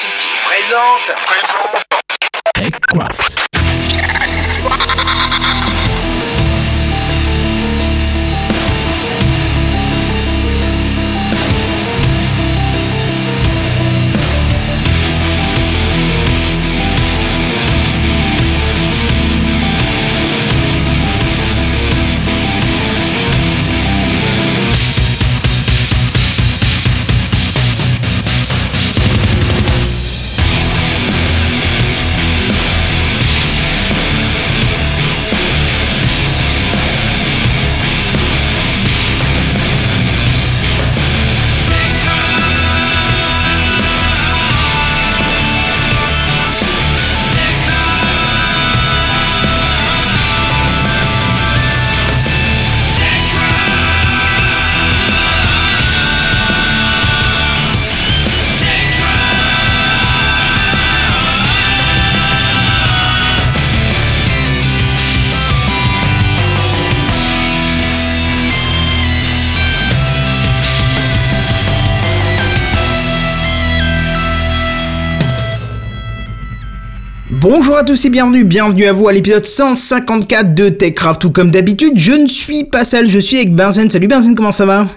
City 0.00 0.28
présente. 0.46 1.14
TechCraft. 2.54 3.49
Bonjour 77.70 77.82
à 77.82 77.86
tous 77.86 78.04
et 78.04 78.10
bienvenue, 78.10 78.42
bienvenue 78.42 78.86
à 78.86 78.92
vous 78.92 79.06
à 79.06 79.12
l'épisode 79.12 79.46
154 79.46 80.56
de 80.56 80.70
TechCraft. 80.70 81.20
Tout 81.20 81.30
comme 81.30 81.52
d'habitude, 81.52 81.92
je 81.94 82.14
ne 82.14 82.26
suis 82.26 82.64
pas 82.64 82.84
seul, 82.84 83.08
je 83.08 83.20
suis 83.20 83.36
avec 83.36 83.54
Benzen. 83.54 83.88
Salut 83.88 84.08
Benzen, 84.08 84.34
comment 84.34 84.50
ça 84.50 84.66
va? 84.66 84.88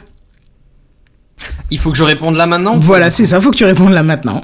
Il 1.74 1.80
faut 1.80 1.90
que 1.90 1.98
je 1.98 2.04
réponde 2.04 2.36
là 2.36 2.46
maintenant 2.46 2.78
Voilà, 2.80 3.10
c'est 3.10 3.26
ça, 3.26 3.42
faut 3.42 3.50
que 3.50 3.56
tu 3.56 3.66
répondes 3.66 3.94
là 3.94 4.04
maintenant. 4.04 4.44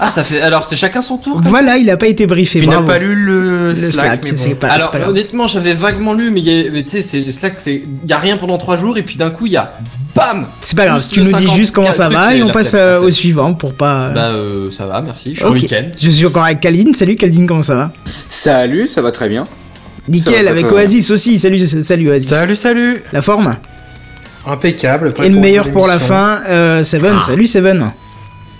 Ah, 0.00 0.08
ça 0.08 0.22
fait. 0.22 0.40
Alors, 0.40 0.64
c'est 0.64 0.76
chacun 0.76 1.02
son 1.02 1.16
tour 1.18 1.40
voilà, 1.44 1.76
il 1.76 1.90
a 1.90 1.96
pas 1.96 2.06
été 2.06 2.26
briefé. 2.28 2.60
Tu 2.60 2.66
n'as 2.68 2.74
bravo. 2.74 2.86
pas 2.86 2.98
lu 2.98 3.16
le, 3.16 3.70
Le 3.70 3.74
Slack, 3.74 4.24
Slack, 4.24 4.24
mais 4.24 4.48
bon. 4.50 4.54
pas, 4.60 4.68
Alors, 4.68 4.92
pas 4.92 5.08
honnêtement, 5.08 5.48
j'avais 5.48 5.74
vaguement 5.74 6.14
lu, 6.14 6.30
mais, 6.30 6.40
il 6.40 6.84
tu 6.84 6.90
sais, 6.90 7.02
c'est 7.02 7.28
Slack, 7.32 7.54
c'est. 7.58 7.82
Il 8.04 8.08
y 8.08 8.12
a 8.12 8.18
rien 8.18 8.36
pendant 8.36 8.58
3 8.58 8.76
jours, 8.76 8.96
et 8.96 9.02
puis 9.02 9.16
d'un 9.16 9.30
coup, 9.30 9.46
il 9.46 9.52
y 9.52 9.56
a. 9.56 9.72
BAM 10.14 10.46
C'est 10.60 10.76
pas 10.76 10.86
grave, 10.86 11.04
tu 11.10 11.18
nous 11.20 11.26
dis 11.32 11.44
50 11.46 11.56
juste 11.56 11.74
comment 11.74 11.90
ça 11.90 12.08
va 12.08 12.34
et 12.34 12.42
on 12.44 12.50
passe 12.50 12.70
flemme, 12.70 12.82
euh, 12.82 13.00
au 13.00 13.10
suivant 13.10 13.54
pour 13.54 13.74
pas. 13.74 14.06
euh, 14.08 14.14
Bah, 14.14 14.20
euh, 14.30 14.70
ça 14.70 14.86
va, 14.86 15.02
merci. 15.02 15.34
Je 15.34 15.40
suis 15.40 15.48
week-end. 15.48 15.84
Je 16.00 16.10
suis 16.10 16.26
encore 16.26 16.44
avec 16.44 16.60
Kaldin. 16.60 16.92
Salut 16.94 17.16
Kaldin, 17.16 17.46
comment 17.46 17.62
ça 17.62 17.74
va? 17.74 17.92
Salut, 18.28 18.86
ça 18.86 19.02
va 19.02 19.10
très 19.10 19.28
bien. 19.28 19.46
Nickel, 20.08 20.46
avec 20.46 20.66
bien. 20.66 20.74
Oasis 20.76 21.10
aussi. 21.10 21.38
Salut, 21.40 21.58
salut 21.66 22.10
Oasis. 22.10 22.28
Salut, 22.28 22.56
salut 22.56 23.02
La 23.12 23.20
forme? 23.22 23.56
Impeccable. 24.46 25.12
Et 25.22 25.28
le 25.28 25.38
meilleur 25.38 25.70
pour 25.70 25.86
la 25.86 25.98
fin, 25.98 26.40
euh, 26.48 26.82
Seven. 26.82 27.20
Salut 27.22 27.46
Seven. 27.46 27.92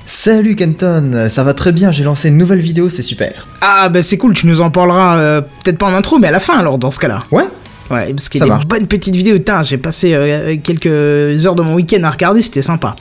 Salut 0.07 0.57
Kenton, 0.57 1.29
ça 1.31 1.45
va 1.45 1.55
très 1.55 1.71
bien, 1.71 1.93
j'ai 1.93 2.03
lancé 2.03 2.31
une 2.31 2.37
nouvelle 2.37 2.59
vidéo, 2.59 2.89
c'est 2.89 3.03
super. 3.03 3.47
Ah 3.61 3.89
bah 3.89 4.03
c'est 4.03 4.17
cool, 4.19 4.35
tu 4.35 4.49
nous 4.49 4.61
en 4.61 4.69
parleras 4.71 5.17
euh, 5.19 5.41
peut-être 5.41 5.79
pas 5.79 5.87
en 5.87 5.95
intro, 5.95 6.19
mais 6.19 6.27
à 6.27 6.33
la 6.33 6.41
fin 6.41 6.59
alors 6.59 6.79
dans 6.79 6.91
ce 6.91 6.99
cas-là. 6.99 7.25
Ouais 7.31 7.45
Ouais, 7.91 8.13
parce 8.13 8.29
qu'il 8.29 8.41
y 8.45 8.51
a 8.51 8.59
des 8.59 8.65
bonnes 8.67 8.87
petites 8.87 9.15
vidéos. 9.17 9.37
J'ai 9.65 9.77
passé 9.77 10.13
euh, 10.15 10.57
quelques 10.63 11.45
heures 11.47 11.57
de 11.57 11.63
mon 11.63 11.75
week-end 11.75 12.03
à 12.05 12.11
regarder, 12.11 12.41
c'était 12.43 12.63
sympa. 12.63 12.95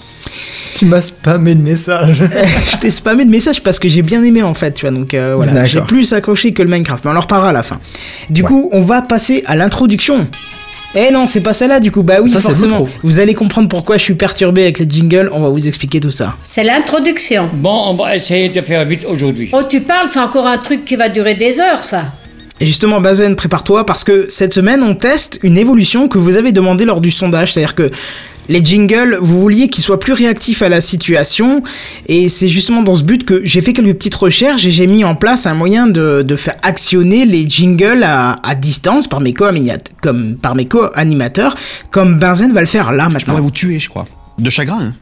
Tu 0.76 0.86
m'as 0.86 1.02
spammé 1.02 1.54
de 1.56 1.62
messages. 1.62 2.24
je 2.72 2.78
t'ai 2.78 2.90
spammé 2.90 3.24
de 3.26 3.30
messages 3.30 3.62
parce 3.62 3.78
que 3.80 3.88
j'ai 3.88 4.02
bien 4.02 4.24
aimé 4.24 4.42
en 4.44 4.54
fait, 4.56 4.72
tu 4.74 4.88
vois. 4.88 4.96
Donc 4.96 5.14
euh, 5.14 5.34
voilà, 5.36 5.66
j'ai 5.66 5.82
plus 5.82 6.12
accroché 6.14 6.54
que 6.54 6.64
le 6.64 6.70
Minecraft, 6.70 7.06
mais 7.06 7.12
on 7.12 7.16
en 7.16 7.22
reparlera 7.22 7.50
à 7.50 7.54
la 7.54 7.64
fin. 7.64 7.80
Du 8.32 8.42
Ouais. 8.42 8.48
coup, 8.48 8.70
on 8.72 8.82
va 8.82 9.02
passer 9.04 9.44
à 9.46 9.56
l'introduction. 9.56 10.28
Eh 10.96 11.12
non, 11.12 11.26
c'est 11.28 11.42
pas 11.42 11.54
celle-là 11.54 11.80
du 11.80 11.92
coup. 11.92 12.02
Bah 12.02 12.16
oui, 12.22 12.30
Ça, 12.30 12.38
c'est 12.38 12.50
forcément. 12.50 12.88
Vous 13.04 13.20
allez 13.20 13.36
comprendre 13.36 13.70
pourquoi 13.70 13.98
je 13.98 14.04
suis 14.04 14.16
perturbé 14.16 14.64
avec 14.64 14.80
les 14.80 14.90
jingles. 14.90 15.30
On 15.32 15.40
va 15.42 15.50
vous 15.50 15.68
expliquer 15.68 16.00
tout 16.00 16.12
ça. 16.12 16.36
C'est 16.44 16.64
l'introduction. 16.64 17.50
Bon, 17.54 17.84
on 17.90 17.94
va 17.94 18.16
essayer 18.16 18.50
de 18.50 18.62
faire 18.62 18.86
vite 18.86 19.06
aujourd'hui. 19.08 19.50
Oh, 19.54 19.62
tu 19.70 19.82
parles, 19.82 20.10
c'est 20.10 20.20
encore 20.20 20.48
un 20.48 20.58
truc 20.58 20.86
qui 20.86 20.96
va 20.96 21.10
durer 21.10 21.36
des 21.36 21.60
heures, 21.60 21.84
ça. 21.84 22.06
Et 22.60 22.66
justement, 22.66 23.00
Bazen, 23.00 23.36
prépare-toi 23.36 23.86
parce 23.86 24.04
que 24.04 24.26
cette 24.30 24.54
semaine, 24.54 24.84
on 24.84 24.96
teste 24.96 25.40
une 25.44 25.58
évolution 25.58 26.08
que 26.08 26.18
vous 26.18 26.36
avez 26.36 26.52
demandé 26.52 26.86
lors 26.86 27.02
du 27.02 27.12
sondage. 27.12 27.54
C'est-à-dire 27.54 27.76
que 27.76 27.90
les 28.50 28.66
jingles, 28.66 29.18
vous 29.22 29.40
vouliez 29.40 29.70
qu'ils 29.70 29.84
soient 29.84 30.00
plus 30.00 30.14
réactifs 30.14 30.62
à 30.62 30.68
la 30.70 30.82
situation. 30.82 31.64
Et 32.08 32.28
c'est 32.28 32.50
justement 32.50 32.82
dans 32.82 32.96
ce 32.96 33.04
but 33.04 33.24
que 33.24 33.42
j'ai 33.46 33.62
fait 33.62 33.72
quelques 33.74 33.94
petites 33.96 34.16
recherches 34.16 34.66
et 34.66 34.72
j'ai 34.72 34.88
mis 34.88 35.04
en 35.06 35.16
place 35.16 35.46
un 35.46 35.54
moyen 35.54 35.88
de, 35.88 36.24
de 36.24 36.36
faire 36.36 36.56
actionner 36.64 37.26
les 37.26 37.48
jingles 37.50 38.04
à, 38.04 38.32
à 38.44 38.56
distance 38.56 39.08
par 39.08 39.22
mes 39.22 39.34
co-animateurs, 39.34 39.94
comme, 40.02 40.36
par 40.36 40.56
mes 40.56 40.66
co-animateurs, 40.66 41.56
comme 41.92 42.18
Benzen 42.18 42.52
va 42.52 42.62
le 42.62 42.68
faire 42.68 42.92
là 42.92 43.06
Je 43.08 43.14
maintenant. 43.14 43.34
pourrais 43.34 43.42
vous 43.44 43.52
tuer, 43.52 43.80
je 43.80 43.88
crois. 43.88 44.08
De 44.40 44.50
chagrin, 44.50 44.80
hein. 44.82 44.94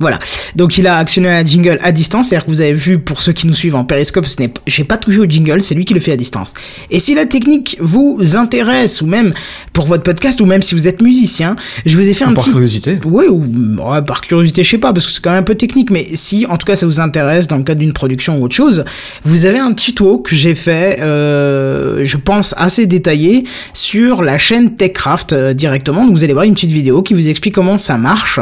Voilà. 0.00 0.18
Donc 0.56 0.78
il 0.78 0.86
a 0.86 0.96
actionné 0.96 1.28
un 1.28 1.44
jingle 1.44 1.78
à 1.82 1.92
distance, 1.92 2.28
c'est-à-dire 2.28 2.46
que 2.46 2.50
vous 2.50 2.60
avez 2.60 2.72
vu 2.72 2.98
pour 2.98 3.22
ceux 3.22 3.32
qui 3.32 3.46
nous 3.46 3.54
suivent 3.54 3.74
en 3.74 3.84
périscope, 3.84 4.26
ce 4.26 4.40
n'est 4.40 4.52
j'ai 4.66 4.84
pas 4.84 4.96
touché 4.96 5.18
au 5.18 5.24
jingle, 5.26 5.62
c'est 5.62 5.74
lui 5.74 5.84
qui 5.84 5.94
le 5.94 6.00
fait 6.00 6.12
à 6.12 6.16
distance. 6.16 6.54
Et 6.90 6.98
si 7.00 7.14
la 7.14 7.26
technique 7.26 7.76
vous 7.80 8.18
intéresse 8.34 9.02
ou 9.02 9.06
même 9.06 9.32
pour 9.72 9.86
votre 9.86 10.02
podcast 10.02 10.40
ou 10.40 10.46
même 10.46 10.62
si 10.62 10.74
vous 10.74 10.88
êtes 10.88 11.02
musicien, 11.02 11.56
je 11.86 11.96
vous 11.96 12.08
ai 12.08 12.14
fait 12.14 12.24
un 12.24 12.32
Par 12.32 12.44
petit 12.44 12.50
curiosité. 12.52 12.98
oui, 13.04 13.26
ou 13.28 13.42
ouais, 13.90 14.02
par 14.02 14.20
curiosité, 14.20 14.64
je 14.64 14.70
sais 14.70 14.78
pas, 14.78 14.92
parce 14.92 15.06
que 15.06 15.12
c'est 15.12 15.20
quand 15.20 15.30
même 15.30 15.40
un 15.40 15.44
peu 15.44 15.54
technique, 15.54 15.90
mais 15.90 16.06
si 16.14 16.46
en 16.46 16.56
tout 16.56 16.66
cas 16.66 16.76
ça 16.76 16.86
vous 16.86 17.00
intéresse 17.00 17.46
dans 17.48 17.56
le 17.56 17.62
cadre 17.64 17.80
d'une 17.80 17.92
production 17.92 18.38
ou 18.40 18.44
autre 18.44 18.54
chose, 18.54 18.84
vous 19.24 19.44
avez 19.46 19.58
un 19.58 19.72
tuto 19.72 20.18
que 20.18 20.34
j'ai 20.34 20.54
fait, 20.54 20.98
euh, 21.00 22.04
je 22.04 22.16
pense 22.16 22.54
assez 22.56 22.86
détaillé, 22.86 23.44
sur 23.74 24.22
la 24.22 24.38
chaîne 24.38 24.76
TechCraft 24.76 25.32
euh, 25.32 25.54
directement. 25.54 26.04
Donc 26.04 26.14
vous 26.14 26.24
allez 26.24 26.32
voir 26.32 26.44
une 26.44 26.54
petite 26.54 26.72
vidéo 26.72 27.02
qui 27.02 27.14
vous 27.14 27.28
explique 27.28 27.54
comment 27.54 27.78
ça 27.78 27.98
marche. 27.98 28.40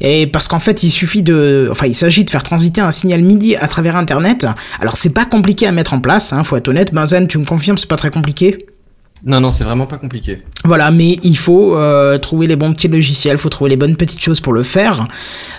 Et 0.00 0.26
parce 0.26 0.48
qu'en 0.48 0.58
fait, 0.60 0.82
il 0.82 0.90
suffit 0.94 1.22
de, 1.22 1.68
enfin, 1.70 1.86
il 1.86 1.94
s'agit 1.94 2.24
de 2.24 2.30
faire 2.30 2.42
transiter 2.42 2.80
un 2.80 2.90
signal 2.90 3.22
MIDI 3.22 3.56
à 3.56 3.68
travers 3.68 3.96
Internet. 3.96 4.46
Alors 4.80 4.96
c'est 4.96 5.10
pas 5.10 5.24
compliqué 5.24 5.66
à 5.66 5.72
mettre 5.72 5.94
en 5.94 6.00
place, 6.00 6.32
hein, 6.32 6.44
faut 6.44 6.56
être 6.56 6.68
honnête. 6.68 6.94
Benzen, 6.94 7.26
tu 7.28 7.38
me 7.38 7.44
confirmes, 7.44 7.78
c'est 7.78 7.88
pas 7.88 7.96
très 7.96 8.10
compliqué? 8.10 8.58
Non, 9.26 9.40
non, 9.40 9.50
c'est 9.50 9.64
vraiment 9.64 9.86
pas 9.86 9.96
compliqué. 9.96 10.40
Voilà, 10.64 10.90
mais 10.90 11.18
il 11.22 11.38
faut 11.38 11.76
euh, 11.76 12.18
trouver 12.18 12.46
les 12.46 12.56
bons 12.56 12.74
petits 12.74 12.88
logiciels, 12.88 13.38
faut 13.38 13.48
trouver 13.48 13.70
les 13.70 13.76
bonnes 13.76 13.96
petites 13.96 14.20
choses 14.20 14.40
pour 14.40 14.52
le 14.52 14.62
faire. 14.62 15.08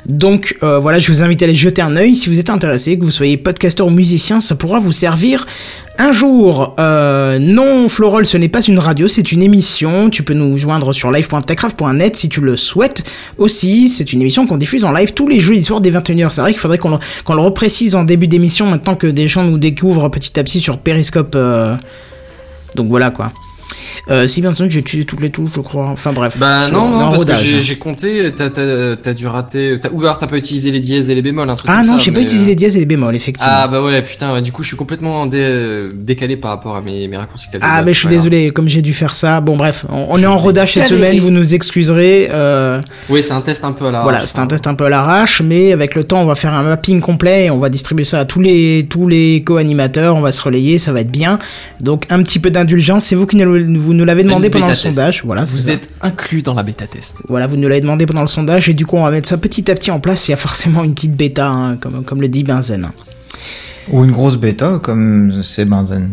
Donc 0.05 0.55
euh, 0.61 0.77
voilà, 0.77 0.99
je 0.99 1.11
vous 1.11 1.23
invite 1.23 1.41
à 1.41 1.45
aller 1.45 1.55
jeter 1.55 1.81
un 1.81 1.97
œil 1.97 2.15
si 2.15 2.29
vous 2.29 2.39
êtes 2.39 2.51
intéressé, 2.51 2.99
que 2.99 3.03
vous 3.03 3.09
soyez 3.09 3.37
podcasteur 3.37 3.87
ou 3.87 3.89
musicien, 3.89 4.39
ça 4.39 4.53
pourra 4.53 4.79
vous 4.79 4.91
servir 4.91 5.47
un 5.97 6.11
jour. 6.11 6.75
Euh, 6.77 7.39
non, 7.39 7.89
Florol, 7.89 8.27
ce 8.27 8.37
n'est 8.37 8.49
pas 8.49 8.61
une 8.61 8.77
radio, 8.77 9.07
c'est 9.07 9.31
une 9.31 9.41
émission. 9.41 10.11
Tu 10.11 10.21
peux 10.21 10.35
nous 10.35 10.59
joindre 10.59 10.93
sur 10.93 11.11
live.techcraft.net 11.11 12.15
si 12.15 12.29
tu 12.29 12.41
le 12.41 12.57
souhaites. 12.57 13.03
Aussi, 13.39 13.89
c'est 13.89 14.13
une 14.13 14.21
émission 14.21 14.45
qu'on 14.45 14.57
diffuse 14.57 14.85
en 14.85 14.91
live 14.91 15.15
tous 15.15 15.27
les 15.27 15.39
jeudis 15.39 15.63
soirs 15.63 15.81
dès 15.81 15.89
21h. 15.89 16.29
C'est 16.29 16.41
vrai 16.41 16.51
qu'il 16.51 16.61
faudrait 16.61 16.77
qu'on 16.77 16.91
le, 16.91 16.99
le 17.29 17.41
reprécise 17.41 17.95
en 17.95 18.03
début 18.03 18.27
d'émission 18.27 18.67
maintenant 18.67 18.95
que 18.95 19.07
des 19.07 19.27
gens 19.27 19.43
nous 19.43 19.57
découvrent 19.57 20.09
petit 20.09 20.39
à 20.39 20.43
petit 20.43 20.59
sur 20.59 20.77
Periscope. 20.77 21.35
Donc 22.75 22.89
voilà 22.89 23.09
quoi. 23.09 23.31
Euh, 24.09 24.27
si 24.27 24.41
bien 24.41 24.51
entendu, 24.51 24.71
j'ai 24.71 24.79
utilisé 24.79 25.05
toutes 25.05 25.21
les 25.21 25.29
touches, 25.29 25.51
je 25.55 25.61
crois. 25.61 25.87
Enfin 25.89 26.11
bref. 26.13 26.37
Bah 26.37 26.69
non, 26.71 26.89
non, 26.89 27.09
parce 27.11 27.25
que 27.25 27.35
j'ai 27.35 27.73
hein. 27.73 27.77
compté, 27.79 28.31
t'as- 28.35 28.49
t'as 28.49 28.95
t'as 28.95 29.13
dû 29.13 29.27
rater. 29.27 29.79
t'as- 29.79 29.89
Ou 29.91 30.01
alors 30.01 30.17
t'as 30.17 30.27
pas 30.27 30.37
utilisé 30.37 30.71
les 30.71 30.79
dièses 30.79 31.09
et 31.09 31.15
les 31.15 31.21
bémols, 31.21 31.49
un 31.49 31.55
truc 31.55 31.69
Ah 31.73 31.77
comme 31.81 31.87
non, 31.91 31.97
ça, 31.97 32.03
j'ai 32.03 32.11
pas 32.11 32.21
utilisé 32.21 32.45
euh, 32.45 32.49
les 32.49 32.55
dièses 32.55 32.75
et 32.75 32.79
les 32.79 32.85
bémols, 32.85 33.15
effectivement. 33.15 33.51
Ah 33.55 33.67
bah 33.67 33.81
ouais, 33.81 34.01
putain, 34.01 34.41
du 34.41 34.51
coup 34.51 34.63
je 34.63 34.69
suis 34.69 34.77
complètement 34.77 35.25
dé- 35.25 35.89
décalé 35.93 36.37
par 36.37 36.51
rapport 36.51 36.75
à 36.75 36.81
mes, 36.81 37.07
mes 37.07 37.17
raccourcis 37.17 37.47
clavier. 37.49 37.67
Ah, 37.69 37.83
Bah, 37.83 37.91
je 37.91 37.97
suis 37.97 38.07
désolé, 38.07 38.51
comme 38.51 38.67
j'ai 38.67 38.81
dû 38.81 38.93
faire 38.93 39.15
ça. 39.15 39.41
Bon, 39.41 39.55
bref, 39.57 39.85
on, 39.89 40.17
est 40.21 40.25
en 40.25 40.37
rodage 40.37 40.73
cette 40.73 40.87
semaine, 40.87 41.19
vous 41.19 41.31
nous 41.31 41.53
excuserez. 41.53 42.29
Euh, 42.31 42.81
Oui, 43.09 43.21
c'est 43.23 43.33
un 43.33 43.41
test 43.41 43.63
un 43.63 43.71
peu 43.71 43.87
à 43.87 43.91
la 43.91 44.01
voilà, 44.03 44.25
c'est 44.27 44.39
un 44.39 44.47
test 44.47 44.67
un 44.67 44.75
peu 44.75 44.85
à 44.85 44.89
l'arrache, 44.89 45.41
mais 45.41 45.71
avec 45.71 45.95
le 45.95 46.03
temps, 46.03 46.21
on 46.21 46.25
va 46.25 46.35
faire 46.35 46.53
un 46.53 46.63
mapping 46.63 46.99
complet 47.01 47.45
et 47.45 47.49
on 47.51 47.59
va 47.59 47.69
distribuer 47.69 48.05
ça 48.05 48.19
à 48.21 48.25
tous 48.25 48.41
les, 48.41 48.85
tous 48.89 49.07
les 49.07 49.43
co-animateurs, 49.43 50.15
on 50.15 50.21
va 50.21 50.31
se 50.31 50.41
relayer, 50.41 50.77
ça 50.77 50.91
va 50.93 51.01
être 51.01 51.11
bien. 51.11 51.39
Donc, 51.81 52.05
un 52.09 52.21
petit 52.23 52.39
peu 52.39 52.49
d'indulgence, 52.51 53.05
c'est 53.05 53.15
vous 53.15 53.25
qui 53.25 53.35
nous, 53.37 53.74
vous 53.77 53.93
nous 53.93 54.05
l'avez 54.05 54.23
demandé 54.23 54.49
pendant 54.49 54.67
le 54.67 54.73
sondage. 54.73 55.23
Voilà, 55.25 55.43
Vous 55.43 55.57
ça. 55.57 55.71
êtes 55.73 55.89
inclus 56.01 56.41
dans 56.41 56.53
la 56.53 56.63
bêta 56.63 56.87
test. 56.87 57.21
Voilà, 57.27 57.47
vous 57.47 57.57
nous 57.57 57.67
l'avez 57.67 57.81
demandé 57.81 58.05
pendant 58.05 58.21
le 58.21 58.27
sondage 58.27 58.69
et 58.69 58.73
du 58.73 58.85
coup, 58.85 58.97
on 58.97 59.03
va 59.03 59.11
mettre 59.11 59.27
ça 59.27 59.37
petit 59.37 59.69
à 59.69 59.75
petit 59.75 59.91
en 59.91 59.99
place. 59.99 60.27
Il 60.27 60.31
y 60.31 60.33
a 60.33 60.37
forcément 60.37 60.83
une 60.83 60.93
petite 60.93 61.15
bêta, 61.15 61.47
hein, 61.47 61.77
comme, 61.77 62.03
comme 62.03 62.21
le 62.21 62.27
dit 62.27 62.43
Benzen. 62.43 62.89
Ou 63.91 64.03
une 64.03 64.11
grosse 64.11 64.37
bêta, 64.37 64.79
comme 64.81 65.41
c'est 65.43 65.65
Benzen. 65.65 66.11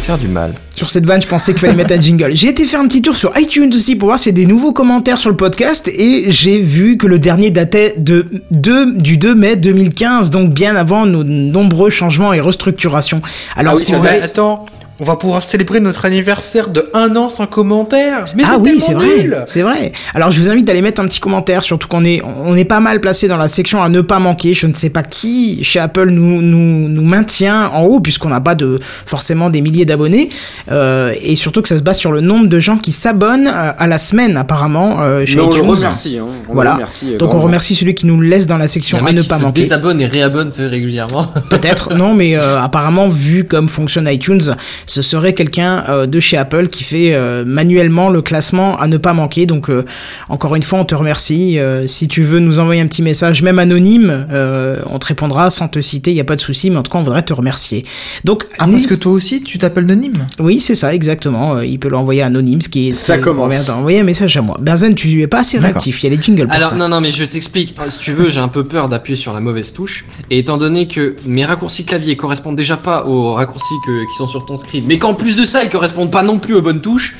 De 0.00 0.04
faire 0.06 0.16
du 0.18 0.28
mal. 0.28 0.54
Sur 0.74 0.88
cette 0.88 1.04
vanne, 1.04 1.20
je 1.20 1.28
pensais 1.28 1.52
qu'il 1.52 1.60
fallait 1.60 1.74
mettre 1.74 1.92
un 1.92 2.00
jingle. 2.00 2.30
J'ai 2.34 2.48
été 2.48 2.64
faire 2.64 2.80
un 2.80 2.88
petit 2.88 3.02
tour 3.02 3.14
sur 3.16 3.36
iTunes 3.38 3.70
aussi 3.74 3.96
pour 3.96 4.08
voir 4.08 4.18
s'il 4.18 4.32
y 4.34 4.40
a 4.40 4.44
des 4.44 4.46
nouveaux 4.50 4.72
commentaires 4.72 5.18
sur 5.18 5.28
le 5.28 5.36
podcast 5.36 5.88
et 5.88 6.30
j'ai 6.30 6.58
vu 6.58 6.96
que 6.96 7.06
le 7.06 7.18
dernier 7.18 7.50
datait 7.50 7.94
de, 7.98 8.24
de 8.50 8.98
du 8.98 9.18
2 9.18 9.34
mai 9.34 9.56
2015, 9.56 10.30
donc 10.30 10.52
bien 10.54 10.74
avant 10.74 11.04
nos 11.04 11.22
nombreux 11.22 11.90
changements 11.90 12.32
et 12.32 12.40
restructurations. 12.40 13.20
Alors 13.56 13.74
Ah 13.74 13.76
oui, 13.76 13.82
si 13.82 13.92
vous 13.92 14.06
avez- 14.06 14.22
Attends, 14.22 14.64
on 15.00 15.04
va 15.04 15.16
pouvoir 15.16 15.42
célébrer 15.42 15.80
notre 15.80 16.04
anniversaire 16.04 16.68
de 16.68 16.86
un 16.92 17.16
an 17.16 17.28
sans 17.30 17.46
commentaire. 17.46 18.24
Mais 18.36 18.42
ah 18.46 18.58
oui, 18.60 18.78
c'est 18.80 18.92
vrai, 18.92 19.44
c'est 19.46 19.62
vrai. 19.62 19.92
Alors 20.14 20.30
je 20.30 20.40
vous 20.40 20.48
invite 20.50 20.68
à 20.68 20.72
aller 20.72 20.82
mettre 20.82 21.00
un 21.00 21.06
petit 21.06 21.20
commentaire, 21.20 21.62
surtout 21.62 21.88
qu'on 21.88 22.04
est, 22.04 22.22
on 22.44 22.54
est 22.54 22.64
pas 22.66 22.80
mal 22.80 23.00
placé 23.00 23.26
dans 23.28 23.36
la 23.38 23.48
section 23.48 23.82
à 23.82 23.88
ne 23.88 24.00
pas 24.02 24.18
manquer. 24.18 24.52
Je 24.54 24.66
ne 24.66 24.74
sais 24.74 24.90
pas 24.90 25.02
qui 25.02 25.64
chez 25.64 25.78
Apple 25.80 26.10
nous 26.10 26.42
nous, 26.42 26.88
nous 26.88 27.02
maintient 27.04 27.68
en 27.68 27.82
haut 27.84 28.00
puisqu'on 28.00 28.28
n'a 28.28 28.40
pas 28.40 28.54
de 28.54 28.78
forcément 28.82 29.48
des 29.50 29.60
milliers 29.62 29.86
d'abonnés 29.86 30.28
euh, 30.70 31.14
et 31.22 31.34
surtout 31.36 31.62
que 31.62 31.68
ça 31.68 31.78
se 31.78 31.82
base 31.82 31.98
sur 31.98 32.12
le 32.12 32.20
nombre 32.20 32.48
de 32.48 32.60
gens 32.60 32.76
qui 32.76 32.92
s'abonnent 32.92 33.46
à, 33.48 33.70
à 33.70 33.86
la 33.86 33.98
semaine 33.98 34.36
apparemment 34.36 34.96
euh, 35.00 35.24
chez 35.24 35.36
Mais 35.36 35.42
on 35.42 35.50
le 35.54 35.62
remercie. 35.62 36.18
Hein. 36.18 36.26
On 36.48 36.54
Voilà. 36.54 36.70
le 36.72 36.74
remercie. 36.76 37.14
euh, 37.14 37.18
Donc 37.18 37.32
on 37.34 37.40
remercie 37.40 37.74
celui 37.74 37.94
qui 37.94 38.06
nous 38.06 38.20
laisse 38.20 38.46
dans 38.46 38.58
la 38.58 38.68
section 38.68 38.98
à 39.04 39.12
ne 39.12 39.22
qui 39.22 39.28
pas 39.28 39.38
se 39.38 39.42
manquer. 39.42 39.62
désabonne 39.62 40.00
et 40.00 40.06
réabonne 40.06 40.50
régulièrement. 40.58 41.28
Peut-être, 41.48 41.94
non, 41.94 42.14
mais 42.14 42.36
euh, 42.36 42.60
apparemment, 42.60 43.08
vu 43.08 43.44
comme 43.44 43.68
fonctionne 43.68 44.06
iTunes, 44.08 44.54
ce 44.90 45.02
serait 45.02 45.34
quelqu'un 45.34 45.84
euh, 45.88 46.06
de 46.06 46.18
chez 46.18 46.36
Apple 46.36 46.68
qui 46.68 46.82
fait 46.82 47.14
euh, 47.14 47.44
manuellement 47.46 48.08
le 48.10 48.22
classement 48.22 48.76
à 48.78 48.88
ne 48.88 48.96
pas 48.96 49.12
manquer. 49.12 49.46
Donc, 49.46 49.70
euh, 49.70 49.84
encore 50.28 50.56
une 50.56 50.62
fois, 50.64 50.80
on 50.80 50.84
te 50.84 50.94
remercie. 50.96 51.58
Euh, 51.60 51.86
si 51.86 52.08
tu 52.08 52.22
veux 52.24 52.40
nous 52.40 52.58
envoyer 52.58 52.80
un 52.80 52.86
petit 52.88 53.02
message, 53.02 53.42
même 53.42 53.58
anonyme, 53.60 54.26
euh, 54.32 54.80
on 54.90 54.98
te 54.98 55.06
répondra 55.06 55.48
sans 55.50 55.68
te 55.68 55.80
citer, 55.80 56.10
il 56.10 56.14
n'y 56.14 56.20
a 56.20 56.24
pas 56.24 56.34
de 56.36 56.40
souci, 56.40 56.70
mais 56.70 56.76
en 56.76 56.82
tout 56.82 56.90
cas, 56.90 56.98
on 56.98 57.02
voudrait 57.04 57.22
te 57.22 57.32
remercier. 57.32 57.84
Donc, 58.24 58.46
Ah, 58.58 58.66
parce 58.66 58.86
que 58.88 58.94
toi 58.94 59.12
aussi, 59.12 59.42
tu 59.42 59.58
t'appelles 59.58 59.86
Nonim 59.86 60.26
oui, 60.40 60.58
c'est 60.58 60.74
ça, 60.74 60.92
exactement. 60.94 61.60
Il 61.60 61.78
peut 61.78 61.88
l'envoyer 61.88 62.22
anonyme, 62.22 62.60
ce 62.60 62.68
qui 62.68 62.88
est. 62.88 62.90
Ça 62.90 63.18
commence. 63.18 63.66
d'envoyer 63.68 64.00
un 64.00 64.04
message 64.04 64.36
à 64.36 64.42
moi. 64.42 64.56
Benzen, 64.60 64.94
tu 64.96 65.22
es 65.22 65.26
pas 65.26 65.40
assez 65.40 65.58
réactif. 65.58 66.02
Il 66.02 66.10
y 66.10 66.12
a 66.12 66.16
les 66.16 66.22
jingles 66.22 66.46
pour 66.46 66.52
Alors 66.54 66.70
ça. 66.70 66.76
non 66.76 66.88
non 66.88 67.00
mais 67.00 67.10
je 67.10 67.24
t'explique. 67.24 67.74
Si 67.88 67.98
tu 68.00 68.12
veux, 68.12 68.28
j'ai 68.28 68.40
un 68.40 68.48
peu 68.48 68.64
peur 68.64 68.88
d'appuyer 68.88 69.16
sur 69.16 69.32
la 69.32 69.40
mauvaise 69.40 69.72
touche. 69.72 70.04
Et 70.30 70.38
étant 70.38 70.56
donné 70.58 70.88
que 70.88 71.14
mes 71.26 71.44
raccourcis 71.44 71.84
clavier 71.84 72.16
correspondent 72.16 72.56
déjà 72.56 72.76
pas 72.76 73.04
aux 73.06 73.34
raccourcis 73.34 73.74
que- 73.86 74.04
qui 74.10 74.16
sont 74.16 74.26
sur 74.26 74.44
ton 74.46 74.56
screen, 74.56 74.79
mais 74.86 74.98
qu'en 74.98 75.14
plus 75.14 75.36
de 75.36 75.44
ça, 75.44 75.62
ils 75.64 75.70
correspondent 75.70 76.10
pas 76.10 76.22
non 76.22 76.38
plus 76.38 76.54
aux 76.54 76.62
bonnes 76.62 76.80
touches, 76.80 77.16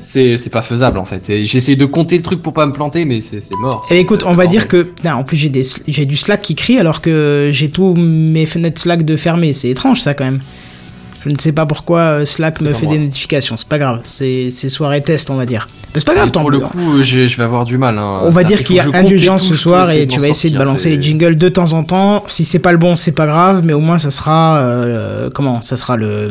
c'est 0.00 0.50
pas 0.52 0.62
faisable 0.62 0.98
en 0.98 1.04
fait. 1.04 1.30
Et 1.30 1.44
J'essaie 1.46 1.76
de 1.76 1.86
compter 1.86 2.16
le 2.16 2.22
truc 2.22 2.42
pour 2.42 2.52
pas 2.52 2.66
me 2.66 2.72
planter, 2.72 3.04
mais 3.04 3.20
c'est 3.20 3.40
mort. 3.60 3.86
Eh 3.90 3.98
écoute, 3.98 4.22
on 4.26 4.34
va 4.34 4.46
dire 4.46 4.68
que 4.68 4.88
en 5.06 5.24
plus 5.24 5.36
j'ai 5.36 5.48
des 5.48 5.66
j'ai 5.88 6.04
du 6.04 6.16
Slack 6.16 6.42
qui 6.42 6.54
crie 6.54 6.78
alors 6.78 7.00
que 7.00 7.50
j'ai 7.52 7.70
tous 7.70 7.94
mes 7.94 8.46
fenêtres 8.46 8.80
Slack 8.80 9.04
de 9.04 9.16
fermées. 9.16 9.52
C'est 9.52 9.70
étrange 9.70 10.00
ça 10.00 10.14
quand 10.14 10.24
même. 10.24 10.40
Je 11.24 11.30
ne 11.30 11.38
sais 11.38 11.52
pas 11.52 11.64
pourquoi 11.64 12.00
euh, 12.00 12.24
Slack 12.26 12.60
me 12.60 12.74
fait 12.74 12.84
moi. 12.84 12.96
des 12.96 13.00
notifications. 13.00 13.56
C'est 13.56 13.66
pas 13.66 13.78
grave. 13.78 14.00
C'est 14.10 14.50
soirée 14.50 15.02
test 15.02 15.30
on 15.30 15.36
va 15.36 15.46
dire. 15.46 15.66
Mais 15.94 16.00
c'est 16.00 16.06
pas 16.06 16.14
grave 16.14 16.28
Et 16.28 16.32
tant 16.32 16.42
pour 16.42 16.50
le 16.50 16.58
mieux. 16.58 16.66
coup, 16.66 17.00
je, 17.02 17.26
je 17.26 17.36
vais 17.38 17.44
avoir 17.44 17.64
du 17.64 17.78
mal. 17.78 17.96
hein. 17.98 18.20
On 18.24 18.30
va 18.30 18.44
dire 18.44 18.62
qu'il 18.62 18.76
y 18.76 18.80
a 18.80 18.86
indulgence 18.92 19.48
ce 19.48 19.54
soir 19.54 19.90
et 19.90 20.06
tu 20.06 20.20
vas 20.20 20.28
essayer 20.28 20.52
de 20.52 20.58
balancer 20.58 20.90
les 20.94 21.00
jingles 21.00 21.36
de 21.36 21.48
temps 21.48 21.72
en 21.72 21.82
temps. 21.82 22.24
Si 22.26 22.44
c'est 22.44 22.58
pas 22.58 22.72
le 22.72 22.78
bon, 22.78 22.94
c'est 22.94 23.12
pas 23.12 23.26
grave, 23.26 23.62
mais 23.64 23.72
au 23.72 23.80
moins 23.80 23.98
ça 23.98 24.10
sera 24.10 24.58
euh, 24.58 25.30
comment 25.34 25.62
Ça 25.62 25.78
sera 25.78 25.96
le 25.96 26.30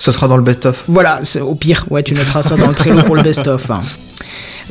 Ce 0.00 0.10
sera 0.12 0.26
dans 0.28 0.38
le 0.38 0.42
best-of. 0.42 0.84
voilà, 0.88 1.20
au 1.42 1.54
pire, 1.54 1.84
ouais, 1.90 2.02
tu 2.02 2.14
noteras 2.14 2.42
ça 2.42 2.56
dans 2.56 2.68
le 2.68 2.74
Trello 2.74 3.02
pour 3.02 3.16
le 3.16 3.22
best-of. 3.22 3.70
hein. 3.70 3.82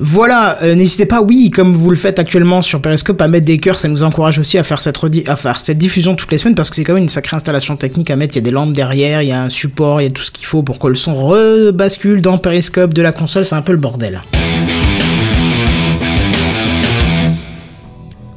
Voilà, 0.01 0.57
euh, 0.63 0.75
n'hésitez 0.75 1.05
pas, 1.05 1.21
oui, 1.21 1.51
comme 1.51 1.75
vous 1.75 1.89
le 1.91 1.95
faites 1.97 2.19
actuellement 2.19 2.61
sur 2.61 2.81
Periscope, 2.81 3.21
à 3.21 3.27
mettre 3.27 3.45
des 3.45 3.57
cœurs, 3.59 3.77
ça 3.77 3.87
nous 3.89 4.01
encourage 4.01 4.39
aussi 4.39 4.57
à 4.57 4.63
faire 4.63 4.79
cette, 4.79 4.97
à 5.27 5.35
faire 5.35 5.59
cette 5.59 5.77
diffusion 5.77 6.15
toutes 6.15 6.31
les 6.31 6.37
semaines 6.37 6.55
parce 6.55 6.69
que 6.69 6.77
c'est 6.77 6.83
quand 6.85 6.93
même 6.93 7.03
une 7.03 7.09
sacrée 7.09 7.35
installation 7.35 7.75
technique 7.75 8.09
à 8.09 8.15
mettre. 8.15 8.35
Il 8.35 8.39
y 8.39 8.41
a 8.41 8.45
des 8.45 8.51
lampes 8.51 8.73
derrière, 8.73 9.21
il 9.21 9.27
y 9.27 9.31
a 9.33 9.41
un 9.43 9.49
support, 9.49 10.01
il 10.01 10.05
y 10.05 10.07
a 10.07 10.11
tout 10.11 10.23
ce 10.23 10.31
qu'il 10.31 10.45
faut 10.45 10.63
pour 10.63 10.79
que 10.79 10.87
le 10.87 10.95
son 10.95 11.13
rebascule 11.13 12.21
dans 12.21 12.37
Periscope 12.37 12.93
de 12.93 13.01
la 13.01 13.11
console, 13.11 13.45
c'est 13.45 13.55
un 13.55 13.61
peu 13.61 13.73
le 13.73 13.77
bordel. 13.77 14.21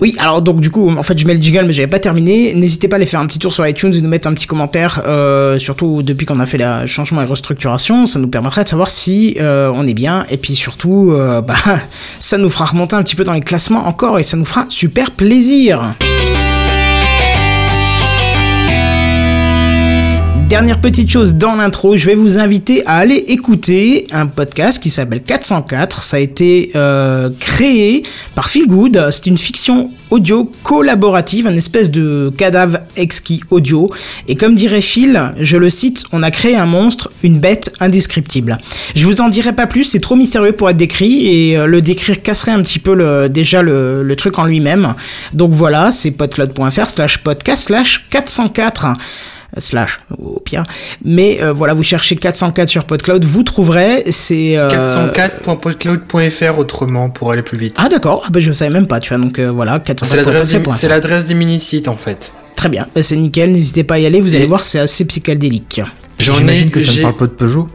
Oui, 0.03 0.17
alors 0.19 0.43
donc 0.43 0.61
du 0.61 0.69
coup, 0.69 0.91
en 0.91 1.03
fait, 1.05 1.17
je 1.17 1.25
mets 1.29 1.35
le 1.35 1.41
jingle, 1.41 1.65
mais 1.65 1.73
j'avais 1.73 1.87
pas 1.87 2.01
terminé. 2.01 2.57
N'hésitez 2.57 2.89
pas 2.89 2.97
à 2.97 2.99
aller 2.99 3.07
faire 3.07 3.21
un 3.21 3.27
petit 3.29 3.39
tour 3.39 3.55
sur 3.55 3.65
iTunes 3.65 3.95
et 3.95 4.01
nous 4.01 4.09
mettre 4.09 4.27
un 4.27 4.35
petit 4.35 4.49
commentaire, 4.49 5.01
euh, 5.07 5.61
surtout 5.61 6.03
depuis 6.03 6.27
qu'on 6.27 6.41
a 6.41 6.47
fait 6.47 6.59
le 6.59 6.89
changement 6.89 7.23
et 7.23 7.25
restructuration, 7.25 8.09
ça 8.09 8.19
nous 8.19 8.27
permettrait 8.27 8.65
de 8.65 8.69
savoir 8.69 8.91
si 8.91 9.37
euh, 9.39 9.71
on 9.73 9.87
est 9.87 9.95
bien, 9.95 10.27
et 10.29 10.39
puis 10.39 10.57
surtout, 10.57 11.13
euh, 11.13 11.41
bah, 11.41 11.55
ça 12.19 12.37
nous 12.37 12.51
fera 12.51 12.65
remonter 12.65 12.97
un 12.97 13.05
petit 13.05 13.15
peu 13.15 13.23
dans 13.23 13.33
les 13.33 13.43
classements 13.43 13.87
encore, 13.87 14.19
et 14.19 14.25
ça 14.25 14.37
nous 14.37 14.45
fera 14.45 14.67
super 14.69 15.13
plaisir. 15.13 15.95
Dernière 20.53 20.83
petite 20.83 21.09
chose 21.09 21.33
dans 21.33 21.55
l'intro, 21.55 21.97
je 21.97 22.07
vais 22.07 22.15
vous 22.15 22.37
inviter 22.37 22.85
à 22.85 22.97
aller 22.97 23.25
écouter 23.29 24.07
un 24.13 24.27
podcast 24.27 24.83
qui 24.83 24.91
s'appelle 24.91 25.23
404. 25.23 26.03
Ça 26.03 26.19
a 26.19 26.21
été 26.21 26.73
euh, 26.77 27.31
créé 27.41 28.03
par 28.35 28.51
Phil 28.51 28.67
Good. 28.67 29.09
C'est 29.13 29.25
une 29.25 29.39
fiction 29.39 29.91
audio 30.11 30.53
collaborative, 30.63 31.47
un 31.47 31.57
espèce 31.57 31.91
de 31.91 32.31
cadavre 32.37 32.81
exquis 32.97 33.41
audio. 33.49 33.91
Et 34.29 34.37
comme 34.37 34.55
dirait 34.55 34.83
Phil, 34.83 35.33
je 35.41 35.57
le 35.57 35.71
cite, 35.71 36.05
on 36.13 36.23
a 36.23 36.31
créé 36.31 36.55
un 36.55 36.67
monstre, 36.67 37.11
une 37.23 37.41
bête 37.41 37.73
indescriptible. 37.81 38.59
Je 38.95 39.07
vous 39.07 39.23
en 39.23 39.31
dirai 39.31 39.55
pas 39.55 39.67
plus, 39.67 39.85
c'est 39.85 40.01
trop 40.01 40.17
mystérieux 40.17 40.53
pour 40.53 40.69
être 40.69 40.77
décrit 40.77 41.29
et 41.29 41.57
euh, 41.57 41.65
le 41.65 41.81
décrire 41.81 42.21
casserait 42.21 42.53
un 42.53 42.61
petit 42.61 42.79
peu 42.79 42.95
le, 42.95 43.31
déjà 43.31 43.63
le, 43.63 44.15
truc 44.19 44.39
en 44.39 44.45
lui-même. 44.45 44.97
Donc 45.33 45.53
voilà, 45.53 45.91
c'est 45.91 46.11
podcloud.fr 46.11 46.87
slash 46.89 47.23
podcast 47.25 47.69
slash 47.69 48.05
404 48.11 48.89
slash 49.59 50.01
au 50.19 50.41
pire 50.41 50.65
mais 51.05 51.43
euh, 51.43 51.53
voilà 51.53 51.75
vous 51.75 51.83
cherchez 51.83 52.17
404 52.17 52.69
sur 52.69 52.85
PodCloud 52.85 53.25
vous 53.25 53.43
trouverez 53.43 54.05
c'est 54.11 54.57
euh, 54.57 54.69
404.podcloud.fr 54.69 56.59
autrement 56.59 57.11
pour 57.11 57.33
aller 57.33 57.43
plus 57.43 57.59
vite. 57.59 57.77
ah 57.79 57.89
d'accord 57.89 58.23
ah 58.27 58.31
bah 58.31 58.41
je 58.41 58.53
savais 58.53 58.71
même 58.71 58.87
pas 58.87 59.01
tu 59.01 59.15
vois 59.15 59.23
donc 59.23 59.39
euh, 59.39 59.51
voilà 59.51 59.79
404 59.81 60.09
C'est 60.11 60.17
l'adresse 60.17 60.49
du- 60.49 60.59
c'est 60.77 60.89
l'adresse 60.89 61.27
des 61.27 61.35
mini-sites 61.35 61.89
en 61.89 61.97
fait. 61.97 62.33
très 62.57 62.69
bien 62.69 62.87
Bah, 62.95 63.03
c'est 63.03 63.17
nickel 63.17 63.53
n'hésitez 63.53 63.85
pas 63.85 63.95
à 63.95 63.99
y 63.99 64.07
aller 64.07 64.21
vous 64.21 64.35
allez 64.35 64.47
voir 64.47 64.61
c'est 64.63 64.79
assez 64.79 65.05
psychédélique 65.05 65.81
J'en 66.19 66.35
ai, 66.35 66.39
J'imagine 66.39 66.71
que 66.71 66.81
ça 66.81 66.93
ne 66.97 67.03
parle 67.03 67.17
pas 67.17 67.27
de 67.27 67.33
Peugeot. 67.33 67.67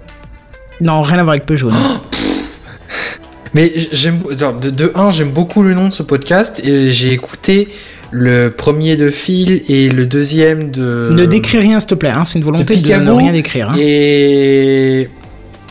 non 0.82 1.02
rien 1.02 1.20
à 1.20 1.24
voir 1.24 1.34
avec 1.34 1.46
Peugeot 1.46 1.70
non. 1.72 2.02
Mais 3.54 3.72
j'aime, 3.92 4.20
de, 4.62 4.70
de 4.70 4.92
un, 4.94 5.12
j'aime 5.12 5.32
beaucoup 5.32 5.64
le 5.64 5.74
nom 5.74 5.88
de 5.88 5.94
ce 5.94 6.04
podcast 6.04 6.62
et 6.64 6.92
j'ai 6.92 7.12
écouté 7.14 7.70
le 8.12 8.50
premier 8.50 8.96
de 8.96 9.12
Phil 9.12 9.62
et 9.70 9.90
le 9.90 10.06
deuxième 10.06 10.72
de. 10.72 11.10
ne 11.12 11.26
décris 11.26 11.60
rien 11.60 11.80
s'il 11.80 11.90
te 11.90 11.96
plaît 11.96 12.10
hein, 12.10 12.26
c'est 12.26 12.40
une 12.40 12.46
volonté 12.46 12.74
de, 12.76 12.80
ne 12.80 12.84
Picabo. 12.84 13.16
rien 13.18 13.32
décrire 13.32 13.72
hein. 13.72 13.76
Et 13.80 15.10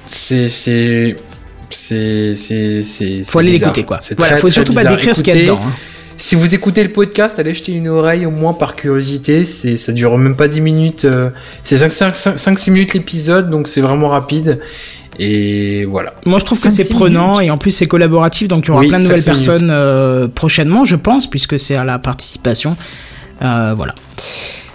c'est 0.05 0.49
c'est 0.49 1.17
c'est 1.71 2.35
faut 3.25 3.39
aller 3.39 3.53
l'écouter 3.53 3.85
quoi 3.85 3.99
C'est 4.01 4.17
voilà 4.17 4.33
très, 4.33 4.41
faut 4.41 4.49
très 4.49 4.55
surtout 4.55 4.73
pas 4.75 4.85
décrire 4.85 5.17
ce 5.17 5.23
qu'il 5.23 5.35
y 5.35 5.39
a 5.39 5.43
dedans 5.43 5.61
hein. 5.65 5.73
Si 6.19 6.35
vous 6.35 6.55
écoutez 6.55 6.83
le 6.83 6.93
podcast, 6.93 7.39
allez 7.39 7.55
jeter 7.55 7.73
une 7.73 7.89
oreille 7.89 8.25
au 8.25 8.31
moins 8.31 8.55
par 8.55 8.75
curiosité. 8.75 9.45
C'est, 9.45 9.77
ça 9.77 9.93
dure 9.93 10.17
même 10.17 10.35
pas 10.35 10.49
10 10.49 10.63
minutes. 10.63 11.05
euh, 11.05 11.29
c'est 11.63 11.77
5-6 11.77 12.71
minutes 12.71 12.95
l'épisode, 12.95 13.51
donc 13.51 13.69
c'est 13.69 13.83
vraiment 13.83 14.09
rapide. 14.09 14.61
Et 15.19 15.85
voilà. 15.87 16.15
Moi, 16.27 16.39
je 16.39 16.45
trouve 16.45 16.61
que 16.61 16.71
c'est 16.71 16.89
prenant 16.89 17.41
et 17.41 17.51
en 17.51 17.59
plus 17.59 17.71
c'est 17.71 17.87
collaboratif, 17.87 18.49
donc 18.49 18.65
il 18.67 18.69
y 18.69 18.71
aura 18.73 18.81
Oui, 18.81 18.89
plein 18.89 18.99
de 18.99 19.05
nouvelles 19.05 19.23
personnes 19.25 19.71
euh, 19.71 20.29
prochainement, 20.29 20.85
je 20.85 20.97
pense, 20.97 21.29
puisque 21.29 21.59
c'est 21.59 21.77
à 21.77 21.85
la 21.85 21.99
participation. 21.99 22.77
Euh, 23.43 23.75
voilà. 23.77 23.95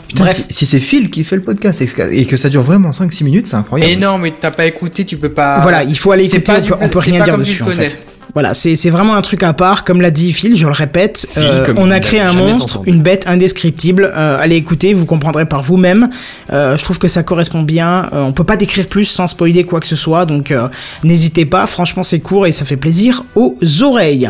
Putain, 0.07 0.23
Bref. 0.25 0.43
si, 0.49 0.53
si 0.53 0.65
c'est 0.65 0.79
Phil 0.81 1.09
qui 1.09 1.23
fait 1.23 1.37
le 1.37 1.43
podcast 1.43 1.81
et 1.81 2.25
que, 2.25 2.35
ça 2.37 2.49
dure 2.49 2.63
vraiment 2.63 2.89
5-6 2.91 3.23
minutes, 3.23 3.47
c'est 3.47 3.55
incroyable. 3.55 3.91
Et 3.91 3.95
non, 3.95 4.17
mais 4.17 4.33
t'as 4.39 4.51
pas 4.51 4.65
écouté, 4.65 5.05
tu 5.05 5.15
peux 5.17 5.29
pas. 5.31 5.59
Voilà, 5.61 5.83
il 5.83 5.97
faut 5.97 6.11
aller 6.11 6.27
c'est 6.27 6.37
écouter, 6.37 6.51
pas 6.53 6.59
on 6.59 6.61
du- 6.63 6.69
peut, 6.71 6.75
on 6.81 6.89
peut 6.89 6.99
rien 6.99 7.19
pas 7.19 7.25
dire 7.25 7.37
dessus 7.37 7.61
en 7.63 7.67
connais. 7.67 7.87
fait. 7.89 8.07
Voilà, 8.33 8.53
c'est 8.53 8.75
c'est 8.75 8.89
vraiment 8.89 9.15
un 9.15 9.21
truc 9.21 9.43
à 9.43 9.53
part, 9.53 9.83
comme 9.83 10.01
l'a 10.01 10.11
dit 10.11 10.31
Phil, 10.33 10.55
je 10.55 10.65
le 10.65 10.71
répète, 10.71 11.25
Phil, 11.29 11.43
euh, 11.45 11.73
on 11.77 11.91
a 11.91 11.99
créé 11.99 12.19
un 12.21 12.31
monstre, 12.33 12.77
entendu. 12.77 12.89
une 12.89 13.01
bête 13.01 13.27
indescriptible, 13.27 14.11
euh, 14.15 14.39
allez 14.39 14.55
écouter, 14.55 14.93
vous 14.93 15.05
comprendrez 15.05 15.45
par 15.45 15.63
vous-même, 15.63 16.09
Euh, 16.53 16.77
je 16.77 16.83
trouve 16.83 16.97
que 16.99 17.07
ça 17.07 17.23
correspond 17.23 17.61
bien, 17.63 18.07
Euh, 18.13 18.23
on 18.23 18.31
peut 18.31 18.43
pas 18.43 18.57
décrire 18.57 18.87
plus 18.87 19.05
sans 19.05 19.27
spoiler 19.27 19.63
quoi 19.65 19.79
que 19.79 19.87
ce 19.87 19.95
soit, 19.95 20.25
donc 20.25 20.51
euh, 20.51 20.67
n'hésitez 21.03 21.45
pas, 21.45 21.65
franchement 21.65 22.03
c'est 22.03 22.19
court 22.19 22.47
et 22.47 22.51
ça 22.51 22.65
fait 22.65 22.77
plaisir 22.77 23.23
aux 23.35 23.57
oreilles. 23.81 24.29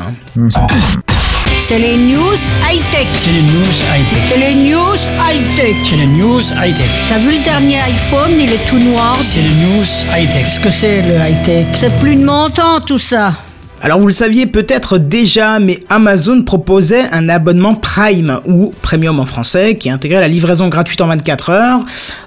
C'est 1.67 1.79
les 1.79 1.95
news 1.95 2.37
high-tech. 2.69 3.07
C'est 3.13 3.31
le 3.33 3.41
news 3.43 3.77
high-tech. 3.93 4.19
C'est 4.27 4.37
les 4.37 4.55
news 4.55 4.97
high-tech. 5.29 5.75
C'est 5.85 5.95
le 5.97 6.05
news 6.07 6.41
high-tech. 6.61 6.89
T'as 7.07 7.17
vu 7.19 7.31
le 7.37 7.43
dernier 7.43 7.77
iPhone, 7.77 8.31
il 8.37 8.51
est 8.51 8.65
tout 8.67 8.79
noir. 8.79 9.15
C'est 9.21 9.41
le 9.41 9.49
news 9.49 9.85
high-tech. 10.13 10.41
Qu'est-ce 10.43 10.59
que 10.59 10.69
c'est 10.69 11.01
le 11.01 11.15
high-tech? 11.15 11.67
C'est 11.73 11.97
plus 11.99 12.15
de 12.15 12.25
mon 12.25 12.49
temps 12.49 12.81
tout 12.85 12.99
ça. 12.99 13.33
Alors 13.83 13.99
vous 13.99 14.05
le 14.05 14.13
saviez 14.13 14.45
peut-être 14.45 14.99
déjà, 14.99 15.57
mais 15.57 15.79
Amazon 15.89 16.43
proposait 16.43 17.05
un 17.11 17.29
abonnement 17.29 17.73
Prime 17.73 18.39
ou 18.45 18.71
Premium 18.83 19.19
en 19.19 19.25
français 19.25 19.75
qui 19.75 19.89
intégrait 19.89 20.19
la 20.19 20.27
livraison 20.27 20.67
gratuite 20.67 21.01
en 21.01 21.07
24 21.07 21.49
heures, 21.49 21.79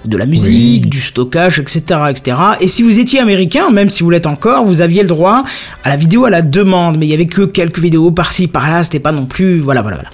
de 0.03 0.17
la 0.17 0.25
musique, 0.25 0.89
du 0.89 0.99
stockage, 0.99 1.59
etc., 1.59 1.81
etc. 2.09 2.37
Et 2.59 2.67
si 2.67 2.83
vous 2.83 2.99
étiez 2.99 3.21
américain, 3.21 3.69
même 3.69 3.89
si 3.89 4.03
vous 4.03 4.09
l'êtes 4.09 4.27
encore, 4.27 4.65
vous 4.65 4.81
aviez 4.81 5.01
le 5.01 5.07
droit 5.07 5.45
à 5.85 5.89
la 5.89 5.95
vidéo 5.95 6.25
à 6.25 6.29
la 6.29 6.41
demande, 6.41 6.97
mais 6.97 7.05
il 7.05 7.09
y 7.09 7.13
avait 7.13 7.25
que 7.25 7.43
quelques 7.43 7.79
vidéos 7.79 8.11
par-ci 8.11 8.47
par-là, 8.47 8.83
c'était 8.83 8.99
pas 8.99 9.13
non 9.13 9.25
plus, 9.25 9.61
voilà, 9.61 9.81
voilà, 9.81 9.95
voilà. 9.95 10.09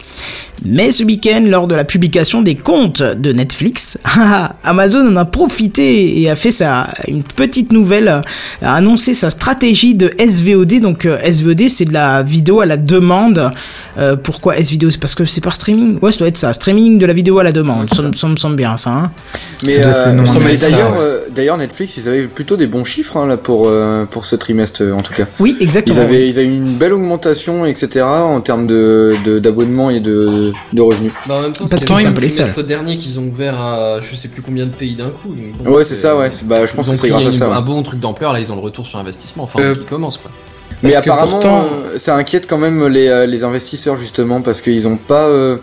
Mais 0.64 0.92
ce 0.92 1.04
week-end, 1.04 1.44
lors 1.48 1.66
de 1.66 1.74
la 1.74 1.84
publication 1.84 2.44
des 2.44 2.54
comptes 2.54 3.02
de 3.02 3.34
Netflix, 3.34 3.98
Amazon 4.64 5.08
en 5.08 5.16
a 5.16 5.26
profité 5.26 6.22
et 6.22 6.30
a 6.30 6.36
fait 6.36 6.52
sa, 6.52 6.90
une 7.08 7.24
petite 7.24 7.72
nouvelle, 7.72 8.22
a 8.62 8.76
annoncé 8.76 9.16
sa 9.16 9.32
stratégie 9.32 9.96
de 9.96 10.12
SVOD. 10.20 10.80
Donc 10.80 11.08
euh, 11.08 11.18
SVOD, 11.32 11.68
c'est 11.70 11.86
de 11.86 11.94
la 11.94 12.24
vidéo 12.24 12.62
à 12.62 12.66
la 12.66 12.78
demande. 12.78 13.52
Euh, 13.98 14.16
pourquoi 14.16 14.56
SVOD 14.56 14.90
C'est 14.92 15.00
parce 15.00 15.16
que 15.16 15.26
c'est 15.26 15.42
par 15.42 15.54
streaming 15.56 15.98
Ouais, 16.02 16.12
ça 16.12 16.20
doit 16.20 16.28
être 16.28 16.38
ça. 16.38 16.54
Streaming 16.54 17.00
de 17.00 17.06
la 17.06 17.14
vidéo 17.14 17.40
à 17.40 17.44
la 17.44 17.52
demande. 17.52 17.88
Ça, 17.94 18.02
me- 18.02 18.14
ça 18.14 18.28
me 18.28 18.36
semble 18.38 18.56
bien, 18.56 18.78
ça. 18.78 18.90
Hein 18.92 19.12
Mais, 19.66 19.76
euh, 19.80 20.24
mais 20.44 20.56
d'ailleurs, 20.58 20.94
euh, 21.00 21.20
d'ailleurs 21.34 21.58
Netflix, 21.58 21.98
ils 21.98 22.08
avaient 22.08 22.24
plutôt 22.28 22.58
des 22.58 22.68
bons 22.68 22.84
chiffres 22.84 23.18
hein, 23.18 23.28
là 23.28 23.38
pour 23.38 23.66
euh, 23.68 24.06
pour 24.06 24.26
ce 24.26 24.36
trimestre 24.36 24.84
en 24.94 25.02
tout 25.02 25.14
cas. 25.14 25.26
oui, 25.40 25.58
exactement. 25.60 25.96
Ils 25.96 26.02
avaient 26.02 26.28
ils 26.30 26.40
avaient 26.40 26.48
une 26.48 26.76
belle 26.76 26.94
augmentation 26.94 27.66
etc 27.66 28.06
en 28.06 28.42
termes 28.42 28.68
de 28.68 29.14
de- 29.26 29.40
d'abonnements 29.40 29.90
et 29.90 30.00
de 30.00 30.52
de 30.74 30.82
revenus. 30.82 31.12
Bah, 31.28 31.36
en 31.38 31.42
même 31.44 31.52
temps, 31.54 31.68
Parce 31.68 31.82
c'est 31.82 31.90
le 31.90 32.10
trimestre 32.12 32.64
dernier 32.64 32.98
qu'ils 32.98 33.20
ont 33.20 33.28
ouvert 33.28 33.60
à 33.60 34.00
je 34.02 34.16
sais 34.16 34.28
plus 34.28 34.42
combien 34.42 34.66
de 34.66 34.76
pays 34.76 34.96
d'un 34.96 35.10
coup. 35.10 35.30
donc 35.30 35.64
bon, 35.64 35.72
Ouais 35.76 35.84
c'est 35.84 35.96
ça 35.96 36.18
ouais. 36.18 36.30
Bah 36.46 36.66
je 36.66 36.74
pense 36.74 36.88
que 36.88 36.96
c'est 36.96 37.10
grâce 37.10 37.26
à 37.26 37.32
ça. 37.32 37.54
un 37.54 37.62
bon 37.62 37.82
truc 37.84 38.00
d'ampleur, 38.00 38.34
là 38.34 38.40
ils 38.40 38.52
ont 38.52 38.56
le 38.56 38.62
retour 38.62 38.88
sur 38.88 39.00
investissement, 39.00 39.44
enfin 39.44 39.60
Euh, 39.62 39.76
qui 39.76 39.86
commence 39.86 40.18
quoi. 40.18 40.32
Mais 40.84 40.96
apparemment, 40.96 41.32
pourtant- 41.32 41.64
euh, 41.64 41.98
ça 41.98 42.16
inquiète 42.16 42.46
quand 42.50 42.58
même 42.58 42.88
les, 42.88 43.08
euh, 43.08 43.26
les 43.26 43.44
investisseurs 43.44 43.98
justement 43.98 44.42
parce 44.42 44.62
qu'ils 44.62 44.88
ont 44.88 44.98
pas 44.98 45.28
euh, 45.28 45.58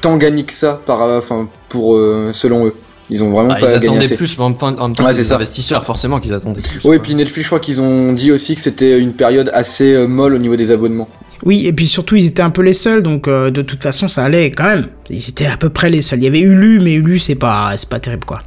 tant 0.00 0.16
gagné 0.16 0.44
que 0.44 0.52
ça 0.52 0.80
par, 0.84 1.00
enfin 1.16 1.48
pour 1.68 1.96
selon 2.32 2.66
eux. 2.66 2.74
Ils 3.10 3.22
ont 3.22 3.30
vraiment 3.30 3.52
Ah, 3.54 3.58
ils 3.58 3.64
pas 3.64 3.72
gagné 3.72 3.86
attendaient 3.88 4.04
assez. 4.04 4.16
plus, 4.16 4.36
mais 4.36 4.44
en 4.44 4.48
même 4.50 4.58
temps, 4.58 4.66
en 4.78 4.88
même 4.88 4.94
temps, 4.96 5.04
Ouais, 5.04 5.14
c'est 5.14 5.24
ça. 5.24 5.36
investisseurs 5.36 5.82
forcément 5.82 6.20
qu'ils 6.20 6.34
attendaient 6.34 6.60
plus. 6.60 6.80
Oui, 6.84 6.96
et 6.96 6.98
puis 6.98 7.14
Netflix, 7.14 7.44
je 7.44 7.48
crois 7.48 7.58
qu'ils 7.60 7.80
ont 7.80 8.12
dit 8.12 8.30
aussi 8.32 8.54
que 8.54 8.60
c'était 8.60 8.98
une 8.98 9.14
période 9.14 9.50
assez 9.54 9.94
euh, 9.94 10.06
molle 10.06 10.34
au 10.34 10.38
niveau 10.38 10.56
des 10.56 10.70
abonnements. 10.70 11.08
Oui, 11.42 11.64
et 11.66 11.72
puis 11.72 11.86
surtout, 11.88 12.16
ils 12.16 12.26
étaient 12.26 12.42
un 12.42 12.50
peu 12.50 12.60
les 12.60 12.74
seuls, 12.74 13.02
donc 13.02 13.26
euh, 13.26 13.50
de 13.50 13.62
toute 13.62 13.82
façon, 13.82 14.08
ça 14.08 14.24
allait 14.24 14.50
quand 14.50 14.64
même. 14.64 14.88
Ils 15.08 15.26
étaient 15.26 15.46
à 15.46 15.56
peu 15.56 15.70
près 15.70 15.88
les 15.88 16.02
seuls. 16.02 16.18
Il 16.18 16.24
y 16.24 16.28
avait 16.28 16.40
Ulu, 16.40 16.80
mais 16.82 16.92
Ulu, 16.94 17.18
c'est 17.18 17.34
pas, 17.36 17.72
c'est 17.78 17.88
pas 17.88 17.98
terrible, 18.00 18.24
quoi. 18.26 18.42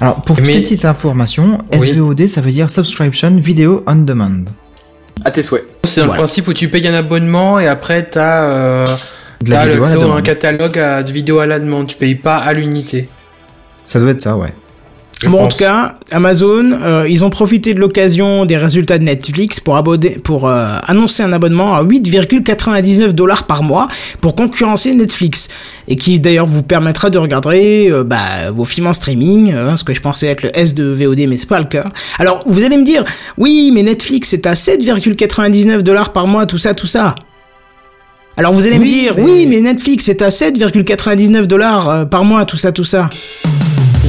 Alors, 0.00 0.22
pour 0.22 0.36
Mais- 0.40 0.52
petite 0.60 0.84
information, 0.84 1.58
Oui. 1.76 1.90
SVOD, 1.90 2.28
ça 2.28 2.40
veut 2.40 2.52
dire 2.52 2.70
Subscription 2.70 3.34
Video 3.36 3.82
On 3.88 3.96
Demand. 3.96 4.44
À 5.24 5.30
tes 5.30 5.42
souhaits. 5.42 5.64
C'est 5.84 6.00
dans 6.00 6.06
Voilà. 6.06 6.20
le 6.22 6.24
principe 6.26 6.48
où 6.48 6.52
tu 6.54 6.68
payes 6.68 6.86
un 6.88 6.94
abonnement 6.94 7.58
et 7.60 7.66
après 7.68 7.98
euh, 8.42 8.86
la 9.46 9.64
l'accès 9.64 9.96
à 10.02 10.14
un 10.14 10.22
catalogue 10.22 10.78
à- 10.78 11.02
de 11.02 11.12
vidéos 11.12 11.38
à 11.40 11.46
la 11.46 11.58
demande. 11.58 11.86
Tu 11.88 11.96
payes 11.96 12.14
pas 12.14 12.36
à 12.38 12.52
l'unité. 12.52 13.08
Ça 13.86 13.98
doit 14.00 14.10
être 14.10 14.20
ça, 14.20 14.36
ouais. 14.36 14.52
Bon, 15.30 15.44
en 15.44 15.48
tout 15.48 15.58
cas, 15.58 15.96
Amazon, 16.10 16.72
euh, 16.72 17.06
ils 17.08 17.24
ont 17.24 17.30
profité 17.30 17.74
de 17.74 17.80
l'occasion 17.80 18.44
des 18.46 18.56
résultats 18.56 18.98
de 18.98 19.04
Netflix 19.04 19.60
pour, 19.60 19.76
abonner, 19.76 20.10
pour 20.22 20.48
euh, 20.48 20.76
annoncer 20.86 21.22
un 21.22 21.32
abonnement 21.32 21.74
à 21.74 21.82
8,99 21.84 23.12
dollars 23.12 23.44
par 23.44 23.62
mois 23.62 23.88
pour 24.20 24.34
concurrencer 24.34 24.94
Netflix. 24.94 25.48
Et 25.88 25.96
qui 25.96 26.20
d'ailleurs 26.20 26.46
vous 26.46 26.62
permettra 26.62 27.10
de 27.10 27.18
regarder 27.18 27.88
euh, 27.90 28.04
bah, 28.04 28.50
vos 28.50 28.64
films 28.64 28.86
en 28.86 28.92
streaming, 28.92 29.52
euh, 29.52 29.76
ce 29.76 29.84
que 29.84 29.94
je 29.94 30.00
pensais 30.00 30.26
être 30.28 30.42
le 30.42 30.56
S 30.58 30.74
de 30.74 30.84
VOD, 30.84 31.26
mais 31.28 31.36
c'est 31.36 31.48
pas 31.48 31.58
le 31.58 31.66
cas. 31.66 31.84
Alors, 32.18 32.42
vous 32.46 32.64
allez 32.64 32.76
me 32.76 32.84
dire, 32.84 33.04
oui, 33.38 33.70
mais 33.74 33.82
Netflix 33.82 34.28
c'est 34.30 34.46
à 34.46 34.54
7,99 34.54 35.82
dollars 35.82 36.12
par 36.12 36.26
mois, 36.26 36.46
tout 36.46 36.58
ça, 36.58 36.74
tout 36.74 36.86
ça. 36.86 37.14
Alors 38.36 38.54
vous 38.54 38.66
allez 38.66 38.78
me 38.78 38.84
dire, 38.84 39.12
mais- 39.16 39.24
oui, 39.24 39.46
mais 39.46 39.60
Netflix 39.60 40.04
c'est 40.06 40.22
à 40.22 40.30
7,99 40.30 41.42
dollars 41.46 41.88
euh, 41.90 42.04
par 42.06 42.24
mois, 42.24 42.46
tout 42.46 42.56
ça, 42.56 42.72
tout 42.72 42.84
ça. 42.84 43.10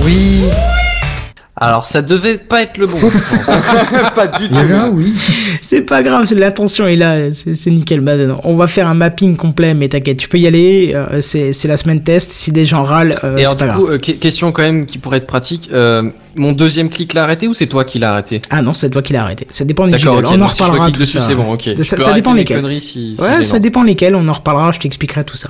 Oui. 0.06 0.44
Alors 1.66 1.86
ça 1.86 2.02
devait 2.02 2.38
pas 2.38 2.62
être 2.64 2.78
le 2.78 2.88
bon. 2.88 2.98
je 2.98 3.08
pense. 3.08 4.12
pas 4.16 4.28
du 4.28 4.46
Il 4.46 4.52
y 4.52 4.60
tout. 4.60 4.92
oui. 4.94 5.14
C'est 5.62 5.82
pas 5.82 6.04
grave, 6.04 6.26
c'est- 6.26 6.36
l'intention 6.36 6.88
est 6.88 6.96
là, 6.96 7.32
c'est 7.32 7.56
c'est 7.56 7.72
nickel. 7.72 8.02
Bah, 8.02 8.14
on 8.44 8.56
va 8.56 8.68
faire 8.68 8.88
un 8.88 8.94
mapping 8.94 9.38
complet, 9.38 9.74
mais 9.74 9.88
t'inquiète, 9.90 10.18
tu 10.18 10.28
peux 10.28 10.38
y 10.40 10.48
aller. 10.48 10.92
euh, 10.94 11.22
c'est 11.22 11.54
c'est 11.54 11.68
la 11.68 11.78
semaine 11.78 12.04
test. 12.04 12.32
Si 12.32 12.52
des 12.52 12.66
gens 12.66 12.84
râlent, 12.84 13.16
euh, 13.24 13.38
Et 13.38 13.42
c'est 13.42 13.46
alors 13.46 13.58
pas 13.58 13.64
du 13.66 13.70
grave. 13.72 13.80
coup, 13.82 13.88
euh, 13.88 13.98
que- 13.98 14.12
question 14.12 14.52
quand 14.52 14.62
même 14.64 14.86
qui 14.86 14.98
pourrait 14.98 15.18
être 15.20 15.28
pratique. 15.28 15.70
euh, 15.74 16.04
mon 16.36 16.52
deuxième 16.52 16.90
clic 16.90 17.14
l'a 17.14 17.24
arrêté 17.24 17.48
ou 17.48 17.54
c'est 17.54 17.68
toi 17.68 17.86
qui 17.86 18.00
l'as 18.00 18.12
arrêté? 18.14 18.42
Ah 18.50 18.62
non, 18.62 18.74
c'est 18.74 18.90
toi 18.90 19.02
qui 19.04 19.14
l'as 19.14 19.22
arrêté. 19.24 19.46
Ça 19.52 19.66
dépend 19.66 19.86
des 19.86 19.92
D'accord, 19.94 20.20
on 20.26 20.42
en 20.42 20.48
si 20.48 20.58
je 20.58 20.64
reparlera 20.64 20.86
clique 20.86 20.96
tout 20.96 21.02
dessus, 21.02 21.20
ça. 21.20 21.28
c'est 21.28 21.36
bon, 21.36 21.54
ok. 21.54 21.70
Ça, 21.84 22.14
dépend 22.14 22.34
lesquels. 22.34 22.58
conneries 22.58 22.82
si- 22.82 23.16
si 23.16 23.22
ouais, 23.22 23.44
ça 23.44 23.60
dépend 23.60 23.84
lesquels. 23.84 24.16
On 24.16 24.28
en 24.28 24.34
reparlera. 24.34 24.72
Je 24.72 24.80
t'expliquerai 24.80 25.24
tout 25.24 25.38
ça. 25.38 25.50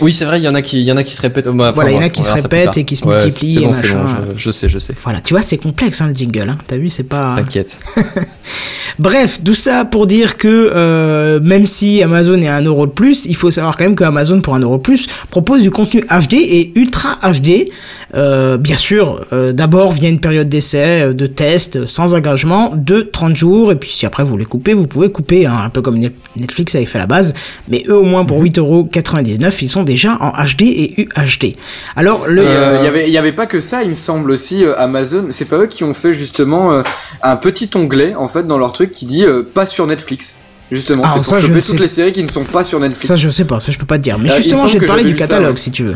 Oui, 0.00 0.12
c'est 0.12 0.24
vrai, 0.24 0.38
il 0.40 0.44
y 0.44 0.48
en 0.48 0.54
a 0.54 0.62
qui, 0.62 0.80
il 0.80 0.84
y 0.86 0.92
en 0.92 0.96
a 0.96 1.02
qui 1.02 1.14
se 1.14 1.22
répètent. 1.22 1.48
Bah, 1.48 1.64
enfin, 1.64 1.72
Voilà, 1.72 1.90
il 1.90 1.94
y 1.94 1.98
en 1.98 2.02
a 2.02 2.08
qui 2.08 2.22
se 2.22 2.32
répètent 2.32 2.76
et 2.76 2.84
qui 2.84 2.96
se 2.96 3.04
Ouais, 3.04 3.16
multiplient 3.22 3.54
C'est 3.54 3.60
bon, 3.60 3.70
et 3.70 3.72
c'est 3.72 3.88
bon. 3.88 4.02
machin. 4.04 4.18
Je, 4.36 4.42
je 4.42 4.50
sais, 4.50 4.68
je 4.68 4.78
sais. 4.78 4.94
Voilà, 5.02 5.20
tu 5.20 5.34
vois, 5.34 5.42
c'est 5.42 5.58
complexe 5.58 6.00
hein, 6.00 6.08
le 6.08 6.14
jingle. 6.14 6.48
Hein. 6.48 6.58
T'as 6.66 6.76
vu, 6.76 6.88
c'est 6.88 7.04
pas. 7.08 7.34
T'inquiète. 7.36 7.80
Bref, 8.98 9.40
tout 9.44 9.54
ça 9.54 9.84
pour 9.84 10.06
dire 10.06 10.36
que 10.38 10.48
euh, 10.74 11.40
même 11.40 11.66
si 11.66 12.02
Amazon 12.02 12.40
est 12.40 12.48
à 12.48 12.60
1€ 12.60 12.64
euro 12.66 12.86
de 12.86 12.92
plus, 12.92 13.26
il 13.26 13.36
faut 13.36 13.50
savoir 13.50 13.76
quand 13.76 13.84
même 13.84 13.94
que 13.96 14.04
Amazon 14.04 14.40
pour 14.40 14.56
1€ 14.56 14.62
euro 14.62 14.76
de 14.76 14.82
plus 14.82 15.06
propose 15.30 15.62
du 15.62 15.70
contenu 15.70 16.02
HD 16.02 16.34
et 16.34 16.72
ultra 16.74 17.18
HD. 17.22 17.66
Euh, 18.14 18.56
bien 18.56 18.76
sûr, 18.76 19.26
euh, 19.34 19.52
d'abord 19.52 19.92
via 19.92 20.08
une 20.08 20.18
période 20.20 20.48
d'essai, 20.48 21.02
euh, 21.02 21.12
de 21.12 21.26
test, 21.26 21.84
sans 21.86 22.14
engagement, 22.14 22.72
de 22.74 23.02
30 23.02 23.36
jours. 23.36 23.70
Et 23.70 23.76
puis 23.76 23.90
si 23.90 24.06
après 24.06 24.22
vous 24.24 24.30
voulez 24.30 24.46
couper, 24.46 24.72
vous 24.72 24.86
pouvez 24.86 25.10
couper, 25.12 25.44
hein, 25.44 25.56
un 25.64 25.68
peu 25.68 25.82
comme 25.82 25.98
Net- 25.98 26.14
Netflix 26.36 26.74
avait 26.74 26.86
fait 26.86 26.96
à 26.96 27.02
la 27.02 27.06
base. 27.06 27.34
Mais 27.68 27.82
eux 27.88 27.96
au 27.96 28.04
moins 28.04 28.24
pour 28.24 28.42
8,99€, 28.42 29.58
ils 29.62 29.68
sont 29.68 29.82
déjà 29.82 30.16
en 30.20 30.30
HD 30.30 30.62
et 30.62 31.02
UHD. 31.02 31.56
Alors 31.96 32.26
le... 32.26 32.42
Euh, 32.46 32.78
il 32.80 32.84
y 32.84 32.88
avait, 32.88 33.06
il 33.08 33.12
y 33.12 33.18
avait 33.18 33.32
pas 33.32 33.46
que 33.46 33.60
ça, 33.60 33.82
il 33.82 33.90
me 33.90 33.94
semble 33.94 34.30
aussi. 34.30 34.64
euh, 34.64 34.74
Amazon, 34.78 35.26
c'est 35.28 35.48
pas 35.48 35.58
eux 35.58 35.66
qui 35.66 35.84
ont 35.84 35.92
fait 35.94 36.14
justement 36.14 36.72
euh, 36.72 36.82
un 37.22 37.36
petit 37.36 37.68
onglet 37.74 38.14
en 38.14 38.28
fait 38.28 38.46
dans 38.46 38.58
leur 38.58 38.72
truc 38.72 38.90
qui 38.90 39.04
dit 39.06 39.24
euh, 39.24 39.42
pas 39.42 39.66
sur 39.66 39.86
Netflix. 39.86 40.36
Justement, 40.70 41.02
Ah, 41.06 41.12
c'est 41.16 41.24
ça, 41.24 41.30
pour 41.32 41.40
je 41.40 41.46
choper 41.46 41.60
toutes 41.60 41.76
sais- 41.76 41.82
les 41.82 41.88
séries 41.88 42.12
qui 42.12 42.22
ne 42.22 42.28
sont 42.28 42.44
pas 42.44 42.62
sur 42.64 42.78
Netflix. 42.80 43.06
Ça 43.08 43.16
je 43.16 43.30
sais 43.30 43.44
pas, 43.46 43.58
ça 43.60 43.72
je 43.72 43.78
peux 43.78 43.86
pas 43.86 43.96
te 43.98 44.02
dire. 44.02 44.18
Mais 44.18 44.30
Euh, 44.30 44.36
justement, 44.36 44.66
je 44.66 44.74
vais 44.74 44.80
te 44.80 44.86
parler 44.86 45.04
du 45.04 45.10
ça, 45.18 45.26
catalogue 45.26 45.52
ouais. 45.52 45.56
si 45.56 45.70
tu 45.70 45.84
veux. 45.84 45.94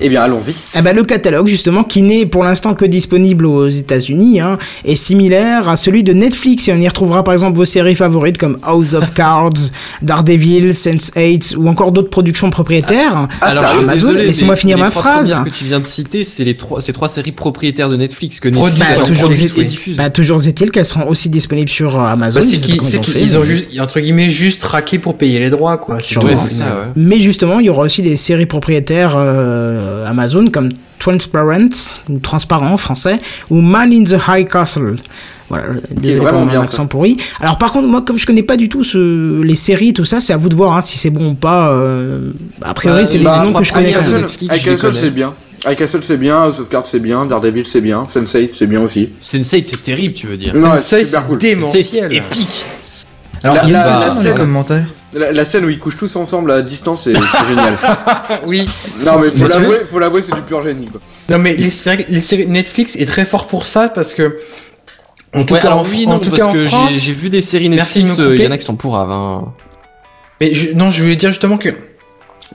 Eh 0.00 0.08
bien, 0.08 0.22
allons-y. 0.22 0.54
Eh 0.76 0.82
ben, 0.82 0.94
le 0.96 1.04
catalogue, 1.04 1.46
justement, 1.46 1.84
qui 1.84 2.02
n'est 2.02 2.24
pour 2.26 2.42
l'instant 2.42 2.74
que 2.74 2.84
disponible 2.84 3.44
aux 3.46 3.68
États-Unis, 3.68 4.40
hein, 4.40 4.58
est 4.84 4.94
similaire 4.94 5.68
à 5.68 5.76
celui 5.76 6.02
de 6.02 6.12
Netflix. 6.12 6.68
Et 6.68 6.72
on 6.72 6.76
y 6.78 6.88
retrouvera 6.88 7.22
par 7.24 7.34
exemple 7.34 7.56
vos 7.56 7.64
séries 7.64 7.94
favorites 7.94 8.38
comme 8.38 8.58
House 8.62 8.94
of 8.94 9.12
Cards, 9.14 9.50
Daredevil, 10.02 10.70
Sense8 10.70 11.56
ou 11.56 11.68
encore 11.68 11.92
d'autres 11.92 12.08
productions 12.10 12.50
propriétaires. 12.50 13.28
Ah, 13.40 13.46
Alors, 13.48 13.64
sérieux 13.68 13.82
Amazon, 13.82 14.12
laissez-moi 14.12 14.56
finir 14.56 14.76
les 14.76 14.82
ma 14.84 14.90
trois 14.90 15.02
phrase. 15.02 15.28
premières 15.30 15.44
que 15.44 15.50
tu 15.50 15.64
viens 15.64 15.80
de 15.80 15.86
citer, 15.86 16.24
c'est 16.24 16.44
les 16.44 16.56
trois, 16.56 16.80
ces 16.80 16.92
trois 16.92 17.08
séries 17.08 17.32
propriétaires 17.32 17.88
de 17.88 17.96
Netflix 17.96 18.40
que 18.40 18.48
Netflix 18.48 18.78
Bah, 18.80 18.86
Alors, 18.90 19.02
toujours, 19.06 19.30
produit, 19.30 19.64
diffuse. 19.66 19.96
bah, 19.96 20.10
toujours 20.10 20.46
est-il 20.46 20.70
qu'elles 20.70 20.84
seront 20.84 21.08
aussi 21.08 21.28
disponibles 21.28 21.68
sur 21.70 22.00
euh, 22.00 22.06
Amazon. 22.06 22.40
Bah, 22.40 22.46
c'est 22.48 22.56
qu'ils 22.58 22.80
ils 23.20 23.36
ont 23.38 23.44
juste, 23.44 23.78
entre 23.80 24.00
guillemets, 24.00 24.30
juste 24.30 24.62
traqué 24.62 24.98
pour 24.98 25.16
payer 25.18 25.38
les 25.38 25.50
droits, 25.50 25.76
quoi. 25.78 25.96
C'est 26.00 26.12
Sûrement. 26.14 26.28
Ouais, 26.28 26.34
tout. 26.34 26.40
c'est 26.48 26.54
ça, 26.54 26.64
ouais. 26.64 26.92
Mais 26.96 27.20
justement, 27.20 27.60
il 27.60 27.66
y 27.66 27.70
aura 27.70 27.82
aussi 27.82 28.02
des 28.02 28.16
séries 28.16 28.46
propriétaires 28.46 29.14
euh, 29.16 29.89
Amazon 30.06 30.46
comme 30.52 30.68
Transparent, 30.98 31.68
ou 32.08 32.18
Transparent 32.18 32.72
en 32.72 32.76
français, 32.76 33.18
ou 33.48 33.60
Man 33.60 33.92
in 33.92 34.04
the 34.04 34.16
High 34.28 34.48
Castle. 34.48 34.96
Voilà, 35.48 35.64
pour 35.96 36.22
vraiment 36.22 36.46
bien, 36.46 36.60
accent 36.60 36.86
pourri. 36.86 37.16
Alors 37.40 37.58
par 37.58 37.72
contre, 37.72 37.88
moi, 37.88 38.02
comme 38.02 38.18
je 38.18 38.24
connais 38.26 38.44
pas 38.44 38.56
du 38.56 38.68
tout 38.68 38.84
ce, 38.84 39.42
les 39.42 39.56
séries, 39.56 39.92
tout 39.92 40.04
ça, 40.04 40.20
c'est 40.20 40.32
à 40.32 40.36
vous 40.36 40.48
de 40.48 40.54
voir 40.54 40.76
hein, 40.76 40.80
si 40.80 40.96
c'est 40.96 41.10
bon 41.10 41.30
ou 41.30 41.34
pas. 41.34 41.70
euh, 41.70 42.30
a 42.62 42.72
priori, 42.72 43.00
Bah, 43.02 43.06
c'est 43.06 43.18
les 43.18 43.24
bah, 43.24 43.42
noms 43.44 43.52
que 43.52 43.64
je 43.64 43.72
connais 43.72 43.92
quand 43.92 43.98
Castle, 44.00 44.26
les 44.40 44.92
c'est 44.92 45.10
bien. 45.10 45.34
Castle 45.76 46.02
c'est 46.02 46.16
bien, 46.18 46.42
House 46.44 46.60
of 46.60 46.68
Cards 46.68 46.86
c'est 46.86 47.00
bien, 47.00 47.26
Daredevil 47.26 47.66
c'est 47.66 47.80
bien, 47.80 48.04
Sense8 48.04 48.50
c'est 48.52 48.66
bien 48.68 48.80
aussi. 48.80 49.08
Sense8, 49.20 49.64
c'est 49.66 49.82
terrible, 49.82 50.14
tu 50.14 50.28
veux 50.28 50.36
dire. 50.36 50.54
Non, 50.54 50.70
ça, 50.76 50.78
c'est 50.78 51.04
super 51.06 51.26
cool. 51.26 51.38
C'est 51.40 51.48
démentiel. 51.54 52.12
épique. 52.12 52.64
Alors, 53.42 53.56
La- 53.56 53.64
il 53.64 53.70
y 53.70 53.74
a 53.74 53.78
la- 53.86 53.94
une 53.94 54.00
la 54.08 54.14
les 54.14 54.20
scène- 54.20 54.34
commentaires. 54.36 54.86
La, 55.12 55.32
la 55.32 55.44
scène 55.44 55.64
où 55.64 55.68
ils 55.68 55.78
couchent 55.78 55.96
tous 55.96 56.14
ensemble 56.16 56.52
à 56.52 56.62
distance, 56.62 57.04
c'est 57.04 57.14
génial. 57.48 57.76
Oui. 58.46 58.68
Non 59.04 59.18
mais 59.18 59.30
faut 59.30 59.38
Mais 59.38 59.48
l'avouer, 59.48 59.78
faut 59.90 59.98
l'avouer, 59.98 60.22
c'est 60.22 60.34
du 60.34 60.42
pur 60.42 60.62
génie 60.62 60.86
quoi. 60.86 61.00
Non, 61.28 61.38
mais 61.38 61.56
les 61.56 61.70
séries, 61.70 62.06
les 62.08 62.20
séries 62.20 62.46
Netflix 62.46 62.94
est 62.96 63.06
très 63.06 63.24
fort 63.24 63.48
pour 63.48 63.66
ça 63.66 63.88
parce 63.88 64.14
que, 64.14 64.36
en 65.34 65.44
tout 65.44 65.54
Ouais, 65.54 65.60
cas, 65.60 65.66
alors 65.68 65.80
en, 65.80 65.84
oui, 65.84 66.06
en 66.06 66.10
non, 66.12 66.18
tout 66.20 66.30
parce 66.30 66.42
cas, 66.42 66.48
en 66.48 66.52
que 66.52 66.66
France, 66.66 66.92
j'ai 66.92 67.00
j'ai 67.00 67.12
vu 67.12 67.28
des 67.28 67.40
séries 67.40 67.68
Netflix, 67.68 68.18
me 68.18 68.24
euh, 68.24 68.36
il 68.36 68.42
y 68.42 68.46
en 68.46 68.50
a 68.52 68.58
qui 68.58 68.64
sont 68.64 68.76
pourraves. 68.76 69.10
Hein. 69.10 69.52
Mais 70.40 70.54
je, 70.54 70.72
non, 70.74 70.90
je 70.90 71.02
voulais 71.02 71.16
dire 71.16 71.30
justement 71.30 71.58
que 71.58 71.70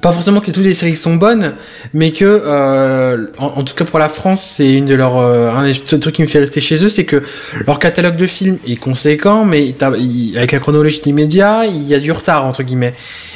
pas 0.06 0.12
forcément 0.12 0.40
que 0.40 0.52
toutes 0.52 0.64
les 0.64 0.76
séries 0.76 0.96
sont 0.96 1.16
bonnes, 1.16 1.56
mais 1.92 2.12
que 2.12 2.26
euh, 2.26 3.26
en, 3.40 3.64
tout 3.64 3.74
cas 3.74 3.86
pour 3.86 3.98
la 3.98 4.08
France, 4.08 4.44
c'est 4.58 4.72
une 4.72 4.86
de 4.86 4.94
leurs 4.94 5.18
euh, 5.18 5.50
un 5.50 5.66
des 5.66 6.00
trucs 6.00 6.14
qui 6.14 6.22
me 6.22 6.28
fait 6.28 6.42
rester 6.42 6.62
chez 6.62 6.86
eux, 6.86 6.90
c'est 6.90 7.06
que 7.06 7.24
leur 7.66 7.80
catalogue 7.80 8.16
de 8.16 8.28
films 8.28 8.60
est 8.68 8.76
conséquent, 8.76 9.46
mais 9.46 9.74
avec 9.82 10.52
la 10.52 10.60
chronologie 10.60 11.02
des 11.04 11.12
médias, 11.12 11.66
il 11.66 11.82
y 11.82 11.96
a 11.96 12.00
du 12.00 12.12
retard 12.12 12.46
entre 12.46 12.62
guillemets. 12.62 12.94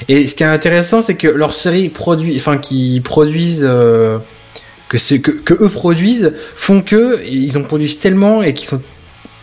Et 0.10 0.28
ce 0.28 0.36
qui 0.36 0.44
est 0.44 0.46
intéressant, 0.46 1.02
c'est 1.02 1.16
que 1.16 1.28
leurs 1.28 1.56
séries 1.56 1.90
produisent, 1.90 2.38
enfin 2.38 2.60
qui 2.60 3.02
produisent. 3.04 3.66
euh, 3.68 4.20
que 4.90 4.98
que, 5.18 5.32
que 5.32 5.54
eux 5.56 5.70
produisent 5.70 6.34
font 6.56 6.82
que 6.82 7.20
ils 7.28 7.58
en 7.58 7.64
produisent 7.64 7.98
tellement 7.98 8.44
et 8.44 8.54
qui 8.54 8.68
sont 8.68 8.82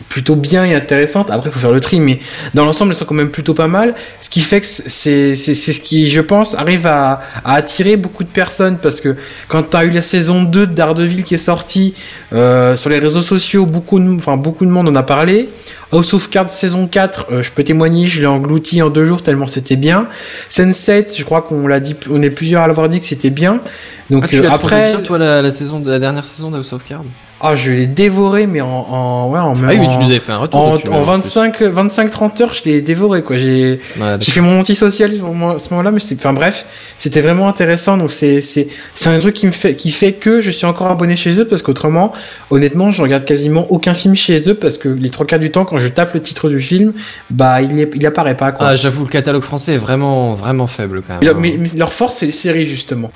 plutôt 0.09 0.35
bien 0.35 0.63
et 0.65 0.75
intéressantes. 0.75 1.29
Après, 1.31 1.49
il 1.49 1.53
faut 1.53 1.59
faire 1.59 1.71
le 1.71 1.79
tri, 1.79 1.99
mais 1.99 2.19
dans 2.53 2.65
l'ensemble, 2.65 2.91
elles 2.91 2.97
sont 2.97 3.05
quand 3.05 3.15
même 3.15 3.31
plutôt 3.31 3.53
pas 3.53 3.67
mal. 3.67 3.95
Ce 4.21 4.29
qui 4.29 4.41
fait 4.41 4.61
que 4.61 4.65
c'est 4.67 5.35
ce 5.35 5.81
qui, 5.81 6.09
je 6.09 6.21
pense, 6.21 6.55
arrive 6.55 6.85
à, 6.87 7.21
à 7.43 7.55
attirer 7.55 7.97
beaucoup 7.97 8.23
de 8.23 8.29
personnes 8.29 8.77
parce 8.77 9.01
que 9.01 9.15
quand 9.47 9.63
t'as 9.63 9.85
eu 9.85 9.89
la 9.89 10.01
saison 10.01 10.43
2 10.43 10.67
de 10.67 10.73
Daredevil 10.73 11.23
qui 11.23 11.35
est 11.35 11.39
sortie 11.39 11.95
euh, 12.33 12.75
sur 12.75 12.89
les 12.89 12.99
réseaux 12.99 13.21
sociaux, 13.21 13.65
beaucoup 13.65 13.99
de, 13.99 14.15
enfin 14.15 14.37
beaucoup 14.37 14.65
de 14.65 14.71
monde 14.71 14.87
en 14.87 14.95
a 14.95 15.03
parlé. 15.03 15.49
House 15.91 16.13
of 16.13 16.29
Cards 16.29 16.51
saison 16.51 16.87
4, 16.87 17.27
euh, 17.31 17.43
je 17.43 17.51
peux 17.51 17.63
témoigner, 17.63 18.05
je 18.05 18.19
l'ai 18.21 18.27
englouti 18.27 18.81
en 18.81 18.89
deux 18.89 19.05
jours 19.05 19.23
tellement 19.23 19.47
c'était 19.47 19.77
bien. 19.77 20.07
Sense8, 20.49 21.17
je 21.17 21.23
crois 21.23 21.41
qu'on 21.41 21.67
l'a 21.67 21.79
dit, 21.79 21.95
on 22.09 22.21
est 22.21 22.29
plusieurs 22.29 22.63
à 22.63 22.67
l'avoir 22.67 22.89
dit 22.89 22.99
que 22.99 23.05
c'était 23.05 23.29
bien. 23.29 23.61
Donc 24.09 24.25
Ah, 24.25 24.27
tu 24.27 24.37
euh, 24.37 24.49
après, 24.49 24.91
bien, 24.93 25.01
toi, 25.01 25.17
la, 25.17 25.41
la 25.41 25.51
saison 25.51 25.79
de 25.79 25.89
la 25.89 25.99
dernière 25.99 26.25
saison 26.25 26.51
d'House 26.51 26.71
of 26.73 26.83
Cards? 26.85 27.03
Ah, 27.39 27.55
je 27.55 27.71
l'ai 27.71 27.85
dévoré, 27.87 28.47
mais 28.47 28.61
en, 28.61 28.67
en, 28.67 29.29
ouais, 29.29 29.39
en 29.39 29.53
même 29.55 29.69
Ah 29.69 29.79
oui, 29.79 29.85
en- 29.87 29.91
tu 29.91 29.97
nous 30.03 30.09
avais 30.09 30.19
fait 30.19 30.31
un 30.31 30.37
retour 30.39 30.59
en, 30.59 30.73
dessus, 30.75 30.87
en 30.87 30.91
même, 30.91 30.99
en 31.01 31.03
25, 31.03 31.61
25, 31.61 32.09
30 32.09 32.41
heures, 32.41 32.53
je 32.53 32.63
l'ai 32.63 32.81
dévoré, 32.81 33.21
quoi. 33.21 33.37
J'ai, 33.37 33.79
Ouais, 33.99 34.15
j'ai 34.19 34.31
fait 34.31 34.41
mon 34.41 34.59
antisocial 34.59 35.11
à 35.11 35.13
ce 35.59 35.69
moment-là, 35.69 35.91
mais 35.91 35.99
c'est, 35.99 36.15
enfin 36.15 36.33
bref, 36.33 36.65
c'était 36.97 37.21
vraiment 37.21 37.47
intéressant. 37.47 37.97
Donc 37.97 38.11
c'est, 38.11 38.41
c'est, 38.41 38.67
c'est 38.95 39.09
un 39.09 39.19
truc 39.19 39.35
qui 39.35 39.45
me 39.45 39.51
fait, 39.51 39.75
qui 39.75 39.91
fait 39.91 40.13
que 40.13 40.41
je 40.41 40.49
suis 40.49 40.65
encore 40.65 40.87
abonné 40.87 41.15
chez 41.15 41.39
eux 41.39 41.45
parce 41.47 41.61
qu'autrement, 41.61 42.11
honnêtement, 42.49 42.91
je 42.91 43.01
regarde 43.03 43.25
quasiment 43.25 43.67
aucun 43.71 43.93
film 43.93 44.15
chez 44.15 44.49
eux 44.49 44.55
parce 44.55 44.77
que 44.77 44.89
les 44.89 45.09
trois 45.09 45.25
quarts 45.25 45.39
du 45.39 45.51
temps, 45.51 45.63
quand 45.65 45.77
je 45.79 45.89
tape 45.89 46.13
le 46.15 46.21
titre 46.21 46.49
du 46.49 46.59
film, 46.59 46.93
bah 47.29 47.61
il, 47.61 47.79
est, 47.79 47.91
il 47.95 48.05
apparaît 48.05 48.35
pas, 48.37 48.51
quoi. 48.51 48.67
Ah, 48.69 48.75
j'avoue, 48.75 49.03
le 49.03 49.09
catalogue 49.09 49.43
français 49.43 49.73
est 49.75 49.77
vraiment, 49.77 50.33
vraiment 50.33 50.67
faible 50.67 51.03
quand 51.07 51.19
même. 51.21 51.37
Mais 51.39 51.55
leur 51.77 51.93
force, 51.93 52.15
c'est 52.15 52.25
les 52.25 52.31
séries 52.31 52.65
justement. 52.67 53.11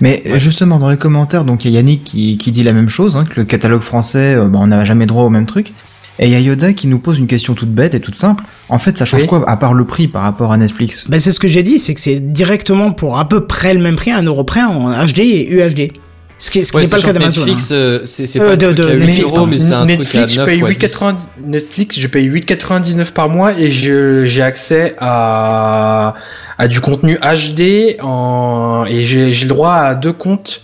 Mais 0.00 0.22
justement, 0.36 0.78
dans 0.78 0.90
les 0.90 0.96
commentaires, 0.96 1.44
donc 1.44 1.64
il 1.64 1.70
y 1.70 1.76
a 1.76 1.80
Yannick 1.80 2.04
qui, 2.04 2.38
qui 2.38 2.52
dit 2.52 2.62
la 2.62 2.72
même 2.72 2.88
chose, 2.88 3.16
hein, 3.16 3.24
que 3.24 3.40
le 3.40 3.44
catalogue 3.44 3.82
français, 3.82 4.34
euh, 4.34 4.46
bah, 4.48 4.58
on 4.60 4.66
n'a 4.68 4.84
jamais 4.84 5.06
droit 5.06 5.22
au 5.24 5.30
même 5.30 5.46
truc. 5.46 5.72
Et 6.20 6.26
il 6.26 6.32
y 6.32 6.36
a 6.36 6.40
Yoda 6.40 6.72
qui 6.74 6.86
nous 6.86 7.00
pose 7.00 7.18
une 7.18 7.26
question 7.26 7.54
toute 7.54 7.70
bête 7.74 7.94
et 7.94 8.00
toute 8.00 8.14
simple. 8.14 8.44
En 8.68 8.78
fait, 8.78 8.96
ça 8.96 9.04
change 9.04 9.22
Oui. 9.22 9.26
quoi 9.26 9.48
à 9.50 9.56
part 9.56 9.74
le 9.74 9.84
prix 9.84 10.06
par 10.06 10.22
rapport 10.22 10.52
à 10.52 10.56
Netflix? 10.56 11.06
Ben, 11.08 11.18
c'est 11.18 11.32
ce 11.32 11.40
que 11.40 11.48
j'ai 11.48 11.64
dit, 11.64 11.78
c'est 11.80 11.92
que 11.94 12.00
c'est 12.00 12.20
directement 12.20 12.92
pour 12.92 13.18
à 13.18 13.28
peu 13.28 13.46
près 13.46 13.74
le 13.74 13.80
même 13.80 13.96
prix, 13.96 14.12
un 14.12 14.22
euro 14.22 14.44
près 14.44 14.62
en 14.62 14.90
HD 15.04 15.18
et 15.20 15.48
UHD. 15.50 15.92
Ce 16.38 16.50
qui, 16.50 16.64
ce 16.64 16.72
qui 16.72 16.76
Ouais, 16.76 16.82
n'est 16.82 16.88
pas 16.88 16.96
le 16.96 17.02
cas 17.02 17.12
d'Amazon. 17.12 17.40
Netflix, 17.46 17.70
hein. 17.70 17.74
euh, 17.74 18.00
c'est 18.04 18.36
Euh, 18.40 18.44
pas 18.50 18.56
de- 18.56 18.66
truc 18.66 18.76
de- 18.78 18.84
à 18.84 18.92
8 18.92 18.98
Netflix, 19.06 19.20
euros, 19.22 19.34
pardon. 19.34 19.50
mais 19.50 19.58
c'est 19.58 19.72
un 19.72 19.84
Netflix, 19.86 20.10
truc 20.10 20.22
à 20.22 20.26
je 20.26 20.36
9 20.40 20.46
paye 20.46 20.62
ou 20.62 20.66
à 20.66 20.68
8,90 20.70 21.16
Netflix, 21.46 21.98
je 22.00 22.06
paye 22.08 22.26
8,99 22.28 23.12
par 23.12 23.28
mois 23.28 23.52
et 23.58 23.70
je, 23.70 24.26
j'ai 24.26 24.42
accès 24.42 24.94
à, 24.98 26.14
à 26.58 26.68
du 26.68 26.80
contenu 26.80 27.16
HD 27.18 27.96
en, 28.02 28.84
et 28.88 29.06
j'ai, 29.06 29.30
le 29.32 29.46
droit 29.48 29.74
à 29.74 29.94
deux 29.94 30.12
comptes, 30.12 30.60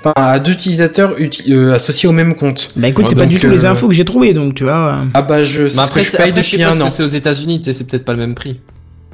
enfin, 0.00 0.12
à 0.14 0.38
deux 0.38 0.52
utilisateurs 0.52 1.18
uti- 1.18 1.50
euh, 1.52 1.72
associés 1.74 2.08
au 2.08 2.12
même 2.12 2.34
compte. 2.36 2.70
Bah 2.76 2.88
écoute, 2.88 3.04
Ouais, 3.04 3.08
c'est 3.10 3.16
pas 3.16 3.26
du 3.26 3.40
tout 3.40 3.48
les 3.48 3.64
infos 3.64 3.88
que 3.88 3.94
j'ai 3.94 4.04
trouvées, 4.04 4.34
donc 4.34 4.54
tu 4.54 4.64
vois. 4.64 5.04
Ah 5.14 5.22
bah 5.22 5.42
je, 5.42 5.62
après, 5.80 6.00
que 6.00 6.06
je 6.06 6.10
c'est- 6.10 6.16
paye 6.18 6.30
après, 6.30 6.42
je 6.42 6.50
sais 6.50 6.58
pas 6.58 6.74
un 6.76 6.80
an. 6.82 6.88
c'est 6.90 7.02
aux 7.02 7.06
États-Unis, 7.06 7.58
tu 7.60 7.64
sais, 7.64 7.72
c'est 7.72 7.84
peut-être 7.88 8.04
pas 8.04 8.12
le 8.12 8.18
même 8.18 8.34
prix. 8.34 8.60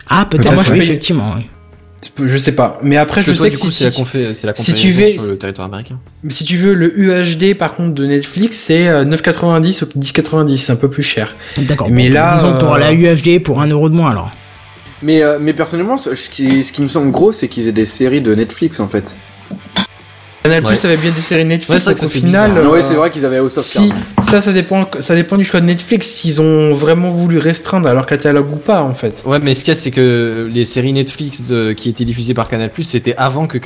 Ah, 0.09 0.27
peut-être, 0.29 0.53
Moi, 0.55 0.65
je 0.67 0.73
paye- 0.73 0.81
effectivement. 0.81 1.35
oui. 1.37 1.47
Je 2.25 2.39
sais 2.39 2.55
pas. 2.55 2.79
Mais 2.83 2.97
après, 2.97 3.23
Parce 3.23 3.27
je 3.29 3.33
toi, 3.37 3.45
sais 3.45 3.51
du 3.51 3.57
que 3.57 3.63
coup, 3.63 3.71
si, 3.71 3.79
c'est 3.85 3.85
la 3.85 4.35
si- 4.35 4.47
la 4.47 4.55
si 4.57 4.75
tu 4.75 4.91
veux- 4.91 5.11
sur 5.13 5.23
le 5.25 5.37
territoire 5.39 5.67
américain. 5.69 5.99
si 6.29 6.45
tu 6.45 6.57
veux 6.57 6.73
le 6.75 6.99
UHD 6.99 7.55
par 7.55 7.73
contre 7.73 7.95
de 7.95 8.07
Netflix, 8.07 8.57
c'est 8.57 8.89
euh, 8.89 9.05
9,90 9.05 9.83
ou 9.83 9.87
10,90, 9.99 10.57
c'est 10.57 10.73
un 10.73 10.77
peu 10.77 10.89
plus 10.91 11.03
cher. 11.03 11.35
D'accord. 11.59 11.89
Mais 11.91 12.09
bon, 12.09 12.15
là, 12.15 12.35
disons 12.37 12.55
que 12.55 12.61
t'auras 12.61 12.77
euh, 12.77 12.81
la 12.81 12.93
UHD 12.93 13.43
pour 13.43 13.61
un 13.61 13.67
euro 13.69 13.89
de 13.91 13.95
moins 13.95 14.11
alors. 14.13 14.31
Mais, 15.03 15.23
euh, 15.23 15.39
mais 15.41 15.53
personnellement, 15.53 15.97
ce 15.97 16.15
ce 16.15 16.29
qui, 16.31 16.63
ce 16.65 16.73
qui 16.73 16.83
me 16.83 16.89
semble 16.89 17.11
gros, 17.11 17.33
c'est 17.33 17.49
qu'ils 17.49 17.69
aient 17.69 17.73
des 17.73 17.87
séries 17.87 18.21
de 18.23 18.35
Netflix 18.35 18.81
en 18.81 18.89
fait. 18.89 19.15
Canal 20.43 20.65
Ouais. 20.65 20.71
Plus 20.71 20.85
avait 20.87 20.97
bien 20.97 21.11
des 21.11 21.21
séries 21.21 21.43
Ouais, 21.43 21.49
Netflix, 21.49 21.85
c'est 21.85 21.91
vrai 21.93 21.95
donc 22.01 22.05
au 22.05 22.09
final. 22.09 22.51
euh, 22.59 22.71
ouais, 22.71 22.81
c'est 22.81 22.95
vrai 22.95 23.11
qu'ils 23.11 23.25
avaient 23.27 23.39
House 23.39 23.59
of 23.59 23.65
Si, 23.65 23.93
ça, 24.23 24.41
ça 24.41 24.53
dépend, 24.53 24.87
ça 25.01 25.15
dépend 25.15 25.37
du 25.37 25.45
choix 25.45 25.61
de 25.61 25.67
Netflix, 25.67 26.07
s'ils 26.09 26.41
ont 26.41 26.73
vraiment 26.75 27.11
voulu 27.11 27.39
restreindre 27.39 27.89
à 27.89 27.95
leur 27.95 28.07
catalogue 28.07 28.51
ou 28.53 28.57
pas, 28.57 28.83
en 28.83 28.95
fait. 28.95 29.23
Ouais, 29.27 29.39
mais 29.39 29.53
ce 29.53 29.65
qu'il 29.65 29.75
y 29.75 29.77
a, 29.77 29.81
c'est 29.81 29.91
que 29.91 30.49
les 30.51 30.65
séries 30.65 30.93
Netflix 30.95 31.47
de- 31.47 31.73
qui 31.75 31.91
étaient 31.91 32.05
diffusées 32.07 32.33
par 32.33 32.49
Canal+, 32.49 32.71
c'était 32.83 33.15
avant 33.19 33.47
que, 33.47 33.59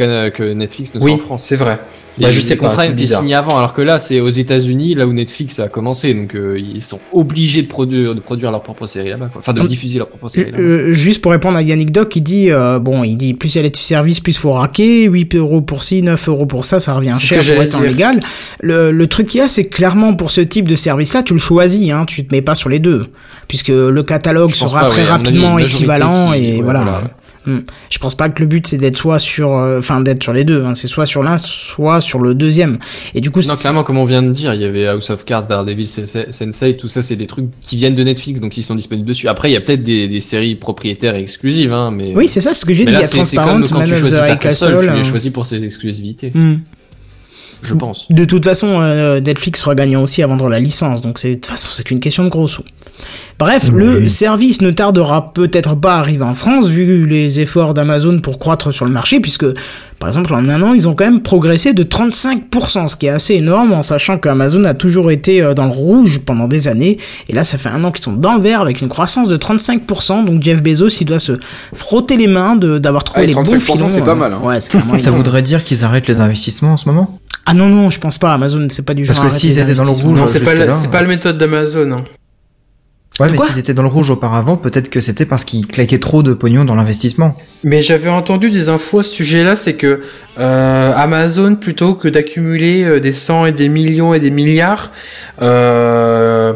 Netflix 0.53 0.95
ne 0.95 1.01
soit 1.01 1.09
Oui, 1.09 1.15
en 1.15 1.19
France. 1.19 1.45
c'est 1.47 1.57
vrai. 1.57 1.79
Les, 2.19 2.25
Bah, 2.25 2.31
je 2.33 2.37
les 2.37 2.41
sais 2.45 2.57
pas, 2.57 2.67
contrats 2.69 2.85
c'est 2.85 2.93
étaient 2.93 3.05
signés 3.07 3.35
avant, 3.35 3.57
alors 3.57 3.73
que 3.75 3.83
là, 3.83 3.99
c'est 4.01 4.19
aux 4.21 4.29
États-Unis, 4.31 4.95
là 4.97 5.07
où 5.07 5.13
Netflix 5.13 5.61
a 5.61 5.69
commencé, 5.69 6.13
donc 6.13 6.35
euh, 6.35 6.59
ils 6.59 6.83
sont 6.83 6.99
obligés 7.13 7.63
de 7.63 7.69
produire, 7.69 8.15
de 8.17 8.21
produire 8.21 8.51
leur 8.51 8.63
propre 8.65 8.87
série 8.89 9.11
là-bas, 9.11 9.29
quoi. 9.33 9.39
Enfin, 9.41 9.53
de 9.53 9.61
Hum. 9.61 9.67
diffuser 9.69 9.99
leur 9.99 10.09
propre 10.09 10.29
série 10.29 10.51
là-bas. 10.51 10.63
Euh, 10.63 10.93
juste 10.93 11.21
pour 11.23 11.31
répondre 11.33 11.57
à 11.57 11.63
Yannick 11.63 11.93
Doc, 11.93 12.09
qui 12.09 12.21
dit, 12.21 12.51
euh, 12.51 12.79
bon, 12.81 13.05
il 13.05 13.17
dit, 13.17 13.35
plus 13.35 13.55
il 13.55 13.63
y 13.63 13.65
a 13.65 13.69
de 13.69 13.77
services, 13.77 14.19
plus 14.21 14.37
faut 14.37 14.53
raquer, 14.53 15.05
8 15.05 15.37
euros 15.37 15.61
pour 15.61 15.85
ci, 15.85 16.03
9 16.03 16.29
euros 16.29 16.47
pour 16.47 16.64
ça, 16.65 16.81
ça 16.81 16.93
revient 16.95 17.15
cher 17.19 17.39
pour 17.55 17.63
être 17.63 17.75
en 17.77 17.81
légal. 17.81 18.21
Le, 18.61 18.91
le 18.93 19.07
truc 19.07 19.29
qu'il 19.29 19.41
y 19.41 19.43
a, 19.45 19.49
c'est 19.49 19.65
clairement, 19.65 20.15
pour 20.15 20.31
ce 20.31 20.41
type 20.41 20.69
de 20.69 20.77
service-là, 20.77 21.23
tu 21.23 21.33
le 21.35 21.39
choisis, 21.39 21.91
hein, 21.93 22.05
tu 22.07 22.25
te 22.27 22.35
mets 22.35 22.43
pas 22.43 22.55
sur 22.55 22.69
les 22.69 22.79
deux. 22.79 23.07
Puisque 23.49 23.69
le 23.69 24.03
catalogue 24.03 24.51
Je 24.51 24.57
sera 24.57 24.81
pas, 24.81 24.87
très 24.87 25.03
ouais, 25.03 25.09
rapidement 25.09 25.59
équivalent, 25.59 26.33
qui- 26.33 26.39
et 26.45 26.57
ouais, 26.57 26.63
voilà. 26.63 26.81
voilà. 26.81 27.01
Hmm. 27.47 27.59
Je 27.91 27.99
pense 27.99 28.15
pas 28.15 28.31
que 28.31 28.41
le 28.41 28.47
but 28.47 28.67
c'est 28.67 28.79
d'être 28.79 28.97
soit 28.97 29.19
sur, 29.19 29.55
euh, 29.55 29.79
enfin 29.79 30.01
d'être 30.01 30.23
sur 30.23 30.33
les 30.33 30.45
deux, 30.45 30.65
hein. 30.65 30.75
c'est 30.75 30.87
soit 30.87 31.05
sur 31.05 31.23
l'un, 31.23 31.37
soit 31.37 32.01
sur 32.01 32.19
le 32.19 32.35
deuxième. 32.35 32.79
Et 33.15 33.21
du 33.21 33.31
coup, 33.31 33.41
Non, 33.41 33.57
clairement, 33.57 33.85
comme 33.85 33.99
on 33.99 34.07
vient 34.07 34.23
de 34.23 34.31
dire, 34.31 34.55
il 34.55 34.63
y 34.63 34.65
avait 34.65 34.87
House 34.87 35.11
of 35.11 35.25
Cards, 35.25 35.47
Daredevil, 35.47 35.87
Sensei, 35.87 36.77
tout 36.77 36.89
ça, 36.89 37.03
c'est 37.03 37.17
des 37.17 37.27
trucs 37.27 37.47
qui 37.61 37.77
viennent 37.77 37.95
de 37.95 38.03
Netflix, 38.03 38.41
donc 38.41 38.57
ils 38.57 38.63
sont 38.63 38.75
disponibles 38.75 39.07
dessus. 39.07 39.29
Après, 39.29 39.51
il 39.51 39.53
y 39.53 39.57
a 39.57 39.61
peut-être 39.61 39.83
des, 39.83 40.09
des 40.09 40.21
séries 40.21 40.55
propriétaires 40.55 41.17
et 41.17 41.21
exclusives, 41.21 41.73
hein, 41.73 41.91
mais. 41.91 42.15
oui, 42.15 42.29
c'est 42.29 42.41
ça, 42.41 42.55
ce 42.55 42.65
que 42.65 42.73
j'ai 42.73 42.87
dit. 42.87 42.93
Il 42.93 42.99
y 42.99 43.03
a 43.03 43.09
Transparent, 43.09 43.61
quand 43.61 43.79
Man 43.79 43.89
tu 43.89 43.97
choisis 43.97 44.19
ta 44.19 44.37
console, 44.37 44.81
tu 44.81 44.93
les 44.93 45.01
euh, 45.01 45.05
choisis 45.05 45.31
pour 45.31 45.45
ses 45.45 45.65
exclusivités, 45.65 46.31
hmm. 46.33 46.57
Je 47.65 47.75
pense. 47.75 48.11
De 48.11 48.25
toute 48.25 48.45
façon, 48.45 48.81
euh, 48.81 49.21
Netflix 49.21 49.61
sera 49.61 49.75
gagnant 49.75 50.03
aussi 50.03 50.23
à 50.23 50.27
vendre 50.27 50.49
la 50.49 50.59
licence, 50.61 51.03
donc 51.03 51.19
c'est 51.19 51.31
de 51.31 51.35
toute 51.35 51.47
façon 51.47 51.69
c'est 51.73 51.83
qu'une 51.85 52.01
question 52.01 52.25
de 52.25 52.29
gros 52.29 52.47
sous. 52.49 52.63
Bref, 53.41 53.71
le 53.73 54.07
service 54.07 54.61
ne 54.63 54.71
tardera 54.71 55.33
peut-être 55.35 55.75
pas 55.75 55.97
à 55.97 55.99
arriver 55.99 56.23
en 56.23 56.35
France 56.35 56.69
vu 56.69 57.07
les 57.07 57.41
efforts 57.41 57.75
d'Amazon 57.75 58.21
pour 58.21 58.39
croître 58.39 58.73
sur 58.73 58.85
le 58.85 58.93
marché, 58.93 59.19
puisque 59.19 59.45
par 59.99 60.09
exemple 60.09 60.33
en 60.35 60.49
un 60.49 60.63
an 60.63 60.73
ils 60.75 60.87
ont 60.87 60.95
quand 60.95 61.05
même 61.05 61.21
progressé 61.21 61.73
de 61.73 61.83
35%, 61.83 62.87
ce 62.89 62.97
qui 62.97 63.07
est 63.07 63.11
assez 63.11 63.35
énorme 63.35 63.73
en 63.73 63.83
sachant 63.83 64.19
qu'Amazon 64.19 64.65
a 64.65 64.75
toujours 64.75 65.11
été 65.11 65.43
euh, 65.43 65.55
dans 65.55 65.65
le 65.65 65.73
rouge 65.73 66.21
pendant 66.25 66.47
des 66.47 66.69
années, 66.69 66.99
et 67.29 67.33
là 67.33 67.43
ça 67.43 67.59
fait 67.59 67.69
un 67.69 67.83
an 67.83 67.91
qu'ils 67.91 68.05
sont 68.05 68.13
dans 68.13 68.37
le 68.37 68.41
vert 68.41 68.61
avec 68.61 68.81
une 68.81 68.89
croissance 68.89 69.29
de 69.29 69.37
35%, 69.37 70.25
donc 70.25 70.41
Jeff 70.43 70.63
Bezos 70.63 70.89
il 71.01 71.05
doit 71.07 71.19
se 71.19 71.33
frotter 71.75 72.17
les 72.17 72.29
mains 72.29 72.55
de- 72.55 72.79
d'avoir 72.79 73.03
trouvé 73.03 73.23
Ah, 73.25 73.27
les 73.27 73.33
bons 73.35 73.43
35%, 73.43 73.59
filons. 73.61 73.89
c'est 73.89 74.03
pas 74.05 74.13
euh, 74.13 74.15
mal, 74.15 74.33
hein. 74.35 74.41
Ouais, 74.45 74.61
Ça 75.01 75.11
voudrait 75.11 75.43
dire 75.43 75.65
qu'ils 75.65 75.83
arrêtent 75.85 76.07
les 76.09 76.21
investissements 76.21 76.75
en 76.75 76.77
ce 76.77 76.89
moment? 76.89 77.19
Ah 77.47 77.55
non 77.55 77.69
non, 77.69 77.91
je 77.91 78.01
pense 78.01 78.19
pas. 78.19 78.33
Amazon 78.33 78.67
c'est 78.71 78.85
pas 78.85 78.95
du 78.95 79.05
Parce 79.05 79.17
genre. 79.17 79.25
que 79.27 79.31
à 79.31 79.33
arrêter 79.33 79.49
s'ils 79.51 79.59
étaient 79.59 79.75
dans 79.75 79.85
le 79.85 79.91
rouge, 79.91 80.19
Non, 80.21 80.27
c'est 80.27 80.41
pas, 80.45 80.55
la- 80.55 80.73
c'est 80.73 80.91
pas 80.91 81.03
la 81.03 81.09
méthode 81.09 81.37
d'Amazon. 81.39 81.93
hein. 81.93 82.05
Ouais, 83.21 83.31
mais 83.31 83.39
s'ils 83.39 83.61
étaient 83.61 83.75
dans 83.75 83.83
le 83.83 83.89
rouge 83.89 84.11
auparavant, 84.11 84.57
peut-être 84.57 84.91
que 84.91 84.99
c'était 84.99 85.25
parce 85.25 85.45
qu'ils 85.45 85.69
claquaient 85.69 86.01
trop 86.01 86.25
de 86.25 86.35
pognon 86.35 86.65
dans 86.65 86.75
l'investissement. 86.75 87.37
Mais 87.63 87.81
j'avais 87.81 88.11
entendu 88.11 88.51
des 88.51 88.69
infos 88.69 88.99
à 88.99 89.05
ce 89.05 89.11
sujet-là, 89.13 89.55
c'est 89.55 89.75
que 89.75 90.03
euh, 90.37 90.93
Amazon, 90.97 91.55
plutôt 91.55 91.95
que 91.95 92.09
d'accumuler 92.09 92.83
euh, 92.83 92.99
des 92.99 93.13
cents 93.13 93.47
et 93.47 93.53
des 93.53 93.69
millions 93.69 94.15
et 94.15 94.21
des 94.21 94.31
milliards, 94.31 94.91
euh, 95.43 96.55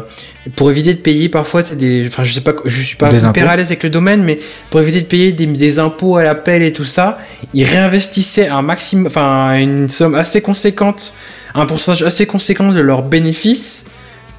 pour 0.57 0.69
éviter 0.69 0.93
de 0.93 0.99
payer 0.99 1.29
parfois, 1.29 1.63
c'est 1.63 1.77
des, 1.77 2.05
enfin 2.07 2.25
je 2.25 2.33
sais 2.33 2.41
pas, 2.41 2.53
je 2.65 2.81
suis 2.81 2.97
pas 2.97 3.07
Des 3.07 3.19
hyper 3.19 3.43
impôts. 3.43 3.51
à 3.51 3.55
l'aise 3.55 3.67
avec 3.67 3.83
le 3.83 3.89
domaine, 3.89 4.23
mais 4.23 4.39
pour 4.69 4.81
éviter 4.81 4.99
de 4.99 5.07
payer 5.07 5.31
des, 5.31 5.45
des 5.45 5.79
impôts 5.79 6.17
à 6.17 6.23
l'appel 6.23 6.61
et 6.61 6.73
tout 6.73 6.83
ça, 6.83 7.19
ils 7.53 7.63
réinvestissaient 7.63 8.49
un 8.49 8.63
maximum, 8.63 9.07
enfin 9.07 9.57
une 9.57 9.87
somme 9.87 10.13
assez 10.13 10.41
conséquente, 10.41 11.13
un 11.55 11.65
pourcentage 11.65 12.03
assez 12.03 12.25
conséquent 12.25 12.73
de 12.73 12.81
leurs 12.81 13.03
bénéfices 13.03 13.85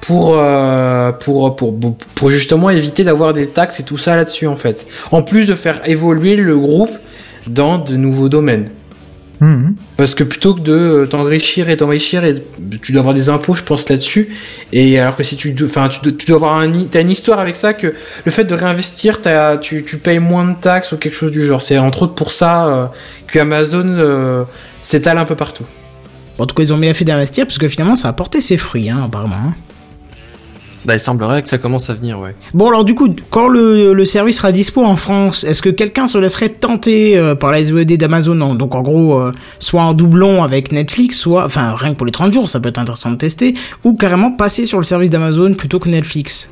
pour, 0.01 0.35
euh, 0.37 1.11
pour, 1.11 1.55
pour, 1.55 1.79
pour, 1.79 1.95
pour 2.15 2.31
justement 2.31 2.69
éviter 2.69 3.03
d'avoir 3.03 3.33
des 3.33 3.47
taxes 3.47 3.79
et 3.79 3.83
tout 3.83 3.97
ça 3.97 4.15
là-dessus 4.15 4.47
en 4.47 4.55
fait. 4.55 4.87
En 5.11 5.21
plus 5.23 5.47
de 5.47 5.55
faire 5.55 5.81
évoluer 5.87 6.35
le 6.35 6.57
groupe 6.57 6.91
dans 7.47 7.77
de 7.77 7.95
nouveaux 7.95 8.29
domaines. 8.29 8.69
Mhm. 9.39 9.73
Parce 9.97 10.13
que 10.13 10.23
plutôt 10.23 10.53
que 10.53 10.59
de 10.61 11.07
t'enrichir 11.09 11.67
et 11.69 11.77
t'enrichir, 11.77 12.23
et 12.23 12.35
tu 12.83 12.91
dois 12.91 12.99
avoir 12.99 13.15
des 13.15 13.27
impôts, 13.29 13.55
je 13.55 13.63
pense 13.63 13.89
là-dessus. 13.89 14.35
Et 14.71 14.99
alors 14.99 15.15
que 15.15 15.23
si 15.23 15.35
tu, 15.35 15.55
enfin, 15.65 15.89
tu, 15.89 15.99
dois- 16.01 16.11
tu 16.15 16.27
dois 16.27 16.35
avoir 16.35 16.59
un, 16.59 16.71
t'as 16.91 17.01
une 17.01 17.09
histoire 17.09 17.39
avec 17.39 17.55
ça 17.55 17.73
que 17.73 17.95
le 18.23 18.31
fait 18.31 18.43
de 18.43 18.53
réinvestir, 18.53 19.19
tu, 19.61 19.83
tu 19.83 19.97
payes 19.97 20.19
moins 20.19 20.47
de 20.51 20.55
taxes 20.59 20.91
ou 20.91 20.97
quelque 20.97 21.15
chose 21.15 21.31
du 21.31 21.43
genre. 21.43 21.63
C'est 21.63 21.79
entre 21.79 22.03
autres 22.03 22.13
pour 22.13 22.31
ça 22.31 22.67
euh, 22.67 22.85
que 23.25 23.39
Amazon 23.39 23.83
euh, 23.85 24.43
s'étale 24.83 25.17
un 25.17 25.25
peu 25.25 25.35
partout. 25.35 25.65
En 26.37 26.45
tout 26.45 26.53
cas, 26.53 26.61
ils 26.61 26.71
ont 26.73 26.77
bien 26.77 26.93
fait 26.93 27.05
d'investir 27.05 27.45
parce 27.47 27.57
que 27.57 27.67
finalement, 27.67 27.95
ça 27.95 28.09
a 28.09 28.13
porté 28.13 28.41
ses 28.41 28.57
fruits, 28.57 28.91
hein, 28.91 29.01
apparemment. 29.05 29.53
Bah, 30.85 30.95
il 30.95 30.99
semblerait 30.99 31.43
que 31.43 31.49
ça 31.49 31.57
commence 31.59 31.89
à 31.89 31.93
venir, 31.93 32.19
ouais. 32.19 32.35
Bon, 32.53 32.67
alors 32.69 32.83
du 32.83 32.95
coup, 32.95 33.09
quand 33.29 33.47
le, 33.47 33.93
le 33.93 34.05
service 34.05 34.37
sera 34.37 34.51
dispo 34.51 34.83
en 34.83 34.95
France, 34.95 35.43
est-ce 35.43 35.61
que 35.61 35.69
quelqu'un 35.69 36.07
se 36.07 36.17
laisserait 36.17 36.49
tenter 36.49 37.17
euh, 37.17 37.35
par 37.35 37.51
la 37.51 37.59
SVD 37.59 37.97
d'Amazon? 37.97 38.39
En- 38.41 38.55
Donc 38.55 38.73
en 38.73 38.81
gros, 38.81 39.19
euh, 39.19 39.31
soit 39.59 39.83
en 39.83 39.93
doublon 39.93 40.43
avec 40.43 40.71
Netflix, 40.71 41.17
soit, 41.19 41.45
enfin, 41.45 41.75
rien 41.75 41.91
que 41.91 41.97
pour 41.97 42.05
les 42.05 42.11
30 42.11 42.33
jours, 42.33 42.49
ça 42.49 42.59
peut 42.59 42.69
être 42.69 42.79
intéressant 42.79 43.11
de 43.11 43.17
tester, 43.17 43.53
ou 43.83 43.93
carrément 43.95 44.31
passer 44.31 44.65
sur 44.65 44.79
le 44.79 44.83
service 44.83 45.09
d'Amazon 45.11 45.53
plutôt 45.53 45.79
que 45.79 45.89
Netflix. 45.89 46.49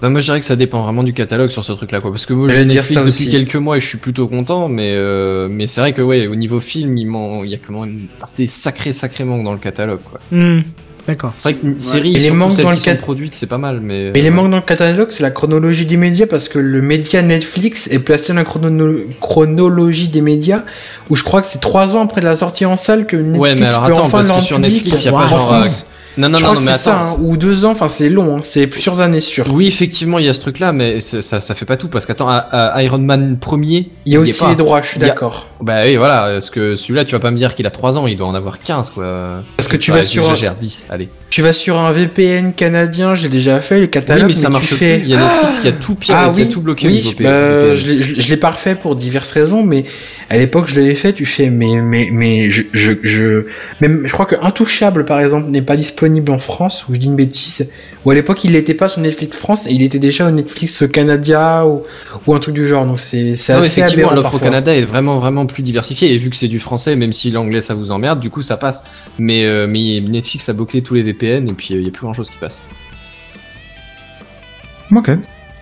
Bah, 0.00 0.08
moi, 0.08 0.20
je 0.20 0.26
dirais 0.26 0.40
que 0.40 0.46
ça 0.46 0.56
dépend 0.56 0.82
vraiment 0.82 1.04
du 1.04 1.12
catalogue 1.12 1.50
sur 1.50 1.64
ce 1.64 1.72
truc-là, 1.72 2.00
quoi. 2.00 2.10
Parce 2.10 2.26
que 2.26 2.34
moi, 2.34 2.48
j'ai 2.48 2.64
Netflix 2.64 2.88
ça 2.94 3.00
depuis 3.00 3.08
aussi. 3.08 3.30
quelques 3.30 3.54
mois 3.54 3.76
et 3.76 3.80
je 3.80 3.86
suis 3.86 3.98
plutôt 3.98 4.26
content, 4.26 4.68
mais, 4.68 4.90
euh, 4.96 5.46
mais 5.48 5.68
c'est 5.68 5.80
vrai 5.80 5.92
que, 5.92 6.02
ouais, 6.02 6.26
au 6.26 6.34
niveau 6.34 6.58
film, 6.58 6.96
il, 6.98 7.06
il 7.44 7.50
y 7.50 7.54
a 7.54 7.58
quand 7.58 7.80
même 7.84 8.00
des 8.36 8.48
sacrés, 8.48 8.92
sacrés 8.92 9.22
manques 9.22 9.44
dans 9.44 9.52
le 9.52 9.58
catalogue, 9.60 10.00
quoi. 10.10 10.18
Hmm. 10.32 10.62
D'accord. 11.06 11.32
C'est 11.36 11.50
vrai 11.50 11.60
qu'une 11.60 11.80
série, 11.80 12.14
Et 12.14 12.18
les 12.20 12.30
manques 12.30 12.56
dans 12.56 12.70
qui 12.70 12.88
le 12.88 12.94
sont 12.94 13.00
produites, 13.00 13.34
c'est 13.34 13.46
pas 13.48 13.58
mal, 13.58 13.80
mais. 13.82 14.12
Mais 14.14 14.20
les 14.20 14.30
manques 14.30 14.50
dans 14.50 14.56
le 14.56 14.62
catalogue, 14.62 15.08
c'est 15.10 15.22
la 15.22 15.30
chronologie 15.30 15.84
des 15.86 15.96
médias 15.96 16.26
parce 16.26 16.48
que 16.48 16.58
le 16.60 16.80
média 16.80 17.22
Netflix 17.22 17.88
est 17.90 17.98
placé 17.98 18.32
dans 18.32 18.38
la 18.38 18.44
chrono- 18.44 19.00
chronologie 19.20 20.08
des 20.08 20.20
médias 20.20 20.62
où 21.10 21.16
je 21.16 21.24
crois 21.24 21.40
que 21.40 21.46
c'est 21.46 21.60
trois 21.60 21.96
ans 21.96 22.02
après 22.04 22.20
la 22.20 22.36
sortie 22.36 22.64
en 22.66 22.76
salle 22.76 23.06
que 23.06 23.16
Netflix 23.16 23.38
Ouais, 23.40 23.54
mais 23.56 23.66
alors 23.66 23.86
peut 23.86 23.92
attends, 23.92 24.02
enfin 24.04 24.18
parce 24.24 24.38
que 24.38 24.44
sur. 24.44 24.58
Netflix, 24.58 25.04
y 25.04 25.08
a 25.08 25.12
pas 25.12 25.26
genre, 25.26 25.38
France, 25.38 25.86
Non, 26.18 26.28
non, 26.28 26.36
je 26.38 26.42
non, 26.44 26.48
crois 26.50 26.60
non, 26.60 26.60
que 26.66 26.66
mais 26.70 26.76
c'est 26.76 26.84
ça, 26.84 27.00
attends. 27.00 27.12
hein, 27.14 27.16
ou 27.22 27.36
deux 27.36 27.64
ans, 27.64 27.70
enfin 27.72 27.88
c'est 27.88 28.08
long, 28.10 28.36
hein, 28.36 28.40
c'est 28.42 28.66
plusieurs 28.66 29.00
années 29.00 29.20
sûr. 29.22 29.46
Oui, 29.52 29.66
effectivement, 29.66 30.18
il 30.18 30.26
y 30.26 30.28
a 30.28 30.34
ce 30.34 30.40
truc-là, 30.40 30.72
mais 30.72 31.00
c'est- 31.00 31.22
ça, 31.22 31.40
ça 31.40 31.54
fait 31.54 31.64
pas 31.64 31.76
tout 31.78 31.88
parce 31.88 32.04
qu'attends, 32.06 32.28
à- 32.28 32.36
à 32.36 32.82
Iron 32.82 32.98
Man 32.98 33.38
premier, 33.40 33.88
Il 34.04 34.12
y 34.12 34.16
a 34.16 34.18
est 34.18 34.22
aussi 34.22 34.40
pas. 34.40 34.48
les 34.50 34.56
droits, 34.56 34.82
je 34.82 34.88
suis 34.88 34.98
Il 34.98 35.02
y 35.02 35.04
a- 35.04 35.08
d'accord. 35.08 35.48
Bah 35.62 35.82
oui, 35.84 35.96
voilà, 35.96 36.28
parce 36.32 36.50
que 36.50 36.74
celui-là, 36.74 37.04
tu 37.04 37.12
vas 37.12 37.20
pas 37.20 37.30
me 37.30 37.36
dire 37.36 37.54
qu'il 37.54 37.66
a 37.66 37.70
3 37.70 37.98
ans, 37.98 38.06
il 38.06 38.16
doit 38.18 38.26
en 38.26 38.34
avoir 38.34 38.58
15, 38.60 38.90
quoi. 38.90 39.42
Parce 39.56 39.68
que 39.68 39.76
tu 39.76 39.90
vas 39.92 40.02
sur 40.02 40.24
un- 40.24 40.26
J'exagère, 40.34 40.54
10, 40.56 40.86
allez. 40.90 41.08
Tu 41.30 41.40
vas 41.40 41.52
sur 41.54 41.78
un 41.78 41.90
VPN 41.92 42.52
canadien, 42.52 43.14
j'ai 43.14 43.30
déjà 43.30 43.60
fait 43.60 43.76
le 43.78 43.82
Oui, 43.84 43.90
catalogue, 43.90 44.28
mais 44.28 44.34
ça 44.34 44.46
tu 44.48 44.52
marche 44.52 44.74
plus. 44.74 44.86
Il 44.86 45.08
y 45.08 45.14
a 45.14 45.18
Netflix 45.18 45.60
qui 45.60 45.68
a 45.68 45.72
tout 45.72 45.94
pire, 45.94 46.14
Ah 46.18 46.30
qui 46.34 46.42
oui, 46.42 46.48
a 46.48 46.52
tout 46.52 46.60
bloqué 46.60 46.88
au 46.88 46.90
oui, 46.90 47.14
P- 47.16 47.24
bah, 47.24 47.30
VPN. 47.70 47.74
je 47.74 47.86
l'ai- 47.86 48.02
je 48.02 48.14
l'ai- 48.16 48.20
je 48.20 48.28
l'ai 48.28 48.36
pas 48.36 48.50
refait 48.50 48.74
pour 48.74 48.96
diverses 48.96 49.32
raisons, 49.32 49.62
mais 49.64 49.84
à 50.28 50.36
l'époque 50.36 50.66
je 50.68 50.78
l'avais 50.78 50.94
fait, 50.94 51.12
tu 51.14 51.24
fais, 51.24 51.48
mais, 51.48 51.80
mais, 51.80 52.08
mais, 52.12 52.50
je, 52.50 52.64
je, 52.74 52.92
je, 53.02 53.46
même, 53.80 54.02
je 54.04 54.12
crois 54.12 54.26
que 54.26 54.34
Intouchable, 54.42 55.04
par 55.06 55.20
exemple, 55.20 55.48
n'est 55.48 55.62
pas 55.62 55.76
disponible 56.02 56.32
en 56.32 56.38
France, 56.38 56.88
ou 56.88 56.94
je 56.94 56.98
dis 56.98 57.06
une 57.06 57.16
bêtise, 57.16 57.70
ou 58.04 58.10
à 58.10 58.14
l'époque 58.14 58.42
il 58.44 58.52
l'était 58.52 58.74
pas 58.74 58.88
sur 58.88 59.00
Netflix 59.00 59.36
France, 59.36 59.66
et 59.66 59.70
il 59.72 59.82
était 59.82 59.98
déjà 60.00 60.26
au 60.26 60.30
Netflix 60.30 60.84
Canada, 60.92 61.64
ou, 61.66 61.82
ou 62.26 62.34
un 62.34 62.38
truc 62.40 62.54
du 62.54 62.66
genre, 62.66 62.84
donc 62.86 62.98
c'est, 63.00 63.36
c'est 63.36 63.52
Non, 63.54 63.60
assez 63.60 63.80
effectivement, 63.80 64.12
l'offre 64.12 64.34
au. 64.34 64.38
Canada 64.38 64.74
est 64.74 64.82
vraiment, 64.82 65.18
vraiment 65.18 65.46
plus 65.46 65.62
diversifiée, 65.62 66.12
et 66.12 66.18
vu 66.18 66.30
que 66.30 66.36
c'est 66.36 66.48
du 66.48 66.58
français, 66.60 66.96
même 66.96 67.12
si 67.12 67.30
l'anglais 67.30 67.60
ça 67.60 67.74
vous 67.74 67.92
emmerde, 67.92 68.18
du 68.20 68.30
coup 68.30 68.42
ça 68.42 68.56
passe. 68.56 68.82
Mais, 69.18 69.44
euh, 69.48 69.66
mais 69.68 70.00
Netflix 70.00 70.48
a 70.48 70.52
bouclé 70.52 70.82
tous 70.82 70.94
les 70.94 71.02
VPN, 71.02 71.48
et 71.48 71.52
puis 71.52 71.68
il 71.70 71.82
y 71.82 71.86
a 71.88 71.90
plus 71.90 72.02
grand 72.02 72.14
chose 72.14 72.28
qui 72.30 72.36
passe. 72.40 72.60
Ok. 74.94 75.10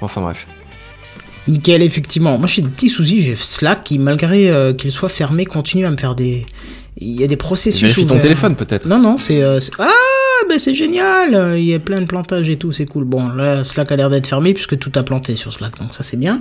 Enfin 0.00 0.22
bref. 0.22 0.46
Nickel, 1.48 1.82
effectivement. 1.82 2.38
Moi, 2.38 2.46
j'ai 2.46 2.62
des 2.62 2.68
petits 2.68 2.88
soucis. 2.88 3.22
J'ai 3.22 3.34
Slack 3.36 3.84
qui, 3.84 3.98
malgré 3.98 4.48
euh, 4.50 4.72
qu'il 4.72 4.90
soit 4.90 5.08
fermé, 5.08 5.44
continue 5.46 5.86
à 5.86 5.90
me 5.90 5.96
faire 5.96 6.14
des. 6.14 6.42
Il 6.98 7.18
y 7.20 7.24
a 7.24 7.26
des 7.26 7.36
processus. 7.36 7.80
Vérifie 7.82 8.06
ton 8.06 8.18
téléphone 8.18 8.56
peut-être. 8.56 8.86
Non, 8.86 8.98
non, 9.00 9.16
c'est. 9.18 9.42
euh, 9.42 9.58
c'est- 9.60 9.72
ah, 9.78 9.88
ben 10.50 10.58
c'est 10.58 10.74
génial 10.74 11.56
Il 11.58 11.64
y 11.64 11.72
a 11.74 11.78
plein 11.78 12.00
de 12.00 12.06
plantages 12.06 12.48
et 12.50 12.56
tout, 12.56 12.72
c'est 12.72 12.86
cool. 12.86 13.04
Bon, 13.04 13.26
là, 13.28 13.64
Slack 13.64 13.90
a 13.92 13.96
l'air 13.96 14.10
d'être 14.10 14.26
fermé 14.26 14.52
puisque 14.52 14.78
tout 14.78 14.92
a 14.96 15.02
planté 15.02 15.34
sur 15.36 15.52
Slack, 15.52 15.78
donc 15.80 15.94
ça 15.94 16.02
c'est 16.02 16.18
bien. 16.18 16.40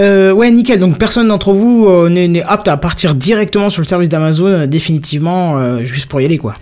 Euh, 0.00 0.32
ouais, 0.32 0.50
nickel. 0.50 0.80
Donc 0.80 0.98
personne 0.98 1.28
d'entre 1.28 1.52
vous 1.52 1.86
euh, 1.86 2.08
n'est 2.08 2.42
apte 2.42 2.66
à 2.66 2.76
partir 2.76 3.14
directement 3.14 3.70
sur 3.70 3.80
le 3.80 3.86
service 3.86 4.08
d'Amazon, 4.08 4.46
euh, 4.46 4.66
définitivement, 4.66 5.56
euh, 5.58 5.84
juste 5.84 6.06
pour 6.06 6.20
y 6.20 6.24
aller, 6.24 6.38
quoi. 6.38 6.54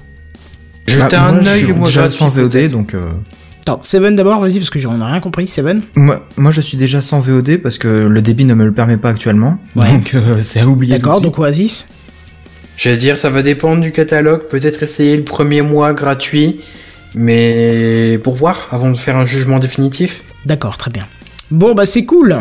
Jetez 0.87 1.17
Bah, 1.17 1.29
un 1.29 1.33
moi, 1.33 1.43
je 1.57 1.65
œil 1.67 1.73
mois 1.73 1.87
déjà 1.89 2.11
sans 2.11 2.29
VOD, 2.29 2.69
donc 2.71 2.93
euh, 2.95 3.11
Attends, 3.63 3.79
Seven 3.83 4.17
d'abord, 4.17 4.41
vas-y, 4.41 4.59
parce 4.59 4.71
que 4.71 4.81
j'en 4.81 5.01
ai 5.01 5.05
rien 5.05 5.21
compris. 5.21 5.47
Seven 5.47 5.83
moi, 5.95 6.27
moi 6.37 6.51
je 6.51 6.61
suis 6.61 6.77
déjà 6.77 7.01
sans 7.01 7.21
VOD 7.21 7.59
parce 7.63 7.79
que 7.79 7.87
le 7.89 8.21
débit 8.21 8.45
ne 8.45 8.55
me 8.55 8.65
le 8.67 8.73
permet 8.73 8.97
pas 8.97 9.09
actuellement, 9.09 9.57
Ouais. 9.77 9.91
donc 9.93 10.13
euh, 10.15 10.41
c'est 10.43 10.61
à 10.61 10.67
oublier. 10.67 10.99
D'accord, 10.99 11.21
donc 11.21 11.39
Oasis 11.39 11.87
J'allais 12.83 12.97
dire, 12.97 13.17
ça 13.17 13.31
va 13.31 13.43
dépendre 13.43 13.81
du 13.81 13.93
catalogue, 13.93 14.49
peut-être 14.49 14.83
essayer 14.83 15.17
le 15.17 15.23
premier 15.23 15.63
mois 15.63 15.93
gratuit, 15.93 16.63
mais 17.15 18.19
pour 18.25 18.35
voir, 18.35 18.67
avant 18.73 18.91
de 18.91 18.99
faire 18.99 19.17
un 19.17 19.25
jugement 19.25 19.61
définitif. 19.61 20.23
D'accord, 20.47 20.79
très 20.79 20.91
bien. 20.91 21.07
Bon, 21.53 21.75
bah 21.75 21.87
c'est 21.87 22.05
cool 22.05 22.41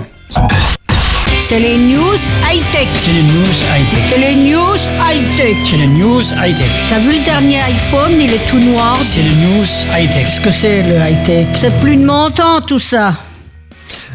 C'est 1.48 1.60
les 1.60 1.78
news 1.78 2.18
high-tech. 2.52 2.88
C'est 2.96 3.14
les 3.14 3.22
news 3.22 3.54
high-tech. 3.70 4.00
C'est 4.10 4.18
les 4.18 4.36
news 4.36 4.78
high-tech. 5.00 5.58
C'est 5.64 5.78
les 5.78 5.86
news 5.86 6.24
high-tech. 6.24 6.72
T'as 6.90 6.98
vu 6.98 7.20
le 7.20 7.24
dernier 7.24 7.60
iPhone, 7.60 8.14
il 8.20 8.34
est 8.34 8.50
tout 8.50 8.58
noir. 8.58 8.98
C'est 9.04 9.22
les 9.22 9.30
news 9.30 9.68
high-tech. 9.96 10.26
Qu'est-ce 10.26 10.42
que 10.42 10.50
c'est 10.50 10.82
le 10.82 10.96
high-tech? 10.96 11.50
C'est 11.54 11.80
plus 11.80 11.98
de 11.98 12.04
mon 12.04 12.32
temps 12.32 12.62
tout 12.62 12.80
ça. 12.80 13.14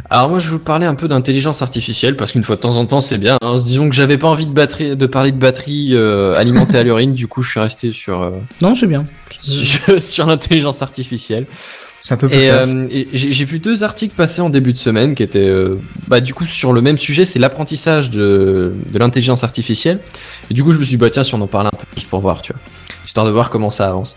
Alors 0.08 0.28
moi 0.28 0.38
je 0.38 0.46
vais 0.46 0.52
vous 0.52 0.58
parler 0.62 0.86
un 0.86 0.94
peu 0.94 1.08
d'intelligence 1.08 1.62
artificielle 1.62 2.16
parce 2.16 2.32
qu'une 2.32 2.44
fois 2.44 2.56
de 2.56 2.60
temps 2.60 2.76
en 2.76 2.86
temps 2.86 3.00
c'est 3.00 3.18
bien. 3.18 3.38
hein. 3.42 3.56
Disons 3.64 3.88
que 3.88 3.94
j'avais 3.94 4.18
pas 4.18 4.28
envie 4.28 4.46
de 4.46 4.52
batterie, 4.52 4.96
de 4.96 5.06
parler 5.06 5.32
de 5.32 5.38
batterie 5.38 5.90
euh, 5.94 6.34
alimentée 6.34 6.78
à 6.78 6.82
l'urine, 6.82 7.12
du 7.12 7.26
coup 7.26 7.42
je 7.42 7.50
suis 7.50 7.60
resté 7.60 7.92
sur 7.92 8.22
euh, 8.22 8.30
Non, 8.62 8.76
c'est 8.76 8.86
bien. 8.86 9.04
sur, 9.38 10.00
sur 10.02 10.26
l'intelligence 10.26 10.82
artificielle. 10.82 11.46
C'est 12.00 12.14
un 12.14 12.16
peu 12.18 12.28
plus 12.28 12.36
Et, 12.38 12.50
euh, 12.50 12.86
et 12.90 13.08
j'ai 13.12 13.44
vu 13.44 13.58
deux 13.58 13.82
articles 13.82 14.14
passer 14.14 14.40
en 14.40 14.50
début 14.50 14.72
de 14.72 14.78
semaine 14.78 15.14
qui 15.14 15.22
étaient 15.22 15.38
euh, 15.40 15.76
bah 16.08 16.20
du 16.20 16.34
coup 16.34 16.46
sur 16.46 16.72
le 16.72 16.80
même 16.82 16.98
sujet, 16.98 17.24
c'est 17.24 17.38
l'apprentissage 17.38 18.10
de 18.10 18.74
de 18.92 18.98
l'intelligence 18.98 19.44
artificielle. 19.44 19.98
Et 20.50 20.54
du 20.54 20.62
coup 20.62 20.72
je 20.72 20.78
me 20.78 20.84
suis 20.84 20.92
dit 20.92 20.96
bah 20.98 21.10
tiens 21.10 21.24
si 21.24 21.34
on 21.34 21.40
en 21.40 21.46
parle 21.46 21.66
un 21.68 21.70
peu 21.70 21.86
plus 21.94 22.04
pour 22.04 22.20
voir, 22.20 22.42
tu 22.42 22.52
vois, 22.52 22.60
histoire 23.06 23.26
de 23.26 23.30
voir 23.32 23.50
comment 23.50 23.70
ça 23.70 23.88
avance. 23.88 24.16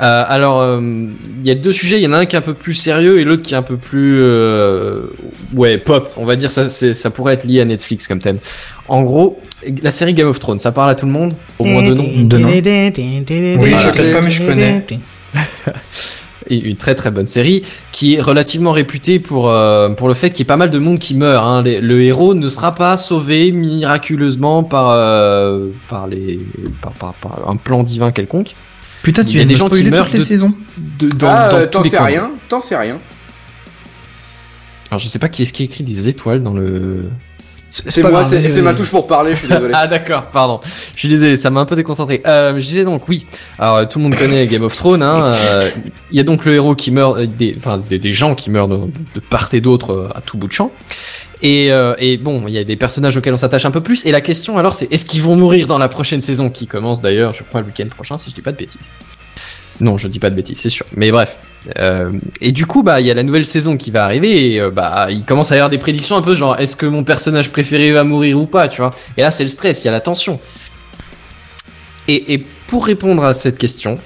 Euh, 0.00 0.22
alors, 0.28 0.60
euh, 0.60 0.80
il 0.80 1.44
y 1.46 1.50
a 1.50 1.56
deux 1.56 1.72
sujets. 1.72 1.96
Il 1.98 2.02
y 2.04 2.06
en 2.06 2.12
a 2.12 2.18
un 2.18 2.24
qui 2.26 2.36
est 2.36 2.38
un 2.38 2.42
peu 2.42 2.54
plus 2.54 2.74
sérieux 2.74 3.18
et 3.18 3.24
l'autre 3.24 3.42
qui 3.42 3.54
est 3.54 3.56
un 3.56 3.62
peu 3.62 3.76
plus, 3.76 4.20
euh, 4.22 5.06
ouais, 5.56 5.76
pop. 5.76 6.12
On 6.16 6.24
va 6.24 6.36
dire 6.36 6.52
ça. 6.52 6.70
c'est- 6.70 6.94
Ça 6.94 7.10
pourrait 7.10 7.34
être 7.34 7.42
lié 7.42 7.60
à 7.62 7.64
Netflix 7.64 8.06
comme 8.06 8.20
thème. 8.20 8.38
En 8.86 9.02
gros, 9.02 9.36
la 9.82 9.90
série 9.90 10.14
Game 10.14 10.28
of 10.28 10.38
Thrones, 10.38 10.60
ça 10.60 10.70
parle 10.70 10.90
à 10.90 10.94
tout 10.94 11.04
le 11.06 11.10
monde. 11.10 11.34
Au 11.58 11.64
moins 11.64 11.82
deux 11.82 11.94
noms. 11.94 12.08
Deux 12.26 12.38
noms. 12.38 12.48
Oui, 13.58 13.70
je 13.82 13.88
connais 13.96 14.12
pas, 14.12 14.20
mais 14.20 14.30
je 14.30 14.42
connais. 14.46 14.86
Une 16.50 16.76
très 16.76 16.94
très 16.94 17.10
bonne 17.10 17.26
série 17.26 17.62
qui 17.92 18.14
est 18.14 18.20
relativement 18.20 18.72
réputée 18.72 19.18
pour 19.18 19.50
euh, 19.50 19.90
pour 19.90 20.08
le 20.08 20.14
fait 20.14 20.30
qu'il 20.30 20.40
y 20.40 20.42
ait 20.42 20.44
pas 20.46 20.56
mal 20.56 20.70
de 20.70 20.78
monde 20.78 20.98
qui 20.98 21.14
meurt. 21.14 21.44
Hein. 21.44 21.62
Le 21.62 22.02
héros 22.02 22.34
ne 22.34 22.48
sera 22.48 22.74
pas 22.74 22.96
sauvé 22.96 23.52
miraculeusement 23.52 24.62
par 24.64 24.90
euh, 24.90 25.68
par 25.88 26.06
les 26.06 26.40
par, 26.80 26.92
par, 26.92 27.14
par 27.14 27.48
un 27.48 27.56
plan 27.56 27.82
divin 27.82 28.12
quelconque. 28.12 28.54
Putain, 29.02 29.24
tu 29.24 29.30
y 29.30 29.32
a 29.32 29.34
viens 29.36 29.44
de 29.44 29.48
des 29.48 29.54
gens 29.54 29.68
qui 29.68 29.84
meurent 29.84 30.06
toutes 30.06 30.14
les 30.14 30.20
de- 30.20 30.24
saisons. 30.24 30.54
De, 30.98 31.08
dans, 31.08 31.28
ah, 31.28 31.50
dans 31.50 31.56
euh, 31.58 31.66
t'en 31.66 31.82
sais 31.84 31.98
rien, 31.98 32.30
t'en 32.48 32.60
sais 32.60 32.76
rien. 32.76 32.98
Alors 34.90 35.00
je 35.00 35.08
sais 35.08 35.18
pas 35.18 35.28
qui 35.28 35.42
est-ce 35.42 35.52
qui 35.52 35.64
écrit 35.64 35.84
des 35.84 36.08
étoiles 36.08 36.42
dans 36.42 36.54
le 36.54 37.04
C'est 37.70 38.02
moi, 38.02 38.24
c'est 38.24 38.40
c'est 38.48 38.62
ma 38.62 38.72
touche 38.74 38.90
pour 38.90 39.06
parler, 39.06 39.32
je 39.32 39.40
suis 39.40 39.48
désolé. 39.48 39.74
Ah 39.76 39.86
d'accord, 39.86 40.24
pardon. 40.32 40.60
Je 40.94 40.98
suis 41.00 41.08
désolé, 41.08 41.36
ça 41.36 41.50
m'a 41.50 41.60
un 41.60 41.66
peu 41.66 41.76
déconcentré. 41.76 42.22
Euh, 42.26 42.54
je 42.58 42.64
disais 42.64 42.84
donc 42.84 43.08
oui. 43.08 43.26
Alors 43.58 43.76
euh, 43.76 43.84
tout 43.84 43.98
le 43.98 44.04
monde 44.04 44.16
connaît 44.16 44.46
Game 44.46 44.62
of 44.62 44.74
Thrones. 44.74 45.02
Hein, 45.02 45.32
euh, 45.50 45.68
Il 46.10 46.16
y 46.16 46.20
a 46.20 46.22
donc 46.24 46.44
le 46.46 46.54
héros 46.54 46.74
qui 46.74 46.90
meurt, 46.90 47.18
euh, 47.18 47.26
des, 47.26 47.54
enfin 47.58 47.78
des, 47.78 47.98
des 47.98 48.12
gens 48.12 48.34
qui 48.34 48.50
meurent 48.50 48.68
de, 48.68 48.76
de 48.76 49.20
part 49.20 49.48
et 49.52 49.60
d'autre 49.60 49.92
euh, 49.92 50.08
à 50.14 50.20
tout 50.22 50.38
bout 50.38 50.48
de 50.48 50.52
champ. 50.52 50.72
Et, 51.42 51.70
euh, 51.70 51.94
et 51.98 52.16
bon, 52.16 52.44
il 52.48 52.54
y 52.54 52.58
a 52.58 52.64
des 52.64 52.74
personnages 52.76 53.16
auxquels 53.16 53.34
on 53.34 53.36
s'attache 53.36 53.64
un 53.64 53.70
peu 53.70 53.82
plus. 53.82 54.04
Et 54.06 54.10
la 54.12 54.20
question 54.22 54.58
alors, 54.58 54.74
c'est 54.74 54.90
est-ce 54.92 55.04
qu'ils 55.04 55.22
vont 55.22 55.36
mourir 55.36 55.66
dans 55.66 55.78
la 55.78 55.88
prochaine 55.88 56.22
saison 56.22 56.50
qui 56.50 56.66
commence 56.66 57.00
d'ailleurs, 57.02 57.32
je 57.32 57.44
crois 57.44 57.60
le 57.60 57.66
week-end 57.66 57.86
prochain, 57.94 58.18
si 58.18 58.30
je 58.30 58.34
dis 58.34 58.42
pas 58.42 58.50
de 58.52 58.56
bêtises. 58.56 58.80
Non, 59.80 59.98
je 59.98 60.08
dis 60.08 60.18
pas 60.18 60.30
de 60.30 60.34
bêtises, 60.34 60.58
c'est 60.58 60.70
sûr. 60.70 60.86
Mais 60.96 61.10
bref. 61.10 61.38
Euh, 61.78 62.12
et 62.40 62.52
du 62.52 62.66
coup, 62.66 62.82
bah, 62.82 63.00
il 63.00 63.06
y 63.06 63.10
a 63.10 63.14
la 63.14 63.22
nouvelle 63.22 63.44
saison 63.44 63.76
qui 63.76 63.90
va 63.90 64.04
arriver 64.04 64.52
et 64.52 64.60
euh, 64.60 64.70
bah, 64.70 65.08
il 65.10 65.24
commence 65.24 65.52
à 65.52 65.56
y 65.56 65.58
avoir 65.58 65.70
des 65.70 65.78
prédictions 65.78 66.16
un 66.16 66.22
peu 66.22 66.34
genre, 66.34 66.58
est-ce 66.58 66.76
que 66.76 66.86
mon 66.86 67.04
personnage 67.04 67.50
préféré 67.50 67.92
va 67.92 68.04
mourir 68.04 68.40
ou 68.40 68.46
pas, 68.46 68.68
tu 68.68 68.80
vois 68.80 68.94
Et 69.16 69.22
là, 69.22 69.30
c'est 69.30 69.44
le 69.44 69.50
stress, 69.50 69.82
il 69.82 69.86
y 69.86 69.88
a 69.88 69.92
la 69.92 70.00
tension. 70.00 70.40
Et, 72.06 72.34
et 72.34 72.44
pour 72.66 72.86
répondre 72.86 73.24
à 73.24 73.34
cette 73.34 73.58
question, 73.58 73.98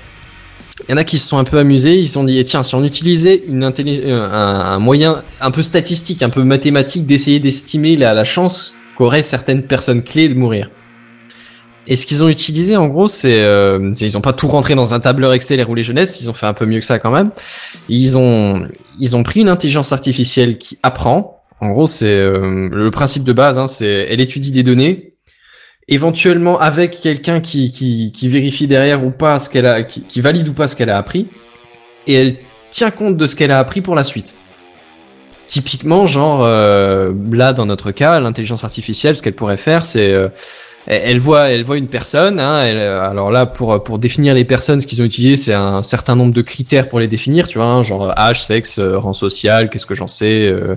il 0.89 0.91
y 0.91 0.95
en 0.95 0.97
a 0.97 1.05
qui 1.05 1.19
se 1.19 1.29
sont 1.29 1.39
un 1.39 1.45
peu 1.45 1.59
amusés, 1.59 1.97
ils 1.97 2.07
se 2.07 2.15
sont 2.15 2.25
dit, 2.25 2.39
eh, 2.39 2.45
tiens, 2.45 2.63
si 2.63 2.75
on 2.75 2.85
utilisait 2.85 3.45
une 3.47 3.63
euh, 3.65 4.29
un, 4.31 4.61
un 4.61 4.79
moyen 4.79 5.23
un 5.41 5.51
peu 5.51 5.63
statistique, 5.63 6.23
un 6.23 6.31
peu 6.31 6.43
mathématique 6.43 7.07
d'essayer 7.07 7.41
d'estimer 7.41 7.97
la, 7.97 8.15
la 8.15 8.25
chance 8.25 8.75
qu'auraient 8.97 9.23
certaines 9.23 9.63
personnes 9.63 10.03
clés 10.03 10.29
de 10.29 10.35
mourir. 10.35 10.71
Et 11.87 11.97
ce 11.97 12.07
qu'ils 12.07 12.23
ont 12.23 12.29
utilisé, 12.29 12.77
en 12.77 12.87
gros, 12.87 13.09
c'est, 13.09 13.41
euh, 13.41 13.93
ils 14.01 14.17
ont 14.17 14.21
pas 14.21 14.33
tout 14.33 14.47
rentré 14.47 14.75
dans 14.75 14.95
un 14.95 15.01
tableur 15.01 15.33
Excel 15.33 15.59
et 15.59 15.65
roulé 15.65 15.83
jeunesse, 15.83 16.21
ils 16.21 16.31
ont 16.31 16.33
fait 16.33 16.47
un 16.47 16.55
peu 16.55 16.65
mieux 16.65 16.79
que 16.79 16.85
ça 16.85 16.99
quand 16.99 17.11
même. 17.11 17.31
Ils 17.89 18.17
ont, 18.17 18.67
ils 19.01 19.17
ont 19.17 19.23
pris 19.25 19.41
une 19.41 19.49
intelligence 19.49 19.93
artificielle 19.93 20.59
qui 20.59 20.79
apprend. 20.83 21.37
En 21.61 21.71
gros, 21.71 21.87
c'est 21.89 22.07
euh, 22.07 22.69
le 22.73 22.91
principe 22.91 23.25
de 23.25 23.33
base, 23.33 23.59
hein, 23.59 23.67
c'est, 23.67 24.07
elle 24.09 24.21
étudie 24.21 24.53
des 24.53 24.63
données, 24.63 25.15
éventuellement 25.89 26.59
avec 26.61 27.01
quelqu'un 27.01 27.41
qui, 27.41 27.73
qui, 27.73 28.13
qui 28.13 28.29
vérifie 28.29 28.69
derrière 28.69 29.05
ou 29.05 29.11
pas 29.11 29.39
ce 29.39 29.51
qu'elle 29.51 29.67
a, 29.67 29.83
qui, 29.83 30.03
qui 30.03 30.21
valide 30.21 30.49
ou 30.49 30.55
pas 30.55 30.69
ce 30.69 30.77
qu'elle 30.77 30.91
a 30.91 30.99
appris, 30.99 31.27
et 32.07 32.15
elle 32.15 32.37
tient 32.71 32.91
compte 32.91 33.17
de 33.17 33.27
ce 33.27 33.37
qu'elle 33.37 33.51
a 33.51 33.59
appris 33.59 33.81
pour 33.81 33.95
la 33.95 34.05
suite. 34.05 34.35
Typiquement, 35.47 36.07
genre 36.07 36.45
euh, 36.45 37.13
là 37.31 37.53
dans 37.53 37.67
notre 37.67 37.91
cas, 37.91 38.19
l'intelligence 38.21 38.65
artificielle, 38.65 39.17
ce 39.17 39.23
qu'elle 39.23 39.35
pourrait 39.35 39.57
faire, 39.57 39.85
c'est 39.85 40.13
euh, 40.13 40.29
elle 40.87 41.19
voit, 41.21 41.51
elle 41.51 41.63
voit 41.63 41.77
une 41.79 41.87
personne. 41.87 42.41
Hein, 42.41 42.65
euh, 42.67 43.09
alors 43.09 43.31
là, 43.31 43.47
pour 43.47 43.83
pour 43.85 43.99
définir 43.99 44.35
les 44.35 44.45
personnes, 44.45 44.81
ce 44.81 44.87
qu'ils 44.87 45.01
ont 45.01 45.05
utilisé, 45.05 45.37
c'est 45.37 45.55
un 45.55 45.83
certain 45.83 46.17
nombre 46.17 46.35
de 46.35 46.43
critères 46.43 46.89
pour 46.89 46.99
les 46.99 47.07
définir. 47.09 47.47
Tu 47.47 47.59
vois, 47.59 47.67
hein, 47.69 47.83
genre 47.83 48.13
âge, 48.19 48.43
sexe, 48.45 48.79
euh, 48.79 48.99
rang 48.99 49.13
social, 49.13 49.71
qu'est-ce 49.71 49.87
que 49.87 49.95
j'en 49.95 50.09
sais. 50.09 50.47
euh, 50.47 50.75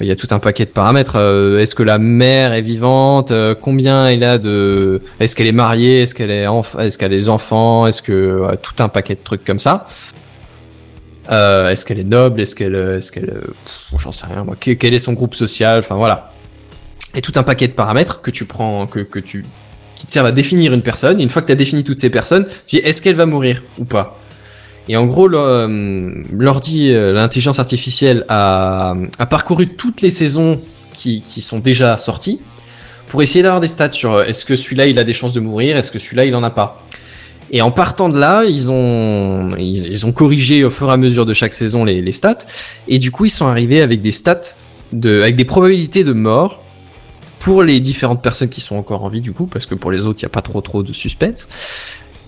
il 0.00 0.06
y 0.06 0.10
a 0.10 0.16
tout 0.16 0.26
un 0.32 0.38
paquet 0.40 0.64
de 0.64 0.70
paramètres. 0.70 1.16
Euh, 1.16 1.60
est-ce 1.60 1.74
que 1.74 1.82
la 1.84 1.98
mère 1.98 2.52
est 2.54 2.62
vivante 2.62 3.30
euh, 3.30 3.54
Combien 3.54 4.08
elle 4.08 4.24
a 4.24 4.38
de 4.38 5.00
Est-ce 5.20 5.36
qu'elle 5.36 5.46
est 5.46 5.52
mariée 5.52 6.02
Est-ce 6.02 6.14
qu'elle 6.14 6.30
est 6.32 6.46
Est-ce 6.78 6.98
qu'elle 6.98 7.12
a 7.12 7.16
des 7.16 7.28
enfants 7.28 7.86
Est-ce 7.86 8.02
que 8.02 8.42
tout 8.62 8.82
un 8.82 8.88
paquet 8.88 9.14
de 9.14 9.20
trucs 9.22 9.44
comme 9.44 9.58
ça. 9.60 9.86
Euh, 11.30 11.70
est-ce 11.70 11.84
qu'elle 11.84 11.98
est 11.98 12.04
noble 12.04 12.40
Est-ce 12.40 12.54
qu'elle, 12.54 12.74
est-ce 12.76 13.10
qu'elle, 13.10 13.30
euh, 13.30 13.40
j'en 13.98 14.12
sais 14.12 14.26
rien. 14.26 14.44
Moi. 14.44 14.54
Que- 14.60 14.72
Quel 14.72 14.94
est 14.94 14.98
son 15.00 15.12
groupe 15.12 15.34
social 15.34 15.78
Enfin 15.80 15.96
voilà. 15.96 16.32
Et 17.16 17.22
tout 17.22 17.32
un 17.36 17.42
paquet 17.42 17.66
de 17.66 17.72
paramètres 17.72 18.20
que 18.20 18.30
tu 18.30 18.44
prends, 18.44 18.86
que 18.86 19.00
que 19.00 19.18
tu 19.18 19.44
qui 19.96 20.06
te 20.06 20.12
servent 20.12 20.26
à 20.26 20.32
définir 20.32 20.72
une 20.72 20.82
personne. 20.82 21.20
Une 21.20 21.30
fois 21.30 21.42
que 21.42 21.46
tu 21.46 21.52
as 21.52 21.56
défini 21.56 21.82
toutes 21.82 21.98
ces 21.98 22.10
personnes, 22.10 22.46
tu 22.66 22.76
dis 22.76 22.82
est-ce 22.82 23.02
qu'elle 23.02 23.16
va 23.16 23.26
mourir 23.26 23.62
ou 23.78 23.84
pas? 23.84 24.18
Et 24.88 24.96
en 24.96 25.06
gros, 25.06 25.28
euh, 25.32 26.24
l'ordi, 26.30 26.92
euh, 26.92 27.12
l'intelligence 27.12 27.58
artificielle 27.58 28.24
a, 28.28 28.94
a 29.18 29.26
parcouru 29.26 29.68
toutes 29.68 30.00
les 30.00 30.10
saisons 30.10 30.60
qui, 30.94 31.22
qui 31.22 31.40
sont 31.40 31.58
déjà 31.58 31.96
sorties 31.96 32.40
pour 33.08 33.22
essayer 33.22 33.42
d'avoir 33.42 33.60
des 33.60 33.68
stats 33.68 33.92
sur 33.92 34.14
euh, 34.14 34.24
est-ce 34.24 34.44
que 34.44 34.54
celui-là 34.54 34.86
il 34.86 34.98
a 34.98 35.04
des 35.04 35.12
chances 35.12 35.32
de 35.32 35.40
mourir, 35.40 35.76
est-ce 35.76 35.90
que 35.90 35.98
celui-là 35.98 36.24
il 36.24 36.34
en 36.36 36.44
a 36.44 36.50
pas? 36.50 36.84
Et 37.50 37.62
en 37.62 37.70
partant 37.70 38.08
de 38.08 38.18
là, 38.18 38.44
ils 38.44 38.70
ont 38.70 39.56
ils, 39.56 39.86
ils 39.86 40.06
ont 40.06 40.12
corrigé 40.12 40.64
au 40.64 40.70
fur 40.70 40.88
et 40.88 40.92
à 40.92 40.96
mesure 40.96 41.26
de 41.26 41.32
chaque 41.32 41.54
saison 41.54 41.84
les, 41.84 42.00
les 42.02 42.12
stats 42.12 42.38
et 42.88 42.98
du 42.98 43.10
coup 43.10 43.24
ils 43.24 43.30
sont 43.30 43.46
arrivés 43.46 43.82
avec 43.82 44.00
des 44.00 44.12
stats 44.12 44.56
de 44.92 45.22
avec 45.22 45.36
des 45.36 45.44
probabilités 45.44 46.04
de 46.04 46.12
mort 46.12 46.62
pour 47.46 47.62
les 47.62 47.78
différentes 47.78 48.22
personnes 48.22 48.48
qui 48.48 48.60
sont 48.60 48.74
encore 48.74 49.04
en 49.04 49.08
vie 49.08 49.20
du 49.20 49.32
coup 49.32 49.46
parce 49.46 49.66
que 49.66 49.76
pour 49.76 49.92
les 49.92 50.04
autres 50.04 50.18
il 50.18 50.24
y 50.24 50.26
a 50.26 50.30
pas 50.30 50.42
trop 50.42 50.60
trop 50.60 50.82
de 50.82 50.92
suspense 50.92 51.46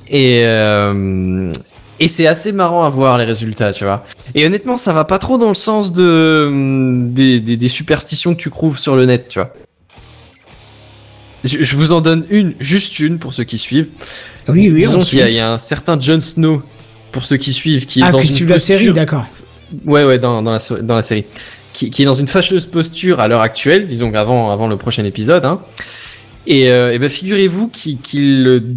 et 0.08 0.42
euh, 0.44 1.52
et 1.98 2.06
c'est 2.06 2.28
assez 2.28 2.52
marrant 2.52 2.84
à 2.84 2.88
voir 2.88 3.18
les 3.18 3.24
résultats, 3.24 3.72
tu 3.72 3.82
vois. 3.82 4.04
Et 4.36 4.46
honnêtement, 4.46 4.76
ça 4.76 4.92
va 4.92 5.04
pas 5.04 5.18
trop 5.18 5.36
dans 5.36 5.48
le 5.48 5.56
sens 5.56 5.92
de 5.92 7.04
des, 7.08 7.40
des, 7.40 7.56
des 7.56 7.68
superstitions 7.68 8.36
que 8.36 8.40
tu 8.40 8.48
trouves 8.52 8.78
sur 8.78 8.94
le 8.94 9.04
net, 9.06 9.26
tu 9.28 9.40
vois. 9.40 9.52
Je, 11.42 11.64
je 11.64 11.76
vous 11.76 11.90
en 11.90 12.00
donne 12.00 12.24
une, 12.30 12.54
juste 12.60 13.00
une 13.00 13.18
pour 13.18 13.34
ceux 13.34 13.42
qui 13.42 13.58
suivent. 13.58 13.90
Oui, 14.46 14.70
oui, 14.72 14.82
Disons 14.82 15.00
on 15.00 15.02
qu'il 15.02 15.26
y, 15.26 15.32
y 15.32 15.40
a 15.40 15.50
un 15.50 15.58
certain 15.58 15.98
Jon 15.98 16.20
Snow 16.20 16.62
pour 17.10 17.24
ceux 17.24 17.36
qui 17.38 17.52
suivent 17.52 17.86
qui 17.86 17.98
est 17.98 18.04
Ah, 18.04 18.12
dans 18.12 18.20
qui 18.20 18.28
une 18.28 18.32
suit 18.32 18.46
la 18.46 18.60
série, 18.60 18.92
d'accord. 18.92 19.26
Ouais, 19.84 20.04
ouais, 20.04 20.20
dans, 20.20 20.40
dans, 20.44 20.52
la, 20.52 20.60
dans 20.82 20.94
la 20.94 21.02
série. 21.02 21.24
Qui, 21.78 21.90
qui 21.90 22.02
est 22.02 22.06
dans 22.06 22.14
une 22.14 22.26
fâcheuse 22.26 22.66
posture 22.66 23.20
à 23.20 23.28
l'heure 23.28 23.40
actuelle, 23.40 23.86
disons 23.86 24.12
avant, 24.14 24.50
avant 24.50 24.66
le 24.66 24.76
prochain 24.76 25.04
épisode. 25.04 25.44
Hein. 25.44 25.60
Et, 26.44 26.70
euh, 26.72 26.92
et 26.92 26.98
ben 26.98 27.08
figurez-vous 27.08 27.68
qu'il, 27.68 27.98
qu'il, 28.00 28.72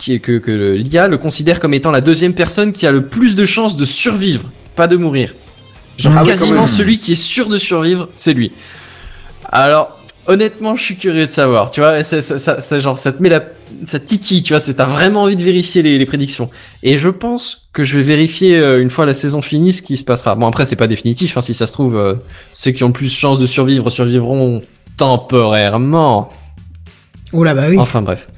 que, 0.00 0.38
que 0.38 0.50
le- 0.50 0.76
l'IA 0.76 1.08
le 1.08 1.18
considère 1.18 1.60
comme 1.60 1.74
étant 1.74 1.90
la 1.90 2.00
deuxième 2.00 2.32
personne 2.32 2.72
qui 2.72 2.86
a 2.86 2.90
le 2.90 3.04
plus 3.06 3.36
de 3.36 3.44
chances 3.44 3.76
de 3.76 3.84
survivre, 3.84 4.50
pas 4.76 4.86
de 4.86 4.96
mourir. 4.96 5.34
Genre 5.98 6.14
Ah 6.16 6.24
quasiment 6.24 6.66
celui 6.66 6.98
qui 6.98 7.12
est 7.12 7.22
sûr 7.22 7.48
de 7.50 7.58
survivre, 7.58 8.08
c'est 8.16 8.32
lui. 8.32 8.52
Alors, 9.50 9.98
honnêtement, 10.26 10.74
je 10.76 10.82
suis 10.84 10.96
curieux 10.96 11.26
de 11.26 11.30
savoir. 11.30 11.70
Tu 11.70 11.80
vois, 11.80 12.02
ça, 12.02 12.22
ça, 12.22 12.38
ça, 12.38 12.60
ça- 12.62 12.80
genre, 12.80 12.98
ça 12.98 13.12
te 13.12 13.22
met 13.22 13.28
la, 13.28 13.42
ça 13.84 13.98
titille. 14.00 14.42
Tu 14.42 14.52
vois, 14.52 14.60
c'est 14.60 14.74
t'as 14.74 14.84
vraiment 14.84 15.22
envie 15.22 15.36
de 15.36 15.42
vérifier 15.42 15.82
les, 15.82 15.98
les 15.98 16.06
prédictions. 16.06 16.50
Et 16.82 16.96
je 16.96 17.08
pense 17.08 17.68
que 17.72 17.84
je 17.84 17.96
vais 17.96 18.02
vérifier 18.02 18.56
euh, 18.58 18.80
une 18.82 18.90
fois 18.90 19.06
la 19.06 19.14
saison 19.14 19.42
finie 19.42 19.72
ce 19.72 19.82
qui 19.82 19.96
se 19.96 20.04
passera. 20.04 20.34
Bon, 20.34 20.46
après, 20.46 20.64
c'est 20.64 20.76
pas 20.76 20.86
définitif. 20.86 21.36
Hein, 21.36 21.42
si 21.42 21.54
ça 21.54 21.66
se 21.66 21.72
trouve, 21.72 21.96
euh, 21.96 22.14
ceux 22.52 22.70
qui 22.72 22.84
ont 22.84 22.88
le 22.88 22.92
plus 22.92 23.06
de 23.06 23.10
chances 23.18 23.38
de 23.40 23.46
survivre 23.46 23.88
survivront 23.90 24.62
temporairement. 24.96 26.30
Oh 27.32 27.44
là, 27.44 27.54
bah 27.54 27.66
oui. 27.68 27.78
Enfin 27.78 28.02
bref. 28.02 28.28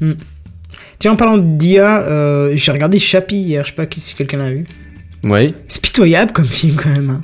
Tiens, 0.99 1.13
en 1.13 1.17
parlant 1.17 1.39
d'IA, 1.39 2.01
euh, 2.03 2.53
j'ai 2.57 2.73
regardé 2.73 2.99
Chappie 2.99 3.37
hier, 3.41 3.65
je 3.65 3.71
sais 3.71 3.77
pas 3.77 3.87
qui- 3.87 4.01
si 4.01 4.15
quelqu'un 4.15 4.39
l'a 4.39 4.51
vu. 4.51 4.67
Oui. 5.23 5.55
C'est 5.67 5.81
pitoyable 5.83 6.33
comme 6.33 6.47
film 6.47 6.77
quand 6.77 6.91
même. 6.91 7.11
hein. 7.11 7.23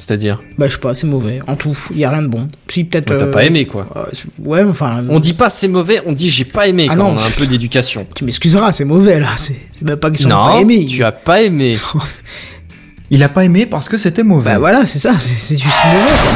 C'est-à-dire, 0.00 0.40
Bah, 0.58 0.66
je 0.66 0.72
sais 0.72 0.80
pas, 0.80 0.94
c'est 0.94 1.06
mauvais. 1.06 1.40
En 1.46 1.54
tout, 1.54 1.76
il 1.92 1.98
y 1.98 2.04
a 2.04 2.10
rien 2.10 2.22
de 2.22 2.28
bon. 2.28 2.48
Si, 2.68 2.84
peut-être. 2.84 3.10
Ouais, 3.12 3.18
t'as 3.18 3.26
euh, 3.26 3.30
pas 3.30 3.44
aimé 3.44 3.66
quoi. 3.66 3.86
euh, 3.96 4.04
ouais, 4.42 4.64
enfin. 4.64 5.04
On 5.10 5.20
dit 5.20 5.34
pas 5.34 5.48
c'est 5.50 5.68
mauvais, 5.68 6.00
on 6.06 6.12
dit 6.12 6.30
j'ai 6.30 6.44
pas 6.46 6.66
aimé 6.66 6.86
Ah 6.90 6.96
quand 6.96 7.04
non. 7.04 7.14
on 7.16 7.18
a 7.18 7.22
un 7.26 7.30
peu 7.30 7.46
d'éducation. 7.46 8.06
Tu 8.14 8.24
m'excuseras, 8.24 8.72
c'est 8.72 8.84
mauvais 8.86 9.20
là. 9.20 9.28
C'est 9.36 9.54
même 9.82 9.96
pas 9.98 10.10
question 10.10 10.28
de 10.28 10.34
Non, 10.34 10.46
pas 10.46 10.60
aimer. 10.60 10.86
tu 10.86 11.04
as 11.04 11.12
pas 11.12 11.42
aimé. 11.42 11.76
Il 13.12 13.22
a 13.24 13.28
pas 13.28 13.44
aimé 13.44 13.66
parce 13.66 13.88
que 13.88 13.98
c'était 13.98 14.22
mauvais. 14.22 14.52
Bah 14.52 14.58
voilà, 14.58 14.86
c'est 14.86 14.98
ça, 15.00 15.18
c'est 15.18 15.34
c'est 15.34 15.56
juste 15.56 15.74
mauvais 15.92 16.06
quoi. 16.22 16.32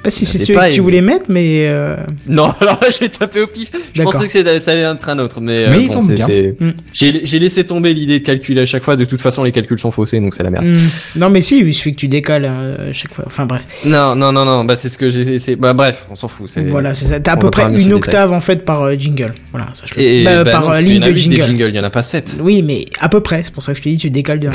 Sais 0.00 0.02
pas 0.04 0.10
si 0.10 0.26
c'est 0.26 0.38
celui 0.38 0.54
pas 0.54 0.68
que 0.70 0.74
tu 0.74 0.80
voulais 0.80 1.00
mettre, 1.00 1.26
mais. 1.28 1.66
euh, 1.68 1.96
Non, 2.26 2.52
alors 2.60 2.78
là, 2.80 2.88
j'ai 2.98 3.08
tapé 3.08 3.40
au 3.40 3.46
pif. 3.46 3.70
Je 3.94 4.02
pensais 4.02 4.26
que 4.26 4.32
c'était- 4.32 4.60
ça 4.60 4.72
allait 4.72 4.80
être 4.82 5.08
un 5.08 5.18
autre, 5.18 5.40
mais, 5.40 5.66
euh, 5.66 5.70
Mais 5.70 5.82
il 5.84 5.88
bon, 5.88 6.00
Mm. 6.00 6.70
J'ai 6.92 7.20
j'ai 7.24 7.38
laissé 7.38 7.64
tomber 7.64 7.92
l'idée 7.94 8.20
de 8.20 8.24
calculer 8.24 8.62
à 8.62 8.66
chaque 8.66 8.82
fois. 8.82 8.96
De 8.96 9.04
toute 9.04 9.20
façon, 9.20 9.44
les 9.44 9.52
calculs 9.52 9.78
sont 9.78 9.90
faussés, 9.90 10.20
donc 10.20 10.34
c'est 10.34 10.42
la 10.42 10.50
merde. 10.50 10.64
hmm. 10.64 10.78
Non, 11.16 11.30
mais 11.30 11.40
si, 11.40 11.58
il 11.60 11.74
suffit 11.74 11.92
que 11.92 11.98
tu 12.00 12.08
décales 12.08 12.46
euh, 12.48 12.90
à 12.90 12.92
chaque 12.92 13.14
fois. 13.14 13.24
Enfin 13.26 13.46
bref. 13.46 13.64
Non, 13.84 14.14
non, 14.14 14.32
non, 14.32 14.44
non. 14.44 14.64
Bah, 14.64 14.76
c'est 14.76 14.88
ce 14.88 14.98
que 14.98 15.10
j'ai 15.10 15.22
essayé. 15.34 15.56
Bah, 15.56 15.72
bref, 15.72 16.06
on 16.10 16.16
s'en 16.16 16.28
fout. 16.28 16.50
Voilà, 16.68 16.94
c'est 16.94 17.06
ça. 17.06 17.20
T'as 17.20 17.32
à 17.32 17.36
peu 17.36 17.50
près 17.50 17.64
une 17.64 17.74
détail. 17.76 17.92
octave 17.92 18.32
en 18.32 18.40
fait 18.40 18.64
par 18.64 18.82
euh, 18.82 18.94
jingle. 18.96 19.34
Voilà, 19.52 19.68
sache-le. 19.72 20.00
Et 20.02 20.24
Bah, 20.24 20.44
bah, 20.44 20.50
par 20.50 20.68
non, 20.68 20.74
ligne 20.74 21.00
de 21.00 21.12
jingle. 21.14 21.68
il 21.70 21.74
y 21.76 21.80
en 21.80 21.84
a 21.84 21.90
pas 21.90 22.02
sept. 22.02 22.36
Oui, 22.40 22.62
mais 22.62 22.86
à 23.00 23.08
peu 23.08 23.20
près. 23.20 23.42
C'est 23.44 23.52
pour 23.52 23.62
ça 23.62 23.72
que 23.72 23.78
je 23.78 23.82
te 23.82 23.88
dis, 23.88 23.96
tu 23.98 24.10
décales 24.10 24.40
de. 24.40 24.48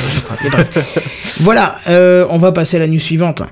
Mais 0.43 0.49
bref. 0.49 0.99
voilà, 1.39 1.75
on 2.29 2.37
va 2.37 2.51
passer 2.51 2.77
à 2.77 2.79
la 2.79 2.87
news 2.87 2.99
suivante. 2.99 3.43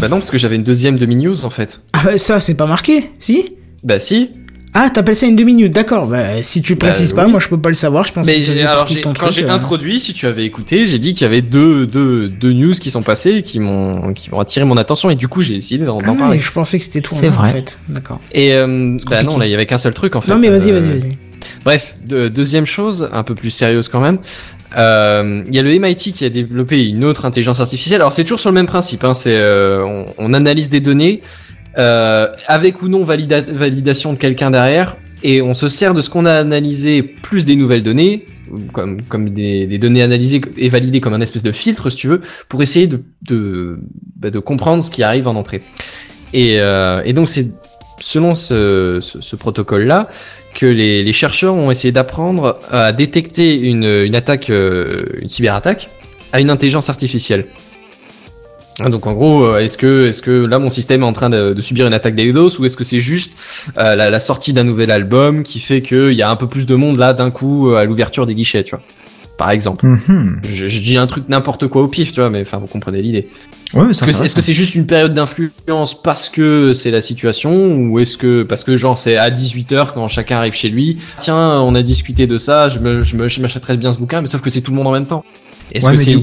Bah 0.00 0.08
non, 0.08 0.16
parce 0.16 0.30
que 0.30 0.38
j'avais 0.38 0.56
une 0.56 0.62
deuxième 0.64 0.98
demi-news 0.98 1.44
en 1.44 1.50
fait. 1.50 1.80
Ah, 1.92 2.16
ça, 2.16 2.40
c'est 2.40 2.54
pas 2.54 2.66
marqué, 2.66 3.10
si? 3.18 3.54
Bah 3.84 4.00
si. 4.00 4.30
Ah, 4.72 4.88
t'appelles 4.88 5.16
ça 5.16 5.26
une 5.26 5.34
demi-minute, 5.34 5.72
d'accord. 5.74 6.06
Bah, 6.06 6.42
si 6.42 6.62
tu 6.62 6.74
le 6.74 6.78
Bah, 6.78 6.86
précises 6.86 7.12
pas, 7.12 7.24
oui. 7.24 7.30
moi 7.32 7.40
je 7.40 7.48
peux 7.48 7.58
pas 7.58 7.70
le 7.70 7.74
savoir. 7.74 8.04
Je 8.04 8.12
pense 8.12 8.24
Mais 8.24 8.38
que 8.38 8.64
alors 8.64 8.86
quand 9.02 9.12
truc, 9.14 9.30
j'ai 9.32 9.44
euh. 9.44 9.50
introduit, 9.52 9.98
si 9.98 10.12
tu 10.14 10.26
avais 10.28 10.44
écouté, 10.44 10.86
j'ai 10.86 10.98
dit 11.00 11.12
qu'il 11.12 11.22
y 11.22 11.28
avait 11.28 11.42
deux, 11.42 11.86
deux, 11.88 12.28
deux 12.28 12.52
news 12.52 12.72
qui 12.74 12.90
sont 12.92 13.02
passées 13.02 13.32
et 13.38 13.42
qui 13.42 13.58
m'ont 13.58 14.12
qui 14.14 14.30
m'ont 14.30 14.38
attiré 14.38 14.64
mon 14.64 14.76
attention 14.76 15.10
et 15.10 15.16
du 15.16 15.26
coup 15.26 15.42
j'ai 15.42 15.54
décidé 15.54 15.84
d'en 15.84 15.98
Ah 15.98 16.04
parler. 16.14 16.36
mais 16.36 16.38
je 16.38 16.52
pensais 16.52 16.78
que 16.78 16.84
c'était 16.84 17.00
toi 17.00 17.10
C'est 17.18 17.28
en 17.28 17.32
vrai. 17.32 17.50
fait. 17.52 17.78
D'accord. 17.88 18.20
Et 18.32 18.52
euh, 18.54 18.96
bah 19.10 19.22
non, 19.24 19.38
là 19.38 19.46
il 19.46 19.50
y 19.50 19.54
avait 19.54 19.66
qu'un 19.66 19.76
seul 19.78 19.92
truc 19.92 20.14
en 20.14 20.20
fait. 20.20 20.30
Non, 20.32 20.38
mais 20.38 20.48
vas-y, 20.50 20.70
Euh, 20.70 20.80
vas-y, 20.80 20.98
vas-y. 21.00 21.18
Bref, 21.64 21.96
de- 22.06 22.28
deuxième 22.28 22.64
chose, 22.66 23.08
un 23.12 23.24
peu 23.24 23.34
plus 23.34 23.50
sérieuse 23.50 23.88
quand 23.88 24.00
même. 24.00 24.18
Euh, 24.76 25.42
Il 25.48 25.54
y 25.54 25.58
a 25.58 25.62
le 25.62 25.70
MIT 25.78 26.12
qui 26.12 26.24
a 26.24 26.28
développé 26.28 26.88
une 26.88 27.04
autre 27.04 27.24
intelligence 27.24 27.60
artificielle. 27.60 28.00
Alors 28.00 28.12
c'est 28.12 28.22
toujours 28.22 28.40
sur 28.40 28.50
le 28.50 28.54
même 28.54 28.66
principe. 28.66 29.04
Hein, 29.04 29.14
c'est 29.14 29.36
euh, 29.36 30.04
on, 30.18 30.32
analyse 30.32 30.70
des 30.70 30.80
données 30.80 31.22
euh, 31.78 32.28
avec 32.46 32.82
ou 32.82 32.88
non 32.88 33.04
valida- 33.04 33.44
validation 33.52 34.12
de 34.12 34.18
quelqu'un 34.18 34.50
derrière, 34.50 34.96
et 35.22 35.42
on 35.42 35.54
se 35.54 35.68
sert 35.68 35.94
de 35.94 36.00
ce 36.00 36.10
qu'on 36.10 36.24
a 36.24 36.32
analysé 36.32 37.02
plus 37.02 37.44
des 37.44 37.56
nouvelles 37.56 37.82
données, 37.82 38.26
comme 38.72 39.02
comme 39.02 39.30
des, 39.30 39.66
données 39.78 40.02
analysées 40.02 40.40
et 40.56 40.68
validées 40.68 41.00
comme 41.00 41.14
un 41.14 41.20
espèce 41.20 41.42
de 41.42 41.52
filtre, 41.52 41.90
si 41.90 41.96
tu 41.96 42.08
veux, 42.08 42.20
pour 42.48 42.62
essayer 42.62 42.86
de 42.86 43.02
de, 43.22 43.78
bah, 44.16 44.30
de 44.30 44.38
comprendre 44.38 44.82
ce 44.82 44.90
qui 44.90 45.02
arrive 45.02 45.28
en 45.28 45.36
entrée. 45.36 45.62
Et, 46.32 46.60
euh, 46.60 47.02
et 47.04 47.12
donc 47.12 47.28
c'est 47.28 47.48
selon 47.98 48.34
ce, 48.34 48.98
ce, 49.00 49.20
ce 49.20 49.36
protocole-là 49.36 50.08
que 50.54 50.66
les, 50.66 51.12
chercheurs 51.12 51.54
ont 51.54 51.70
essayé 51.70 51.92
d'apprendre 51.92 52.58
à 52.70 52.92
détecter 52.92 53.58
une, 53.58 54.14
attaque, 54.14 54.50
euh, 54.50 55.04
une 55.20 55.28
cyberattaque, 55.28 55.88
à 56.32 56.40
une 56.40 56.50
intelligence 56.50 56.90
artificielle. 56.90 57.46
Ah, 58.80 58.88
Donc 58.88 59.06
en 59.06 59.12
gros, 59.12 59.44
euh, 59.44 59.58
est-ce 59.58 59.76
que 59.76 60.06
est-ce 60.06 60.22
que 60.22 60.30
là 60.30 60.58
mon 60.58 60.70
système 60.70 61.02
est 61.02 61.06
en 61.06 61.12
train 61.12 61.28
de, 61.28 61.60
subir 61.60 61.86
une 61.86 61.92
attaque 61.92 62.14
d'Eidos 62.14 62.58
ou 62.58 62.64
est-ce 62.64 62.76
que 62.76 62.84
c'est 62.84 63.00
juste 63.00 63.36
euh, 63.76 63.94
la, 63.94 64.08
la 64.08 64.20
sortie 64.20 64.52
d'un 64.52 64.64
nouvel 64.64 64.90
album 64.90 65.42
qui 65.42 65.60
fait 65.60 65.82
qu'il 65.82 66.12
y 66.12 66.22
a 66.22 66.30
un 66.30 66.36
peu 66.36 66.48
plus 66.48 66.66
de 66.66 66.74
monde 66.74 66.98
là 66.98 67.12
d'un 67.12 67.30
coup 67.30 67.72
à 67.74 67.84
l'ouverture 67.84 68.26
des 68.26 68.34
guichets, 68.34 68.64
tu 68.64 68.70
vois? 68.70 68.82
Par 69.40 69.52
exemple. 69.52 69.86
Mhm. 69.86 70.40
Je, 70.44 70.68
je 70.68 70.80
dis 70.82 70.98
un 70.98 71.06
truc 71.06 71.24
n'importe 71.30 71.66
quoi 71.66 71.80
au 71.82 71.88
pif, 71.88 72.12
tu 72.12 72.20
vois, 72.20 72.28
mais 72.28 72.42
enfin 72.42 72.58
vous 72.58 72.66
comprenez 72.66 73.00
l'idée. 73.00 73.28
Ouais, 73.72 73.90
Est-ce 73.90 74.04
que, 74.34 74.42
c'est 74.42 74.52
juste 74.52 74.74
une 74.74 74.86
période 74.86 75.14
d'influence 75.14 76.02
parce 76.02 76.28
que 76.28 76.74
c'est 76.74 76.90
la 76.90 77.00
situation 77.00 77.74
ou 77.76 77.98
est-ce 78.00 78.18
que 78.18 78.42
parce 78.42 78.64
que 78.64 78.76
genre 78.76 78.98
c'est 78.98 79.16
à 79.16 79.30
18h 79.30 79.92
quand 79.94 80.08
chacun 80.08 80.36
arrive 80.36 80.52
chez 80.52 80.68
lui 80.68 80.98
tiens 81.20 81.60
on 81.60 81.74
a 81.74 81.82
discuté 81.82 82.26
de 82.26 82.36
ça 82.36 82.68
je 82.68 82.80
me 82.80 83.02
je 83.02 83.40
m'achèterais 83.40 83.76
bien 83.78 83.92
ce 83.92 83.98
bouquin 83.98 84.20
mais 84.20 84.26
sauf 84.26 84.40
que 84.42 84.50
c'est 84.50 84.60
tout 84.60 84.72
le 84.72 84.76
monde 84.76 84.88
en 84.88 84.92
même 84.92 85.06
temps 85.06 85.24
est-ce 85.72 85.86
Ouais, 85.86 85.92
que 85.94 85.98
c'est 86.02 86.10
une, 86.12 86.20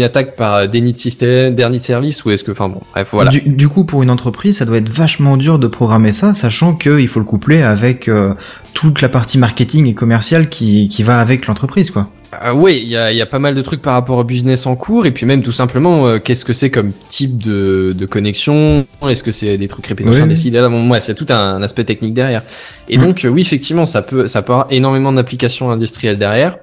coup- 0.00 0.04
attaque 0.04 0.34
par 0.34 0.66
déni 0.66 0.92
de 0.94 0.96
système 0.96 1.54
déni 1.54 1.76
de 1.76 1.82
service 1.82 2.24
ou 2.24 2.30
est-ce 2.30 2.42
que 2.42 2.52
enfin 2.52 2.70
bon 2.70 2.80
bref 2.94 3.08
voilà 3.12 3.30
Du, 3.30 3.40
du 3.42 3.68
coup, 3.68 3.84
pour 3.84 4.02
une 4.02 4.10
entreprise, 4.10 4.56
ça 4.56 4.64
doit 4.64 4.78
être 4.78 4.88
vachement 4.88 5.36
dur 5.36 5.58
de 5.58 5.66
programmer 5.68 6.12
ça, 6.12 6.32
sachant 6.32 6.74
qu'il 6.74 7.06
faut 7.08 7.20
le 7.20 7.26
coupler 7.26 7.60
avec 7.60 8.08
euh, 8.08 8.32
toute 8.72 9.02
la 9.02 9.10
partie 9.10 9.36
marketing 9.36 9.84
et 9.86 9.94
commerciale 9.94 10.48
qui, 10.48 10.88
qui 10.88 11.02
va 11.02 11.20
avec 11.20 11.46
l'entreprise, 11.48 11.90
quoi. 11.90 12.08
Ah 12.32 12.54
oui, 12.54 12.78
il 12.82 12.88
y 12.88 12.96
a, 12.96 13.10
y 13.10 13.22
a 13.22 13.26
pas 13.26 13.38
mal 13.38 13.54
de 13.54 13.62
trucs 13.62 13.80
par 13.80 13.94
rapport 13.94 14.18
au 14.18 14.24
business 14.24 14.66
en 14.66 14.76
cours, 14.76 15.06
et 15.06 15.12
puis 15.12 15.24
même 15.24 15.42
tout 15.42 15.52
simplement, 15.52 16.06
euh, 16.06 16.18
qu'est-ce 16.18 16.44
que 16.44 16.52
c'est 16.52 16.70
comme 16.70 16.92
type 17.08 17.38
de, 17.42 17.94
de 17.96 18.06
connexion 18.06 18.86
Est-ce 19.08 19.22
que 19.24 19.32
c'est 19.32 19.56
des 19.56 19.66
trucs 19.68 19.86
répétés 19.86 20.10
Oui, 20.10 20.50
Là, 20.50 20.68
bon, 20.68 20.86
bref, 20.86 21.04
il 21.06 21.08
y 21.08 21.10
a 21.12 21.14
tout 21.14 21.26
un, 21.30 21.38
un 21.56 21.62
aspect 21.62 21.84
technique 21.84 22.12
derrière. 22.12 22.42
Et 22.90 22.98
Mm. 22.98 23.00
donc, 23.04 23.24
euh, 23.24 23.28
oui, 23.28 23.40
effectivement, 23.40 23.86
ça 23.86 24.02
peut, 24.02 24.28
ça 24.28 24.42
peut 24.42 24.52
avoir 24.52 24.66
énormément 24.70 25.10
d'applications 25.12 25.70
industrielles 25.70 26.18
derrière. 26.18 26.58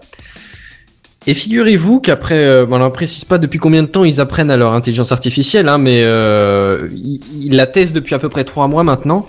Et 1.27 1.33
figurez-vous 1.33 1.99
qu'après, 2.01 2.37
euh, 2.45 2.65
bon, 2.67 2.79
on 2.79 2.83
ne 2.85 2.89
précise 2.89 3.25
pas 3.25 3.39
depuis 3.39 3.57
combien 3.57 3.81
de 3.81 3.87
temps 3.87 4.03
ils 4.03 4.21
apprennent 4.21 4.51
à 4.51 4.57
leur 4.57 4.73
intelligence 4.73 5.11
artificielle, 5.11 5.67
hein, 5.67 5.79
mais 5.79 6.01
euh, 6.03 6.87
ils, 6.93 7.19
ils 7.41 7.55
la 7.55 7.65
testent 7.65 7.95
depuis 7.95 8.13
à 8.13 8.19
peu 8.19 8.29
près 8.29 8.43
trois 8.43 8.67
mois 8.67 8.83
maintenant. 8.83 9.25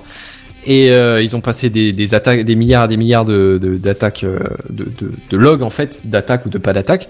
Et 0.67 0.91
euh, 0.91 1.23
ils 1.23 1.37
ont 1.37 1.41
passé 1.41 1.71
des, 1.71 1.93
des 1.93 2.15
attaques, 2.15 2.45
des 2.45 2.57
milliards 2.57 2.87
et 2.87 2.89
des 2.89 2.97
milliards 2.97 3.25
de 3.25 3.59
d'attaques, 3.81 4.25
euh, 4.25 4.39
de, 4.71 4.85
de, 4.85 5.13
de 5.31 5.37
logs 5.37 5.63
en 5.63 5.71
fait, 5.71 6.01
d'attaques 6.05 6.45
ou 6.47 6.49
de 6.49 6.59
pas 6.59 6.73
d'attaques. 6.73 7.09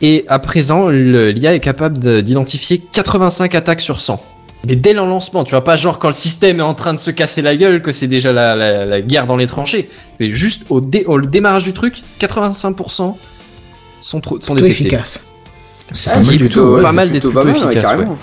Et 0.00 0.24
à 0.26 0.40
présent, 0.40 0.88
l'IA 0.88 1.54
est 1.54 1.60
capable 1.60 2.00
de- 2.00 2.20
d'identifier 2.20 2.82
85 2.92 3.54
attaques 3.54 3.80
sur 3.80 4.00
100. 4.00 4.20
Mais 4.66 4.74
dès 4.76 4.92
le 4.94 4.98
lancement, 5.00 5.44
tu 5.44 5.50
vois 5.52 5.62
pas 5.64 5.76
genre 5.76 5.98
quand 6.00 6.08
le 6.08 6.14
système 6.14 6.58
est 6.58 6.62
en 6.64 6.74
train 6.74 6.92
de 6.94 6.98
se 6.98 7.10
casser 7.12 7.40
la 7.42 7.54
gueule 7.56 7.82
que 7.82 7.92
c'est 7.92 8.06
déjà 8.08 8.32
la, 8.32 8.56
la, 8.56 8.84
la 8.84 9.00
guerre 9.00 9.26
dans 9.26 9.36
les 9.36 9.46
tranchées. 9.46 9.88
C'est 10.14 10.28
juste 10.28 10.64
au, 10.70 10.80
dé, 10.80 11.04
au 11.06 11.20
démarrage 11.20 11.62
du 11.64 11.72
truc, 11.72 11.94
85% 12.20 13.14
sont, 14.00 14.20
trop, 14.20 14.40
sont 14.40 14.54
Plutôt 14.54 14.66
détectés. 14.66 14.86
efficace. 14.86 15.20
C'est 15.92 16.10
Ah, 16.10 16.14
pas 16.18 16.24
c'est 16.24 16.36
plutôt- 16.36 16.54
tout. 16.70 16.74
ouais, 16.76 16.82
pas 16.82 16.90
c'est 16.90 16.96
mal 16.96 17.10
d'être 17.12 17.22
plutôt 17.22 17.34
pas 17.34 17.42
plutôt 17.44 17.66
mal, 17.66 17.74
ouais, 17.76 17.80
carrément. 17.82 18.18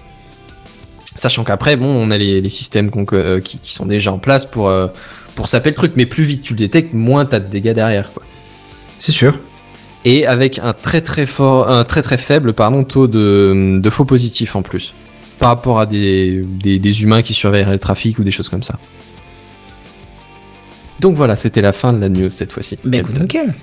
Sachant 1.20 1.44
qu'après, 1.44 1.76
bon, 1.76 1.88
on 1.88 2.12
a 2.12 2.18
les, 2.18 2.40
les 2.40 2.48
systèmes 2.48 2.90
euh, 3.12 3.42
qui, 3.42 3.58
qui 3.58 3.74
sont 3.74 3.86
déjà 3.86 4.14
en 4.14 4.20
place 4.20 4.46
pour, 4.46 4.70
euh, 4.70 4.88
pour 5.36 5.50
saper 5.50 5.70
le 5.70 5.76
truc. 5.76 5.92
Mais 5.98 6.06
plus 6.06 6.24
vite 6.24 6.44
tu 6.44 6.54
le 6.54 6.60
détectes, 6.60 6.94
moins 6.94 7.26
t'as 7.26 7.42
de 7.42 7.50
dégâts 7.50 7.74
derrière. 7.74 8.14
Quoi. 8.14 8.24
C'est 9.00 9.12
sûr. 9.12 9.38
Et 10.06 10.26
avec 10.26 10.60
un 10.60 10.72
très 10.72 11.02
très 11.02 11.26
fort, 11.26 11.70
un 11.70 11.84
très 11.84 12.02
très 12.02 12.18
faible 12.18 12.54
pardon 12.54 12.86
taux 12.86 13.08
de, 13.08 13.76
de 13.78 13.90
faux 13.90 14.06
positifs 14.06 14.56
en 14.56 14.62
plus, 14.62 14.94
par 15.40 15.50
rapport 15.50 15.82
à 15.82 15.86
des, 15.86 16.42
des, 16.46 16.80
des 16.80 17.04
humains 17.04 17.22
qui 17.22 17.34
surveilleraient 17.34 17.74
le 17.74 17.80
trafic 17.80 18.18
ou 18.18 18.24
des 18.24 18.32
choses 18.32 18.48
comme 18.48 18.64
ça. 18.64 18.80
Donc 21.02 21.18
voilà, 21.18 21.36
c'était 21.36 21.62
la 21.62 21.74
fin 21.74 21.92
de 21.92 22.00
la 22.00 22.08
news 22.08 22.30
cette 22.30 22.54
fois-ci. 22.54 22.78
Écoute, 22.94 23.20
nickel. 23.20 23.54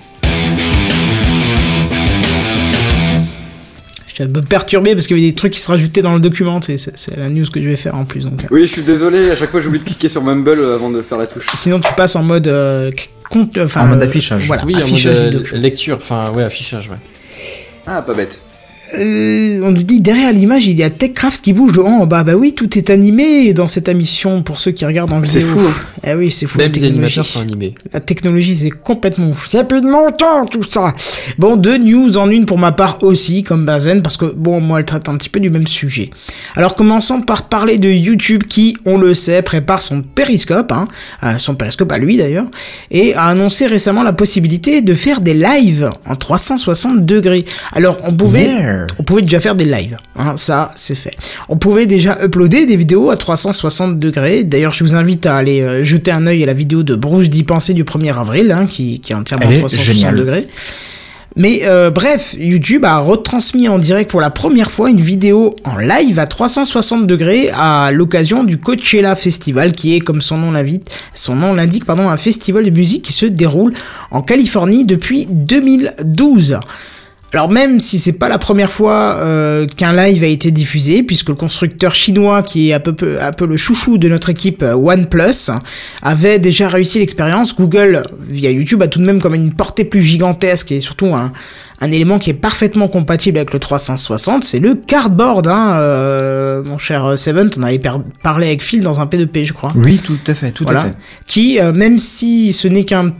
Suis 4.17 4.23
un 4.23 4.27
peu 4.33 4.41
perturbé 4.41 4.93
parce 4.93 5.07
qu'il 5.07 5.17
y 5.17 5.21
avait 5.21 5.29
des 5.29 5.35
trucs 5.35 5.53
qui 5.53 5.59
se 5.59 5.67
rajoutaient 5.69 6.01
dans 6.01 6.13
le 6.13 6.19
document, 6.19 6.61
c'est- 6.61 6.77
c'est 6.77 7.17
la 7.17 7.29
news 7.29 7.45
que 7.51 7.61
je 7.61 7.67
vais 7.69 7.75
faire 7.75 7.95
en 7.95 8.05
plus. 8.05 8.21
Donc. 8.25 8.45
Oui, 8.51 8.61
je 8.61 8.71
suis 8.71 8.81
désolé, 8.83 9.31
à 9.31 9.35
chaque 9.35 9.49
fois 9.51 9.59
j'oublie 9.61 9.79
de 9.79 9.83
cliquer 9.85 10.09
sur 10.09 10.23
Mumble 10.23 10.59
euh, 10.59 10.75
avant 10.75 10.89
de 10.89 11.01
faire 11.01 11.17
la 11.17 11.27
touche. 11.27 11.47
Sinon 11.55 11.79
tu 11.79 11.91
passes 11.95 12.15
en 12.15 12.23
mode 12.23 12.47
euh, 12.47 12.91
compte, 13.29 13.57
enfin, 13.57 13.81
En 13.85 13.87
mode 13.87 14.01
euh, 14.01 14.07
affichage. 14.07 14.45
Voilà, 14.47 14.65
Oui, 14.65 14.75
en 14.75 14.79
mode 14.79 14.85
affichage 14.87 15.17
euh, 15.19 15.29
du 15.29 15.37
document. 15.37 15.61
lecture, 15.61 15.97
enfin 15.97 16.25
ouais, 16.33 16.43
affichage, 16.43 16.89
ouais. 16.89 16.97
Ah, 17.85 18.01
pas 18.01 18.13
bête. 18.13 18.41
Euh, 18.97 19.59
on 19.63 19.71
nous 19.71 19.83
dit 19.83 19.99
derrière 19.99 20.31
l'image 20.31 20.65
il 20.67 20.77
y 20.77 20.83
a 20.83 20.89
Techcraft 20.89 21.43
qui 21.43 21.53
bouge 21.53 21.77
en 21.79 22.05
bas. 22.05 22.23
Bah 22.23 22.35
oui, 22.35 22.53
tout 22.53 22.77
est 22.77 22.89
animé 22.89 23.53
dans 23.53 23.67
cette 23.67 23.89
émission 23.89 24.43
pour 24.43 24.59
ceux 24.59 24.71
qui 24.71 24.85
regardent 24.85 25.11
en 25.13 25.19
vidéo. 25.19 25.41
C'est 25.41 25.45
fou. 25.45 25.59
Eh 26.05 26.13
oui, 26.13 26.31
c'est 26.31 26.45
fou. 26.45 26.57
Même 26.57 26.67
la 26.67 26.73
les 26.73 26.79
technologie. 26.79 26.97
animateurs 26.99 27.25
sont 27.25 27.39
animés. 27.41 27.75
La 27.91 27.99
technologie, 27.99 28.55
c'est 28.55 28.69
complètement 28.69 29.33
fou. 29.33 29.47
C'est 29.49 29.67
plus 29.67 29.81
de 29.81 29.87
mon 29.87 30.11
temps, 30.11 30.45
tout 30.45 30.63
ça. 30.69 30.93
Bon, 31.37 31.57
deux 31.57 31.77
news 31.77 32.17
en 32.17 32.29
une 32.29 32.45
pour 32.45 32.57
ma 32.57 32.71
part 32.71 32.99
aussi, 33.03 33.43
comme 33.43 33.65
Bazen, 33.65 34.01
parce 34.01 34.15
que, 34.15 34.25
bon, 34.25 34.61
moi, 34.61 34.79
elle 34.79 34.85
traite 34.85 35.09
un 35.09 35.17
petit 35.17 35.29
peu 35.29 35.39
du 35.39 35.49
même 35.49 35.67
sujet. 35.67 36.09
Alors, 36.55 36.75
commençons 36.75 37.21
par 37.21 37.49
parler 37.49 37.77
de 37.79 37.89
YouTube 37.89 38.43
qui, 38.47 38.77
on 38.85 38.97
le 38.97 39.13
sait, 39.13 39.41
prépare 39.41 39.81
son 39.81 40.01
périscope, 40.01 40.71
hein, 40.71 40.87
euh, 41.23 41.37
son 41.39 41.55
périscope 41.55 41.91
à 41.91 41.97
lui 41.97 42.17
d'ailleurs, 42.17 42.45
et 42.91 43.15
a 43.15 43.25
annoncé 43.25 43.65
récemment 43.67 44.03
la 44.03 44.13
possibilité 44.13 44.81
de 44.81 44.93
faire 44.93 45.19
des 45.19 45.33
lives 45.33 45.89
en 46.05 46.15
360 46.15 47.05
degrés. 47.05 47.43
Alors, 47.73 47.99
on 48.03 48.13
pouvait, 48.13 48.37
Yeah. 48.47 48.76
On 48.99 49.03
pouvait 49.03 49.21
déjà 49.21 49.39
faire 49.39 49.55
des 49.55 49.65
lives, 49.65 49.97
hein, 50.15 50.37
ça, 50.37 50.71
c'est 50.75 50.95
fait. 50.95 51.15
On 51.49 51.57
pouvait 51.57 51.85
déjà 51.85 52.17
uploader 52.23 52.65
des 52.65 52.75
vidéos 52.75 53.09
à 53.09 53.17
360 53.17 53.99
degrés. 53.99 54.43
D'ailleurs, 54.43 54.73
je 54.73 54.83
vous 54.83 54.95
invite 54.95 55.25
à 55.25 55.35
aller 55.35 55.61
euh, 55.61 55.83
jeter 55.83 56.11
un 56.11 56.27
œil 56.27 56.43
à 56.43 56.45
la 56.45 56.53
vidéo 56.53 56.83
de 56.83 56.95
Bruce 56.95 57.29
d'y 57.29 57.43
penser 57.43 57.73
du 57.73 57.83
1er 57.83 58.17
avril, 58.17 58.51
hein, 58.51 58.65
qui, 58.67 58.99
qui 58.99 59.13
est 59.13 59.15
entièrement 59.15 59.49
est 59.49 59.59
360 59.59 59.95
géniale. 59.95 60.15
degrés. 60.15 60.47
Mais 61.37 61.61
euh, 61.65 61.91
bref, 61.91 62.35
YouTube 62.39 62.83
a 62.83 62.97
retransmis 62.97 63.69
en 63.69 63.77
direct 63.77 64.09
pour 64.09 64.21
la 64.21 64.31
première 64.31 64.71
fois 64.71 64.89
une 64.89 64.99
vidéo 64.99 65.55
en 65.63 65.77
live 65.77 66.17
à 66.17 66.25
360 66.25 67.05
degrés 67.05 67.51
à 67.53 67.91
l'occasion 67.91 68.43
du 68.43 68.57
Coachella 68.57 69.15
Festival, 69.15 69.73
qui 69.73 69.95
est, 69.95 69.99
comme 69.99 70.21
son 70.21 70.37
nom 70.37 70.51
l'invite, 70.51 70.89
son 71.13 71.35
nom 71.35 71.53
l'indique, 71.53 71.85
pardon, 71.85 72.09
un 72.09 72.17
festival 72.17 72.65
de 72.65 72.71
musique 72.71 73.03
qui 73.03 73.13
se 73.13 73.27
déroule 73.27 73.75
en 74.09 74.23
Californie 74.23 74.83
depuis 74.83 75.27
2012. 75.29 76.57
Alors 77.33 77.49
même 77.51 77.79
si 77.81 77.99
c'est 77.99 78.13
pas 78.13 78.29
la 78.29 78.37
première 78.37 78.71
fois 78.71 79.15
euh, 79.17 79.67
qu'un 79.67 79.91
live 79.93 80.23
a 80.23 80.27
été 80.27 80.49
diffusé, 80.49 81.03
puisque 81.03 81.27
le 81.29 81.35
constructeur 81.35 81.93
chinois 81.93 82.41
qui 82.41 82.69
est 82.69 82.73
un 82.73 82.79
peu, 82.79 83.17
un 83.21 83.33
peu 83.33 83.45
le 83.45 83.57
chouchou 83.57 83.97
de 83.97 84.07
notre 84.07 84.29
équipe 84.29 84.63
euh, 84.63 84.75
OnePlus 84.75 85.51
avait 86.01 86.39
déjà 86.39 86.69
réussi 86.69 86.99
l'expérience, 86.99 87.53
Google 87.53 88.03
via 88.29 88.49
YouTube 88.49 88.81
a 88.81 88.87
tout 88.87 88.99
de 88.99 89.05
même 89.05 89.21
comme 89.21 89.35
une 89.35 89.51
portée 89.53 89.83
plus 89.83 90.01
gigantesque 90.01 90.71
et 90.71 90.79
surtout 90.79 91.07
un, 91.15 91.33
un 91.81 91.91
élément 91.91 92.17
qui 92.17 92.29
est 92.29 92.33
parfaitement 92.33 92.87
compatible 92.87 93.37
avec 93.39 93.51
le 93.51 93.59
360, 93.59 94.45
c'est 94.45 94.59
le 94.59 94.75
cardboard. 94.75 95.47
Hein, 95.47 95.73
euh, 95.79 96.63
mon 96.63 96.77
cher 96.77 97.17
Seven, 97.17 97.49
avais 97.61 97.77
per- 97.79 97.91
parlé 98.23 98.47
avec 98.47 98.63
Phil 98.63 98.83
dans 98.83 99.01
un 99.01 99.05
P2P, 99.05 99.43
je 99.43 99.51
crois 99.53 99.73
Oui, 99.75 99.99
tout 100.01 100.17
à 100.27 100.33
fait, 100.33 100.51
tout 100.51 100.63
voilà, 100.63 100.79
à 100.81 100.83
fait. 100.85 100.95
qui, 101.27 101.59
euh, 101.59 101.73
même 101.73 101.99
si 101.99 102.53
ce 102.53 102.69
n'est 102.69 102.85
qu'un 102.85 103.11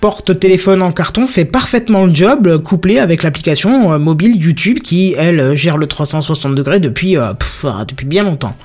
porte-téléphone 0.00 0.82
en 0.82 0.92
carton, 0.92 1.26
fait 1.26 1.44
parfaitement 1.44 2.04
le 2.06 2.14
job, 2.14 2.46
euh, 2.46 2.58
couplé 2.58 2.98
avec 2.98 3.22
l'application 3.22 3.92
euh, 3.92 3.98
mobile 3.98 4.36
YouTube 4.36 4.78
qui, 4.80 5.14
elle, 5.16 5.40
euh, 5.40 5.56
gère 5.56 5.76
le 5.78 5.86
360 5.86 6.54
degrés 6.54 6.80
depuis, 6.80 7.16
euh, 7.16 7.32
pff, 7.34 7.64
ah, 7.68 7.84
depuis 7.86 8.06
bien 8.06 8.22
longtemps. 8.24 8.56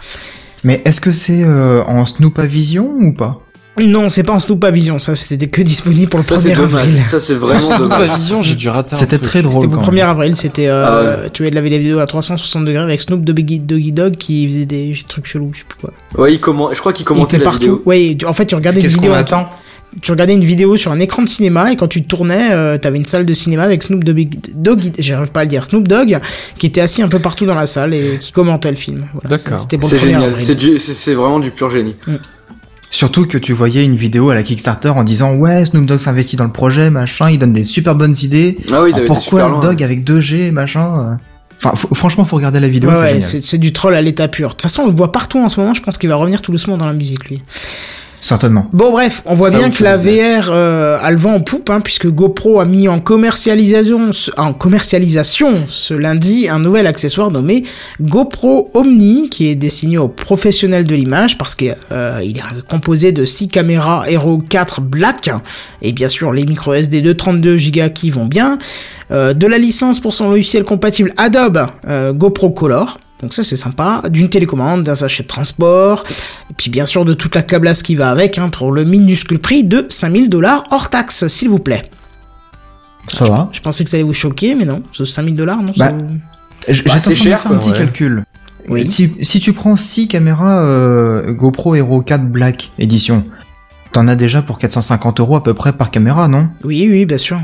Mais 0.64 0.82
est-ce 0.86 1.02
que 1.02 1.12
c'est 1.12 1.44
euh, 1.44 1.84
en 1.86 2.06
Snoopavision 2.06 2.92
ou 2.98 3.14
pas? 3.14 3.40
Non, 3.80 4.10
c'est 4.10 4.24
pas 4.24 4.34
en 4.34 4.40
Snoopavision, 4.40 5.00
ça 5.00 5.16
c'était 5.16 5.48
que 5.48 5.62
disponible 5.62 6.10
pour 6.10 6.20
le 6.20 6.26
Ça 6.26 6.36
1er 6.36 6.40
c'est 6.42 6.56
dommage. 6.56 6.74
avril. 6.74 7.02
Ça 7.10 7.20
c'est 7.22 7.36
vraiment 7.36 7.70
Pas 7.70 7.78
dommage. 7.80 8.18
vision, 8.20 8.42
j'ai 8.44 8.56
dû 8.56 8.68
rater 8.68 8.98
C'était 8.98 9.18
très 9.18 9.42
drôle. 9.42 9.54
C'était 9.54 9.68
pour 9.68 9.78
le 9.78 9.86
quand 9.86 9.92
1er 9.92 9.96
même. 9.96 10.10
avril, 10.10 10.36
c'était, 10.36 10.68
euh, 10.68 10.84
Ah 10.86 11.22
ouais. 11.24 11.30
tu 11.32 11.48
avais 11.48 11.52
la 11.52 11.62
vidéo 11.62 12.00
à 12.00 12.06
360 12.06 12.66
degrés 12.66 12.84
avec 12.84 13.00
Snoop 13.02 13.24
Doggy 13.24 13.60
Doggy 13.62 13.94
Dog 13.94 14.18
qui 14.18 14.46
faisait 14.50 14.66
des 14.66 14.94
trucs 15.08 15.26
chelous, 15.26 15.52
je 15.54 15.60
sais 15.60 15.66
plus 15.68 15.78
quoi. 15.80 15.94
Ouais, 16.22 16.34
il 16.34 16.40
commen- 16.40 16.76
je 16.76 16.80
crois 16.82 16.92
qu'il 16.92 17.04
Il 17.04 17.06
commentait 17.06 17.38
était 17.38 17.46
la 17.46 17.50
partout. 17.50 17.60
vidéo. 17.62 17.82
Ouais, 17.86 18.16
tu- 18.20 18.26
en 18.26 18.34
fait, 18.34 18.46
tu 18.46 18.56
regardais 18.56 18.82
une 18.82 18.86
Qu'est-ce 18.88 18.96
vidéo 18.98 19.12
qu'on 19.12 19.18
en- 19.18 19.22
attend? 19.22 19.50
Tu 20.02 20.12
regardais 20.12 20.34
une 20.34 20.44
vidéo 20.44 20.78
sur 20.78 20.92
un 20.92 21.00
écran 21.00 21.22
de 21.22 21.28
cinéma 21.30 21.72
et 21.72 21.76
quand 21.76 21.88
tu 21.88 22.04
tournais, 22.04 22.52
euh, 22.52 22.78
t'avais 22.78 22.98
une 22.98 23.06
salle 23.06 23.26
de 23.26 23.34
cinéma 23.34 23.64
avec 23.64 23.84
Snoop 23.84 24.04
Dogg, 24.04 24.30
Dogg 24.56 24.92
j'arrive 24.98 25.32
pas 25.32 25.42
à 25.42 25.44
le 25.44 25.50
dire, 25.50 25.66
Snoop 25.66 25.88
Dogg, 25.88 26.18
qui 26.58 26.68
était 26.68 26.82
assis 26.82 27.02
un 27.02 27.10
peu 27.10 27.20
partout 27.20 27.46
dans 27.46 27.56
la 27.56 27.66
salle 27.66 27.94
et 27.94 28.18
qui 28.20 28.32
commentait 28.32 28.70
le 28.72 28.78
film. 28.78 29.06
Voilà, 29.14 29.36
D'accord. 29.38 29.60
C'était 29.60 29.78
pour 29.78 29.90
le 29.90 29.98
C'est 29.98 30.06
1er 30.06 30.10
génial. 30.60 30.80
C'est 30.80 31.14
vraiment 31.14 31.40
du 31.40 31.52
pur 31.52 31.70
génie. 31.70 31.96
Surtout 32.90 33.26
que 33.26 33.38
tu 33.38 33.54
voyais 33.54 33.84
une 33.86 33.96
vidéo 33.96 34.30
à 34.30 34.36
la 34.36 34.44
Kickstarter 34.44 34.90
en 34.90 35.04
disant 35.04 35.36
ouais 35.38 35.66
Snoop 35.66 35.86
Dogg 35.86 35.98
s'investit 36.00 36.36
dans 36.36 36.44
le 36.46 36.52
projet 36.52 36.90
machin, 36.90 37.30
il 37.30 37.40
donne 37.40 37.54
des 37.54 37.64
super 37.64 37.96
bonnes 37.96 38.16
idées. 38.22 38.58
Ah 38.72 38.82
oui, 38.84 38.90
Ah, 38.92 38.96
t'avais 38.96 39.02
des 39.02 39.08
pourquoi 39.08 39.22
super 39.42 39.50
loin. 39.50 39.60
Dog 39.60 39.84
avec 39.84 40.04
2G 40.04 40.52
machin 40.52 41.00
euh. 41.12 41.16
Enfin 41.64 41.76
faut- 41.76 41.94
franchement 41.94 42.26
faut 42.26 42.36
regarder 42.38 42.60
la 42.60 42.68
vidéo, 42.68 42.90
Ouais, 42.90 43.22
c'est 43.22 43.58
du 43.60 43.72
troll 43.72 43.94
à 43.96 44.02
l'état 44.02 44.28
pur. 44.28 44.48
De 44.50 44.54
toute 44.54 44.64
façon, 44.64 44.82
on 44.84 44.88
le 44.88 44.96
voit 44.96 45.12
partout 45.12 45.38
en 45.40 45.48
ce 45.48 45.60
moment, 45.60 45.74
je 45.76 45.82
pense 45.84 45.98
qu'il 46.00 46.10
va 46.10 46.16
revenir 46.16 46.42
tout 46.42 46.52
doucement 46.52 46.76
dans 46.76 46.88
la 46.88 46.94
musique, 46.94 47.30
lui. 47.30 47.44
Certainement. 48.24 48.68
Bon 48.72 48.92
bref, 48.92 49.24
on 49.26 49.34
voit 49.34 49.50
Ça, 49.50 49.58
bien 49.58 49.70
que 49.72 49.84
la 49.84 49.98
business. 49.98 50.46
VR 50.46 50.50
euh, 50.52 51.00
a 51.02 51.10
le 51.10 51.18
vent 51.18 51.34
en 51.34 51.40
poupe, 51.42 51.72
hein, 51.72 51.82
puisque 51.82 52.08
GoPro 52.08 52.60
a 52.60 52.66
mis 52.66 52.88
en 52.88 53.00
commercialisation, 53.00 54.14
ce- 54.14 54.30
en 54.38 54.54
commercialisation 54.54 55.56
ce 55.70 55.96
lundi 55.96 56.48
un 56.48 56.60
nouvel 56.60 56.86
accessoire 56.86 57.32
nommé 57.32 57.64
GoPro 58.00 58.70
Omni, 58.76 59.30
qui 59.30 59.48
est 59.48 59.56
destiné 59.56 59.98
aux 59.98 60.08
professionnels 60.08 60.86
de 60.86 60.94
l'image, 60.96 61.38
parce 61.40 61.56
qu'il 61.56 61.70
est 61.70 62.68
composé 62.70 63.12
de 63.12 63.26
6 63.26 63.48
caméras 63.50 64.04
Hero 64.08 64.38
4 64.38 64.82
Black, 64.82 65.32
et 65.82 65.92
bien 65.92 66.08
sûr 66.08 66.32
les 66.32 66.46
micro 66.46 66.74
SD 66.76 67.02
de 67.02 67.14
32 67.14 67.58
Go 67.58 67.90
qui 67.94 68.12
vont 68.12 68.26
bien, 68.26 68.60
euh, 69.10 69.34
de 69.34 69.48
la 69.48 69.58
licence 69.58 70.00
pour 70.00 70.14
son 70.14 70.30
logiciel 70.30 70.64
compatible 70.64 71.12
Adobe 71.18 71.66
euh, 71.88 72.14
GoPro 72.14 72.52
Color. 72.52 73.00
Donc 73.22 73.34
ça 73.34 73.44
c'est 73.44 73.56
sympa, 73.58 74.02
d'une 74.10 74.30
télécommande, 74.30 74.84
d'un 74.84 74.96
sachet 74.96 75.24
de 75.24 75.28
transport, 75.28 76.04
et 76.50 76.54
puis 76.58 76.72
bien 76.72 76.86
sûr 76.86 77.06
de 77.06 77.14
toute 77.14 77.36
la 77.36 77.44
câblasse 77.44 77.84
qui 77.84 77.96
va 77.96 78.10
avec, 78.10 78.38
hein, 78.40 78.50
pour 78.50 78.72
le 78.72 78.84
minuscule 78.84 79.40
prix 79.40 79.64
de 79.64 79.86
5000 79.90 80.30
dollars 80.30 80.64
hors 80.72 80.90
taxe, 80.90 81.28
s'il 81.28 81.50
vous 81.50 81.60
plaît. 81.60 81.84
Ça 83.08 83.26
va. 83.26 83.50
Je 83.52 83.60
pensais 83.62 83.84
que 83.84 83.90
ça 83.90 83.98
allait 83.98 84.04
vous 84.04 84.14
choquer, 84.14 84.56
mais 84.56 84.66
non, 84.66 84.84
ce 84.92 85.06
5000 85.06 85.36
dollars, 85.36 85.62
non 85.62 85.74
Bah, 85.78 85.92
vous- 85.92 86.06
J- 86.68 86.84
Bah, 86.86 86.94
cher, 87.14 87.42
faire 87.42 87.52
un 87.52 87.58
petit 87.58 87.72
ouais. 87.72 87.78
calcul. 87.78 88.24
Oui. 88.70 88.90
Si, 88.92 89.12
si 89.24 89.40
tu 89.40 89.54
prends 89.54 89.76
6 89.76 90.08
caméras 90.08 90.64
euh, 90.64 91.32
GoPro 91.32 91.74
Hero 91.76 92.02
4 92.02 92.26
Black 92.30 92.72
édition, 92.78 93.26
t'en 93.92 94.08
as 94.08 94.16
déjà 94.16 94.44
pour 94.44 94.60
450 94.60 95.20
euros 95.20 95.36
à 95.36 95.44
peu 95.44 95.56
près 95.56 95.74
par 95.74 95.90
caméra, 95.90 96.28
non? 96.28 96.48
Oui, 96.64 96.88
oui, 96.90 97.06
bien 97.06 97.18
sûr. 97.18 97.42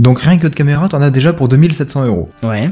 Donc 0.00 0.20
rien 0.20 0.36
que 0.38 0.46
de 0.46 0.54
caméra, 0.54 0.88
t'en 0.88 1.00
as 1.00 1.10
déjà 1.10 1.32
pour 1.32 1.48
2700 1.48 2.04
euros. 2.06 2.30
Ouais. 2.42 2.70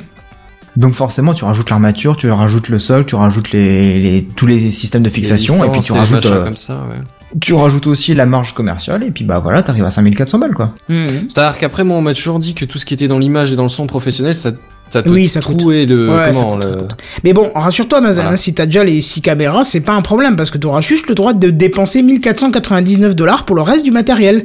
Donc 0.77 0.95
forcément, 0.95 1.35
tu 1.35 1.45
rajoutes 1.45 1.69
l'armature, 1.71 2.17
tu 2.17 2.31
rajoutes 2.31 2.69
le 2.69 2.79
sol, 2.79 3.05
tu 3.05 3.15
rajoutes 3.15 3.53
les, 3.53 3.99
les- 4.01 4.25
tous 4.37 4.47
les 4.47 4.71
systèmes 4.71 5.03
de 5.03 5.11
fixation, 5.11 5.63
et 5.65 5.69
puis 5.71 5.81
tu 5.83 5.93
rajoutes, 5.93 6.25
euh, 6.27 6.45
comme 6.45 6.57
ça, 6.57 6.75
ouais. 6.91 7.03
tu 7.41 7.53
rajoutes 7.53 7.87
aussi 7.87 8.15
la 8.15 8.25
marge 8.25 8.55
commerciale, 8.55 9.03
et 9.05 9.11
puis 9.11 9.25
bah 9.25 9.39
voilà, 9.39 9.63
t'arrives 9.63 9.85
à 9.85 9.91
5400 9.91 10.39
balles 10.39 10.55
quoi. 10.55 10.73
Mhm. 10.89 11.07
C'est-à-dire 11.29 11.59
qu'après, 11.59 11.85
moi, 11.85 11.99
on 11.99 12.03
m'a 12.03 12.15
toujours 12.15 12.39
dit 12.39 12.55
que 12.55 12.65
tout 12.65 12.79
ce 12.79 12.87
qui 12.87 12.95
était 12.95 13.09
dans 13.09 13.19
l'image 13.19 13.53
et 13.53 13.57
dans 13.57 13.65
le 13.65 13.69
son 13.69 13.87
professionnel, 13.87 14.35
ça, 14.35 14.53
ça 14.89 15.03
te 15.03 15.09
Oui, 15.11 15.29
ça 15.29 15.41
coûte. 15.43 15.63
le, 15.63 16.11
Ouais, 16.11 16.33
ça 16.33 16.41
comment, 16.41 16.55
coûte, 16.57 16.65
le... 16.65 16.71
ça 16.73 16.79
coûte. 16.79 16.97
Mais 17.25 17.33
bon, 17.35 17.51
rassure-toi, 17.55 18.01
Voilà. 18.01 18.31
hein, 18.31 18.37
si 18.39 18.55
t'as 18.55 18.65
déjà 18.67 18.83
les 18.83 19.01
6 19.03 19.21
caméras, 19.21 19.65
c'est 19.65 19.81
pas 19.81 19.93
un 19.93 20.03
problème, 20.03 20.37
parce 20.37 20.51
que 20.51 20.57
t'auras 20.59 20.81
juste 20.81 21.07
le 21.09 21.15
droit 21.15 21.35
de 21.35 21.51
dépenser 21.51 22.03
1499 22.03 23.15
dollars 23.15 23.45
pour 23.45 23.57
le 23.57 23.63
reste 23.63 23.85
du 23.85 23.91
matériel. 23.91 24.43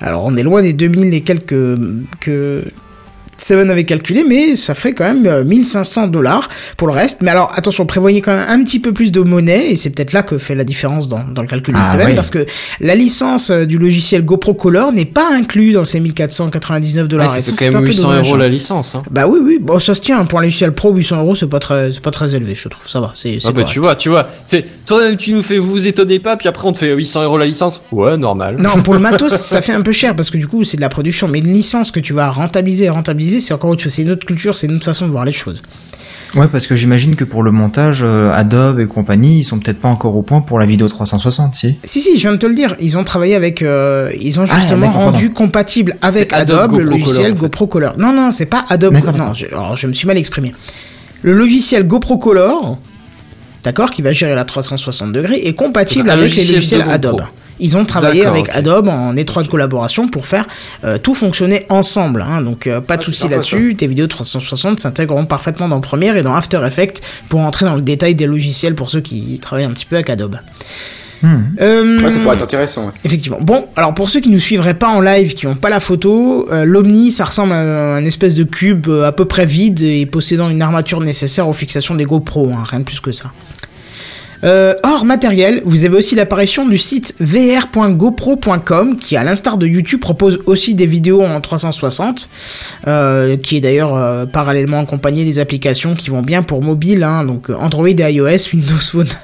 Alors, 0.00 0.24
on 0.24 0.34
est 0.36 0.42
loin 0.42 0.60
des 0.62 0.72
2000 0.72 1.14
et 1.14 1.20
quelques 1.20 1.78
que 2.20 2.64
Seven 3.42 3.70
avait 3.70 3.84
calculé, 3.84 4.24
mais 4.28 4.56
ça 4.56 4.74
fait 4.74 4.92
quand 4.92 5.04
même 5.04 5.26
euh, 5.26 5.44
1500 5.44 6.08
dollars 6.08 6.48
pour 6.76 6.86
le 6.88 6.94
reste. 6.94 7.22
Mais 7.22 7.30
alors, 7.30 7.52
attention, 7.56 7.86
prévoyez 7.86 8.20
quand 8.20 8.34
même 8.36 8.46
un 8.48 8.62
petit 8.64 8.78
peu 8.80 8.92
plus 8.92 9.12
de 9.12 9.20
monnaie, 9.20 9.70
et 9.70 9.76
c'est 9.76 9.90
peut-être 9.90 10.12
là 10.12 10.22
que 10.22 10.38
fait 10.38 10.54
la 10.54 10.64
différence 10.64 11.08
dans, 11.08 11.24
dans 11.24 11.42
le 11.42 11.48
calcul 11.48 11.74
de 11.74 11.80
Ah, 11.82 11.92
Seven, 11.92 12.06
oui. 12.08 12.14
parce 12.14 12.30
que 12.30 12.46
la 12.80 12.94
licence 12.94 13.50
euh, 13.50 13.64
du 13.64 13.78
logiciel 13.78 14.24
GoPro 14.24 14.54
Color 14.54 14.92
n'est 14.92 15.04
pas 15.04 15.28
inclus 15.32 15.72
dans 15.72 15.84
ces 15.84 16.00
1499 16.00 17.02
Ouais, 17.04 17.08
dollars. 17.08 17.26
quand 17.34 17.42
c'est 17.42 17.66
un 17.68 17.70
même 17.70 17.80
peu 17.80 17.86
800 17.88 18.08
dommage, 18.08 18.28
euros 18.28 18.36
la 18.36 18.48
licence, 18.48 18.94
hein. 18.94 19.02
Bah 19.10 19.26
oui, 19.26 19.40
oui, 19.42 19.58
bon, 19.60 19.78
ça 19.78 19.94
se 19.94 20.00
tient. 20.00 20.24
Pour 20.24 20.38
un 20.38 20.42
logiciel 20.42 20.72
pro, 20.72 20.92
800 20.94 21.20
euros, 21.20 21.34
c'est 21.34 21.48
pas 21.48 21.58
très, 21.58 21.90
pas 22.02 22.10
très 22.10 22.34
élevé, 22.34 22.54
je 22.54 22.68
trouve. 22.68 22.88
Ça 22.88 23.00
va, 23.00 23.10
c'est, 23.14 23.38
Ah 23.44 23.50
bah 23.52 23.64
tu 23.64 23.78
vois, 23.80 23.96
tu 23.96 24.08
vois, 24.08 24.28
c'est 24.46 24.64
toi 24.86 25.14
tu 25.16 25.32
nous 25.32 25.42
fais 25.42 25.58
vous 25.58 25.70
vous 25.72 25.86
étonnez 25.86 26.18
pas, 26.18 26.36
puis 26.36 26.48
après 26.48 26.66
on 26.68 26.72
te 26.72 26.78
fait 26.78 26.92
800 26.92 27.24
euros 27.24 27.38
la 27.38 27.46
licence. 27.46 27.82
Ouais, 27.92 28.16
normal. 28.16 28.56
Non, 28.60 28.82
pour 28.82 28.94
le 28.94 29.00
matos, 29.00 29.32
ça 29.36 29.62
fait 29.62 29.72
un 29.72 29.82
peu 29.82 29.92
cher 29.92 30.14
parce 30.14 30.30
que 30.30 30.38
du 30.38 30.46
coup, 30.46 30.64
c'est 30.64 30.76
de 30.76 30.82
la 30.82 30.88
production. 30.88 31.28
Mais 31.28 31.38
une 31.40 31.52
licence 31.52 31.90
que 31.90 32.00
tu 32.00 32.12
vas 32.12 32.28
rentabiliser 32.30 32.86
et 32.86 32.90
c'est 33.40 33.54
encore 33.54 33.70
autre 33.70 33.82
chose. 33.82 33.92
C'est 33.92 34.02
une 34.02 34.10
autre 34.10 34.26
culture, 34.26 34.56
c'est 34.56 34.66
une 34.66 34.76
autre 34.76 34.84
façon 34.84 35.06
de 35.06 35.12
voir 35.12 35.24
les 35.24 35.32
choses. 35.32 35.62
Ouais, 36.34 36.48
parce 36.50 36.66
que 36.66 36.74
j'imagine 36.76 37.14
que 37.14 37.24
pour 37.24 37.42
le 37.42 37.50
montage, 37.50 38.02
euh, 38.02 38.30
Adobe 38.32 38.80
et 38.80 38.86
compagnie, 38.86 39.40
ils 39.40 39.44
sont 39.44 39.58
peut-être 39.58 39.80
pas 39.80 39.88
encore 39.90 40.16
au 40.16 40.22
point 40.22 40.40
pour 40.40 40.58
la 40.58 40.64
vidéo 40.64 40.88
360, 40.88 41.54
si. 41.54 41.78
Si, 41.84 42.00
si, 42.00 42.16
je 42.16 42.22
viens 42.22 42.32
de 42.32 42.38
te 42.38 42.46
le 42.46 42.54
dire. 42.54 42.74
Ils 42.80 42.96
ont 42.96 43.04
travaillé 43.04 43.34
avec. 43.34 43.60
euh, 43.60 44.10
ils 44.18 44.40
ont 44.40 44.46
Ah, 44.48 44.58
justement 44.58 44.90
rendu 44.90 45.30
compatible 45.32 45.96
avec 46.00 46.32
Adobe 46.32 46.58
Adobe, 46.58 46.78
le 46.78 46.84
logiciel 46.84 47.16
Color, 47.16 47.32
en 47.32 47.34
fait. 47.34 47.40
GoPro 47.42 47.66
Color. 47.66 47.98
Non, 47.98 48.12
non, 48.14 48.30
c'est 48.30 48.46
pas 48.46 48.64
Adobe. 48.70 48.94
Non, 48.94 49.34
je, 49.34 49.46
alors 49.48 49.76
je 49.76 49.86
me 49.86 49.92
suis 49.92 50.06
mal 50.06 50.16
exprimé. 50.16 50.54
Le 51.20 51.34
logiciel 51.34 51.86
GoPro 51.86 52.16
Color, 52.16 52.78
d'accord, 53.62 53.90
qui 53.90 54.02
va 54.02 54.12
gérer 54.12 54.34
la 54.34 54.44
360 54.44 55.12
degrés, 55.12 55.40
est 55.46 55.54
compatible 55.54 56.10
avec 56.10 56.24
les 56.24 56.36
logiciel 56.36 56.54
logiciels. 56.56 56.82
Adobe. 56.90 57.22
Ils 57.60 57.76
ont 57.76 57.84
travaillé 57.84 58.24
avec. 58.26 58.48
Adobe 58.48 58.88
en 58.88 59.14
étroite 59.16 59.46
collaboration 59.48 60.08
pour 60.08 60.26
faire 60.26 60.46
euh, 60.84 60.98
tout 60.98 61.14
fonctionner 61.14 61.64
ensemble. 61.68 62.22
hein. 62.26 62.40
donc 62.42 62.66
euh, 62.66 62.80
pas 62.80 62.96
de 62.96 63.02
Ah, 63.02 63.04
souci 63.04 63.28
là-dessus. 63.28 63.76
Tes 63.76 63.86
vidéos 63.86 64.06
360 64.08 64.80
s'intégreront 64.80 65.26
parfaitement 65.26 65.68
dans 65.68 65.80
Premiere 65.80 66.16
et 66.16 66.22
dans 66.24 66.34
After 66.34 66.60
Effects 66.66 67.00
pour 67.28 67.40
entrer 67.40 67.66
dans 67.66 67.76
le 67.76 67.82
détail 67.82 68.14
des 68.16 68.26
logiciels 68.26 68.74
pour 68.74 68.90
ceux 68.90 69.00
qui 69.00 69.38
travaillent 69.40 69.66
un 69.66 69.70
petit 69.72 69.86
peu 69.86 69.96
avec 69.96 70.10
Adobe. 70.10 70.38
Hmm. 71.22 71.42
Euh, 71.60 72.00
Ouais, 72.00 72.10
ça 72.10 72.20
pourrait 72.20 72.36
être 72.36 72.42
intéressant. 72.42 72.86
ouais. 72.86 72.92
Effectivement. 73.04 73.38
Bon, 73.40 73.66
alors 73.76 73.94
pour 73.94 74.10
ceux 74.10 74.20
qui 74.20 74.28
nous 74.30 74.40
suivraient 74.40 74.74
pas 74.74 74.88
en 74.88 75.00
live, 75.00 75.34
qui 75.34 75.46
n'ont 75.46 75.54
pas 75.54 75.70
la 75.70 75.80
photo, 75.80 76.48
euh, 76.50 76.64
l'Omni, 76.64 77.10
ça 77.10 77.24
ressemble 77.24 77.52
à 77.52 77.94
un 77.94 78.04
espèce 78.04 78.34
de 78.34 78.44
cube 78.44 78.88
euh, 78.88 79.06
à 79.06 79.12
peu 79.12 79.24
près 79.24 79.46
vide 79.46 79.82
et 79.82 80.04
possédant 80.06 80.48
une 80.50 80.62
armature 80.62 81.00
nécessaire 81.00 81.48
aux 81.48 81.52
fixations 81.52 81.94
des 81.94 82.04
GoPro, 82.04 82.50
hein, 82.52 82.64
rien 82.68 82.80
de 82.80 82.84
plus 82.84 82.98
que 83.00 83.12
ça. 83.12 83.30
Euh, 84.44 84.74
hors 84.82 85.04
matériel, 85.04 85.62
vous 85.64 85.84
avez 85.84 85.96
aussi 85.96 86.14
l'apparition 86.14 86.66
du 86.66 86.78
site 86.78 87.14
vr.gopro.com 87.20 88.98
qui, 88.98 89.16
à 89.16 89.24
l'instar 89.24 89.56
de 89.56 89.66
YouTube, 89.66 90.00
propose 90.00 90.40
aussi 90.46 90.74
des 90.74 90.86
vidéos 90.86 91.22
en 91.22 91.40
360, 91.40 92.28
euh, 92.86 93.36
qui 93.36 93.56
est 93.56 93.60
d'ailleurs 93.60 93.94
euh, 93.94 94.26
parallèlement 94.26 94.80
accompagné 94.80 95.24
des 95.24 95.38
applications 95.38 95.94
qui 95.94 96.10
vont 96.10 96.22
bien 96.22 96.42
pour 96.42 96.62
mobile, 96.62 97.02
hein, 97.02 97.24
donc 97.24 97.50
euh, 97.50 97.54
Android 97.54 97.88
et 97.88 98.12
iOS, 98.12 98.52
Windows 98.52 98.78
Phone. 98.78 99.08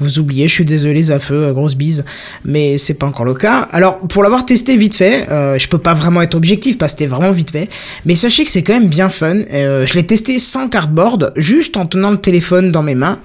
Vous 0.00 0.18
oubliez, 0.18 0.48
je 0.48 0.54
suis 0.54 0.64
désolé, 0.64 1.02
Zafeu, 1.02 1.52
grosse 1.52 1.74
bise, 1.74 2.06
mais 2.42 2.78
c'est 2.78 2.94
pas 2.94 3.06
encore 3.06 3.26
le 3.26 3.34
cas. 3.34 3.68
Alors, 3.70 3.98
pour 3.98 4.22
l'avoir 4.22 4.46
testé 4.46 4.78
vite 4.78 4.94
fait, 4.96 5.28
euh, 5.30 5.58
je 5.58 5.68
peux 5.68 5.78
pas 5.78 5.92
vraiment 5.92 6.22
être 6.22 6.34
objectif 6.34 6.78
parce 6.78 6.94
que 6.94 7.00
c'était 7.00 7.10
vraiment 7.10 7.32
vite 7.32 7.50
fait, 7.50 7.68
mais 8.06 8.14
sachez 8.14 8.44
que 8.44 8.50
c'est 8.50 8.62
quand 8.62 8.72
même 8.72 8.88
bien 8.88 9.10
fun. 9.10 9.36
Euh, 9.52 9.84
je 9.84 9.92
l'ai 9.94 10.06
testé 10.06 10.38
sans 10.38 10.68
cardboard, 10.68 11.34
juste 11.36 11.76
en 11.76 11.84
tenant 11.84 12.10
le 12.10 12.16
téléphone 12.16 12.70
dans 12.70 12.82
mes 12.82 12.94
mains. 12.94 13.18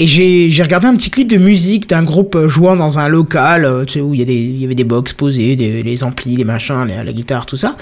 Et 0.00 0.06
j'ai 0.06 0.62
regardé 0.62 0.86
un 0.86 0.94
petit 0.94 1.10
clip 1.10 1.28
de 1.28 1.38
musique 1.38 1.88
d'un 1.88 2.04
groupe 2.04 2.36
euh, 2.36 2.46
jouant 2.48 2.76
dans 2.76 3.00
un 3.00 3.08
local, 3.08 3.64
euh, 3.64 3.84
tu 3.84 3.94
sais, 3.94 4.00
où 4.00 4.14
il 4.14 4.20
y, 4.30 4.60
y 4.60 4.64
avait 4.64 4.76
des 4.76 4.84
box 4.84 5.12
posées, 5.12 5.56
des, 5.56 5.82
les 5.82 6.04
amplis, 6.04 6.36
les 6.36 6.44
machins, 6.44 6.86
la 6.86 7.12
guitare, 7.12 7.46
tout 7.46 7.56
ça. 7.56 7.76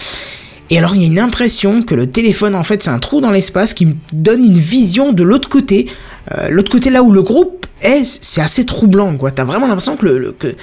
Et 0.70 0.78
alors 0.78 0.94
il 0.96 1.02
y 1.02 1.04
a 1.04 1.08
une 1.08 1.18
impression 1.20 1.82
que 1.82 1.94
le 1.94 2.08
téléphone 2.10 2.56
en 2.56 2.64
fait 2.64 2.82
c'est 2.82 2.90
un 2.90 2.98
trou 2.98 3.20
dans 3.20 3.30
l'espace 3.30 3.72
qui 3.72 3.86
me 3.86 3.92
donne 4.12 4.44
une 4.44 4.58
vision 4.58 5.12
de 5.12 5.22
l'autre 5.22 5.48
côté, 5.48 5.86
Euh, 6.32 6.48
l'autre 6.50 6.72
côté 6.72 6.90
là 6.90 7.04
où 7.04 7.12
le 7.12 7.22
groupe 7.22 7.66
est, 7.82 8.02
c'est 8.04 8.40
assez 8.40 8.66
troublant 8.66 9.16
quoi. 9.16 9.30
T'as 9.30 9.44
vraiment 9.44 9.68
l'impression 9.68 9.96
que 9.96 10.06
le, 10.06 10.18
le- 10.18 10.32
que 10.32 10.56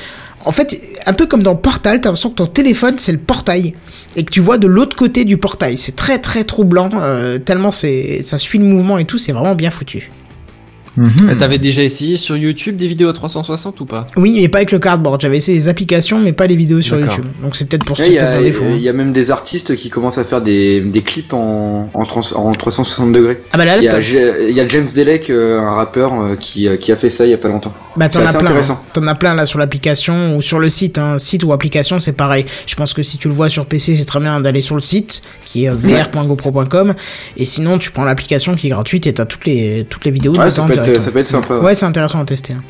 en 0.43 0.51
fait 0.51 0.81
un 1.05 1.13
peu 1.13 1.25
comme 1.25 1.41
dans 1.41 1.55
Portal, 1.55 2.01
t'as 2.01 2.09
l'impression 2.09 2.31
que 2.31 2.35
ton 2.35 2.47
téléphone 2.47 2.95
c'est 2.97 3.13
le 3.13 3.17
portail 3.17 3.75
et 4.17 4.25
que 4.25 4.31
tu 4.31 4.41
vois 4.41 4.57
de 4.57 4.67
l'autre 4.67 4.97
côté 4.97 5.23
du 5.23 5.37
portail. 5.37 5.77
C'est 5.77 5.95
très 5.95 6.19
très 6.19 6.43
troublant 6.43 6.89
euh, 6.99 7.37
tellement 7.39 7.71
c'est 7.71 8.21
ça 8.23 8.37
suit 8.37 8.59
le 8.59 8.65
mouvement 8.65 8.97
et 8.97 9.05
tout, 9.05 9.17
c'est 9.17 9.31
vraiment 9.31 9.55
bien 9.55 9.69
foutu. 9.71 10.11
Mhm. 10.95 11.29
Euh, 11.29 11.35
T'avais 11.35 11.57
déjà 11.57 11.81
essayé 11.83 12.17
sur 12.17 12.37
YouTube 12.37 12.77
des 12.77 12.87
vidéos 12.87 13.09
à 13.09 13.13
360 13.13 13.79
ou 13.81 13.85
pas? 13.85 14.05
Oui, 14.15 14.37
mais 14.41 14.47
pas 14.47 14.59
avec 14.59 14.71
le 14.71 14.79
cardboard. 14.79 15.21
J'avais 15.21 15.37
essayé 15.37 15.57
les 15.57 15.67
applications, 15.69 16.19
mais 16.19 16.33
pas 16.33 16.45
les 16.47 16.55
vidéos 16.55 16.81
sur. 16.81 16.99
YouTube. 16.99 17.25
Donc 17.41 17.55
c'est 17.55 17.65
peut-être 17.65 17.85
pour 17.85 17.97
ça 17.97 18.05
Il 18.05 18.13
y, 18.13 18.19
a- 18.19 18.35
hein. 18.37 18.41
il 18.75 18.81
y 18.81 18.89
a 18.89 18.93
même 18.93 19.11
des 19.13 19.31
artistes 19.31 19.75
qui 19.75 19.89
commencent 19.89 20.17
à 20.19 20.23
faire 20.23 20.41
des, 20.41 20.81
des 20.81 21.01
clips 21.01 21.33
en, 21.33 21.89
en, 21.93 22.05
trans- 22.05 22.21
en 22.35 22.51
360 22.51 23.11
degrés. 23.11 23.39
Ah 23.51 23.57
bah 23.57 23.65
là, 23.65 23.77
Il 23.77 23.83
y, 23.83 23.89
t'en 23.89 23.97
a, 23.97 23.99
il 24.49 24.55
y 24.55 24.59
a 24.59 24.67
James 24.67 24.87
Delec, 24.95 25.29
euh, 25.29 25.59
un 25.59 25.71
rappeur, 25.71 26.13
euh, 26.13 26.35
qui, 26.35 26.67
qui 26.79 26.91
a 26.91 26.95
fait 26.95 27.09
ça 27.09 27.25
il 27.25 27.31
y 27.31 27.33
a 27.33 27.37
pas 27.37 27.47
longtemps. 27.49 27.73
bah, 27.95 28.07
t'en 28.09 28.19
c'est 28.19 28.25
as 28.25 28.29
plein. 28.31 28.39
intéressant. 28.41 28.73
hein. 28.73 28.89
T'en 28.93 29.07
as 29.07 29.15
plein 29.15 29.33
là 29.33 29.45
sur 29.45 29.57
l'application 29.59 30.35
ou 30.37 30.41
sur 30.41 30.59
le 30.59 30.69
site. 30.69 30.97
Hein. 30.99 31.17
Site 31.17 31.43
ou 31.43 31.53
application, 31.53 31.99
c'est 31.99 32.13
pareil. 32.13 32.45
Je 32.67 32.75
pense 32.75 32.93
que 32.93 33.01
si 33.03 33.17
tu 33.17 33.27
le 33.27 33.33
vois 33.33 33.49
sur 33.49 33.65
PC, 33.65 33.95
c'est 33.95 34.05
très 34.05 34.19
bien 34.19 34.39
d'aller 34.39 34.61
sur 34.61 34.75
le 34.75 34.81
site 34.81 35.23
qui 35.45 35.65
est 35.65 35.69
vr.gopro.com. 35.69 36.93
Et 37.37 37.45
sinon, 37.45 37.77
tu 37.77 37.91
prends 37.91 38.03
l'application 38.05 38.55
qui 38.55 38.67
est 38.67 38.69
gratuite 38.71 39.07
et 39.07 39.13
t'as 39.13 39.25
toutes 39.25 39.45
les 39.45 39.85
toutes 39.89 40.05
les 40.05 40.11
vidéos. 40.11 40.31
Ouais, 40.33 40.37
dedans 40.39 40.49
ça 40.49 40.63
peut, 40.63 40.73
être, 40.73 40.82
ça 40.99 41.11
peut 41.11 41.19
être 41.19 41.27
sympa. 41.27 41.57
Ouais, 41.59 41.73
c'est 41.75 41.85
intéressant 41.85 42.19
à 42.21 42.25
tester. 42.25 42.53
hein. 42.53 42.63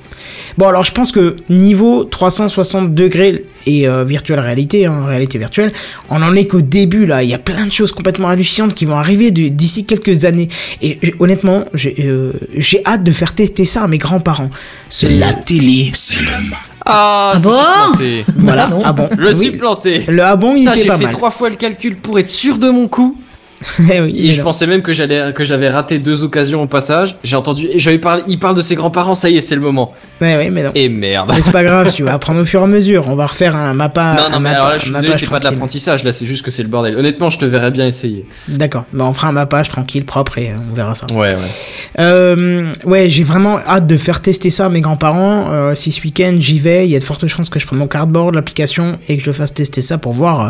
Bon, 0.57 0.67
alors 0.67 0.83
je 0.83 0.91
pense 0.93 1.11
que 1.11 1.37
niveau 1.49 2.03
360 2.03 2.93
degrés 2.93 3.45
et 3.65 3.87
euh, 3.87 4.03
virtuelle 4.03 4.39
réalité, 4.39 4.85
hein, 4.85 5.03
réalité 5.05 5.37
virtuelle, 5.39 5.71
on 6.09 6.21
en 6.21 6.35
est 6.35 6.45
qu'au 6.45 6.61
début 6.61 7.05
là. 7.05 7.23
Il 7.23 7.29
y 7.29 7.33
a 7.33 7.39
plein 7.39 7.65
de 7.65 7.71
choses 7.71 7.91
complètement 7.91 8.29
hallucinantes 8.29 8.73
qui 8.75 8.85
vont 8.85 8.95
arriver 8.95 9.31
d'ici 9.31 9.85
quelques 9.85 10.25
années. 10.25 10.49
Et 10.81 10.99
honnêtement, 11.19 11.65
j'ai 11.73 11.95
euh, 12.05 12.33
j'ai 12.55 12.85
hâte 12.85 13.03
de 13.03 13.11
faire 13.11 13.33
tester 13.33 13.65
ça 13.65 13.83
à 13.83 13.87
mes 13.87 13.97
grands-parents. 13.97 14.49
Ce- 14.89 15.07
La 15.07 15.33
télé, 15.33 15.91
c'est 15.93 16.21
le. 16.21 16.27
Ah, 16.85 17.33
Ah 17.35 17.39
bon. 17.39 17.51
Voilà. 18.37 18.67
non. 18.67 18.81
Ah 18.83 18.93
bon. 18.93 19.09
Je 19.17 19.27
Oui. 19.27 19.35
suis 19.35 19.51
planté. 19.51 20.03
Le 20.07 20.21
ah 20.23 20.35
bon, 20.35 20.55
il 20.55 20.61
Putain, 20.61 20.71
était 20.73 20.81
j'ai 20.83 20.87
pas 20.87 20.97
fait 20.97 21.03
mal. 21.05 21.13
trois 21.13 21.31
fois 21.31 21.49
le 21.49 21.55
calcul 21.55 21.95
pour 21.97 22.19
être 22.19 22.29
sûr 22.29 22.57
de 22.57 22.69
mon 22.69 22.87
coup. 22.87 23.17
Eh 23.91 24.01
oui, 24.01 24.27
Et 24.29 24.33
je 24.33 24.41
pensais 24.41 24.67
même 24.67 24.81
que 24.81 24.93
j'allais 24.93 25.33
que 25.33 25.43
j'avais 25.43 25.69
raté 25.69 25.99
deux 25.99 26.23
occasions 26.23 26.61
au 26.63 26.67
passage. 26.67 27.15
J'ai 27.23 27.35
entendu 27.35 27.67
et 27.71 27.79
j'avais 27.79 27.97
parlé. 27.97 28.23
Il 28.27 28.39
parle 28.39 28.55
de 28.55 28.61
ses 28.61 28.75
grands-parents. 28.75 29.15
Ça 29.15 29.29
y 29.29 29.37
est, 29.37 29.41
c'est 29.41 29.55
le 29.55 29.61
moment. 29.61 29.93
Ouais, 30.21 30.35
ouais, 30.37 30.49
mais 30.49 30.63
non. 30.63 30.71
Et 30.75 30.89
merde. 30.89 31.31
Mais 31.35 31.41
c'est 31.41 31.51
pas 31.51 31.63
grave, 31.63 31.91
tu 31.93 32.03
vas 32.03 32.13
apprendre 32.13 32.41
au 32.41 32.45
fur 32.45 32.61
et 32.61 32.63
à 32.63 32.67
mesure. 32.67 33.07
On 33.07 33.15
va 33.15 33.25
refaire 33.25 33.55
un 33.55 33.73
mappa. 33.73 34.13
non, 34.15 34.21
un 34.23 34.29
non, 34.29 34.39
mais 34.39 34.49
mappa- 34.49 34.55
alors 34.55 34.69
là, 34.69 34.77
je 34.77 34.85
suis 34.85 34.95
un 34.95 34.99
désolé, 35.01 35.17
c'est 35.17 35.29
pas 35.29 35.39
de 35.39 35.43
l'apprentissage. 35.45 36.03
Là, 36.03 36.11
c'est 36.11 36.25
juste 36.25 36.43
que 36.45 36.51
c'est 36.51 36.63
le 36.63 36.69
bordel. 36.69 36.95
Honnêtement, 36.97 37.29
je 37.29 37.39
te 37.39 37.45
verrais 37.45 37.71
bien 37.71 37.87
essayer. 37.87 38.25
D'accord. 38.47 38.85
Bah, 38.93 39.05
on 39.05 39.13
fera 39.13 39.29
un 39.29 39.33
mappage 39.33 39.69
tranquille, 39.69 40.05
propre 40.05 40.37
et 40.37 40.51
on 40.71 40.73
verra 40.73 40.95
ça. 40.95 41.07
Ouais, 41.11 41.29
ouais. 41.29 41.35
Euh, 41.99 42.71
ouais, 42.85 43.09
j'ai 43.09 43.23
vraiment 43.23 43.59
hâte 43.59 43.87
de 43.87 43.97
faire 43.97 44.21
tester 44.21 44.49
ça 44.49 44.65
à 44.65 44.69
mes 44.69 44.81
grands-parents. 44.81 45.47
Euh, 45.51 45.75
si 45.75 45.91
ce 45.91 46.01
week-end 46.03 46.35
j'y 46.39 46.59
vais, 46.59 46.85
il 46.85 46.91
y 46.91 46.95
a 46.95 46.99
de 46.99 47.03
fortes 47.03 47.27
chances 47.27 47.49
que 47.49 47.59
je 47.59 47.67
prenne 47.67 47.79
mon 47.79 47.87
cardboard, 47.87 48.35
l'application, 48.35 48.97
et 49.09 49.17
que 49.17 49.23
je 49.23 49.31
fasse 49.31 49.53
tester 49.53 49.81
ça 49.81 49.97
pour 49.97 50.13
voir 50.13 50.41
euh, 50.41 50.49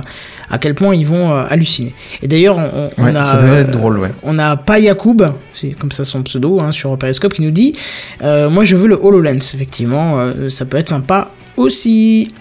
à 0.49 0.57
quel 0.57 0.75
point 0.75 0.95
ils 0.95 1.05
vont 1.07 1.31
euh, 1.31 1.43
halluciner. 1.49 1.93
Et 2.21 2.27
d'ailleurs, 2.27 2.57
on, 2.57 2.89
on 2.97 3.02
Ouais, 3.03 3.15
a, 3.15 3.23
ça 3.23 3.37
devrait 3.41 3.57
euh, 3.57 3.61
être 3.61 3.71
drôle, 3.71 3.99
ouais. 3.99 4.09
on 4.23 4.37
a 4.39 4.55
pas 4.57 4.79
Yacoub, 4.79 5.17
c'est 5.53 5.69
comme 5.71 5.91
ça 5.91 6.05
son 6.05 6.23
pseudo 6.23 6.59
hein, 6.59 6.71
sur 6.71 6.97
Periscope, 6.97 7.33
qui 7.33 7.41
nous 7.41 7.51
dit 7.51 7.73
euh, 8.21 8.49
Moi 8.49 8.63
je 8.63 8.75
veux 8.75 8.87
le 8.87 8.95
HoloLens, 9.01 9.53
effectivement, 9.53 10.19
euh, 10.19 10.49
ça 10.49 10.65
peut 10.65 10.77
être 10.77 10.89
sympa 10.89 11.29
aussi. 11.57 12.33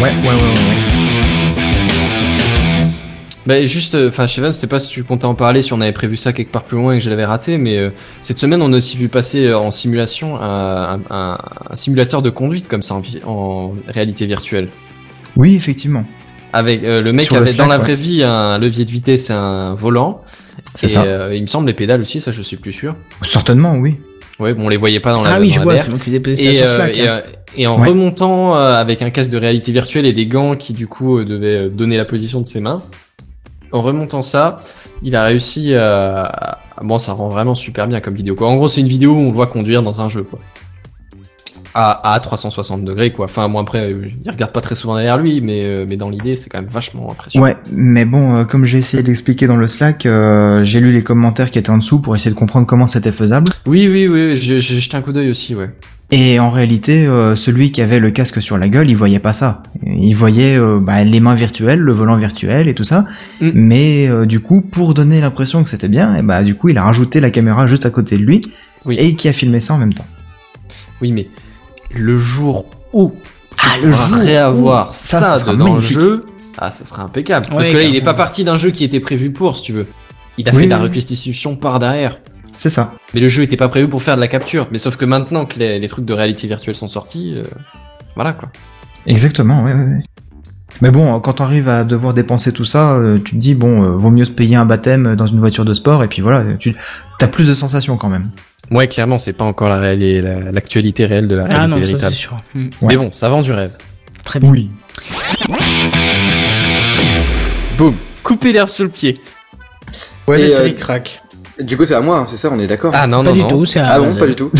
Ouais, 0.00 0.04
ouais, 0.04 0.08
ouais, 0.28 0.32
ouais. 0.32 1.70
Bah 3.46 3.64
juste, 3.64 3.94
euh, 3.94 4.10
enfin, 4.10 4.26
Chevan, 4.26 4.52
c'était 4.52 4.66
pas 4.66 4.78
si 4.78 4.88
tu 4.90 5.02
comptais 5.02 5.24
en 5.24 5.34
parler, 5.34 5.62
si 5.62 5.72
on 5.72 5.80
avait 5.80 5.92
prévu 5.92 6.16
ça 6.16 6.32
quelque 6.34 6.52
part 6.52 6.62
plus 6.64 6.76
loin 6.76 6.92
et 6.92 6.98
que 6.98 7.04
je 7.04 7.08
l'avais 7.10 7.24
raté, 7.24 7.56
mais 7.56 7.78
euh, 7.78 7.90
cette 8.22 8.38
semaine, 8.38 8.60
on 8.60 8.72
a 8.72 8.76
aussi 8.76 8.96
vu 8.98 9.08
passer 9.08 9.46
euh, 9.46 9.58
en 9.58 9.70
simulation 9.70 10.36
un, 10.40 10.94
un- 10.94 11.00
un- 11.10 11.38
un 11.70 11.76
simulateur 11.76 12.20
de 12.20 12.28
conduite 12.30 12.68
comme 12.68 12.82
ça 12.82 13.00
en 13.24 13.72
réalité 13.88 14.26
virtuelle. 14.26 14.68
Oui, 15.36 15.54
effectivement. 15.56 16.04
Avec 16.52 16.82
euh, 16.84 17.00
le 17.00 17.12
mec 17.12 17.26
Sur 17.26 17.36
le 17.36 17.42
avait 17.42 17.52
dans 17.54 17.66
la 17.66 17.76
ouais. 17.78 17.82
vraie 17.84 17.94
vie 17.94 18.22
un 18.22 18.58
levier 18.58 18.84
de 18.84 18.90
vitesse 18.90 19.30
et 19.30 19.32
un 19.32 19.74
volant. 19.74 20.22
C'est 20.74 20.86
Et 20.86 20.88
ça. 20.88 21.02
euh, 21.04 21.34
il 21.34 21.42
me 21.42 21.46
semble 21.46 21.66
les 21.66 21.74
pédales 21.74 22.00
aussi, 22.00 22.20
ça 22.20 22.32
je 22.32 22.42
suis 22.42 22.56
plus 22.56 22.72
sûr. 22.72 22.94
Certainement, 23.22 23.76
oui. 23.76 23.98
Ouais, 24.38 24.54
bon, 24.54 24.66
on 24.66 24.68
les 24.68 24.76
voyait 24.76 25.00
pas 25.00 25.12
dans 25.14 25.22
la 25.22 25.34
ah 25.34 25.40
oui, 25.40 25.50
je 25.50 25.60
vois, 25.60 25.76
c'est 25.76 25.90
moi 25.90 25.98
qui 25.98 26.10
ça 26.10 26.16
Et, 26.48 26.52
sur 26.54 26.64
euh, 26.64 26.74
Slack. 26.76 26.98
et, 26.98 27.02
hein. 27.08 27.12
euh, 27.12 27.20
et 27.56 27.66
en 27.66 27.78
Ouais. 27.80 27.88
remontant 27.88 28.56
euh, 28.56 28.74
avec 28.74 29.02
un 29.02 29.10
casque 29.10 29.30
de 29.30 29.36
réalité 29.36 29.70
virtuelle 29.70 30.06
et 30.06 30.12
des 30.12 30.26
gants 30.26 30.56
qui 30.56 30.72
du 30.72 30.86
coup 30.86 31.18
euh, 31.18 31.24
devaient 31.24 31.68
donner 31.68 31.96
la 31.98 32.04
position 32.06 32.40
de 32.40 32.46
ses 32.46 32.60
mains, 32.60 32.78
en 33.72 33.82
remontant 33.82 34.22
ça, 34.22 34.56
il 35.02 35.14
a 35.16 35.24
réussi 35.24 35.74
à... 35.74 36.22
à- 36.24 36.58
Bon, 36.82 36.96
ça 36.96 37.12
rend 37.12 37.28
vraiment 37.28 37.54
super 37.54 37.86
bien 37.86 38.00
comme 38.00 38.14
vidéo. 38.14 38.34
Quoi. 38.34 38.48
En 38.48 38.56
gros, 38.56 38.66
c'est 38.68 38.80
une 38.80 38.86
vidéo 38.88 39.12
où 39.12 39.18
on 39.18 39.26
le 39.26 39.34
voit 39.34 39.48
conduire 39.48 39.82
dans 39.82 40.00
un 40.00 40.08
jeu. 40.08 40.22
Quoi. 40.22 40.38
À, 41.74 42.14
à 42.14 42.20
360 42.20 42.84
degrés, 42.84 43.12
quoi. 43.12 43.26
Enfin, 43.26 43.48
bon, 43.48 43.58
après, 43.60 43.92
euh, 43.92 44.08
il 44.24 44.30
regarde 44.30 44.52
pas 44.52 44.60
très 44.60 44.74
souvent 44.74 44.96
derrière 44.96 45.18
lui, 45.18 45.40
mais, 45.40 45.64
euh, 45.64 45.86
mais 45.88 45.96
dans 45.96 46.10
l'idée, 46.10 46.34
c'est 46.34 46.50
quand 46.50 46.58
même 46.58 46.70
vachement 46.70 47.12
impressionnant. 47.12 47.44
Ouais, 47.44 47.56
mais 47.70 48.04
bon, 48.04 48.34
euh, 48.36 48.44
comme 48.44 48.64
j'ai 48.66 48.78
essayé 48.78 49.02
d'expliquer 49.02 49.46
dans 49.46 49.56
le 49.56 49.66
Slack, 49.68 50.04
euh, 50.06 50.64
j'ai 50.64 50.80
lu 50.80 50.92
les 50.92 51.02
commentaires 51.02 51.50
qui 51.50 51.58
étaient 51.58 51.70
en 51.70 51.78
dessous 51.78 52.00
pour 52.00 52.16
essayer 52.16 52.30
de 52.32 52.36
comprendre 52.38 52.66
comment 52.66 52.88
c'était 52.88 53.12
faisable. 53.12 53.52
Oui, 53.66 53.88
oui, 53.88 54.08
oui, 54.08 54.36
j'ai 54.36 54.60
j'ai 54.60 54.76
jeté 54.80 54.96
un 54.96 55.00
coup 55.02 55.12
d'œil 55.12 55.30
aussi, 55.30 55.54
ouais. 55.54 55.70
Et 56.12 56.40
en 56.40 56.50
réalité, 56.50 57.06
euh, 57.06 57.36
celui 57.36 57.70
qui 57.70 57.80
avait 57.80 58.00
le 58.00 58.10
casque 58.10 58.42
sur 58.42 58.58
la 58.58 58.68
gueule, 58.68 58.90
il 58.90 58.96
voyait 58.96 59.20
pas 59.20 59.32
ça. 59.32 59.62
Il 59.84 60.14
voyait 60.14 60.58
euh, 60.58 60.80
bah, 60.80 61.04
les 61.04 61.20
mains 61.20 61.34
virtuelles, 61.34 61.78
le 61.78 61.92
volant 61.92 62.16
virtuel 62.16 62.66
et 62.66 62.74
tout 62.74 62.82
ça. 62.82 63.06
Mm. 63.40 63.50
Mais 63.54 64.08
euh, 64.08 64.26
du 64.26 64.40
coup, 64.40 64.60
pour 64.60 64.92
donner 64.94 65.20
l'impression 65.20 65.62
que 65.62 65.68
c'était 65.68 65.88
bien, 65.88 66.16
et 66.16 66.22
bah 66.22 66.42
du 66.42 66.56
coup, 66.56 66.68
il 66.68 66.78
a 66.78 66.82
rajouté 66.82 67.20
la 67.20 67.30
caméra 67.30 67.68
juste 67.68 67.86
à 67.86 67.90
côté 67.90 68.18
de 68.18 68.24
lui 68.24 68.42
Oui. 68.86 68.96
et 68.98 69.14
qui 69.14 69.28
a 69.28 69.32
filmé 69.32 69.60
ça 69.60 69.74
en 69.74 69.78
même 69.78 69.94
temps. 69.94 70.06
Oui, 71.00 71.12
mais 71.12 71.28
le 71.94 72.18
jour 72.18 72.66
où 72.92 73.12
tu 73.56 73.66
Ah, 73.66 73.78
le 73.82 73.90
jour 73.92 74.18
réavoir 74.18 74.90
où, 74.90 74.92
ça, 74.92 75.18
ça, 75.20 75.34
ce 75.34 75.40
sera 75.44 75.52
dedans 75.52 75.64
magnifique. 75.72 75.96
le 75.96 76.00
jeu, 76.02 76.24
ah, 76.58 76.70
ce 76.70 76.84
sera 76.84 77.02
impeccable. 77.02 77.46
Parce 77.50 77.68
que 77.68 77.76
là, 77.76 77.82
il 77.82 77.88
est 77.88 78.00
carrément. 78.00 78.04
pas 78.04 78.14
parti 78.14 78.44
d'un 78.44 78.56
jeu 78.56 78.70
qui 78.70 78.84
était 78.84 79.00
prévu 79.00 79.32
pour, 79.32 79.56
si 79.56 79.62
tu 79.62 79.72
veux. 79.72 79.86
Il 80.38 80.48
a 80.48 80.52
Oui, 80.52 80.58
fait 80.60 80.64
de 80.66 80.70
la 80.70 80.78
reconstitution 80.78 81.56
par 81.56 81.78
derrière. 81.78 82.18
C'est 82.56 82.70
ça. 82.70 82.94
Mais 83.14 83.20
le 83.20 83.28
jeu 83.28 83.42
était 83.42 83.56
pas 83.56 83.68
prévu 83.68 83.88
pour 83.88 84.02
faire 84.02 84.16
de 84.16 84.20
la 84.20 84.28
capture. 84.28 84.68
Mais 84.70 84.78
sauf 84.78 84.96
que 84.96 85.04
maintenant 85.04 85.46
que 85.46 85.58
les, 85.58 85.78
les 85.78 85.88
trucs 85.88 86.04
de 86.04 86.12
réalité 86.12 86.46
virtuelle 86.46 86.74
sont 86.74 86.88
sortis, 86.88 87.34
euh, 87.34 87.42
voilà 88.14 88.32
quoi. 88.32 88.50
Exactement, 89.06 89.64
ouais, 89.64 89.72
ouais, 89.72 89.84
ouais. 89.84 90.02
Mais 90.82 90.90
bon, 90.90 91.18
quand 91.20 91.34
t'arrives 91.34 91.68
à 91.68 91.84
devoir 91.84 92.14
dépenser 92.14 92.52
tout 92.52 92.64
ça, 92.64 92.92
euh, 92.92 93.18
tu 93.22 93.32
te 93.32 93.36
dis 93.36 93.54
bon, 93.54 93.82
euh, 93.84 93.96
vaut 93.96 94.10
mieux 94.10 94.24
se 94.24 94.30
payer 94.30 94.56
un 94.56 94.64
baptême 94.66 95.14
dans 95.16 95.26
une 95.26 95.38
voiture 95.38 95.64
de 95.64 95.74
sport 95.74 96.02
et 96.04 96.08
puis 96.08 96.22
voilà, 96.22 96.54
tu 96.58 96.74
as 97.20 97.26
plus 97.28 97.48
de 97.48 97.54
sensations 97.54 97.96
quand 97.96 98.08
même. 98.08 98.30
Ouais, 98.70 98.86
clairement, 98.88 99.18
c'est 99.18 99.32
pas 99.32 99.44
encore 99.44 99.68
la 99.68 99.78
réelle- 99.78 100.22
la- 100.22 100.52
l'actualité 100.52 101.04
réelle 101.06 101.26
de 101.28 101.34
la 101.34 101.44
Ah 101.50 101.58
réalité 101.66 101.68
non, 101.68 101.76
ça 101.76 101.86
c'est 101.86 101.92
véritable. 101.92 102.14
sûr. 102.14 102.36
Mm. 102.54 102.60
Ouais. 102.60 102.70
Mais 102.82 102.96
bon, 102.96 103.10
ça 103.12 103.28
vend 103.28 103.42
du 103.42 103.52
rêve. 103.52 103.72
Très 104.22 104.38
bien. 104.38 104.50
Oui. 104.50 104.70
Boum, 107.76 107.96
couper 108.22 108.52
l'herbe 108.52 108.68
sous 108.68 108.82
le 108.84 108.88
pied. 108.90 109.18
Ouais, 110.28 110.40
Et, 110.40 110.54
euh, 110.56 110.70
crack. 110.72 111.20
Du 111.60 111.76
coup, 111.76 111.84
c'est 111.84 111.94
à 111.94 112.00
moi, 112.00 112.18
hein, 112.18 112.26
c'est 112.26 112.36
ça, 112.36 112.48
on 112.52 112.58
est 112.58 112.66
d'accord 112.66 112.92
Ah 112.94 113.06
non, 113.06 113.18
Pas 113.22 113.30
non, 113.30 113.34
du 113.36 113.40
non. 113.42 113.48
tout, 113.48 113.66
c'est 113.66 113.80
à 113.80 113.88
Ah 113.92 113.98
bon, 114.00 114.14
pas 114.14 114.26
du 114.26 114.34
tout. 114.34 114.50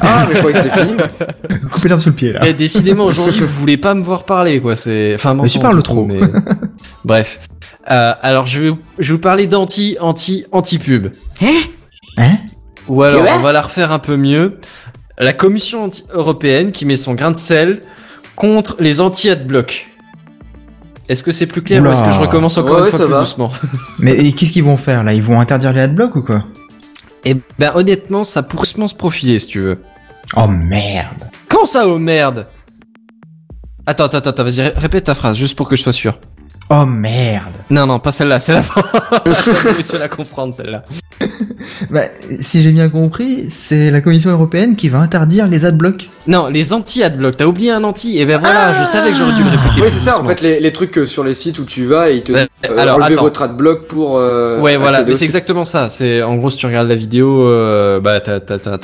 Ah, 0.00 0.26
mais 0.28 0.34
je 0.34 0.38
croyais 0.38 0.56
que 0.58 0.62
c'était 0.62 0.80
fini. 0.80 0.94
Couper 1.70 1.88
l'herbe 1.88 2.00
sous 2.00 2.08
le 2.10 2.14
pied 2.14 2.32
là. 2.32 2.40
Eh, 2.46 2.52
décidément, 2.54 3.04
aujourd'hui, 3.04 3.40
vous 3.40 3.46
voulez 3.60 3.76
pas 3.76 3.94
me 3.94 4.02
voir 4.02 4.24
parler, 4.24 4.60
quoi. 4.60 4.74
C'est, 4.76 5.14
enfin, 5.16 5.34
Mais 5.34 5.48
tu 5.48 5.58
parles 5.58 5.82
trop. 5.82 6.06
mais- 6.06 6.20
Bref. 7.04 7.40
Euh, 7.90 8.14
alors, 8.22 8.46
je 8.46 8.60
vais, 8.60 8.72
je 8.98 9.08
vais 9.08 9.14
vous 9.16 9.20
parler 9.20 9.46
d'anti, 9.46 9.96
anti, 10.00 10.44
anti-pub. 10.52 11.08
Hein? 12.18 12.36
Ou 12.88 13.02
alors, 13.02 13.24
on 13.34 13.38
va 13.38 13.52
la 13.52 13.62
refaire 13.62 13.92
un 13.92 13.98
peu 13.98 14.16
mieux. 14.16 14.58
La 15.18 15.32
Commission 15.32 15.88
européenne 16.12 16.72
qui 16.72 16.84
met 16.84 16.96
son 16.96 17.14
grain 17.14 17.30
de 17.30 17.36
sel 17.36 17.80
contre 18.36 18.76
les 18.80 19.00
anti-adblock. 19.00 19.88
Est-ce 21.08 21.22
que 21.22 21.32
c'est 21.32 21.46
plus 21.46 21.62
clair 21.62 21.80
Oula. 21.80 21.90
ou 21.90 21.92
est-ce 21.92 22.02
que 22.02 22.10
je 22.12 22.18
recommence 22.20 22.58
encore 22.58 22.80
Ouais, 22.80 22.86
une 22.86 22.90
fois 22.90 22.98
plus 23.06 23.12
va. 23.12 23.20
doucement 23.20 23.52
Mais 23.98 24.32
qu'est-ce 24.32 24.52
qu'ils 24.52 24.64
vont 24.64 24.76
faire 24.76 25.04
là? 25.04 25.14
Ils 25.14 25.22
vont 25.22 25.40
interdire 25.40 25.72
les 25.72 25.80
adblocks 25.82 26.16
ou 26.16 26.22
quoi? 26.22 26.44
Eh 27.24 27.36
ben, 27.58 27.72
honnêtement, 27.74 28.24
ça 28.24 28.42
pourrait 28.42 28.66
se 28.66 28.94
profiler, 28.94 29.38
si 29.38 29.48
tu 29.48 29.60
veux. 29.60 29.82
Oh 30.36 30.46
merde. 30.48 31.30
Comment 31.48 31.66
ça, 31.66 31.86
oh 31.88 31.98
merde? 31.98 32.46
Attends, 33.86 34.04
attends, 34.06 34.18
attends, 34.18 34.42
vas-y, 34.44 34.62
ré- 34.62 34.72
répète 34.76 35.04
ta 35.04 35.14
phrase, 35.14 35.36
juste 35.36 35.56
pour 35.56 35.68
que 35.68 35.76
je 35.76 35.82
sois 35.82 35.92
sûr. 35.92 36.18
Oh 36.68 36.84
merde. 36.84 37.52
Non, 37.70 37.86
non, 37.86 38.00
pas 38.00 38.10
celle-là, 38.10 38.40
c'est 38.40 38.52
la 38.52 38.62
Je 39.26 39.92
vais 39.92 39.98
la 39.98 40.08
comprendre, 40.08 40.52
celle-là. 40.54 40.82
Bah, 41.90 42.02
si 42.40 42.62
j'ai 42.62 42.70
bien 42.72 42.88
compris, 42.88 43.46
c'est 43.50 43.90
la 43.90 44.00
Commission 44.00 44.30
européenne 44.30 44.76
qui 44.76 44.88
va 44.88 44.98
interdire 44.98 45.46
les 45.48 45.64
adblocks. 45.64 46.08
Non, 46.26 46.46
les 46.48 46.72
anti-adblock, 46.72 47.36
t'as 47.36 47.44
oublié 47.46 47.70
un 47.70 47.82
anti, 47.84 48.18
et 48.18 48.24
ben 48.26 48.38
voilà, 48.38 48.72
je 48.80 48.84
savais 48.84 49.10
que 49.10 49.16
j'aurais 49.16 49.32
dû 49.32 49.42
le 49.42 49.50
répéter. 49.50 49.80
Oui, 49.80 49.88
c'est 49.90 50.00
ça, 50.00 50.20
en 50.20 50.24
fait, 50.24 50.40
les, 50.42 50.60
les 50.60 50.72
trucs 50.72 50.96
euh, 50.98 51.06
sur 51.06 51.24
les 51.24 51.34
sites 51.34 51.58
où 51.58 51.64
tu 51.64 51.84
vas 51.86 52.10
et 52.10 52.16
ils 52.16 52.22
te 52.22 52.32
disent 52.32 52.46
euh, 52.70 52.78
alors, 52.78 52.96
enlevez 52.96 53.14
attends. 53.14 53.22
votre 53.22 53.42
adblock 53.42 53.86
pour. 53.86 54.16
euh, 54.18 54.60
Ouais, 54.60 54.76
voilà, 54.76 55.04
mais 55.04 55.14
c'est 55.14 55.24
exactement 55.24 55.64
ça. 55.64 55.88
C'est 55.88 56.22
en 56.22 56.36
gros 56.36 56.50
si 56.50 56.58
tu 56.58 56.66
regardes 56.66 56.88
la 56.88 56.94
vidéo, 56.94 57.44
euh, 57.46 58.00
bah 58.00 58.20
t'as 58.20 58.38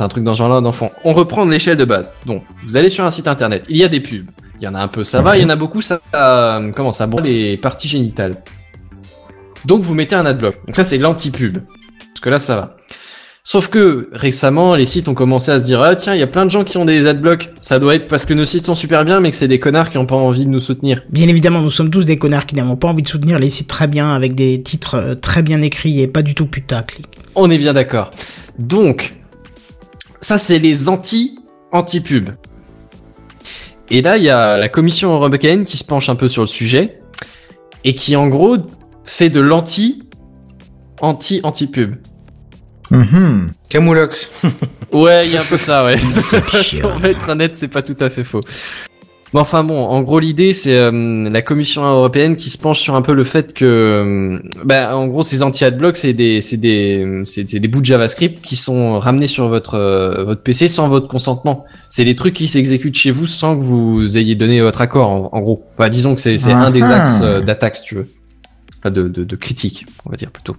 un 0.05 0.09
truc 0.09 0.24
dans 0.24 0.33
ce 0.35 0.39
genre-là 0.39 0.61
d'enfant. 0.61 0.91
On 1.05 1.12
reprend 1.12 1.47
de 1.47 1.51
l'échelle 1.51 1.76
de 1.76 1.85
base. 1.85 2.12
Donc, 2.26 2.43
vous 2.66 2.76
allez 2.76 2.89
sur 2.89 3.05
un 3.05 3.11
site 3.11 3.28
internet, 3.28 3.64
il 3.68 3.76
y 3.76 3.85
a 3.85 3.89
des 3.89 4.01
pubs. 4.01 4.26
Il 4.62 4.66
y 4.66 4.68
en 4.68 4.76
a 4.76 4.80
un 4.80 4.86
peu, 4.86 5.02
ça 5.02 5.22
va. 5.22 5.36
Il 5.36 5.42
y 5.42 5.44
en 5.44 5.48
a 5.48 5.56
beaucoup, 5.56 5.80
ça 5.80 6.00
euh, 6.14 6.70
comment 6.70 6.92
ça 6.92 7.08
brûle 7.08 7.24
les 7.24 7.56
parties 7.56 7.88
génitales. 7.88 8.36
Donc 9.64 9.82
vous 9.82 9.92
mettez 9.92 10.14
un 10.14 10.24
adblock. 10.24 10.54
Donc 10.64 10.76
ça 10.76 10.84
c'est 10.84 10.98
l'anti-pub. 10.98 11.58
Parce 11.58 12.20
que 12.20 12.30
là 12.30 12.38
ça 12.38 12.54
va. 12.54 12.76
Sauf 13.42 13.66
que 13.66 14.08
récemment, 14.12 14.76
les 14.76 14.86
sites 14.86 15.08
ont 15.08 15.14
commencé 15.14 15.50
à 15.50 15.58
se 15.58 15.64
dire 15.64 15.82
ah 15.82 15.96
tiens, 15.96 16.14
il 16.14 16.20
y 16.20 16.22
a 16.22 16.28
plein 16.28 16.46
de 16.46 16.50
gens 16.52 16.62
qui 16.62 16.76
ont 16.76 16.84
des 16.84 17.08
adblocks. 17.08 17.50
Ça 17.60 17.80
doit 17.80 17.96
être 17.96 18.06
parce 18.06 18.24
que 18.24 18.34
nos 18.34 18.44
sites 18.44 18.64
sont 18.64 18.76
super 18.76 19.04
bien, 19.04 19.18
mais 19.18 19.30
que 19.30 19.36
c'est 19.36 19.48
des 19.48 19.58
connards 19.58 19.90
qui 19.90 19.98
ont 19.98 20.06
pas 20.06 20.14
envie 20.14 20.44
de 20.44 20.50
nous 20.50 20.60
soutenir. 20.60 21.02
Bien 21.10 21.26
évidemment, 21.26 21.60
nous 21.60 21.68
sommes 21.68 21.90
tous 21.90 22.04
des 22.04 22.16
connards 22.16 22.46
qui 22.46 22.54
n'avons 22.54 22.76
pas 22.76 22.86
envie 22.86 23.02
de 23.02 23.08
soutenir 23.08 23.40
les 23.40 23.50
sites 23.50 23.68
très 23.68 23.88
bien 23.88 24.14
avec 24.14 24.36
des 24.36 24.62
titres 24.62 24.94
euh, 24.94 25.14
très 25.16 25.42
bien 25.42 25.60
écrits 25.60 26.00
et 26.00 26.06
pas 26.06 26.22
du 26.22 26.36
tout 26.36 26.46
putaclic. 26.46 27.08
On 27.34 27.50
est 27.50 27.58
bien 27.58 27.72
d'accord. 27.72 28.12
Donc, 28.60 29.12
ça 30.20 30.38
c'est 30.38 30.60
les 30.60 30.88
anti 30.88 31.40
anti 31.72 32.00
pub. 32.00 32.30
Et 33.91 34.03
là, 34.03 34.16
il 34.16 34.24
y 34.24 34.30
a 34.30 34.57
la 34.57 34.68
Commission 34.68 35.12
européenne 35.12 35.64
qui 35.64 35.76
se 35.76 35.85
penche 35.85 36.09
un 36.09 36.14
peu 36.14 36.28
sur 36.28 36.43
le 36.43 36.49
sujet 36.49 37.01
et 37.85 37.95
qui 37.95 38.16
en 38.16 38.28
gros 38.28 38.57
fait 39.05 39.30
de 39.30 39.41
l'anti 39.41 40.03
anti 41.01 41.41
anti 41.43 41.66
pub. 41.66 41.97
Mhm. 42.91 43.53
Camoulox. 43.68 44.43
Ouais, 44.93 45.26
il 45.26 45.33
y 45.33 45.37
a 45.37 45.41
un 45.41 45.45
peu 45.45 45.57
ça, 45.57 45.85
ouais. 45.85 45.97
Si 46.62 46.83
on 46.85 46.99
va 46.99 47.09
être 47.09 47.30
honnête, 47.30 47.55
c'est 47.55 47.68
pas 47.68 47.83
tout 47.83 47.97
à 47.99 48.11
fait 48.11 48.24
faux. 48.24 48.41
Mais 49.35 49.41
enfin 49.41 49.64
bon, 49.64 49.83
en 49.83 50.03
gros 50.03 50.18
l'idée 50.20 50.53
c'est 50.53 50.76
euh, 50.76 51.30
la 51.30 51.41
Commission 51.41 51.83
européenne 51.85 52.37
qui 52.37 52.51
se 52.51 52.59
penche 52.59 52.80
sur 52.80 52.95
un 52.95 53.01
peu 53.01 53.14
le 53.14 53.24
fait 53.24 53.55
que, 53.55 53.64
euh, 53.64 54.39
bah, 54.64 54.95
en 54.95 55.07
gros 55.07 55.22
ces 55.22 55.43
anti-adblock 55.43 55.97
c'est 55.97 56.12
des 56.12 56.43
c'est 56.43 56.59
des 56.59 57.22
c'est 57.24 57.45
des 57.59 57.68
bouts 57.68 57.80
de 57.80 57.87
JavaScript 57.87 58.43
qui 58.45 58.57
sont 58.57 58.99
ramenés 58.99 59.26
sur 59.26 59.49
votre 59.49 59.74
euh, 59.74 60.24
votre 60.24 60.43
PC 60.43 60.68
sans 60.68 60.89
votre 60.89 61.09
consentement. 61.09 61.64
C'est 61.89 62.05
des 62.05 62.14
trucs 62.14 62.35
qui 62.35 62.47
s'exécutent 62.47 62.95
chez 62.97 63.11
vous 63.11 63.26
sans 63.26 63.57
que 63.57 63.62
vous 63.62 64.18
ayez 64.18 64.35
donné 64.35 64.61
votre 64.61 64.83
accord 64.83 65.09
en, 65.09 65.30
en 65.33 65.41
gros. 65.41 65.64
Enfin, 65.78 65.89
disons 65.89 66.14
que 66.14 66.20
c'est 66.20 66.37
c'est 66.37 66.53
un 66.53 66.70
des 66.70 66.83
Ah. 66.83 66.95
axes 67.33 67.47
d'attaque 67.47 67.76
si 67.76 67.85
tu 67.85 67.95
veux. 67.95 68.09
Enfin 68.80 68.91
de 68.91 69.09
de, 69.09 69.24
de 69.24 69.37
critique, 69.37 69.87
on 70.05 70.11
va 70.11 70.16
dire 70.16 70.30
plutôt. 70.30 70.57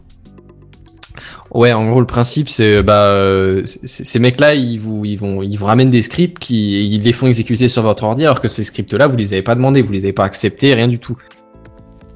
Ouais, 1.53 1.71
en 1.71 1.87
gros 1.87 1.99
le 1.99 2.07
principe 2.07 2.49
c'est 2.49 2.81
bah 2.81 3.03
euh, 3.03 3.63
c- 3.65 3.79
c- 3.83 4.03
ces 4.03 4.17
mecs-là 4.19 4.55
ils 4.55 4.79
vous 4.79 5.05
ils 5.05 5.17
vont 5.19 5.43
ils 5.43 5.55
vous 5.55 5.65
ramènent 5.65 5.91
des 5.91 6.01
scripts 6.01 6.39
qui 6.39 6.87
ils 6.91 7.03
les 7.03 7.13
font 7.13 7.27
exécuter 7.27 7.67
sur 7.67 7.83
votre 7.83 8.03
ordi 8.03 8.25
alors 8.25 8.41
que 8.41 8.47
ces 8.47 8.63
scripts-là 8.63 9.07
vous 9.07 9.17
les 9.17 9.33
avez 9.33 9.43
pas 9.43 9.53
demandés, 9.53 9.83
vous 9.83 9.91
les 9.91 10.03
avez 10.03 10.13
pas 10.13 10.23
acceptés, 10.25 10.73
rien 10.73 10.87
du 10.87 10.97
tout. 10.97 11.15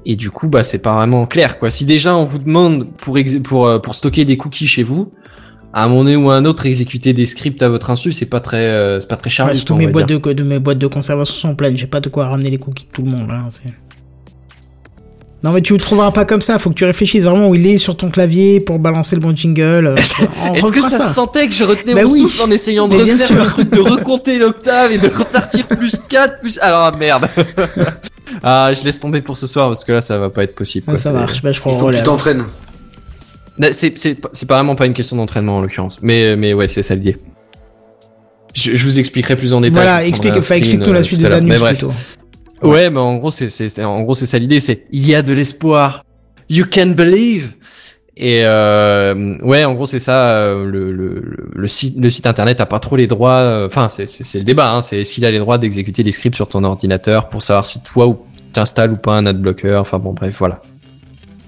Et 0.07 0.15
du 0.15 0.31
coup 0.31 0.47
bah 0.47 0.63
c'est 0.63 0.81
pas 0.81 0.95
vraiment 0.95 1.27
clair 1.27 1.59
quoi. 1.59 1.69
Si 1.69 1.85
déjà 1.85 2.15
on 2.15 2.23
vous 2.25 2.39
demande 2.39 2.89
pour 2.97 3.17
ex- 3.19 3.38
pour 3.43 3.67
euh, 3.67 3.77
pour 3.77 3.93
stocker 3.93 4.25
des 4.25 4.38
cookies 4.38 4.65
chez 4.67 4.81
vous, 4.81 5.11
à 5.71 5.83
un 5.83 5.88
moment 5.88 6.03
donné 6.05 6.15
ou 6.15 6.31
à 6.31 6.35
un 6.35 6.45
autre 6.45 6.65
exécuter 6.65 7.13
des 7.13 7.27
scripts 7.27 7.61
à 7.61 7.69
votre 7.69 7.91
insu, 7.91 8.13
c'est 8.13 8.25
pas 8.25 8.39
très 8.39 8.57
euh, 8.65 8.99
c'est 8.99 9.07
pas 9.09 9.17
très 9.17 9.29
chargé 9.29 9.53
on 9.69 9.75
mes 9.77 9.85
boîtes 9.93 10.07
dire. 10.07 10.19
de, 10.19 10.33
de 10.33 10.43
mes 10.43 10.57
boîtes 10.59 10.79
de 10.79 10.88
conservation 10.88 11.35
sont 11.35 11.55
pleines, 11.55 11.77
j'ai 11.77 11.85
pas 11.85 11.99
de 12.01 12.09
quoi 12.09 12.27
ramener 12.27 12.49
les 12.49 12.57
cookies 12.57 12.85
de 12.88 12.91
tout 12.91 13.03
le 13.03 13.11
monde. 13.11 13.29
Hein, 13.29 13.49
c'est- 13.51 13.71
non 15.43 15.51
mais 15.51 15.61
tu 15.61 15.73
le 15.73 15.79
trouveras 15.79 16.11
pas 16.11 16.25
comme 16.25 16.41
ça, 16.41 16.57
faut 16.57 16.69
que 16.71 16.75
tu 16.75 16.85
réfléchisses 16.85 17.23
vraiment 17.23 17.47
où 17.49 17.55
il 17.55 17.67
est 17.67 17.77
sur 17.77 17.95
ton 17.95 18.09
clavier 18.09 18.59
pour 18.59 18.79
balancer 18.79 19.15
le 19.15 19.21
bon 19.21 19.35
jingle. 19.35 19.88
euh, 19.88 19.95
Est-ce 20.55 20.71
que 20.71 20.81
ça, 20.81 20.99
se 20.99 21.13
sentait 21.13 21.47
que 21.47 21.53
je 21.53 21.63
retenais 21.63 21.93
Bah 21.93 22.03
mon 22.03 22.11
oui. 22.11 22.21
souffle 22.21 22.41
en 22.41 22.51
essayant 22.51 22.88
de 22.88 22.95
Mais 22.95 23.11
refaire 23.13 23.33
le 23.38 23.45
truc, 23.45 23.69
de 23.69 23.79
recompter 23.79 24.39
l'octave 24.39 24.91
et 24.91 24.97
de 24.97 25.07
repartir 25.07 25.67
plus 25.67 25.97
4, 26.09 26.39
plus... 26.39 26.57
Alors, 26.59 26.81
ah, 26.81 26.95
merde. 26.97 27.27
ah, 28.43 28.71
je 28.73 28.83
laisse 28.83 28.99
tomber 28.99 29.21
pour 29.21 29.38
ce 29.38 29.45
soir 29.47 29.67
parce 29.69 29.83
que 29.83 29.91
là, 29.91 30.01
ça 30.01 30.17
va 30.17 30.29
pas 30.31 30.43
être 30.43 30.55
possible. 30.55 30.85
Ah, 30.88 30.91
quoi. 30.93 30.97
ça 30.99 31.09
C'est- 31.11 31.15
marche, 31.15 31.41
bah, 31.43 31.51
je 31.51 31.59
prends 31.59 31.69
Il 31.69 31.73
le 31.75 31.79
faut 31.79 31.89
que 31.91 31.95
tu 31.97 32.03
t'entraînes. 32.03 32.43
Non, 33.59 33.67
C'est, 33.71 33.97
c'est, 33.97 34.15
pas- 34.15 34.29
c'est 34.33 34.47
pas 34.47 34.55
vraiment 34.55 34.75
pas 34.75 34.85
une 34.88 34.93
question 34.93 35.17
d'entraînement 35.17 35.57
en 35.57 35.61
l'occurrence. 35.61 35.99
Mais, 36.01 36.35
mais 36.35 36.53
ouais, 36.53 36.67
c'est 36.67 36.83
ça 36.83 36.95
l'idée. 36.95 37.17
Je, 38.55 38.75
je 38.75 38.83
vous 38.85 38.97
expliquerai 38.97 39.35
plus 39.35 39.53
en 39.53 39.61
détail. 39.61 39.83
Voilà, 39.83 40.05
explique, 40.05 40.35
explique-nous 40.35 40.91
la 40.93 40.99
euh, 40.99 41.03
suite 41.03 41.21
tout 41.21 41.27
de 41.27 41.39
Mais 41.41 41.57
bref. 41.57 41.77
plutôt. 41.77 41.93
Ouais, 42.64 42.89
mais 42.89 42.99
en 42.99 43.18
gros, 43.18 43.32
c'est, 43.32 43.49
c'est, 43.49 43.70
c'est- 43.70 43.84
en 43.84 44.01
gros, 44.03 44.16
c'est 44.16 44.26
ça 44.26 44.39
l'idée, 44.39 44.60
c'est 44.60 44.86
il 44.91 45.05
y 45.08 45.14
a 45.16 45.22
de 45.22 45.34
l'espoir. 45.34 46.03
You 46.49 46.66
can 46.72 46.88
believe. 46.88 47.53
Et 48.20 48.39
euh, 48.45 49.38
ouais, 49.43 49.64
en 49.66 49.76
gros, 49.76 49.86
c'est 49.86 49.99
ça. 49.99 50.30
euh, 50.32 50.66
Le, 50.66 50.91
le, 50.91 51.22
le, 51.53 51.68
site, 51.68 51.97
le 51.99 52.10
site 52.10 52.26
internet 52.26 52.60
a 52.62 52.66
pas 52.66 52.80
trop 52.80 52.95
les 52.95 53.05
droits. 53.05 53.34
euh, 53.41 53.68
Enfin, 53.68 53.89
c'est, 53.89 54.08
c'est, 54.08 54.24
c'est 54.24 54.39
le 54.39 54.43
débat. 54.45 54.72
Hein, 54.72 54.82
c'est 54.82 55.01
est-ce 55.01 55.14
qu'il 55.14 55.26
a 55.26 55.30
les 55.32 55.38
droits 55.39 55.58
d'exécuter 55.60 56.01
les 56.03 56.12
scripts 56.12 56.36
sur 56.36 56.47
ton 56.47 56.64
ordinateur 56.64 57.30
pour 57.30 57.43
savoir 57.43 57.66
si 57.68 57.80
toi 57.82 58.08
ou 58.08 58.18
t'installes 58.53 58.91
ou 58.93 58.95
pas 58.97 59.16
un 59.18 59.26
adblocker. 59.28 59.76
Enfin 59.76 59.99
bon, 59.99 60.14
bref, 60.14 60.36
voilà. 60.39 60.62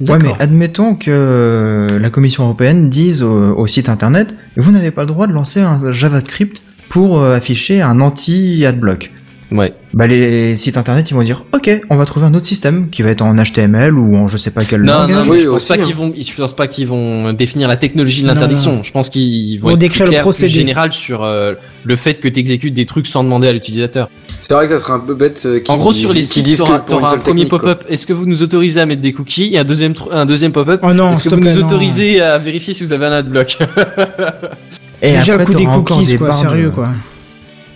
Ouais, 0.02 0.18
mais 0.20 0.32
admettons 0.40 0.96
que 0.96 1.10
euh, 1.12 2.00
la 2.00 2.10
Commission 2.10 2.44
européenne 2.44 2.90
dise 2.90 3.22
au, 3.24 3.58
au 3.58 3.68
site 3.68 3.90
internet 3.90 4.34
vous 4.56 4.72
n'avez 4.72 4.92
pas 4.92 5.02
le 5.02 5.08
droit 5.08 5.28
de 5.28 5.34
lancer 5.34 5.60
un 5.60 5.92
JavaScript 5.92 6.62
pour 6.88 7.20
euh, 7.20 7.36
afficher 7.36 7.82
un 7.82 8.00
anti-adblock. 8.00 9.12
Ouais. 9.52 9.74
Bah 9.96 10.06
les 10.06 10.56
sites 10.56 10.78
internet 10.78 11.10
ils 11.10 11.16
vont 11.16 11.24
dire 11.24 11.44
ok 11.56 11.82
on 11.90 11.98
va 11.98 12.06
trouver 12.06 12.28
un 12.28 12.34
autre 12.36 12.46
système 12.46 12.92
qui 12.92 13.02
va 13.02 13.10
être 13.10 13.24
en 13.24 13.34
HTML 13.36 13.98
ou 13.98 14.16
en 14.16 14.28
je 14.28 14.38
sais 14.38 14.52
pas 14.52 14.64
quel 14.64 14.84
Non, 14.84 14.94
langage. 14.94 15.16
non, 15.18 15.24
mais 15.26 15.30
Oui, 15.32 15.40
je 15.40 15.46
pense 15.48 15.56
aussi, 15.56 15.68
pas 15.70 15.74
hein. 15.74 15.78
qu'ils 15.86 15.96
vont, 15.96 16.14
je 16.16 16.34
pense 16.36 16.56
pas 16.56 16.68
qu'ils 16.68 16.88
vont 16.88 17.34
définir 17.34 17.68
la 17.68 17.76
technologie 17.76 18.22
de 18.22 18.28
Non, 18.28 18.34
l'interdiction. 18.36 18.76
non. 18.76 18.84
Je 18.84 18.92
pense 18.92 19.10
qu'ils 19.10 19.60
vont 19.60 19.72
être 19.72 19.78
décrire 19.80 19.98
plus 19.98 20.04
le 20.06 20.10
clairs, 20.10 20.22
plus 20.22 20.26
procédé. 20.26 20.50
général 20.54 20.92
sur 20.92 21.24
euh, 21.24 21.54
le 21.84 21.96
fait 21.96 22.14
que 22.16 22.28
tu 22.28 22.40
exécutes 22.40 22.76
des 22.76 22.86
trucs 22.86 23.08
sans 23.08 23.24
demander 23.24 23.48
à 23.48 23.52
l'utilisateur. 23.52 24.10
C'est 24.42 24.54
vrai 24.54 24.68
que 24.68 24.74
ça 24.74 24.80
serait 24.80 24.94
un 24.94 25.00
peu 25.00 25.16
bête. 25.16 25.42
euh, 25.46 25.60
En 25.68 25.78
gros, 25.78 25.94
sur 25.94 26.14
les 26.14 26.24
sites, 26.24 26.58
t'auras 26.86 27.16
un 27.16 27.18
premier 27.18 27.46
pop-up. 27.46 27.84
Est-ce 27.90 28.06
que 28.06 28.14
vous 28.14 28.28
nous 28.28 28.44
autorisez 28.44 28.80
à 28.80 28.86
mettre 28.86 29.02
des 29.02 29.14
cookies 29.14 29.56
Et 29.56 29.58
un 29.58 29.64
deuxième, 29.64 29.94
tr- 29.94 30.12
un 30.12 30.26
deuxième 30.28 30.52
pop-up? 30.52 30.80
Oh 30.84 30.94
non, 30.94 31.12
Est-ce 31.12 31.28
que 31.28 31.36
vous 31.36 31.42
plaît, 31.42 31.54
nous 31.56 31.62
non. 31.62 31.66
autorisez 31.66 32.22
à 32.22 32.38
vérifier 32.38 32.76
si 32.76 32.84
vous 32.84 32.94
avez 32.94 33.08
un 33.08 33.12
adblock? 33.14 33.58
Et 35.02 35.12
Déjà 35.14 35.34
après 35.34 35.38
le 35.38 35.46
coup 35.46 35.54
des 35.54 35.66
cookies, 35.66 36.18
quoi, 36.18 36.32
sérieux 36.32 36.70
quoi. 36.72 36.90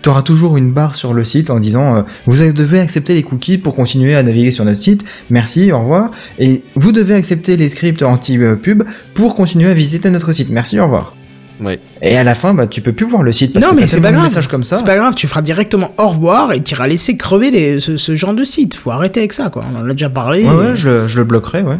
T'auras 0.04 0.22
toujours 0.22 0.58
une 0.58 0.72
barre 0.74 0.94
sur 0.96 1.14
le 1.14 1.24
site 1.24 1.50
en 1.50 1.60
disant 1.60 1.96
euh, 1.96 2.02
vous 2.28 2.36
devez 2.52 2.80
accepter 2.80 3.16
les 3.16 3.24
cookies 3.24 3.58
pour 3.58 3.74
continuer 3.74 4.16
à 4.16 4.22
naviguer 4.22 4.52
sur 4.52 4.66
notre 4.66 4.82
site. 4.82 5.04
Merci, 5.32 5.72
au 5.72 5.80
revoir. 5.80 6.12
Et 6.40 6.64
vous 6.76 6.92
devez 6.92 7.16
accepter 7.16 7.58
les 7.58 7.70
scripts 7.70 8.04
anti-pub 8.04 8.84
pour 9.16 9.34
continuer 9.34 9.70
à 9.70 9.74
visiter 9.74 10.10
notre 10.12 10.32
site. 10.34 10.50
Merci, 10.52 10.80
au 10.80 10.84
revoir. 10.84 11.16
Ouais. 11.62 11.80
Et 12.02 12.18
à 12.18 12.24
la 12.26 12.36
fin, 12.36 12.54
bah 12.54 12.68
tu 12.68 12.82
peux 12.82 12.92
plus 12.92 13.06
voir 13.06 13.24
le 13.24 13.32
site 13.32 13.54
parce 13.54 13.64
Non 13.66 13.72
que 13.72 13.76
mais 13.76 13.82
t'as 13.84 13.88
c'est 13.88 13.94
tellement 13.96 14.08
pas 14.08 14.12
de 14.12 14.16
grave. 14.18 14.28
messages 14.30 14.48
comme 14.50 14.64
ça. 14.66 14.78
C'est 14.78 14.86
pas 14.86 14.98
grave, 14.98 15.14
tu 15.16 15.28
feras 15.28 15.42
directement 15.42 15.92
au 15.98 16.08
revoir 16.08 16.52
et 16.52 16.62
t'iras 16.62 16.88
laisser 16.88 17.16
crever 17.16 17.52
les, 17.52 17.80
ce, 17.80 17.96
ce 17.96 18.16
genre 18.16 18.34
de 18.34 18.44
site. 18.44 18.76
Faut 18.76 18.92
arrêter 18.92 19.22
avec 19.22 19.32
ça 19.32 19.50
quoi. 19.50 19.64
On 19.74 19.80
en 19.86 19.90
a 19.90 19.94
déjà 19.94 20.10
parlé. 20.10 20.44
Ouais, 20.44 20.50
ouais, 20.54 20.76
je, 20.76 21.08
je 21.08 21.18
le 21.20 21.24
bloquerai, 21.24 21.62
ouais. 21.62 21.78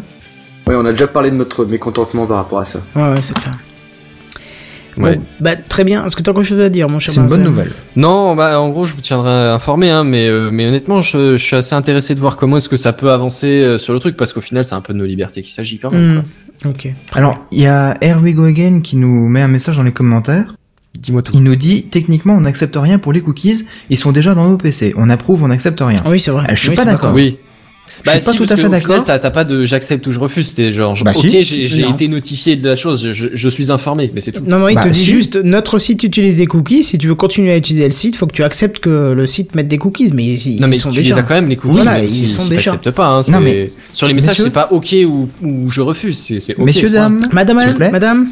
Ouais, 0.68 0.76
on 0.78 0.86
a 0.86 0.92
déjà 0.92 1.08
parlé 1.08 1.30
de 1.30 1.36
notre 1.36 1.66
mécontentement 1.66 2.26
par 2.26 2.38
rapport 2.38 2.60
à 2.60 2.66
ça. 2.66 2.80
Ouais, 2.96 3.02
ouais, 3.02 3.20
c'est 3.22 3.34
clair. 3.34 3.58
Ouais. 4.98 5.16
Bon, 5.16 5.24
bah, 5.40 5.56
très 5.56 5.84
bien. 5.84 6.06
Est-ce 6.06 6.16
que 6.16 6.22
tu 6.24 6.30
as 6.30 6.34
quelque 6.34 6.44
chose 6.44 6.60
à 6.60 6.70
dire, 6.70 6.90
mon 6.90 7.00
cher 7.00 7.14
C'est 7.14 7.20
une 7.20 7.28
bonne 7.28 7.44
nouvelle. 7.44 7.72
Non, 7.96 8.36
bah 8.36 8.60
en 8.60 8.70
gros, 8.70 8.86
je 8.86 8.94
vous 8.94 9.02
tiendrai 9.02 9.32
informé, 9.50 9.90
hein, 9.90 10.04
mais 10.04 10.28
euh, 10.28 10.50
mais 10.52 10.68
honnêtement, 10.68 11.02
je, 11.02 11.38
je 11.38 11.44
suis 11.44 11.56
assez 11.56 11.76
intéressé 11.76 12.16
de 12.16 12.20
voir 12.20 12.38
comment 12.38 12.58
est-ce 12.58 12.70
que 12.70 12.78
ça 12.78 12.94
peut 12.94 13.12
avancer 13.12 13.48
euh, 13.48 13.78
sur 13.78 13.94
le 13.94 14.00
truc, 14.00 14.18
parce 14.18 14.34
qu'au 14.34 14.42
final, 14.42 14.64
c'est 14.66 14.76
un 14.76 14.82
peu 14.82 14.94
de 14.94 15.00
nos 15.00 15.06
libertés 15.06 15.42
qu'il 15.42 15.54
s'agit 15.54 15.80
quand 15.80 15.92
même. 15.92 16.18
Hmm, 16.18 16.24
quoi. 16.62 16.72
Ok. 16.72 16.88
Alors, 17.14 17.46
il 17.52 17.62
y 17.62 17.68
a 17.68 17.96
Here 18.02 18.20
We 18.22 18.34
Go 18.36 18.46
Again 18.46 18.82
qui 18.82 18.96
nous 18.96 19.28
met 19.28 19.42
un 19.42 19.48
message 19.48 19.78
dans 19.78 19.84
les 19.84 19.92
commentaires. 19.92 20.56
Dis-moi 20.98 21.24
tout. 21.24 21.32
Il 21.36 21.42
nous 21.44 21.56
dit, 21.56 21.84
techniquement, 21.86 22.34
on 22.36 22.42
n'accepte 22.42 22.76
rien 22.76 23.00
pour 23.00 23.14
les 23.14 23.22
cookies. 23.22 23.66
Ils 23.90 23.98
sont 23.98 24.12
déjà 24.12 24.36
dans 24.36 24.48
nos 24.48 24.58
PC. 24.58 24.94
On 24.96 25.10
approuve, 25.10 25.44
on 25.44 25.48
n'accepte 25.48 25.82
rien. 25.82 26.02
Ah 26.06 26.10
oui, 26.12 26.20
c'est 26.20 26.32
vrai. 26.32 26.46
Euh, 26.46 26.56
je 26.56 26.60
suis 26.60 26.70
Oui, 26.70 26.76
pas 26.76 26.86
d'accord. 26.86 27.14
Oui. 27.14 27.38
Bah, 28.06 28.14
Je 28.16 28.20
suis 28.20 28.26
pas 28.26 28.32
tout 28.34 28.38
parce 28.40 28.52
à 28.52 28.58
fait 28.58 28.70
d'accord. 28.70 29.04
T'as 29.04 29.20
t'as 29.20 29.30
pas 29.30 29.44
de 29.44 29.66
j'accepte 29.66 30.06
ou 30.08 30.12
je 30.12 30.20
refuse. 30.20 30.48
C'était 30.48 30.72
genre, 30.72 30.96
je- 30.96 31.04
Bah, 31.04 31.12
ok, 31.16 31.26
si. 31.30 31.68
j'ai 31.68 31.88
été 31.88 32.08
notifié 32.08 32.56
de 32.56 32.68
la 32.68 32.76
chose, 32.76 33.04
je, 33.04 33.14
je, 33.14 33.28
je 33.34 33.50
suis 33.50 33.72
informé, 33.72 34.12
mais 34.14 34.20
c'est 34.20 34.32
tout. 34.32 34.44
Non, 34.48 34.60
non, 34.60 34.68
il 34.68 34.76
Bah, 34.76 34.84
te 34.84 34.90
dit 34.90 35.00
si. 35.00 35.06
juste, 35.06 35.36
notre 35.36 35.78
site 35.78 36.04
utilise 36.04 36.38
des 36.38 36.48
cookies. 36.48 36.84
Si 36.84 36.98
tu 36.98 37.08
veux 37.08 37.16
continuer 37.16 37.52
à 37.52 37.58
utiliser 37.58 37.86
le 37.86 37.92
site, 37.94 38.16
faut 38.16 38.26
que 38.28 38.34
tu 38.34 38.44
acceptes 38.44 38.80
que 38.80 39.14
le 39.16 39.28
site 39.28 39.54
mette 39.56 39.68
des 39.68 39.78
cookies. 39.78 40.12
Mais 40.14 40.24
ils, 40.26 40.60
non 40.60 40.68
mais 40.68 40.76
ils 40.76 40.80
sont 40.80 40.90
tu 40.92 40.98
déjà. 41.00 41.16
les 41.16 41.20
as 41.22 41.24
quand 41.24 41.36
même 41.36 41.48
les 41.50 41.56
cookies, 41.56 41.76
Voilà, 41.76 41.94
même 42.00 42.06
ils 42.06 42.10
si, 42.12 42.30
sont 42.30 42.42
si 42.44 42.50
déjà. 42.50 42.76
pas. 42.78 43.08
Hein, 43.08 43.22
Non, 43.30 43.40
mais- 43.40 43.72
sur 43.94 44.08
les 44.08 44.14
messages, 44.14 44.38
c'est 44.38 44.50
pas 44.50 44.70
ok 44.72 44.96
ou, 45.06 45.30
ou 45.44 45.70
je 45.70 45.82
refuse, 45.82 46.18
c'est 46.40 46.56
ok. 46.58 46.66
Messieurs, 46.66 46.90
dames, 46.90 47.22
Madame, 47.32 47.76
madame. 47.92 48.28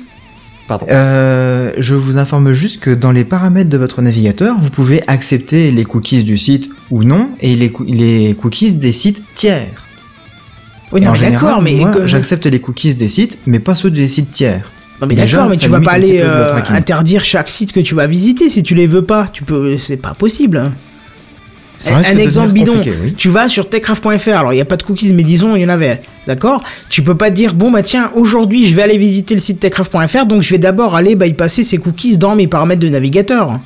Pardon. 0.71 0.85
Euh, 0.89 1.73
je 1.79 1.95
vous 1.95 2.17
informe 2.17 2.53
juste 2.53 2.79
que 2.79 2.91
dans 2.91 3.11
les 3.11 3.25
paramètres 3.25 3.69
de 3.69 3.77
votre 3.77 4.01
navigateur, 4.01 4.55
vous 4.57 4.69
pouvez 4.69 5.01
accepter 5.07 5.69
les 5.73 5.83
cookies 5.83 6.23
du 6.23 6.37
site 6.37 6.69
ou 6.91 7.03
non, 7.03 7.31
et 7.41 7.57
les, 7.57 7.71
coo- 7.71 7.83
les 7.85 8.33
cookies 8.39 8.71
des 8.71 8.93
sites 8.93 9.21
tiers. 9.35 9.67
Oui, 10.93 11.01
non, 11.01 11.09
en 11.09 11.11
mais 11.11 11.17
général, 11.17 11.41
d'accord, 11.45 11.61
mais. 11.61 11.75
moi, 11.75 11.89
que- 11.91 12.07
j'accepte 12.07 12.45
les 12.45 12.61
cookies 12.61 12.95
des 12.95 13.09
sites, 13.09 13.39
mais 13.45 13.59
pas 13.59 13.75
ceux 13.75 13.91
des 13.91 14.07
sites 14.07 14.31
tiers. 14.31 14.71
Non, 15.01 15.07
mais 15.07 15.15
d'accord, 15.15 15.49
mais 15.49 15.57
tu 15.57 15.67
vas 15.67 15.81
pas 15.81 15.91
aller 15.91 16.21
euh, 16.23 16.47
interdire 16.69 17.21
chaque 17.23 17.49
site 17.49 17.73
que 17.73 17.81
tu 17.81 17.93
vas 17.93 18.07
visiter 18.07 18.49
si 18.49 18.63
tu 18.63 18.73
les 18.73 18.87
veux 18.87 19.03
pas. 19.03 19.27
Tu 19.33 19.43
peux, 19.43 19.77
c'est 19.77 19.97
pas 19.97 20.13
possible. 20.13 20.71
Un- 21.89 22.17
exemple 22.17 22.51
bidon. 22.51 22.79
oui. 23.03 23.13
Tu 23.17 23.29
vas 23.29 23.47
sur 23.47 23.69
techcraft.fr, 23.69 24.29
alors 24.29 24.53
il 24.53 24.57
n'y 24.57 24.61
a 24.61 24.65
pas 24.65 24.77
de 24.77 24.83
cookies, 24.83 25.13
mais 25.13 25.23
disons 25.23 25.55
il 25.55 25.61
y 25.61 25.65
en 25.65 25.69
avait, 25.69 26.01
d'accord? 26.27 26.63
Tu 26.89 27.01
peux 27.01 27.15
pas 27.15 27.29
dire, 27.29 27.53
bon 27.53 27.71
bah 27.71 27.83
tiens, 27.83 28.11
aujourd'hui 28.13 28.67
je 28.67 28.75
vais 28.75 28.83
aller 28.83 28.97
visiter 28.97 29.33
le 29.33 29.41
site 29.41 29.59
techcraft.fr, 29.59 30.25
donc 30.25 30.41
je 30.41 30.51
vais 30.51 30.57
d'abord 30.57 30.95
aller 30.95 31.15
bypasser 31.15 31.63
ces 31.63 31.77
cookies 31.77 32.17
dans 32.17 32.35
mes 32.35 32.47
paramètres 32.47 32.81
de 32.81 32.89
navigateur. 32.89 33.59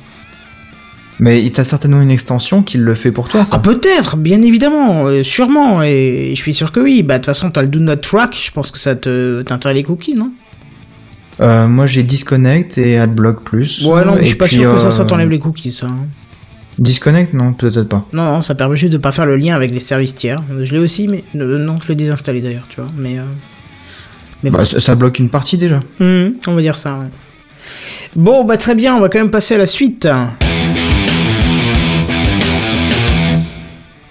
Mais 1.18 1.42
il 1.42 1.50
t'a 1.50 1.64
certainement 1.64 2.02
une 2.02 2.10
extension 2.10 2.62
qui 2.62 2.76
le 2.76 2.94
fait 2.94 3.10
pour 3.10 3.28
toi, 3.28 3.44
ça. 3.46 3.56
Ah 3.56 3.58
peut-être, 3.58 4.16
bien 4.18 4.42
évidemment, 4.42 5.06
euh, 5.06 5.22
sûrement, 5.22 5.82
et 5.82 6.32
je 6.34 6.40
suis 6.40 6.52
sûr 6.52 6.72
que 6.72 6.80
oui. 6.80 7.02
Bah 7.02 7.14
de 7.14 7.18
toute 7.18 7.26
façon 7.26 7.50
t'as 7.50 7.62
le 7.62 7.68
Do 7.68 7.80
Not 7.80 7.96
Track, 7.96 8.36
je 8.40 8.50
pense 8.50 8.70
que 8.70 8.78
ça 8.78 8.94
te 8.94 9.42
t'intéresse 9.42 9.76
les 9.76 9.82
cookies, 9.82 10.14
non? 10.14 10.30
Euh, 11.40 11.68
moi, 11.68 11.86
j'ai 11.86 12.02
Disconnect 12.02 12.78
et 12.78 12.98
Adblock 12.98 13.42
Plus. 13.42 13.84
Ouais 13.84 14.04
non, 14.04 14.14
mais 14.14 14.22
je 14.22 14.28
suis 14.28 14.36
pas 14.36 14.46
puis, 14.46 14.56
sûr 14.56 14.72
que 14.72 14.80
ça, 14.80 14.86
euh, 14.86 14.90
ça 14.90 15.04
t'enlève 15.04 15.28
les 15.28 15.38
cookies, 15.38 15.70
ça. 15.72 15.86
Disconnect, 16.78 17.32
non, 17.32 17.54
peut-être 17.54 17.88
pas. 17.88 18.06
Non, 18.12 18.22
non, 18.24 18.42
ça 18.42 18.54
permet 18.54 18.76
juste 18.76 18.92
de 18.92 18.98
pas 18.98 19.10
faire 19.12 19.24
le 19.26 19.36
lien 19.36 19.54
avec 19.54 19.70
les 19.70 19.80
services 19.80 20.14
tiers. 20.14 20.42
Je 20.60 20.72
l'ai 20.72 20.78
aussi, 20.78 21.08
mais 21.08 21.24
euh, 21.34 21.58
non, 21.58 21.78
je 21.82 21.88
l'ai 21.88 21.94
désinstallé 21.94 22.40
d'ailleurs, 22.42 22.66
tu 22.68 22.80
vois. 22.80 22.90
Mais, 22.98 23.18
euh, 23.18 23.22
mais 24.42 24.50
Bah, 24.50 24.64
ça, 24.66 24.78
ça 24.80 24.94
bloque 24.94 25.18
une 25.18 25.30
partie 25.30 25.56
déjà. 25.56 25.82
Mhm, 26.00 26.34
on 26.46 26.52
va 26.54 26.60
dire 26.60 26.76
ça, 26.76 26.98
ouais. 26.98 27.06
Bon, 28.14 28.44
bah 28.44 28.56
très 28.56 28.74
bien, 28.74 28.94
on 28.96 29.00
va 29.00 29.08
quand 29.08 29.18
même 29.18 29.30
passer 29.30 29.54
à 29.54 29.58
la 29.58 29.66
suite. 29.66 30.08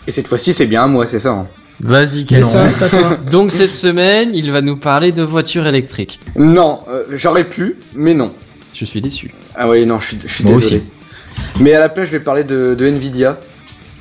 Et 0.07 0.11
cette 0.11 0.27
fois-ci, 0.27 0.53
c'est 0.53 0.67
bien 0.67 0.83
à 0.83 0.87
moi, 0.87 1.07
c'est 1.07 1.19
ça. 1.19 1.31
hein. 1.31 1.47
Vas-y, 1.81 2.25
C'est 2.29 2.43
ça, 2.43 2.69
c'est 2.69 2.83
à 2.85 2.89
toi. 2.89 3.17
Donc 3.31 3.51
cette 3.51 3.73
semaine, 3.73 4.29
il 4.33 4.51
va 4.51 4.61
nous 4.61 4.77
parler 4.77 5.11
de 5.11 5.23
voitures 5.23 5.65
électriques. 5.67 6.19
Non, 6.37 6.79
euh, 6.89 7.03
j'aurais 7.13 7.43
pu, 7.43 7.75
mais 7.95 8.13
non. 8.13 8.31
Je 8.73 8.85
suis 8.85 9.01
déçu. 9.01 9.33
Ah 9.55 9.69
oui, 9.69 9.85
non, 9.85 9.99
je 9.99 10.07
suis, 10.07 10.17
je 10.25 10.31
suis 10.33 10.43
Moi 10.43 10.55
désolé. 10.57 10.75
aussi. 10.77 10.85
Mais 11.59 11.73
à 11.73 11.79
la 11.79 11.89
place, 11.89 12.07
je 12.07 12.11
vais 12.11 12.19
parler 12.19 12.43
de, 12.43 12.75
de 12.75 12.85
Nvidia, 12.87 13.37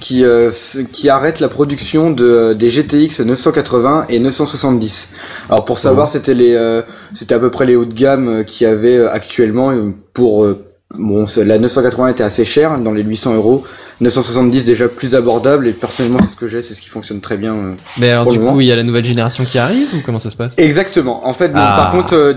qui, 0.01 0.25
euh, 0.25 0.51
qui 0.93 1.09
arrête 1.09 1.41
la 1.41 1.49
production 1.49 2.11
de, 2.11 2.53
des 2.53 2.69
GTX 2.71 3.21
980 3.25 4.07
et 4.09 4.19
970. 4.19 5.11
Alors 5.49 5.65
pour 5.65 5.79
savoir, 5.79 6.09
c'était 6.09 6.35
les, 6.35 6.55
euh, 6.55 6.83
c'était 7.15 7.35
à 7.35 7.39
peu 7.39 7.51
près 7.51 7.65
les 7.67 7.77
hauts 7.77 7.85
de 7.87 7.95
gamme 7.95 8.29
euh, 8.29 8.43
qu'il 8.43 8.67
y 8.67 8.71
avait 8.71 8.97
euh, 8.99 9.11
actuellement 9.13 9.71
euh, 9.71 9.93
pour. 10.13 10.45
euh, 10.45 10.65
Bon, 10.97 11.25
la 11.39 11.59
980 11.59 12.09
était 12.11 12.23
assez 12.23 12.45
chère, 12.45 12.79
dans 12.79 12.93
les 12.93 13.03
800 13.03 13.35
euros. 13.35 13.65
970 14.01 14.65
déjà 14.65 14.87
plus 14.87 15.17
abordable 15.17 15.67
et 15.67 15.73
personnellement 15.73 16.21
c'est 16.23 16.29
ce 16.31 16.37
que 16.37 16.47
j'ai, 16.47 16.63
c'est 16.63 16.75
ce 16.75 16.81
qui 16.81 16.89
fonctionne 16.89 17.21
très 17.21 17.37
bien. 17.37 17.53
euh. 17.53 17.73
Mais 17.99 18.11
alors 18.11 18.27
du 18.27 18.39
coup, 18.39 18.61
il 18.61 18.69
y 18.69 18.71
a 18.71 18.77
la 18.77 18.85
nouvelle 18.85 19.05
génération 19.05 19.43
qui 19.43 19.59
arrive 19.59 19.89
ou 19.93 19.99
comment 20.07 20.21
ça 20.21 20.31
se 20.31 20.37
passe? 20.37 20.55
Exactement. 20.57 21.27
En 21.27 21.33
fait, 21.33 21.49
bon, 21.49 21.59
Ah. 21.59 21.75
par 21.77 21.91
contre, 21.91 22.15
euh, 22.15 22.35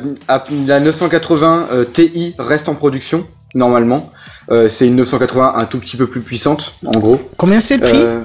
la 0.65 0.79
980 0.79 1.67
euh, 1.71 1.83
Ti 1.85 2.33
reste 2.39 2.67
en 2.67 2.73
production 2.73 3.25
normalement. 3.53 4.09
Euh, 4.51 4.67
c'est 4.67 4.87
une 4.87 4.95
980 4.95 5.53
un 5.57 5.65
tout 5.65 5.77
petit 5.79 5.97
peu 5.97 6.07
plus 6.07 6.21
puissante, 6.21 6.73
en 6.85 6.99
gros. 6.99 7.19
Combien 7.37 7.59
c'est 7.59 7.75
le 7.77 7.81
prix? 7.81 7.91
Euh, 7.93 8.21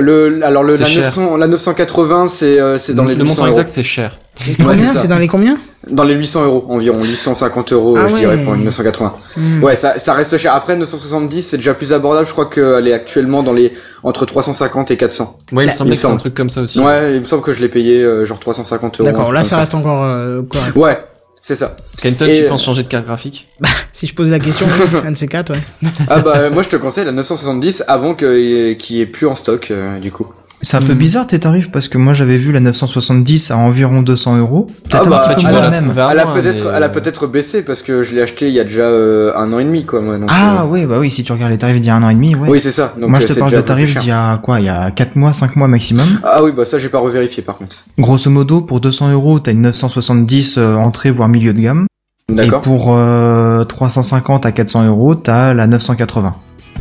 le, 0.00 0.40
alors 0.44 0.62
le, 0.64 0.72
C'est 0.76 0.80
la, 0.82 0.88
cher. 0.88 1.02
900, 1.04 1.36
la 1.36 1.46
980, 1.46 2.28
c'est 2.28 2.58
euh, 2.60 2.78
c'est 2.78 2.94
dans 2.94 3.02
le, 3.04 3.10
les 3.10 3.14
le 3.16 3.22
800 3.24 3.34
montant 3.34 3.46
euros. 3.46 3.58
exact, 3.58 3.68
c'est 3.74 3.82
cher. 3.82 4.16
C'est 4.36 4.60
ouais, 4.64 4.74
c'est. 4.76 4.98
C'est 4.98 5.08
dans 5.08 5.18
les 5.18 5.28
combien? 5.28 5.56
Dans 5.90 6.02
les 6.04 6.14
800 6.14 6.44
euros 6.44 6.64
environ, 6.70 7.04
850 7.04 7.72
euros, 7.72 7.94
Ah 7.98 8.06
je 8.08 8.14
ouais. 8.14 8.20
dirais, 8.20 8.38
pour 8.38 8.54
une 8.54 8.64
980. 8.64 9.14
Hmm. 9.36 9.62
Ouais, 9.62 9.76
ça, 9.76 9.98
ça 9.98 10.14
reste 10.14 10.36
cher. 10.38 10.54
Après, 10.54 10.74
970, 10.76 11.42
c'est 11.42 11.56
déjà 11.58 11.74
plus 11.74 11.92
abordable. 11.92 12.26
Je 12.26 12.32
crois 12.32 12.46
qu'elle 12.46 12.88
est 12.88 12.92
actuellement 12.92 13.42
dans 13.42 13.52
les 13.52 13.72
entre 14.02 14.24
350 14.26 14.90
et 14.90 14.96
400. 14.96 15.36
Ouais, 15.52 15.64
il 15.64 15.66
me 15.66 15.72
que 15.72 15.76
c'était 15.76 15.90
un 15.92 15.96
semble. 15.96 16.18
truc 16.20 16.34
comme 16.34 16.50
ça 16.50 16.62
aussi. 16.62 16.80
Ouais, 16.80 17.14
il 17.14 17.20
me 17.20 17.24
semble 17.24 17.42
que 17.42 17.52
je 17.52 17.60
l'ai 17.60 17.68
payé 17.68 18.02
euh, 18.02 18.24
genre 18.24 18.38
350 18.40 19.00
euros. 19.00 19.10
D'accord, 19.10 19.32
là 19.32 19.44
ça 19.44 19.58
reste 19.58 19.74
encore 19.74 20.02
euh, 20.04 20.40
correct. 20.50 20.74
Ouais, 20.76 20.98
c'est 21.46 21.56
ça. 21.56 21.76
Kenton, 22.00 22.24
Et, 22.24 22.38
tu 22.38 22.44
euh, 22.44 22.48
penses 22.48 22.64
changer 22.64 22.84
de 22.84 22.88
carte 22.88 23.04
graphique? 23.04 23.46
Si 23.92 24.06
je 24.06 24.14
pose 24.14 24.30
la 24.30 24.38
question, 24.38 24.66
un 25.04 25.12
de 25.12 25.16
ces 25.16 25.28
quatre, 25.28 25.52
ouais. 25.52 25.88
Ah 26.08 26.18
bah 26.20 26.50
moi 26.50 26.62
je 26.62 26.68
te 26.70 26.74
conseille 26.76 27.04
la 27.04 27.12
970 27.12 27.84
avant 27.86 28.14
que 28.14 28.72
qu'il 28.72 28.96
y 28.96 29.00
ait 29.00 29.06
plus 29.06 29.26
en 29.26 29.36
stock 29.36 29.70
euh, 29.70 30.00
du 30.00 30.10
coup. 30.10 30.32
C'est 30.64 30.78
un 30.78 30.82
peu 30.82 30.94
bizarre 30.94 31.26
tes 31.26 31.38
tarifs 31.38 31.70
parce 31.70 31.88
que 31.88 31.98
moi 31.98 32.14
j'avais 32.14 32.38
vu 32.38 32.50
la 32.50 32.60
970 32.60 33.50
à 33.50 33.58
environ 33.58 34.00
200 34.02 34.38
euros. 34.38 34.66
Peut-être 34.88 35.02
Ah 35.06 35.10
bah, 35.10 35.26
un 35.28 35.34
petit 35.34 35.44
peu 35.44 35.50
moins 35.50 35.60
la 35.60 35.70
même. 35.70 35.92
Elle 36.10 36.18
a 36.18 36.26
peut-être 36.26 36.64
mais- 36.64 36.70
elle 36.74 36.82
a 36.82 36.88
peut-être 36.88 37.26
baissé 37.26 37.62
parce 37.62 37.82
que 37.82 38.02
je 38.02 38.14
l'ai 38.14 38.22
acheté 38.22 38.48
il 38.48 38.54
y 38.54 38.60
a 38.60 38.64
déjà 38.64 38.84
euh, 38.84 39.32
un 39.36 39.52
an 39.52 39.58
et 39.58 39.64
demi 39.64 39.84
quoi 39.84 40.00
moi. 40.00 40.18
Donc, 40.18 40.28
Ah 40.32 40.62
euh, 40.62 40.66
ouais, 40.66 40.86
bah 40.86 40.96
oui, 40.98 41.10
si 41.10 41.22
tu 41.22 41.32
regardes 41.32 41.52
les 41.52 41.58
tarifs 41.58 41.80
d'il 41.80 41.88
y 41.88 41.90
a 41.90 41.96
un 41.96 42.02
an 42.02 42.08
et 42.08 42.14
demi, 42.14 42.34
ouais. 42.34 42.48
Oui 42.48 42.60
c'est 42.60 42.70
ça. 42.72 42.94
Donc, 42.98 43.10
moi 43.10 43.20
je 43.20 43.26
euh, 43.26 43.34
te 43.34 43.38
parle 43.38 43.52
de 43.52 43.60
tarifs 43.60 43.96
d'il 43.98 44.08
y 44.08 44.12
a 44.12 44.38
quoi 44.38 44.58
Il 44.60 44.66
y 44.66 44.70
a 44.70 44.90
4 44.90 45.16
mois, 45.16 45.32
5 45.34 45.56
mois 45.56 45.68
maximum. 45.68 46.06
Ah 46.24 46.42
oui 46.42 46.52
bah 46.56 46.64
ça 46.64 46.78
j'ai 46.78 46.88
pas 46.88 46.98
revérifié 46.98 47.42
par 47.42 47.56
contre. 47.56 47.76
Grosso 47.98 48.30
modo, 48.30 48.62
pour 48.62 48.80
200 48.80 49.12
euros, 49.12 49.38
t'as 49.40 49.52
une 49.52 49.62
970 49.62 50.56
euh, 50.56 50.76
entrée 50.76 51.10
voire 51.10 51.28
milieu 51.28 51.52
de 51.52 51.60
gamme. 51.60 51.86
Et 52.30 52.34
D'accord. 52.36 52.62
pour 52.62 52.96
euh, 52.96 53.64
350 53.64 54.46
à 54.46 54.52
400 54.52 54.86
euros, 54.86 55.14
t'as 55.14 55.52
la 55.52 55.66
980. 55.66 56.36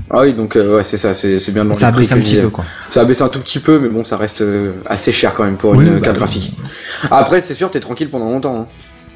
Ah 0.10 0.22
oui 0.22 0.34
donc 0.34 0.56
euh, 0.56 0.78
ouais 0.78 0.84
c'est 0.84 0.98
ça 0.98 1.14
c'est 1.14 1.52
bien 1.52 1.66
dans 1.66 1.74
Ça 1.74 1.88
a 1.88 1.92
baissé 1.92 2.14
un 2.14 2.18
petit 2.18 2.38
peu 2.40 2.50
quoi. 2.50 2.66
Ça 2.90 3.02
a 3.02 3.06
baissé 3.06 3.22
un 3.24 3.30
tout 3.30 3.40
petit 3.40 3.60
peu 3.60 3.80
mais 3.80 3.90
bon 3.90 4.04
ça 4.04 4.18
reste 4.18 4.42
euh, 4.42 4.72
assez 4.86 5.12
cher 5.12 5.34
quand 5.34 5.44
même 5.44 5.58
pour 5.58 5.72
Oui, 5.72 5.86
une 5.86 5.96
bah, 5.96 6.02
carte 6.02 6.18
graphique. 6.18 6.52
Après 7.10 7.42
c'est 7.42 7.54
sûr 7.54 7.72
t'es 7.72 7.80
tranquille 7.80 8.10
pendant 8.10 8.30
longtemps. 8.30 8.62
Hein. 8.62 8.68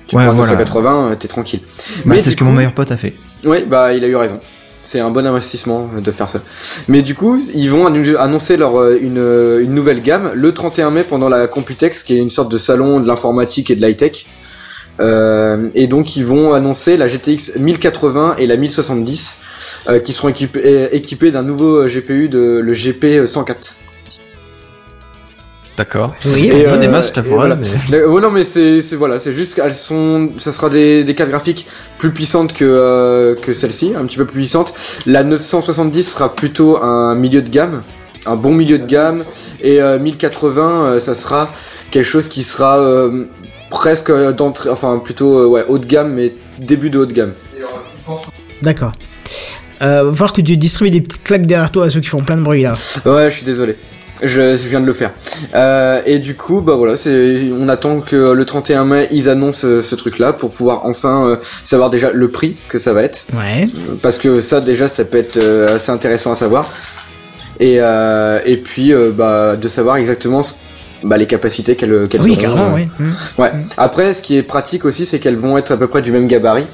Tu 0.07 0.15
Ouais, 0.15 0.23
prends 0.25 0.33
voilà. 0.35 0.51
980 0.51 1.11
euh, 1.11 1.15
t'es 1.15 1.27
tranquille. 1.27 1.59
Bah, 1.97 2.01
Mais 2.15 2.21
c'est 2.21 2.31
ce 2.31 2.35
que 2.35 2.43
mon 2.43 2.53
meilleur 2.53 2.73
pote 2.73 2.91
a 2.91 2.97
fait. 2.97 3.15
Oui, 3.43 3.65
bah 3.67 3.93
il 3.93 4.03
a 4.03 4.07
eu 4.07 4.15
raison. 4.15 4.39
C'est 4.83 5.01
un 5.01 5.11
bon 5.11 5.27
investissement 5.27 5.89
euh, 5.97 5.99
de 5.99 6.11
faire 6.11 6.29
ça. 6.29 6.39
Mais 6.87 7.01
du 7.01 7.13
coup, 7.13 7.37
ils 7.53 7.69
vont 7.69 7.85
annoncer 8.17 8.55
leur 8.55 8.79
euh, 8.79 8.97
une, 9.01 9.17
euh, 9.17 9.61
une 9.61 9.73
nouvelle 9.75 10.01
gamme 10.01 10.31
le 10.33 10.53
31 10.53 10.91
mai 10.91 11.03
pendant 11.03 11.27
la 11.27 11.47
Computex, 11.47 12.03
qui 12.03 12.13
est 12.15 12.19
une 12.19 12.29
sorte 12.29 12.49
de 12.49 12.57
salon 12.57 13.01
de 13.01 13.05
l'informatique 13.07 13.69
et 13.69 13.75
de 13.75 13.85
l'high 13.85 13.97
tech. 13.97 14.25
Euh, 14.99 15.69
et 15.75 15.87
donc 15.87 16.15
ils 16.15 16.25
vont 16.25 16.53
annoncer 16.53 16.97
la 16.97 17.07
GTX 17.07 17.57
1080 17.59 18.35
et 18.37 18.47
la 18.47 18.57
1070 18.57 19.39
euh, 19.89 19.99
qui 19.99 20.11
seront 20.13 20.29
équipés, 20.29 20.61
euh, 20.65 20.87
équipés 20.91 21.31
d'un 21.31 21.43
nouveau 21.43 21.83
euh, 21.83 21.87
GPU 21.87 22.29
de 22.29 22.59
le 22.63 22.73
GP 22.73 23.27
104. 23.27 23.75
D'accord. 25.77 26.15
Oui, 26.25 26.47
Et, 26.47 26.65
On 26.65 26.69
voit 26.69 26.77
des 26.79 26.87
euh, 26.87 26.91
masses, 26.91 27.11
je 27.15 27.21
voilà. 27.21 27.55
mais- 27.91 28.01
non 28.01 28.31
mais 28.31 28.43
c'est 28.43 28.81
c'est 28.81 28.95
voilà 28.95 29.19
c'est 29.19 29.35
juste 29.35 29.53
qu'elles 29.53 29.75
sont 29.75 30.31
ça 30.39 30.51
sera 30.51 30.71
des, 30.71 31.03
des 31.03 31.13
cartes 31.13 31.29
graphiques 31.29 31.67
plus 31.99 32.09
puissantes 32.11 32.53
que 32.53 32.65
euh, 32.65 33.35
que 33.35 33.53
celle-ci 33.53 33.93
un 33.95 34.03
petit 34.07 34.17
peu 34.17 34.25
plus 34.25 34.39
puissantes 34.39 34.73
la 35.05 35.23
970 35.23 36.03
sera 36.13 36.33
plutôt 36.33 36.81
un 36.81 37.13
milieu 37.13 37.43
de 37.43 37.49
gamme 37.49 37.83
un 38.25 38.35
bon 38.35 38.53
milieu 38.53 38.79
de 38.79 38.87
gamme 38.87 39.23
et 39.61 39.79
euh, 39.79 39.99
1080 39.99 40.85
euh, 40.95 40.99
ça 40.99 41.13
sera 41.13 41.51
quelque 41.91 42.05
chose 42.05 42.27
qui 42.27 42.41
sera 42.43 42.79
euh, 42.79 43.25
presque 43.69 44.11
d'entrée 44.11 44.69
enfin 44.69 44.99
plutôt 45.03 45.39
euh, 45.39 45.47
ouais 45.47 45.65
haut 45.67 45.77
de 45.77 45.85
gamme 45.85 46.13
mais 46.13 46.33
début 46.59 46.89
de 46.89 46.99
haut 46.99 47.05
de 47.05 47.13
gamme 47.13 47.33
D'accord. 48.61 48.91
Euh, 49.81 50.05
va 50.05 50.11
falloir 50.11 50.33
que 50.33 50.41
tu 50.41 50.57
distribues 50.57 50.89
des 50.91 51.01
petites 51.01 51.23
claques 51.23 51.45
derrière 51.45 51.71
toi 51.71 51.85
à 51.85 51.89
ceux 51.89 51.99
qui 51.99 52.07
font 52.07 52.21
plein 52.23 52.37
de 52.37 52.41
bruit 52.41 52.63
là. 52.63 52.73
Ouais, 53.05 53.29
je 53.29 53.35
suis 53.35 53.45
désolé. 53.45 53.75
Je, 54.23 54.55
je 54.55 54.67
viens 54.67 54.81
de 54.81 54.85
le 54.87 54.93
faire. 54.93 55.11
Euh, 55.53 56.01
et 56.07 56.17
du 56.17 56.33
coup, 56.35 56.61
bah 56.61 56.73
voilà, 56.75 56.97
c'est, 56.97 57.51
on 57.53 57.69
attend 57.69 57.99
que 58.01 58.31
le 58.31 58.45
31 58.45 58.85
mai 58.85 59.07
ils 59.11 59.29
annoncent 59.29 59.67
euh, 59.67 59.83
ce 59.83 59.93
truc-là 59.93 60.33
pour 60.33 60.49
pouvoir 60.51 60.85
enfin 60.85 61.27
euh, 61.27 61.35
savoir 61.63 61.91
déjà 61.91 62.09
le 62.11 62.31
prix 62.31 62.57
que 62.69 62.79
ça 62.79 62.93
va 62.93 63.03
être, 63.03 63.27
Ouais. 63.35 63.65
parce 64.01 64.17
que 64.17 64.39
ça 64.39 64.59
déjà 64.59 64.87
ça 64.87 65.05
peut 65.05 65.19
être 65.19 65.37
assez 65.69 65.91
intéressant 65.91 66.31
à 66.31 66.35
savoir. 66.35 66.67
Et 67.59 67.75
et 67.75 68.57
puis 68.57 68.93
bah 69.13 69.55
de 69.55 69.67
savoir 69.67 69.97
exactement 69.97 70.41
ce- 70.41 70.55
bah, 71.03 71.17
les 71.17 71.27
capacités 71.27 71.75
qu'elles 71.75 72.07
qu'elles 72.07 72.21
Oui, 72.21 72.37
auront, 72.45 72.73
oui. 72.75 72.87
Mm. 72.99 73.41
Ouais. 73.41 73.51
Après, 73.77 74.13
ce 74.13 74.21
qui 74.21 74.37
est 74.37 74.43
pratique 74.43 74.85
aussi, 74.85 75.05
c'est 75.05 75.19
qu'elles 75.19 75.37
vont 75.37 75.57
être 75.57 75.71
à 75.71 75.77
peu 75.77 75.87
près 75.87 76.01
du 76.01 76.11
même 76.11 76.27
gabarit. 76.27 76.67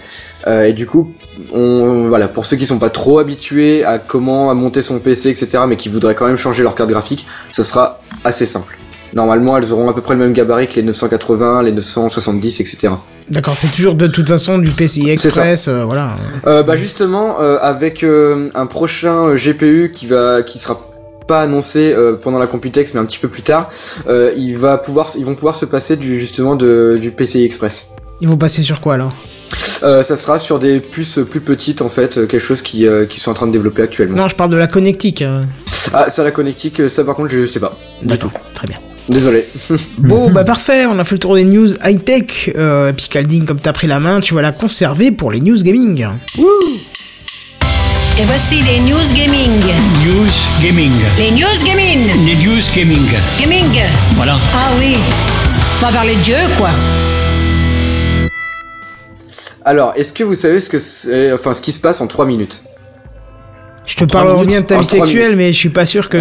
Euh, 0.47 0.65
et 0.65 0.73
du 0.73 0.85
coup, 0.85 1.13
on, 1.51 2.07
voilà, 2.07 2.27
pour 2.27 2.45
ceux 2.45 2.57
qui 2.57 2.65
sont 2.65 2.79
pas 2.79 2.89
trop 2.89 3.19
habitués 3.19 3.83
à 3.85 3.97
comment 3.97 4.51
à 4.51 4.53
monter 4.53 4.81
son 4.81 4.99
PC, 4.99 5.29
etc., 5.29 5.59
mais 5.67 5.77
qui 5.77 5.89
voudraient 5.89 6.15
quand 6.15 6.27
même 6.27 6.37
changer 6.37 6.63
leur 6.63 6.75
carte 6.75 6.89
graphique, 6.89 7.25
ça 7.49 7.63
sera 7.63 8.01
assez 8.23 8.45
simple. 8.45 8.77
Normalement, 9.13 9.57
elles 9.57 9.71
auront 9.71 9.89
à 9.89 9.93
peu 9.93 10.01
près 10.01 10.15
le 10.15 10.19
même 10.19 10.33
gabarit 10.33 10.67
que 10.67 10.75
les 10.75 10.83
980, 10.83 11.63
les 11.63 11.71
970, 11.71 12.59
etc. 12.59 12.93
D'accord, 13.29 13.55
c'est 13.55 13.71
toujours 13.71 13.95
de 13.95 14.07
toute 14.07 14.27
façon 14.27 14.57
du 14.57 14.71
PCI 14.71 15.09
Express, 15.09 15.67
euh, 15.67 15.83
voilà. 15.83 16.17
Euh, 16.45 16.63
bah 16.63 16.75
justement, 16.75 17.39
euh, 17.39 17.57
avec 17.61 18.03
euh, 18.03 18.49
un 18.53 18.65
prochain 18.65 19.33
GPU 19.35 19.91
qui 19.93 20.07
va, 20.07 20.41
qui 20.43 20.59
sera 20.59 20.79
pas 21.27 21.41
annoncé 21.41 21.93
euh, 21.93 22.15
pendant 22.15 22.39
la 22.39 22.47
Computex, 22.47 22.93
mais 22.93 22.99
un 22.99 23.05
petit 23.05 23.19
peu 23.19 23.27
plus 23.27 23.41
tard, 23.41 23.71
euh, 24.07 24.31
il 24.37 24.57
va 24.57 24.77
pouvoir, 24.77 25.09
ils 25.17 25.25
vont 25.25 25.35
pouvoir 25.35 25.55
se 25.55 25.65
passer 25.65 25.95
du 25.95 26.19
justement 26.19 26.55
de, 26.55 26.97
du 26.99 27.11
PCI 27.11 27.43
Express. 27.43 27.89
Ils 28.21 28.27
vont 28.27 28.37
passer 28.37 28.63
sur 28.63 28.81
quoi 28.81 28.95
alors? 28.95 29.13
Euh, 29.83 30.01
ça 30.01 30.15
sera 30.15 30.39
sur 30.39 30.59
des 30.59 30.79
puces 30.79 31.19
plus 31.29 31.41
petites 31.41 31.81
en 31.81 31.89
fait, 31.89 32.27
quelque 32.27 32.39
chose 32.39 32.61
qui, 32.61 32.87
euh, 32.87 33.05
qui 33.05 33.19
sont 33.19 33.31
en 33.31 33.33
train 33.33 33.47
de 33.47 33.51
développer 33.51 33.81
actuellement. 33.81 34.17
Non, 34.17 34.27
je 34.29 34.35
parle 34.35 34.49
de 34.49 34.55
la 34.55 34.67
connectique. 34.67 35.23
Ah, 35.93 36.09
ça 36.09 36.23
la 36.23 36.31
connectique, 36.31 36.89
ça 36.89 37.03
par 37.03 37.15
contre 37.15 37.29
je, 37.29 37.41
je 37.41 37.45
sais 37.45 37.59
pas 37.59 37.77
du 38.01 38.17
tout. 38.17 38.31
Très 38.55 38.67
bien. 38.67 38.77
Désolé. 39.09 39.47
Bon, 39.97 40.29
bah 40.31 40.43
parfait, 40.43 40.85
on 40.85 40.97
a 40.99 41.03
fait 41.03 41.15
le 41.15 41.19
tour 41.19 41.35
des 41.35 41.43
news 41.43 41.69
high-tech. 41.83 42.51
Euh, 42.55 42.89
et 42.89 42.93
puis 42.93 43.07
Caldine, 43.09 43.45
comme 43.45 43.59
t'as 43.59 43.73
pris 43.73 43.87
la 43.87 43.99
main, 43.99 44.21
tu 44.21 44.33
vas 44.33 44.41
la 44.41 44.51
conserver 44.51 45.11
pour 45.11 45.31
les 45.31 45.39
news 45.39 45.61
gaming. 45.61 46.07
Et 48.19 48.25
voici 48.25 48.61
les 48.61 48.79
news 48.79 49.11
gaming. 49.15 49.49
News 50.05 50.29
gaming. 50.61 50.91
Les 51.17 51.31
news 51.31 51.65
gaming. 51.65 52.25
Les 52.27 52.35
news 52.35 52.61
gaming. 52.75 53.07
Gaming. 53.41 53.81
Voilà. 54.15 54.37
Ah 54.53 54.69
oui. 54.77 54.97
On 55.81 55.85
va 55.87 55.91
parler 55.91 56.15
de 56.15 56.19
Dieu, 56.21 56.35
quoi. 56.55 56.69
Alors, 59.65 59.93
est-ce 59.95 60.13
que 60.13 60.23
vous 60.23 60.35
savez 60.35 60.61
ce 60.61 60.69
que 60.69 60.77
c'est, 60.77 61.31
enfin 61.31 61.55
ce 61.55 61.61
qui 61.63 61.71
se 61.71 61.79
passe 61.79 62.01
en 62.01 62.07
3 62.07 62.25
minutes? 62.27 62.61
Je 63.87 63.95
te 63.95 64.05
parlerai 64.05 64.45
minutes 64.45 64.49
bien 64.49 64.61
de 64.61 64.65
ta 64.67 64.77
vie 64.77 64.85
sexuelle, 64.85 65.35
mais 65.35 65.51
je 65.51 65.57
suis 65.57 65.69
pas 65.69 65.85
sûr 65.85 66.07
que. 66.07 66.19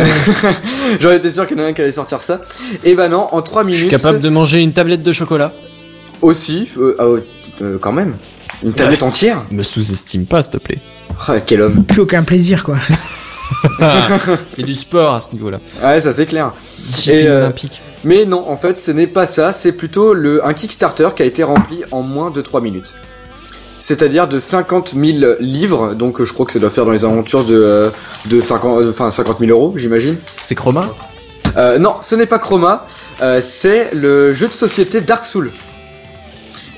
J'en 1.01 1.13
étais 1.13 1.31
sûr 1.31 1.47
qu'il 1.47 1.59
y 1.59 1.61
en 1.61 1.65
a 1.65 1.67
un 1.67 1.73
qui 1.75 1.83
allait 1.83 1.93
sortir 1.93 2.23
ça. 2.23 2.41
Et 2.85 2.95
bah 2.95 3.09
non, 3.09 3.29
en 3.33 3.43
3 3.43 3.63
Je 3.63 3.67
minutes. 3.67 3.81
suis 3.81 3.91
capable 3.91 4.23
de 4.23 4.29
manger 4.31 4.61
une 4.61 4.73
tablette 4.73 5.03
de 5.03 5.13
chocolat. 5.13 5.53
Aussi, 6.23 6.71
euh, 6.79 6.97
ah 6.99 7.05
euh, 7.63 7.79
quand 7.79 7.93
même. 7.93 8.17
Une 8.63 8.73
tablette 8.73 9.03
entière 9.03 9.45
Me 9.51 9.63
sous-estime 9.63 10.27
pas, 10.27 10.43
s'il 10.43 10.53
te 10.53 10.59
plaît. 10.59 10.79
Ah, 11.27 11.41
quel 11.41 11.63
homme. 11.63 11.85
plus 11.85 12.03
aucun 12.03 12.23
plaisir, 12.23 12.65
quoi. 12.65 12.77
C'est 14.49 14.63
du 14.63 14.75
sport 14.75 15.15
à 15.15 15.21
ce 15.21 15.33
niveau-là. 15.33 15.59
Ouais, 15.83 16.01
ça 16.01 16.13
c'est 16.13 16.27
clair. 16.27 16.53
Et, 17.07 17.27
euh, 17.27 17.41
olympique. 17.45 17.83
Mais 18.05 18.25
non, 18.25 18.49
en 18.49 18.57
fait, 18.57 18.79
ce 18.79 18.91
n'est 18.91 19.07
pas 19.07 19.27
ça, 19.27 19.53
c'est 19.53 19.73
plutôt 19.73 20.15
le, 20.15 20.45
un 20.45 20.55
Kickstarter 20.55 21.09
qui 21.15 21.23
a 21.23 21.27
été 21.27 21.43
rempli 21.45 21.83
en 21.91 22.03
moins 22.03 22.31
de 22.31 22.41
3 22.41 22.61
minutes. 22.61 22.95
C'est-à-dire 23.79 24.29
de 24.29 24.39
50 24.39 24.95
000 24.95 25.35
livres, 25.41 25.95
donc 25.95 26.21
euh, 26.21 26.25
je 26.25 26.33
crois 26.33 26.47
que 26.47 26.53
ça 26.53 26.61
doit 26.61 26.71
faire 26.71 26.87
dans 26.87 26.93
les 26.93 27.05
aventures 27.05 27.45
de, 27.45 27.55
euh, 27.55 27.91
de 28.27 28.41
50, 28.41 28.81
euh, 28.81 28.91
enfin 28.91 29.11
50 29.11 29.41
000 29.41 29.51
euros, 29.51 29.75
j'imagine. 29.77 30.17
C'est 30.43 30.55
Chroma? 30.55 30.89
Euh, 31.57 31.79
non, 31.79 31.97
ce 32.01 32.15
n'est 32.15 32.27
pas 32.27 32.39
Chroma, 32.39 32.87
euh, 33.21 33.41
c'est 33.43 33.93
le 33.95 34.33
jeu 34.33 34.49
de 34.49 34.53
société 34.53 35.01
Dark 35.01 35.25
Soul. 35.25 35.51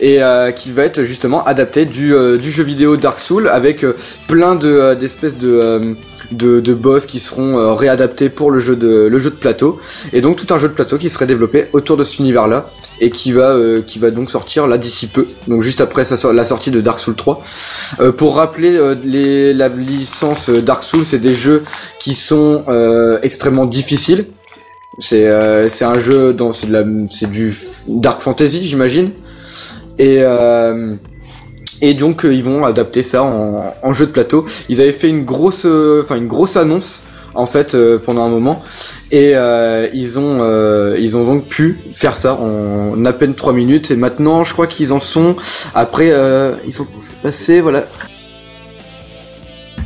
Et 0.00 0.22
euh, 0.22 0.50
qui 0.50 0.72
va 0.72 0.84
être 0.84 1.04
justement 1.04 1.44
adapté 1.44 1.84
du, 1.84 2.14
euh, 2.14 2.36
du 2.36 2.50
jeu 2.50 2.64
vidéo 2.64 2.96
Dark 2.96 3.20
Soul 3.20 3.48
avec 3.48 3.84
euh, 3.84 3.94
plein 4.26 4.56
de 4.56 4.68
euh, 4.68 4.94
d'espèces 4.96 5.38
de, 5.38 5.52
euh, 5.52 5.94
de 6.32 6.58
de 6.60 6.74
boss 6.74 7.06
qui 7.06 7.20
seront 7.20 7.76
réadaptés 7.76 8.28
pour 8.28 8.50
le 8.50 8.58
jeu 8.58 8.74
de 8.74 9.06
le 9.06 9.18
jeu 9.18 9.30
de 9.30 9.36
plateau. 9.36 9.78
Et 10.12 10.20
donc 10.20 10.36
tout 10.36 10.52
un 10.52 10.58
jeu 10.58 10.68
de 10.68 10.74
plateau 10.74 10.98
qui 10.98 11.08
serait 11.10 11.26
développé 11.26 11.66
autour 11.72 11.96
de 11.96 12.02
cet 12.02 12.18
univers 12.18 12.48
là 12.48 12.66
et 13.00 13.10
qui 13.10 13.30
va 13.32 13.56
qui 13.86 13.98
va 13.98 14.10
donc 14.10 14.30
sortir 14.30 14.66
là 14.66 14.78
d'ici 14.78 15.06
peu 15.06 15.26
donc 15.48 15.62
juste 15.62 15.80
après 15.80 16.04
la 16.32 16.44
sortie 16.44 16.70
de 16.70 16.80
Dark 16.80 16.98
Souls 16.98 17.16
3 17.16 17.40
Euh, 18.00 18.12
pour 18.12 18.36
rappeler 18.36 18.78
les 19.04 19.52
la 19.54 19.68
licence 19.68 20.48
Dark 20.50 20.82
Souls 20.82 21.04
c'est 21.04 21.18
des 21.18 21.34
jeux 21.34 21.62
qui 22.00 22.14
sont 22.14 22.64
extrêmement 23.22 23.66
difficiles. 23.66 24.26
C'est 24.98 25.28
c'est 25.68 25.84
un 25.84 25.98
jeu 25.98 26.32
dans 26.32 26.52
c'est 26.52 26.68
de 26.68 26.72
la 26.72 26.84
c'est 27.10 27.30
du 27.30 27.54
dark 27.86 28.20
fantasy 28.20 28.66
j'imagine 28.66 29.10
et 29.98 30.18
euh, 30.20 30.94
et 31.80 31.94
donc 31.94 32.24
euh, 32.24 32.34
ils 32.34 32.42
vont 32.42 32.64
adapter 32.64 33.02
ça 33.02 33.22
en, 33.22 33.92
jeu 33.92 34.06
de 34.06 34.10
plateau. 34.12 34.46
Ils 34.68 34.80
avaient 34.80 34.92
fait 34.92 35.08
une 35.08 35.24
grosse 35.24 35.66
euh, 35.66 36.02
enfin 36.02 36.16
une 36.16 36.28
grosse 36.28 36.56
annonce 36.56 37.02
en 37.34 37.46
fait 37.46 37.74
euh, 37.74 37.98
pendant 37.98 38.24
un 38.24 38.28
moment. 38.28 38.62
Et 39.10 39.32
euh, 39.34 39.88
ils 39.92 40.18
ont 40.18 40.38
euh, 40.40 40.96
ils 40.98 41.16
ont 41.16 41.24
donc 41.24 41.44
pu 41.44 41.78
faire 41.92 42.16
ça 42.16 42.34
en 42.40 43.04
à 43.04 43.12
peine 43.12 43.34
3 43.34 43.52
minutes. 43.52 43.90
Et 43.90 43.96
maintenant 43.96 44.44
je 44.44 44.52
crois 44.52 44.66
qu'ils 44.66 44.92
en 44.92 45.00
sont 45.00 45.36
après 45.74 46.12
ils 46.66 46.72
sont 46.72 46.86
passés 47.22 47.60
voilà 47.60 47.84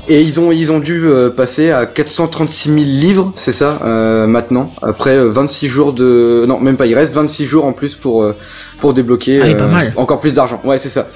et 0.08 0.22
ils 0.22 0.40
ont 0.40 0.50
ils 0.52 0.72
ont 0.72 0.78
dû 0.78 1.02
euh, 1.04 1.30
passer 1.30 1.70
à 1.70 1.86
436 1.86 2.68
000 2.70 2.76
livres, 2.80 3.32
c'est 3.36 3.52
ça, 3.52 3.78
euh, 3.84 4.26
maintenant, 4.26 4.72
après 4.82 5.16
euh, 5.16 5.30
26 5.30 5.68
jours 5.68 5.92
de... 5.92 6.44
Non, 6.48 6.58
même 6.60 6.76
pas, 6.76 6.86
il 6.86 6.94
reste 6.94 7.12
26 7.14 7.44
jours 7.46 7.64
en 7.66 7.72
plus 7.72 7.94
pour, 7.94 8.22
euh, 8.22 8.34
pour 8.78 8.94
débloquer 8.94 9.40
Ah 9.42 9.46
oui, 9.46 9.54
pas 9.54 9.66
mal. 9.66 9.92
encore 9.96 10.20
plus 10.20 10.34
d'argent. 10.34 10.60
Ouais, 10.64 10.78
c'est 10.78 10.88
ça. 10.88 11.08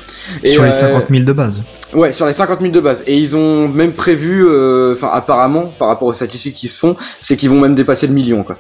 Et, 0.43 0.51
Sur 0.53 0.63
les 0.65 0.71
euh, 0.71 0.73
50 0.73 1.05
000 1.11 1.25
de 1.25 1.33
base. 1.33 1.63
Ouais, 1.95 2.13
sur 2.13 2.27
les 2.27 2.33
50 2.33 2.61
000 2.61 2.73
de 2.73 2.81
base. 2.81 3.03
Et 3.07 3.17
ils 3.17 3.37
ont 3.37 3.69
même 3.69 3.93
prévu, 3.93 4.45
euh, 4.47 4.93
enfin 4.95 5.11
apparemment, 5.13 5.73
par 5.79 5.89
rapport 5.89 6.09
aux 6.09 6.13
statistiques 6.13 6.55
qui 6.55 6.69
se 6.69 6.79
font, 6.79 6.97
c'est 7.21 7.37
qu'ils 7.37 7.51
vont 7.51 7.61
même 7.61 7.75
dépasser 7.75 8.07
le 8.07 8.15
million, 8.15 8.43
quoi. 8.43 8.57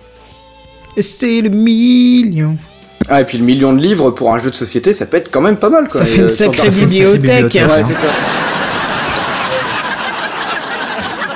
C'est 0.98 1.40
le 1.40 1.48
million. 1.48 2.56
Ah, 3.08 3.20
et 3.20 3.24
puis 3.24 3.38
le 3.38 3.44
million 3.44 3.72
de 3.72 3.80
livres 3.80 4.10
pour 4.10 4.32
un 4.34 4.38
jeu 4.38 4.50
de 4.50 4.54
société, 4.54 4.92
ça 4.92 5.06
peut 5.06 5.16
être 5.16 5.30
quand 5.30 5.40
même 5.40 5.56
pas 5.56 5.70
mal, 5.70 5.88
quoi. 5.88 6.00
Ça 6.00 6.06
fait 6.06 6.18
une 6.18 6.24
euh, 6.24 6.28
sacrée 6.28 6.68
bibliothèque. 6.70 7.20
bibliothèque. 7.20 7.70
Ouais, 7.70 7.82
c'est 7.82 7.94
ça. 7.94 8.08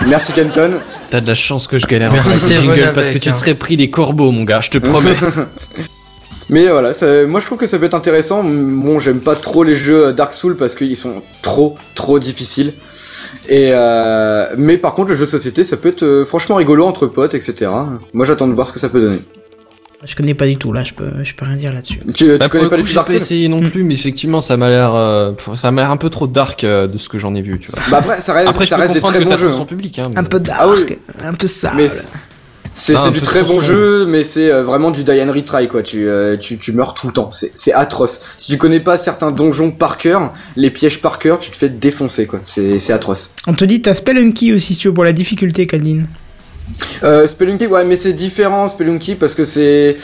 Merci 0.07 0.33
Kenton. 0.33 0.71
T'as 1.11 1.21
de 1.21 1.27
la 1.27 1.35
chance 1.35 1.67
que 1.67 1.79
je 1.79 1.87
galère 1.87 2.13
Merci, 2.13 2.55
jingle 2.55 2.87
bon 2.87 2.93
parce 2.95 3.09
que 3.09 3.15
tu 3.15 3.21
te 3.21 3.29
hein. 3.31 3.35
serais 3.35 3.55
pris 3.55 3.77
des 3.77 3.91
corbeaux, 3.91 4.31
mon 4.31 4.45
gars, 4.45 4.61
je 4.61 4.71
te 4.71 4.79
promets. 4.91 5.15
Mais 6.49 6.69
voilà, 6.69 6.93
ça- 6.93 7.27
moi 7.27 7.41
je 7.41 7.47
trouve 7.47 7.59
que 7.59 7.67
ça 7.67 7.77
peut 7.79 7.87
être 7.87 7.95
intéressant. 7.95 8.45
Bon, 8.45 9.01
j'aime 9.01 9.19
pas 9.19 9.35
trop 9.35 9.65
les 9.65 9.75
jeux 9.75 10.13
Dark 10.13 10.33
Souls 10.33 10.57
parce 10.57 10.77
qu'ils 10.77 10.97
sont 10.97 11.23
trop, 11.43 11.75
trop 11.95 12.21
difficiles. 12.21 12.73
Et 13.49 13.71
euh, 13.73 14.47
mais 14.57 14.77
par 14.77 14.95
contre, 14.95 15.09
le 15.09 15.17
jeu 15.17 15.25
de 15.25 15.31
société, 15.31 15.65
ça 15.65 15.77
peut 15.77 15.89
être 15.89 16.05
euh, 16.05 16.25
franchement 16.25 16.55
rigolo 16.57 16.87
entre 16.87 17.07
potes, 17.09 17.35
etc. 17.35 17.69
Moi, 18.13 18.27
j'attends 18.27 18.47
de 18.47 18.53
voir 18.55 18.69
ce 18.69 18.73
que 18.73 18.79
ça 18.79 18.89
peut 18.89 19.01
donner. 19.01 19.21
Je 20.05 20.15
connais 20.15 20.35
pas 20.35 20.47
du 20.47 20.57
tout, 20.57 20.73
là, 20.73 20.85
je 20.85 20.93
peux, 20.93 21.25
je 21.25 21.35
peux 21.35 21.45
rien 21.47 21.57
dire 21.57 21.73
là-dessus. 21.73 22.01
Tu, 22.09 22.13
tu 22.13 22.39
Bah, 22.39 22.49
connais 22.49 22.65
le 22.65 22.71
pas 22.71 22.77
jeux 22.79 22.85
j'ai 22.85 22.95
Dark 22.95 23.07
pas 23.07 23.13
Souls 23.15 23.23
essayé 23.23 23.49
non 23.49 23.61
plus, 23.63 23.83
mais 23.83 23.95
effectivement, 23.95 24.41
ça 24.41 24.57
m'a 24.57 24.69
l'air, 24.69 24.95
euh, 24.95 25.33
ça 25.55 25.71
m'a 25.71 25.83
l'air 25.83 25.91
un 25.91 25.97
peu 25.97 26.11
trop 26.11 26.27
dark 26.27 26.65
euh, 26.65 26.87
de 26.87 26.99
ce 26.99 27.09
que 27.09 27.19
j'en 27.19 27.35
ai 27.35 27.43
vu, 27.43 27.59
tu 27.59 27.71
vois. 27.73 27.81
Bah 27.91 27.97
après, 27.99 28.21
ça 28.21 28.35
reste, 28.35 28.49
Après, 28.49 28.65
je 28.67 28.71
ça 28.71 28.77
peux 28.77 28.83
reste 28.83 28.95
des 28.95 29.01
très 29.01 29.21
bons 29.25 29.37
jeux. 29.37 29.53
son 29.53 29.63
hein. 29.63 29.65
public, 29.65 29.99
hein. 29.99 30.09
mais- 30.13 30.19
Un 30.19 30.25
peu 30.25 30.39
dark, 30.39 30.61
Ah 30.63 30.69
oui. 30.69 30.99
un 31.25 31.33
peu 31.35 31.47
sale. 31.47 31.73
Mais 31.77 31.89
c'est 32.75 32.95
Ah, 32.95 33.11
du 33.11 33.23
très 33.23 33.43
bon 33.43 33.59
jeu, 33.61 34.05
mais 34.07 34.23
c'est 34.23 34.53
euh, 34.53 34.63
vraiment 34.63 34.91
du 34.91 35.03
die 35.03 35.13
and 35.23 35.33
retry 35.33 35.67
quoi. 35.67 35.83
Tu, 35.83 36.07
euh, 36.07 36.37
tu 36.37 36.59
tu 36.59 36.73
meurs 36.73 36.93
tout 36.93 37.07
le 37.07 37.13
temps. 37.15 37.31
C'est 37.33 37.51
c'est 37.55 37.73
atroce. 37.73 38.21
Si 38.37 38.53
tu 38.53 38.59
connais 38.59 38.81
pas 38.81 38.99
certains 38.99 39.31
donjons 39.31 39.71
par 39.71 39.97
cœur, 39.97 40.35
les 40.57 40.71
pièges 40.71 41.01
par 41.01 41.19
cœur, 41.19 41.39
tu 41.39 41.51
te 41.51 41.57
fais 41.57 41.71
défoncer 41.71 42.27
quoi. 42.27 42.41
C'est 42.45 42.79
c'est 42.81 42.93
atroce. 42.93 43.31
On 43.47 43.55
te 43.55 43.65
dit, 43.65 43.81
t'as 43.81 43.95
Spelunky 43.95 44.53
aussi, 44.53 44.75
si 44.75 44.81
tu 44.81 44.89
veux, 44.89 44.95
pour 44.95 45.05
la 45.05 45.15
difficulté, 45.15 45.67
Caldine. 45.67 46.07
Euh, 47.03 47.27
Spelunky, 47.27 47.67
ouais, 47.67 47.85
mais 47.85 47.97
c'est 47.97 48.13
différent 48.13 48.69
Spelunky 48.69 49.15
parce 49.15 49.35
que 49.35 49.45
c'est 49.45 49.97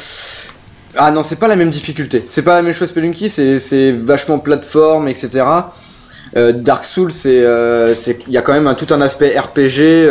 ah 0.96 1.10
non, 1.10 1.22
c'est 1.22 1.36
pas 1.36 1.48
la 1.48 1.56
même 1.56 1.70
difficulté. 1.70 2.24
C'est 2.28 2.42
pas 2.42 2.56
la 2.56 2.62
même 2.62 2.74
chose 2.74 2.88
Spelunky. 2.88 3.28
C'est 3.30 3.92
vachement 3.92 4.38
plateforme, 4.38 5.08
etc. 5.08 5.44
Euh, 6.36 6.52
Dark 6.52 6.84
Souls, 6.84 7.10
c'est 7.10 7.44
euh, 7.44 7.94
c'est 7.94 8.18
il 8.26 8.32
y 8.32 8.36
a 8.36 8.42
quand 8.42 8.52
même 8.52 8.66
un, 8.66 8.74
tout 8.74 8.92
un 8.92 9.00
aspect 9.00 9.38
RPG 9.38 10.08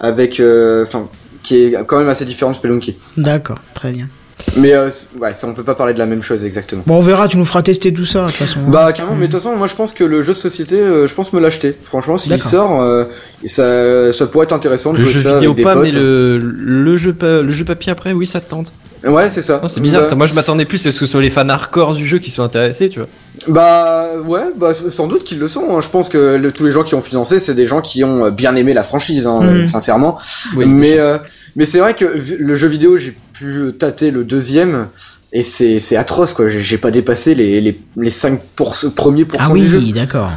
avec 0.00 0.40
enfin 0.82 1.08
qui 1.42 1.64
est 1.64 1.84
quand 1.86 1.98
même 1.98 2.08
assez 2.08 2.24
différent 2.24 2.54
Spelunky. 2.54 2.96
D'accord, 3.16 3.58
très 3.74 3.92
bien. 3.92 4.08
Mais 4.56 4.72
euh, 4.72 4.88
ouais, 5.20 5.34
ça 5.34 5.46
on 5.46 5.54
peut 5.54 5.62
pas 5.64 5.74
parler 5.74 5.94
de 5.94 5.98
la 5.98 6.06
même 6.06 6.22
chose 6.22 6.44
exactement. 6.44 6.82
Bon, 6.86 6.96
on 6.96 7.00
verra, 7.00 7.28
tu 7.28 7.36
nous 7.38 7.44
feras 7.44 7.62
tester 7.62 7.92
tout 7.92 8.04
ça, 8.04 8.20
de 8.22 8.26
toute 8.26 8.34
façon. 8.36 8.60
Bah 8.66 8.92
carrément, 8.92 9.16
mais 9.16 9.26
de 9.26 9.32
toute 9.32 9.40
façon, 9.42 9.56
moi 9.56 9.66
je 9.66 9.74
pense 9.74 9.92
que 9.92 10.04
le 10.04 10.22
jeu 10.22 10.32
de 10.34 10.38
société, 10.38 10.78
euh, 10.78 11.06
je 11.06 11.14
pense 11.14 11.32
me 11.32 11.40
l'acheter. 11.40 11.76
Franchement, 11.82 12.18
s'il 12.18 12.40
sort, 12.42 12.80
euh, 12.82 13.04
ça, 13.46 14.12
ça 14.12 14.26
pourrait 14.26 14.44
être 14.44 14.52
intéressant 14.52 14.92
de 14.92 14.98
Le 14.98 15.04
jouer 15.04 15.12
jeu 15.14 15.20
ça 15.20 15.34
vidéo 15.34 15.50
avec 15.50 15.56
des 15.56 15.62
pas, 15.62 15.74
potes. 15.74 15.82
mais 15.84 15.90
le, 15.90 16.36
le 16.38 16.96
jeu 16.96 17.14
le 17.20 17.48
jeu 17.50 17.64
papier 17.64 17.92
après, 17.92 18.12
oui, 18.12 18.26
ça 18.26 18.40
te 18.40 18.50
tente. 18.50 18.72
Ouais, 19.06 19.28
c'est 19.30 19.42
ça. 19.42 19.60
C'est 19.66 19.80
bizarre, 19.80 20.02
Bah, 20.02 20.08
ça. 20.08 20.14
Moi, 20.14 20.26
je 20.26 20.34
m'attendais 20.34 20.64
plus 20.64 20.84
à 20.86 20.90
ce 20.92 20.98
que 21.00 21.06
ce 21.06 21.12
soit 21.12 21.20
les 21.20 21.30
fans 21.30 21.48
hardcore 21.48 21.94
du 21.94 22.06
jeu 22.06 22.18
qui 22.18 22.30
soient 22.30 22.44
intéressés, 22.44 22.88
tu 22.88 23.00
vois. 23.00 23.08
Bah 23.48 24.08
ouais, 24.24 24.44
bah 24.56 24.72
sans 24.74 25.06
doute 25.06 25.24
qu'ils 25.24 25.38
le 25.38 25.48
sont. 25.48 25.76
hein. 25.76 25.80
Je 25.80 25.88
pense 25.90 26.08
que 26.08 26.36
le- 26.36 26.52
tous 26.52 26.64
les 26.64 26.70
gens 26.70 26.82
qui 26.84 26.94
ont 26.94 27.00
financé, 27.00 27.38
c'est 27.38 27.54
des 27.54 27.66
gens 27.66 27.80
qui 27.82 28.02
ont 28.04 28.26
euh, 28.26 28.30
bien 28.30 28.54
aimé 28.56 28.72
la 28.72 28.82
franchise, 28.82 29.26
hein, 29.26 29.40
Mm. 29.42 29.66
sincèrement. 29.66 30.18
Oui, 30.56 30.64
mais 30.66 30.98
euh, 30.98 31.18
mais 31.56 31.64
c'est 31.66 31.78
vrai 31.80 31.94
que 31.94 32.06
le 32.38 32.54
jeu 32.54 32.68
vidéo, 32.68 32.96
j'ai 32.96 33.14
pu 33.32 33.72
tâter 33.78 34.10
le 34.10 34.24
deuxième. 34.24 34.88
Et 35.32 35.42
c'est 35.42 35.80
c'est 35.80 35.96
atroce 35.96 36.32
quoi, 36.32 36.48
j'ai 36.48 36.78
pas 36.78 36.92
dépassé 36.92 37.34
les, 37.34 37.60
les, 37.60 37.78
les 37.96 38.10
5 38.10 38.40
pour, 38.54 38.76
premiers 38.94 39.24
pourcents 39.24 39.50
Ah 39.50 39.58
du 39.58 39.66
jeu. 39.68 39.78
oui, 39.78 39.92
d'accord. 39.92 40.30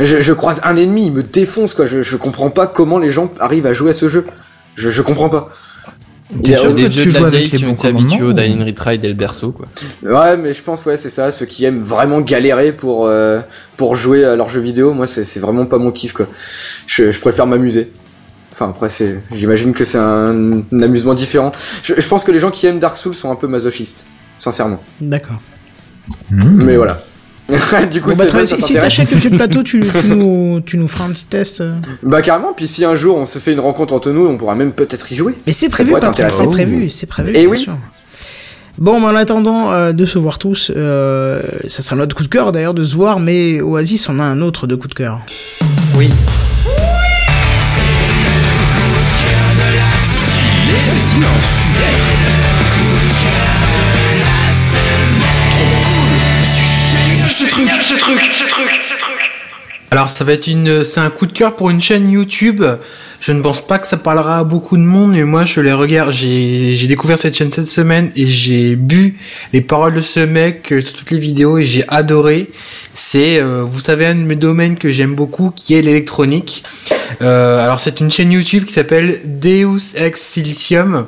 Je, 0.00 0.20
je 0.20 0.32
croise 0.32 0.60
un 0.64 0.76
ennemi, 0.76 1.06
il 1.06 1.12
me 1.12 1.22
défonce 1.24 1.74
quoi. 1.74 1.86
Je, 1.86 2.02
je 2.02 2.16
comprends 2.16 2.50
pas 2.50 2.66
comment 2.68 2.98
les 2.98 3.10
gens 3.10 3.30
arrivent 3.40 3.66
à 3.66 3.72
jouer 3.72 3.90
à 3.90 3.94
ce 3.94 4.08
jeu. 4.08 4.24
Je, 4.76 4.90
je 4.90 5.02
comprends 5.02 5.28
pas. 5.28 5.50
A- 6.32 6.56
sûr 6.56 6.62
C'est 6.70 6.74
des 6.74 6.82
que 6.84 6.88
vieux 6.88 7.02
tu 7.04 7.10
joues 7.10 7.24
avec 7.24 7.52
les 7.52 7.58
qui 7.58 7.64
ont 7.64 7.68
bons 7.68 7.74
été 7.74 7.88
habitués 7.88 8.22
au 8.22 8.32
Dying 8.32 8.64
Retry 8.64 8.98
dès 8.98 9.08
le 9.08 9.14
berceau, 9.14 9.52
quoi. 9.52 9.66
Ouais, 10.02 10.36
mais 10.36 10.52
je 10.54 10.62
pense 10.62 10.84
ouais, 10.86 10.96
c'est 10.96 11.10
ça, 11.10 11.30
ceux 11.32 11.44
qui 11.46 11.64
aiment 11.64 11.82
vraiment 11.82 12.20
galérer 12.22 12.72
pour 12.72 13.06
euh, 13.06 13.40
pour 13.76 13.94
jouer 13.94 14.24
à 14.24 14.34
leurs 14.34 14.48
jeux 14.48 14.60
vidéo, 14.62 14.94
moi 14.94 15.06
c'est 15.06 15.24
c'est 15.24 15.40
vraiment 15.40 15.66
pas 15.66 15.78
mon 15.78 15.90
kiff 15.92 16.12
quoi. 16.14 16.26
Je, 16.86 17.12
je 17.12 17.20
préfère 17.20 17.46
m'amuser. 17.46 17.92
Enfin 18.52 18.70
après 18.70 18.88
c'est 18.88 19.20
j'imagine 19.34 19.74
que 19.74 19.84
c'est 19.84 19.98
un, 19.98 20.62
un 20.72 20.82
amusement 20.82 21.14
différent. 21.14 21.52
Je, 21.82 21.94
je 21.98 22.08
pense 22.08 22.24
que 22.24 22.32
les 22.32 22.38
gens 22.38 22.50
qui 22.50 22.66
aiment 22.66 22.78
Dark 22.80 22.96
Souls 22.96 23.14
sont 23.14 23.30
un 23.30 23.36
peu 23.36 23.46
masochistes, 23.46 24.04
sincèrement. 24.38 24.82
D'accord. 25.00 25.40
Mais 26.30 26.76
voilà. 26.76 26.98
du 27.90 28.00
coup, 28.00 28.10
Bon, 28.10 28.16
bah, 28.16 28.24
vrai, 28.26 28.46
si 28.46 28.60
si 28.62 28.74
t'achètes 28.74 29.10
le 29.12 29.18
jeu 29.18 29.30
de 29.30 29.36
plateau, 29.36 29.62
tu, 29.62 29.80
tu, 29.86 30.06
nous, 30.08 30.60
tu 30.64 30.78
nous 30.78 30.88
feras 30.88 31.04
un 31.04 31.10
petit 31.10 31.26
test. 31.26 31.60
euh. 31.60 31.74
Bah 32.02 32.22
carrément, 32.22 32.52
puis 32.54 32.66
si 32.68 32.84
un 32.84 32.94
jour 32.94 33.16
on 33.16 33.24
se 33.26 33.38
fait 33.38 33.52
une 33.52 33.60
rencontre 33.60 33.92
entre 33.94 34.10
nous, 34.10 34.26
on 34.26 34.36
pourra 34.38 34.54
même 34.54 34.72
peut-être 34.72 35.10
y 35.12 35.14
jouer. 35.14 35.34
Mais 35.46 35.52
c'est 35.52 35.66
Ça 35.70 35.84
prévu, 35.84 35.94
c'est 36.30 36.46
prévu, 36.50 36.90
c'est 36.90 37.06
prévu. 37.06 37.30
Eh 37.34 37.40
bien 37.40 37.48
oui. 37.48 37.58
sûr. 37.60 37.76
Bon, 38.78 38.98
mais 38.98 39.06
en 39.06 39.14
attendant 39.16 39.70
euh, 39.72 39.92
de 39.92 40.04
se 40.04 40.18
voir 40.18 40.38
tous, 40.38 40.72
euh, 40.74 41.42
ça 41.68 41.82
sera 41.82 41.96
notre 41.96 42.16
coup 42.16 42.24
de 42.24 42.28
cœur 42.28 42.50
d'ailleurs 42.50 42.74
de 42.74 42.82
se 42.82 42.96
voir, 42.96 43.20
mais 43.20 43.60
Oasis 43.60 44.08
en 44.08 44.18
a 44.18 44.24
un 44.24 44.40
autre 44.40 44.66
de 44.66 44.74
coup 44.74 44.88
de 44.88 44.94
cœur. 44.94 45.20
Oui. 45.96 46.08
Alors 59.90 60.10
ça 60.10 60.24
va 60.24 60.32
être 60.32 60.48
une, 60.48 60.84
c'est 60.84 60.98
un 60.98 61.10
coup 61.10 61.26
de 61.26 61.32
cœur 61.32 61.54
pour 61.54 61.70
une 61.70 61.80
chaîne 61.80 62.10
YouTube. 62.10 62.64
Je 63.20 63.32
ne 63.32 63.40
pense 63.40 63.64
pas 63.64 63.78
que 63.78 63.86
ça 63.86 63.96
parlera 63.96 64.40
à 64.40 64.44
beaucoup 64.44 64.76
de 64.76 64.82
monde, 64.82 65.12
mais 65.12 65.22
moi 65.22 65.44
je 65.44 65.60
les 65.60 65.72
regarde. 65.72 66.10
J'ai, 66.10 66.74
j'ai 66.74 66.86
découvert 66.88 67.16
cette 67.16 67.36
chaîne 67.36 67.52
cette 67.52 67.66
semaine 67.66 68.10
et 68.16 68.26
j'ai 68.26 68.74
bu 68.74 69.14
les 69.52 69.60
paroles 69.60 69.94
de 69.94 70.00
ce 70.00 70.20
mec 70.20 70.72
euh, 70.72 70.80
sur 70.80 70.94
toutes 70.94 71.12
les 71.12 71.18
vidéos 71.18 71.58
et 71.58 71.64
j'ai 71.64 71.84
adoré. 71.88 72.50
C'est, 72.92 73.38
euh, 73.38 73.62
vous 73.62 73.80
savez, 73.80 74.06
un 74.06 74.16
de 74.16 74.20
mes 74.20 74.36
domaines 74.36 74.76
que 74.76 74.90
j'aime 74.90 75.14
beaucoup, 75.14 75.52
qui 75.54 75.74
est 75.74 75.82
l'électronique. 75.82 76.64
Euh, 77.22 77.62
alors 77.62 77.78
c'est 77.78 78.00
une 78.00 78.10
chaîne 78.10 78.32
YouTube 78.32 78.64
qui 78.64 78.72
s'appelle 78.72 79.20
Deus 79.24 79.94
Ex 79.96 80.20
Silicium. 80.20 81.06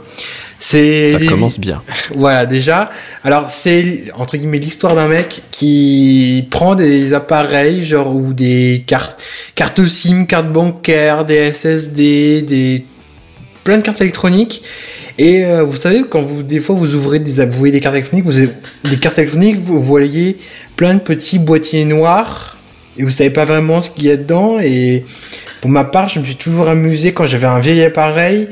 C'est 0.59 1.11
Ça 1.11 1.19
commence 1.27 1.61
bien. 1.61 1.83
voilà, 2.15 2.47
déjà. 2.47 2.91
Alors, 3.25 3.51
c'est, 3.51 4.05
entre 4.15 4.37
guillemets, 4.37 4.59
l'histoire 4.59 4.95
d'un 4.95 5.09
mec 5.09 5.43
qui 5.51 6.47
prend 6.51 6.75
des 6.75 7.13
appareils, 7.13 7.85
genre, 7.85 8.15
ou 8.15 8.33
des 8.33 8.85
cartes, 8.87 9.21
cartes 9.55 9.87
SIM, 9.87 10.25
cartes 10.25 10.51
bancaires, 10.51 11.25
des 11.25 11.51
SSD, 11.51 12.43
des, 12.43 12.85
plein 13.65 13.79
de 13.79 13.83
cartes 13.83 14.01
électroniques. 14.01 14.63
Et 15.19 15.45
euh, 15.45 15.63
vous 15.63 15.77
savez, 15.77 16.05
quand 16.09 16.23
vous, 16.23 16.43
des 16.43 16.61
fois, 16.61 16.75
vous 16.75 16.95
ouvrez 16.95 17.19
des, 17.19 17.45
vous 17.45 17.59
voyez 17.59 17.73
des 17.73 17.81
cartes 17.81 17.97
électroniques, 17.97 18.25
vous 18.25 18.37
avez 18.37 18.51
des 18.85 18.97
cartes 18.97 19.19
électroniques, 19.19 19.59
vous 19.59 19.83
voyez 19.83 20.39
plein 20.77 20.95
de 20.95 21.01
petits 21.01 21.39
boîtiers 21.39 21.85
noirs, 21.85 22.56
et 22.99 23.05
vous 23.05 23.11
savez 23.11 23.31
pas 23.31 23.45
vraiment 23.45 23.83
ce 23.83 23.91
qu'il 23.91 24.05
y 24.05 24.11
a 24.11 24.17
dedans. 24.17 24.59
Et 24.61 25.05
pour 25.61 25.71
ma 25.71 25.85
part, 25.85 26.09
je 26.09 26.21
me 26.21 26.25
suis 26.25 26.37
toujours 26.37 26.69
amusé 26.69 27.13
quand 27.13 27.27
j'avais 27.27 27.47
un 27.47 27.61
vieil 27.61 27.83
appareil 27.83 28.49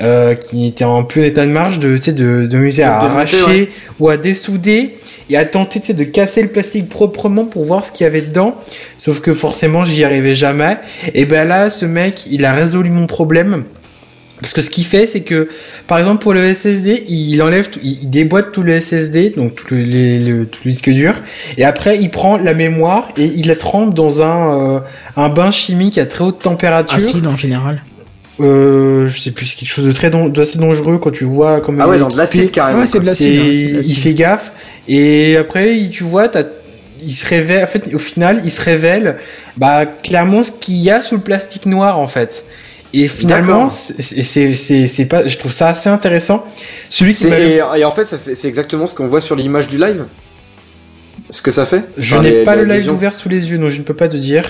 euh, 0.00 0.34
qui 0.34 0.66
était 0.66 0.84
en 0.84 1.02
plein 1.02 1.24
état 1.24 1.44
de 1.44 1.50
marche, 1.50 1.78
de, 1.78 1.96
de, 1.96 2.46
de 2.46 2.56
m'amuser 2.56 2.84
à 2.84 2.98
arracher 2.98 3.44
ouais. 3.44 3.68
ou 3.98 4.08
à 4.08 4.16
dessouder 4.16 4.96
et 5.28 5.36
à 5.36 5.44
tenter, 5.44 5.92
de 5.92 6.04
casser 6.04 6.42
le 6.42 6.48
plastique 6.48 6.88
proprement 6.88 7.46
pour 7.46 7.64
voir 7.64 7.84
ce 7.84 7.92
qu'il 7.92 8.04
y 8.04 8.06
avait 8.06 8.22
dedans. 8.22 8.56
Sauf 8.98 9.20
que 9.20 9.34
forcément, 9.34 9.84
j'y 9.84 10.04
arrivais 10.04 10.34
jamais. 10.34 10.76
Et 11.14 11.24
ben 11.24 11.46
là, 11.48 11.70
ce 11.70 11.84
mec, 11.84 12.26
il 12.30 12.44
a 12.44 12.52
résolu 12.52 12.90
mon 12.90 13.06
problème. 13.06 13.64
Parce 14.40 14.52
que 14.52 14.62
ce 14.62 14.70
qu'il 14.70 14.84
fait, 14.84 15.06
c'est 15.08 15.22
que, 15.22 15.48
par 15.88 15.98
exemple, 15.98 16.22
pour 16.22 16.32
le 16.32 16.54
SSD, 16.54 17.04
il 17.08 17.42
enlève, 17.42 17.70
tout- 17.70 17.80
il 17.82 18.08
déboîte 18.08 18.52
tout 18.52 18.62
le 18.62 18.80
SSD, 18.80 19.30
donc 19.30 19.56
tout 19.56 19.66
le, 19.74 19.82
les- 19.82 20.20
le- 20.20 20.46
tout 20.46 20.60
le 20.64 20.70
disque 20.70 20.90
dur, 20.90 21.14
et 21.56 21.64
après, 21.64 21.98
il 21.98 22.08
prend 22.10 22.36
la 22.36 22.54
mémoire 22.54 23.08
et 23.16 23.24
il 23.24 23.48
la 23.48 23.56
trempe 23.56 23.94
dans 23.94 24.22
un, 24.22 24.76
euh, 24.76 24.80
un 25.16 25.28
bain 25.28 25.50
chimique 25.50 25.98
à 25.98 26.06
très 26.06 26.22
haute 26.24 26.38
température. 26.38 26.96
Acide 26.98 27.26
en 27.26 27.36
général. 27.36 27.82
Euh, 28.40 29.08
je 29.08 29.18
sais 29.20 29.32
plus, 29.32 29.46
c'est 29.46 29.58
quelque 29.58 29.70
chose 29.72 29.86
de 29.86 29.92
très 29.92 30.10
dan- 30.10 30.30
d'assez 30.32 30.58
dangereux 30.58 30.98
quand 30.98 31.10
tu 31.10 31.24
vois 31.24 31.60
comme 31.60 31.80
Ah 31.80 31.88
ouais, 31.88 31.98
dans 31.98 32.08
de 32.08 32.16
l'acide 32.16 32.52
carrément. 32.52 32.78
Ouais, 32.80 32.86
c'est 32.86 33.00
de 33.00 33.06
l'acide. 33.06 33.40
Hein, 33.40 33.44
de 33.78 33.82
il 33.88 33.96
fait 33.96 34.14
gaffe. 34.14 34.52
Et 34.86 35.36
après, 35.36 35.76
tu 35.90 36.04
vois, 36.04 36.28
t'as- 36.28 36.44
il 37.02 37.12
se 37.12 37.26
révèle, 37.26 37.64
en 37.64 37.66
fait, 37.66 37.92
au 37.94 37.98
final, 37.98 38.40
il 38.44 38.50
se 38.52 38.60
révèle, 38.62 39.16
bah, 39.56 39.86
clairement 39.86 40.44
ce 40.44 40.52
qu'il 40.52 40.76
y 40.76 40.90
a 40.90 41.02
sous 41.02 41.16
le 41.16 41.20
plastique 41.20 41.66
noir, 41.66 41.98
en 41.98 42.06
fait. 42.06 42.44
Et 42.94 43.06
finalement, 43.06 43.68
c'est, 43.68 44.00
c'est, 44.02 44.54
c'est, 44.54 44.88
c'est 44.88 45.06
pas, 45.06 45.26
je 45.26 45.36
trouve 45.36 45.52
ça 45.52 45.68
assez 45.68 45.90
intéressant. 45.90 46.44
Celui 46.88 47.12
qui 47.14 47.26
et, 47.28 47.60
et 47.76 47.84
en 47.84 47.90
fait, 47.90 48.06
ça 48.06 48.16
fait, 48.18 48.34
c'est 48.34 48.48
exactement 48.48 48.86
ce 48.86 48.94
qu'on 48.94 49.06
voit 49.06 49.20
sur 49.20 49.36
l'image 49.36 49.68
du 49.68 49.76
live. 49.78 50.04
Ce 51.30 51.42
que 51.42 51.50
ça 51.50 51.66
fait. 51.66 51.84
je 51.98 52.14
Enfin, 52.14 52.22
n'ai 52.24 52.42
pas 52.44 52.56
le 52.56 52.64
live 52.64 52.90
ouvert 52.90 53.12
sous 53.12 53.28
les 53.28 53.50
yeux, 53.50 53.58
donc 53.58 53.70
je 53.70 53.78
ne 53.78 53.82
peux 53.84 53.92
pas 53.94 54.08
te 54.08 54.16
dire. 54.16 54.44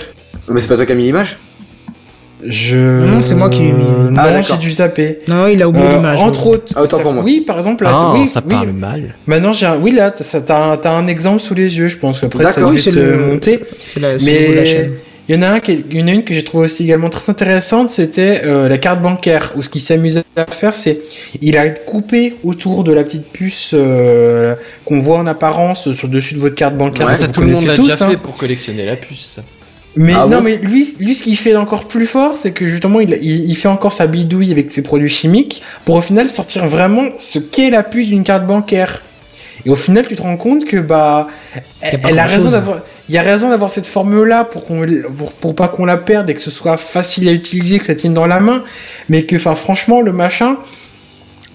Mais 0.47 0.59
c'est 0.61 0.69
pas 0.69 0.75
toi 0.77 0.85
qui 0.85 0.91
as 0.93 0.95
mis 0.95 1.03
l'image? 1.03 1.37
Je. 2.41 2.77
Non, 2.77 3.21
c'est 3.21 3.35
moi 3.35 3.49
qui 3.49 3.59
l'ai 3.63 3.73
mis. 3.73 3.83
Non, 3.83 4.13
Ah, 4.17 4.27
j'ai 4.29 4.33
d'accord. 4.41 4.57
dû 4.59 4.71
zapper. 4.71 5.19
Non, 5.27 5.47
il 5.47 5.61
a 5.61 5.67
oublié 5.67 5.85
Euh, 5.87 5.95
l'image. 5.97 6.17
entre 6.21 6.45
ouais. 6.45 6.53
autres. 6.53 6.73
Ah, 6.77 6.83
autant 6.83 6.95
ça- 6.97 7.03
pour 7.03 7.11
moi. 7.11 7.21
Oui, 7.23 7.41
par 7.45 7.57
exemple, 7.57 7.83
là, 7.83 7.89
Ah, 7.93 8.13
oui, 8.15 8.29
ça 8.29 8.41
oui, 8.45 8.53
parle 8.53 8.71
mal. 8.71 9.15
Maintenant, 9.25 9.51
j'ai 9.51 9.65
un... 9.65 9.75
oui, 9.77 9.91
là, 9.91 10.09
t'as, 10.11 10.89
un- 10.89 11.07
exemple 11.07 11.41
sous 11.41 11.53
les 11.53 11.77
yeux, 11.77 11.89
je 11.89 11.97
pense. 11.97 12.23
Après, 12.23 12.49
ça 12.53 12.65
Oui, 12.65 12.79
c'est 12.81 12.91
te 12.91 12.99
le- 12.99 13.17
monter. 13.17 13.59
C'est 13.93 13.99
la- 13.99 14.13
Mais 14.23 14.65
chaîne. 14.65 14.91
Il 15.29 15.35
y 15.35 15.37
en 15.37 15.43
a 15.43 15.47
un 15.49 15.59
qui 15.59 15.71
est- 15.73 15.85
il 15.91 15.97
y 15.99 16.03
en 16.03 16.07
a 16.07 16.11
une 16.11 16.23
que 16.23 16.33
j'ai 16.33 16.43
trouvé 16.43 16.65
aussi 16.65 16.83
également 16.83 17.09
très 17.09 17.29
intéressante, 17.31 17.89
c'était 17.89 18.41
euh, 18.43 18.67
la 18.67 18.77
carte 18.79 19.01
bancaire. 19.01 19.53
Où 19.55 19.61
ce 19.61 19.69
qu'il 19.69 19.79
s'amusait 19.81 20.23
à 20.35 20.45
faire, 20.47 20.73
c'est 20.73 20.99
il 21.41 21.55
a 21.57 21.69
coupé 21.69 22.35
autour 22.43 22.83
de 22.83 22.91
la 22.91 23.03
petite 23.03 23.27
puce 23.27 23.71
euh, 23.73 24.55
qu'on 24.85 25.01
voit 25.01 25.19
en 25.19 25.27
apparence 25.27 25.91
sur 25.93 26.07
le 26.07 26.13
dessus 26.13 26.33
de 26.33 26.39
votre 26.39 26.55
carte 26.55 26.75
bancaire. 26.75 27.05
Ouais, 27.07 27.13
ça, 27.15 27.27
tout 27.27 27.41
le 27.41 27.47
monde 27.47 27.65
l'a 27.65 27.75
déjà 27.77 27.93
hein. 27.93 28.09
fait 28.09 28.17
pour 28.17 28.35
collectionner 28.37 28.85
la 28.85 28.95
puce. 28.95 29.39
Mais 29.95 30.13
Ah 30.15 30.27
non, 30.29 30.37
bon 30.37 30.43
mais 30.43 30.57
lui, 30.57 30.87
lui, 30.99 31.15
ce 31.15 31.23
qu'il 31.23 31.35
fait 31.37 31.51
d'encore 31.53 31.87
plus 31.87 32.05
fort, 32.05 32.37
c'est 32.37 32.51
que 32.51 32.65
justement, 32.67 32.99
il, 32.99 33.17
il, 33.21 33.49
il 33.49 33.55
fait 33.55 33.67
encore 33.67 33.91
sa 33.93 34.07
bidouille 34.07 34.51
avec 34.51 34.71
ses 34.71 34.81
produits 34.83 35.09
chimiques 35.09 35.61
pour 35.85 35.95
au 35.95 36.01
final 36.01 36.29
sortir 36.29 36.65
vraiment 36.67 37.03
ce 37.17 37.39
qu'est 37.39 37.69
la 37.69 37.83
puce 37.83 38.07
d'une 38.07 38.23
carte 38.23 38.45
bancaire. 38.45 39.01
Et 39.65 39.69
au 39.69 39.75
final, 39.75 40.07
tu 40.07 40.15
te 40.15 40.21
rends 40.21 40.37
compte 40.37 40.65
que 40.65 40.77
bah, 40.77 41.27
elle 41.81 42.19
a 42.19 42.25
raison 42.25 42.51
d'avoir, 42.51 42.81
il 43.09 43.15
y 43.15 43.17
a 43.17 43.23
raison 43.23 43.49
d'avoir 43.49 43.71
cette 43.71 43.87
formule-là 43.87 44.45
pour 44.45 44.65
qu'on, 44.65 44.85
pour, 45.17 45.33
pour 45.33 45.55
pas 45.55 45.67
qu'on 45.67 45.85
la 45.85 45.97
perde 45.97 46.29
et 46.29 46.33
que 46.33 46.41
ce 46.41 46.51
soit 46.51 46.77
facile 46.77 47.27
à 47.27 47.31
utiliser, 47.31 47.79
que 47.79 47.85
ça 47.85 47.95
tienne 47.95 48.13
dans 48.13 48.27
la 48.27 48.39
main. 48.39 48.63
Mais 49.09 49.23
que, 49.23 49.35
enfin, 49.35 49.55
franchement, 49.55 50.01
le 50.01 50.13
machin, 50.13 50.57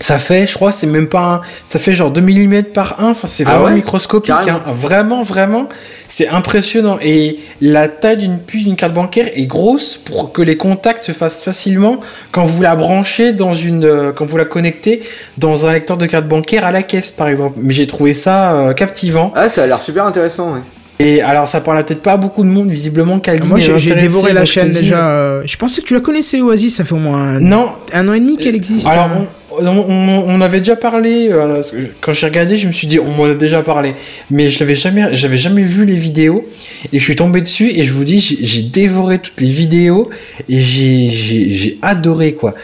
ça 0.05 0.19
fait, 0.19 0.47
je 0.47 0.55
crois, 0.55 0.71
c'est 0.71 0.87
même 0.87 1.09
pas 1.09 1.21
un, 1.21 1.41
ça 1.67 1.79
fait 1.79 1.95
genre 1.95 2.11
2 2.11 2.21
mm 2.21 2.63
par 2.75 3.01
1, 3.03 3.11
enfin, 3.11 3.27
c'est 3.27 3.45
Ah 3.47 3.53
vraiment 3.53 3.65
ouais 3.67 3.75
microscopique, 3.75 4.35
hein. 4.49 4.61
Vraiment, 4.73 5.23
vraiment, 5.23 5.69
c'est 6.09 6.29
impressionnant. 6.29 6.99
Et 7.03 7.39
la 7.63 7.89
taille 7.89 8.19
d'une 8.19 8.41
puce 8.41 8.65
d'une 8.65 8.77
carte 8.77 8.93
bancaire 8.93 9.29
est 9.35 9.47
grosse 9.47 9.97
pour 9.97 10.33
que 10.33 10.43
les 10.43 10.57
contacts 10.59 11.05
se 11.05 11.13
fassent 11.13 11.43
facilement 11.43 12.01
quand 12.33 12.45
vous 12.45 12.61
la 12.61 12.77
branchez 12.77 13.33
dans 13.33 13.55
une, 13.55 13.85
euh, 13.85 14.13
quand 14.13 14.27
vous 14.27 14.37
la 14.37 14.45
connectez 14.45 15.03
dans 15.39 15.67
un 15.67 15.73
lecteur 15.73 15.97
de 15.97 16.05
carte 16.07 16.27
bancaire 16.29 16.67
à 16.67 16.71
la 16.73 16.83
caisse, 16.83 17.11
par 17.11 17.29
exemple. 17.29 17.55
Mais 17.57 17.73
j'ai 17.73 17.87
trouvé 17.87 18.13
ça 18.13 18.53
euh, 18.53 18.73
captivant. 18.75 19.33
Ah, 19.35 19.49
ça 19.49 19.63
a 19.63 19.67
l'air 19.67 19.81
super 19.81 20.05
intéressant, 20.05 20.53
ouais. 20.53 20.61
Et 21.01 21.23
alors, 21.23 21.49
ça 21.49 21.61
parle 21.61 21.83
peut-être 21.85 22.03
pas 22.03 22.13
à 22.13 22.17
beaucoup 22.17 22.45
de 22.45 22.49
monde, 22.49 22.69
visiblement, 22.69 23.19
Calvin 23.19 23.47
Moi, 23.49 23.59
j'ai 23.59 23.95
dévoré 23.97 24.33
la 24.33 24.45
chaîne 24.45 24.71
déjà. 24.71 25.09
euh, 25.09 25.43
Je 25.45 25.57
pensais 25.57 25.81
que 25.83 25.87
tu 25.87 25.95
la 25.95 26.01
connaissais, 26.01 26.41
Oasis. 26.41 26.77
Ça 26.77 26.85
fait 26.85 26.95
au 26.95 26.99
moins 26.99 27.19
un, 27.19 27.41
Non, 27.41 27.67
un 27.93 28.07
an 28.09 28.13
et 28.13 28.21
demi 28.21 28.37
qu'elle 28.37 28.55
existe. 28.55 28.87
Alors, 28.87 29.07
hein. 29.07 29.11
on, 29.19 29.27
on, 29.61 29.67
on- 29.67 30.25
on 30.29 30.41
avait 30.41 30.59
déjà 30.61 30.77
parlé. 30.77 31.29
euh, 31.31 31.63
quand 32.01 32.13
j'ai 32.13 32.27
regardé, 32.27 32.59
je 32.59 32.67
me 32.67 32.73
suis 32.73 32.87
dit, 32.87 32.99
on 32.99 33.11
m'en 33.13 33.25
a 33.25 33.35
déjà 33.35 33.63
parlé, 33.63 33.95
mais 34.31 34.51
je 34.51 34.59
l'avais 34.61 34.75
jamais, 34.77 35.15
j'avais 35.17 35.39
jamais 35.39 35.63
vu 35.65 35.85
les 35.85 35.97
vidéos. 35.97 36.45
Et 36.93 36.99
je 36.99 37.05
suis 37.05 37.17
tombé 37.17 37.41
dessus 37.41 37.71
et 37.75 37.85
je 37.85 37.93
vous 37.93 38.05
dis, 38.05 38.21
j'ai 38.21 38.63
dévoré 38.63 39.19
toutes 39.19 39.41
les 39.41 39.49
vidéos 39.49 40.11
et 40.49 40.61
j'ai, 40.61 41.79
adoré 41.83 42.35
quoi. 42.35 42.55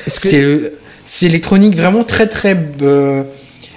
C'est 1.07 1.27
électronique 1.27 1.75
vraiment 1.77 2.05
très 2.05 2.27
très 2.29 2.57
euh, 2.83 3.23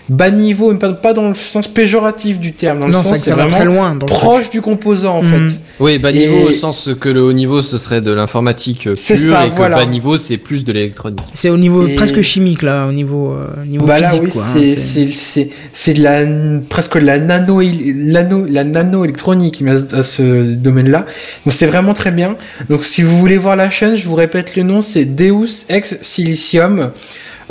bas 0.09 0.29
niveau, 0.31 0.71
mais 0.73 0.79
pas, 1.01 1.13
dans 1.13 1.29
le 1.29 1.35
sens 1.35 1.67
péjoratif 1.67 2.39
du 2.39 2.51
terme, 2.53 2.79
dans 2.79 2.87
le 2.87 2.93
sens 2.93 3.17
c'est 3.17 3.31
vraiment 3.31 3.49
très 3.49 3.65
loin. 3.65 3.95
dans 3.95 4.05
proche 4.05 4.49
du 4.49 4.61
composant 4.61 5.19
en 5.19 5.23
Mhm. 5.23 5.49
fait. 5.49 5.55
Oui, 5.79 5.97
bas 5.97 6.11
Et- 6.11 6.27
niveau 6.27 6.49
au 6.49 6.51
sens 6.51 6.89
que 6.99 7.09
le 7.09 7.23
haut 7.23 7.33
niveau 7.33 7.61
ce 7.61 7.77
serait 7.77 8.01
de 8.01 8.11
l'informatique 8.11 8.79
pure 8.81 8.95
ça, 8.97 9.45
et 9.45 9.49
que 9.49 9.55
voilà. 9.55 9.77
bas 9.77 9.85
niveau 9.85 10.17
c'est 10.17 10.37
plus 10.37 10.65
de 10.65 10.73
l'électronique. 10.73 11.21
C'est 11.33 11.49
au 11.49 11.57
niveau 11.57 11.87
Et- 11.87 11.95
presque 11.95 12.21
chimique 12.21 12.61
là, 12.63 12.85
au 12.87 12.91
niveau 12.91 13.31
euh, 13.31 13.65
niveau 13.65 13.85
Bah 13.85 13.99
là 13.99 14.07
physique 14.09 14.23
oui, 14.25 14.29
quoi. 14.31 14.43
hein, 14.43 14.53
c'est 14.53 14.75
c'est 14.75 15.07
c'est 15.07 15.49
c'est 15.71 15.93
de 15.93 16.03
la 16.03 16.25
presque 16.69 16.95
de 16.99 17.05
la 17.05 17.17
nano 17.19 17.61
nano 17.63 18.45
la 18.49 18.63
nano 18.65 19.03
électronique 19.05 19.63
à 19.93 20.03
ce 20.03 20.43
domaine-là. 20.53 21.05
Donc 21.45 21.53
c'est 21.53 21.65
vraiment 21.65 21.93
très 21.93 22.11
bien. 22.11 22.35
Donc 22.69 22.83
si 22.85 23.01
vous 23.03 23.17
voulez 23.17 23.37
voir 23.37 23.55
la 23.55 23.69
chaîne, 23.69 23.95
je 23.95 24.07
vous 24.07 24.15
répète 24.15 24.55
le 24.55 24.63
nom, 24.63 24.81
c'est 24.81 25.05
Deus 25.05 25.65
Ex 25.69 25.97
Silicium. 26.01 26.91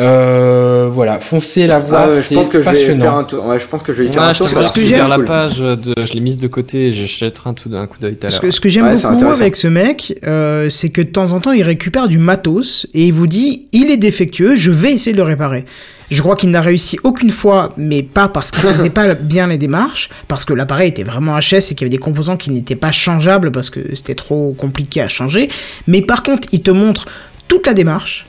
Euh, 0.03 0.89
voilà, 0.91 1.19
foncez 1.21 1.67
la 1.67 1.79
voir, 1.79 2.05
Ah, 2.07 2.11
ouais, 2.11 2.23
je 2.23 2.35
pense 2.35 2.49
que 2.49 2.61
je 2.61 2.69
vais 2.69 2.95
faire 2.95 3.15
un 3.17 3.25
tour. 3.25 3.47
Ouais, 3.47 3.59
je 3.59 3.67
pense 3.69 3.83
que 3.83 3.93
je 3.93 4.03
vais 4.03 4.09
y 4.09 4.13
faire 4.13 4.23
Ouais, 4.23 4.29
un 4.29 4.33
je 4.33 4.39
tour. 4.39 4.49
l'air 4.59 4.65
ce 4.75 4.81
que 4.81 4.87
vers 4.87 5.09
la 5.09 5.19
page 5.21 5.59
de, 5.61 5.95
je 6.05 6.13
l'ai 6.15 6.21
mise 6.21 6.39
de 6.39 6.49
côté 6.49 6.89
et 6.89 6.93
je 6.93 7.07
jetterai 7.07 7.51
un, 7.51 7.55
tout, 7.55 7.71
un 7.73 7.87
coup 7.87 7.99
d'œil 8.01 8.17
tout 8.17 8.27
à 8.27 8.31
Ce 8.31 8.35
l'heure. 8.37 8.43
que, 8.43 8.51
ce 8.51 8.61
que 8.61 8.69
j'aime 8.69 8.85
Ouais, 8.87 8.97
beaucoup 9.01 9.27
avec 9.27 9.57
ce 9.57 9.69
mec, 9.69 10.19
euh, 10.25 10.69
c'est 10.71 10.91
que 10.91 11.03
de 11.03 11.09
temps 11.09 11.33
en 11.33 11.41
temps, 11.41 11.53
il 11.53 11.63
récupère 11.63 12.09
du 12.09 12.19
matos 12.19 12.87
et 12.95 13.07
il 13.07 13.13
vous 13.13 13.27
dit 13.27 13.67
il 13.73 13.91
est 13.91 13.97
défectueux, 13.97 14.55
je 14.57 14.71
vais 14.71 14.93
essayer 14.93 15.13
de 15.13 15.19
le 15.19 15.23
réparer. 15.23 15.65
Je 16.11 16.21
crois 16.21 16.37
qu'il 16.37 16.51
n'a 16.51 16.61
réussi 16.61 16.99
aucune 17.05 17.31
fois, 17.31 17.73
mais 17.79 18.03
pas 18.03 18.29
parce 18.29 18.51
qu'il 18.51 18.61
faisait 18.71 18.91
pas 18.91 19.15
bien 19.15 19.47
les 19.47 19.57
démarches, 19.57 20.11
parce 20.29 20.45
que 20.45 20.53
l'appareil 20.53 20.89
était 20.91 21.05
vraiment 21.05 21.39
HS 21.39 21.55
et 21.55 21.61
qu'il 21.75 21.81
y 21.81 21.85
avait 21.85 21.91
des 21.91 21.99
composants 21.99 22.37
qui 22.37 22.51
n'étaient 22.51 22.77
pas 22.77 22.93
changeables 22.93 23.51
parce 23.53 23.71
que 23.71 23.81
c'était 23.95 24.15
trop 24.15 24.55
compliqué 24.59 25.01
à 25.01 25.09
changer. 25.09 25.49
Mais 25.87 26.03
par 26.03 26.23
contre, 26.23 26.49
il 26.53 26.61
te 26.63 26.71
montre 26.71 27.07
toute 27.49 27.67
la 27.67 27.73
démarche, 27.73 28.27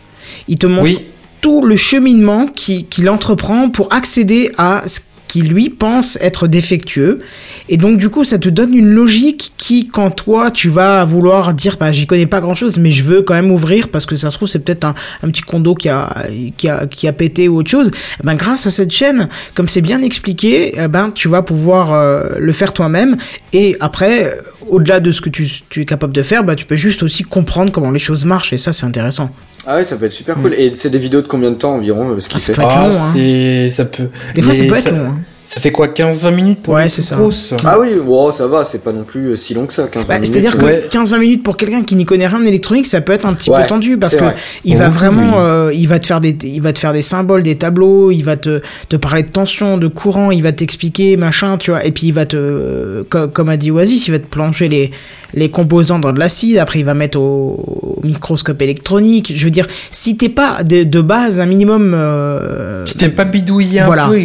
il 0.48 0.58
te 0.58 0.68
montre 0.68 0.84
Oui. 0.84 1.06
Tout 1.44 1.62
le 1.62 1.76
cheminement 1.76 2.48
qui- 2.48 2.86
qu'il 2.86 3.08
entreprend 3.10 3.70
pour 3.70 3.94
accéder 3.94 4.52
à 4.58 4.84
ce 4.88 5.02
qui 5.28 5.42
lui 5.42 5.70
pense 5.70 6.18
être 6.22 6.48
défectueux. 6.48 7.20
Et 7.68 7.76
donc 7.78 7.98
du 7.98 8.10
coup, 8.10 8.24
ça 8.24 8.38
te 8.38 8.48
donne 8.50 8.74
une 8.74 8.90
logique 8.90 9.52
qui, 9.58 9.88
quand 9.88 10.12
toi, 10.12 10.52
tu 10.52 10.70
vas 10.70 11.04
vouloir 11.06 11.54
dire, 11.54 11.76
bah 11.80 11.92
j'y 11.92 12.06
connais 12.08 12.28
pas 12.28 12.40
grand-chose, 12.40 12.78
mais 12.78 12.92
je 12.92 13.04
veux 13.04 13.24
quand 13.24 13.34
même 13.34 13.52
ouvrir 13.52 13.90
parce 13.90 14.06
que 14.06 14.16
ça 14.16 14.30
se 14.30 14.36
trouve 14.38 14.48
c'est 14.48 14.60
peut-être 14.60 14.86
un, 14.86 14.94
petit 15.30 15.42
condo 15.42 15.76
qui 15.76 15.90
a, 15.90 16.16
qui 16.56 16.70
a 16.70 16.86
qui 16.88 17.08
a 17.08 17.14
pété 17.14 17.50
ou 17.50 17.58
autre 17.58 17.70
chose. 17.72 17.92
Eh 18.22 18.26
ben 18.26 18.36
grâce 18.36 18.66
à 18.68 18.70
cette 18.70 18.92
chaîne, 18.92 19.28
comme 19.54 19.68
c'est 19.68 19.82
bien 19.82 20.02
expliqué, 20.02 20.76
eh 20.78 20.88
ben 20.88 21.12
tu 21.14 21.28
vas 21.28 21.42
pouvoir 21.42 21.94
euh, 21.94 22.36
le 22.40 22.52
faire 22.54 22.72
toi-même. 22.72 23.18
Et 23.54 23.76
après, 23.82 24.38
au-delà 24.70 25.00
de 25.02 25.12
ce 25.12 25.20
que 25.20 25.30
tu, 25.30 25.50
tu 25.70 25.82
es 25.82 25.86
capable 25.86 26.14
de 26.14 26.22
faire, 26.24 26.44
bah 26.44 26.56
tu 26.56 26.66
peux 26.66 26.78
juste 26.78 27.04
aussi 27.04 27.24
comprendre 27.24 27.72
comment 27.72 27.92
les 27.92 28.00
choses 28.00 28.24
marchent. 28.24 28.54
Et 28.54 28.58
ça, 28.58 28.72
c'est 28.72 28.86
intéressant. 28.86 29.32
Ah 29.66 29.76
ouais, 29.76 29.84
ça 29.84 29.96
peut 29.98 30.06
être 30.06 30.12
super 30.14 30.36
cool. 30.36 30.54
Et 30.56 30.74
c'est 30.76 30.90
des 30.90 30.98
vidéos 30.98 31.22
de 31.22 31.28
combien 31.28 31.50
de 31.52 31.56
temps 31.56 31.76
environ 31.76 32.10
euh, 32.12 32.20
ce 32.20 32.28
qu'il 32.28 32.38
Ah, 32.38 32.40
c'est 32.40 32.54
fait 32.54 32.62
pas- 32.62 32.68
Ah, 32.72 32.88
long, 32.90 32.96
hein. 32.96 33.10
c'est, 33.14 33.70
ça 33.70 33.86
peut. 33.86 34.10
Des 34.36 34.42
fois, 34.42 34.52
mais 34.54 34.58
ça 34.60 34.66
peut 34.66 34.76
être 34.76 34.84
ça, 34.84 34.92
long. 34.92 35.06
hein. 35.06 35.20
Ça 35.46 35.60
fait 35.60 35.72
quoi, 35.72 35.88
15-20 35.88 36.34
minutes 36.34 36.62
pour 36.64 36.76
Ouais, 36.76 36.84
une 36.84 36.90
c'est 36.90 37.02
ça. 37.02 37.16
grosse 37.16 37.54
Ah 37.66 37.78
oui, 37.80 37.90
bon, 38.06 38.32
ça 38.32 38.48
va, 38.48 38.64
c'est 38.64 38.84
pas 38.84 38.92
non 38.94 39.04
plus 39.04 39.28
euh, 39.32 39.36
si 39.36 39.54
long 39.54 39.66
que 39.68 39.74
ça, 39.74 39.88
15 39.88 40.08
Bah, 40.08 40.16
minutes. 40.16 40.30
C'est-à-dire 40.32 40.58
que 40.58 40.66
Ouais. 40.66 40.88
15-20 40.90 41.20
minutes 41.20 41.44
pour 41.44 41.58
quelqu'un 41.58 41.84
qui 41.84 41.96
n'y 41.96 42.06
connaît 42.06 42.28
rien 42.28 42.38
en 42.40 42.46
électronique, 42.46 42.86
ça 42.86 43.02
peut 43.02 43.12
être 43.14 43.26
un 43.26 43.34
petit 43.34 43.50
Ouais, 43.50 43.62
peu 43.62 43.68
tendu 43.68 43.98
parce 43.98 44.16
que 44.16 44.24
vrai. 44.24 44.36
il 44.64 44.78
va 44.78 44.88
Oh, 44.88 44.92
vraiment, 44.92 45.40
euh, 45.40 45.72
il 45.74 45.88
va 45.88 46.00
te 46.00 46.06
faire 46.06 46.22
des, 46.22 46.38
il 46.44 46.62
va 46.62 46.72
te 46.74 46.80
faire 46.80 46.94
des 46.94 47.02
symboles, 47.02 47.44
des 47.44 47.58
tableaux, 47.58 48.12
il 48.12 48.24
va 48.24 48.38
te, 48.38 48.62
te 48.90 48.96
parler 48.96 49.24
de 49.24 49.30
tension, 49.30 49.78
de 49.78 49.88
courant, 49.88 50.32
il 50.32 50.44
va 50.44 50.52
t'expliquer 50.54 51.18
machin, 51.18 51.58
tu 51.58 51.72
vois, 51.72 51.86
et 51.86 51.92
puis 51.92 52.08
il 52.08 52.14
va 52.14 52.26
te, 52.26 52.38
euh, 52.38 53.04
co- 53.10 53.28
comme 53.28 53.50
a 53.50 53.58
dit 53.58 53.70
Oasis, 53.72 54.08
il 54.08 54.12
va 54.12 54.20
te 54.20 54.26
plonger 54.28 54.70
les, 54.70 54.92
les 55.34 55.50
composants 55.50 56.00
dans 56.00 56.14
de 56.14 56.20
l'acide, 56.20 56.58
après 56.58 56.80
il 56.80 56.86
va 56.86 56.94
mettre 56.94 57.20
au, 57.20 57.98
au 58.02 58.06
microscope 58.08 58.62
électronique. 58.62 59.34
Je 59.36 59.44
veux 59.46 59.52
dire, 59.52 59.68
si 59.92 60.16
t'es 60.16 60.30
pas 60.30 60.64
de, 60.64 60.84
de 60.84 61.02
base 61.02 61.40
un 61.40 61.46
minimum, 61.48 61.94
euh, 61.96 62.86
Si 62.86 62.98
t'aimes 62.98 63.12
pas 63.12 63.26
bidouiller 63.26 63.82
un 63.82 63.86
Voilà. 63.88 64.08
peu 64.08 64.18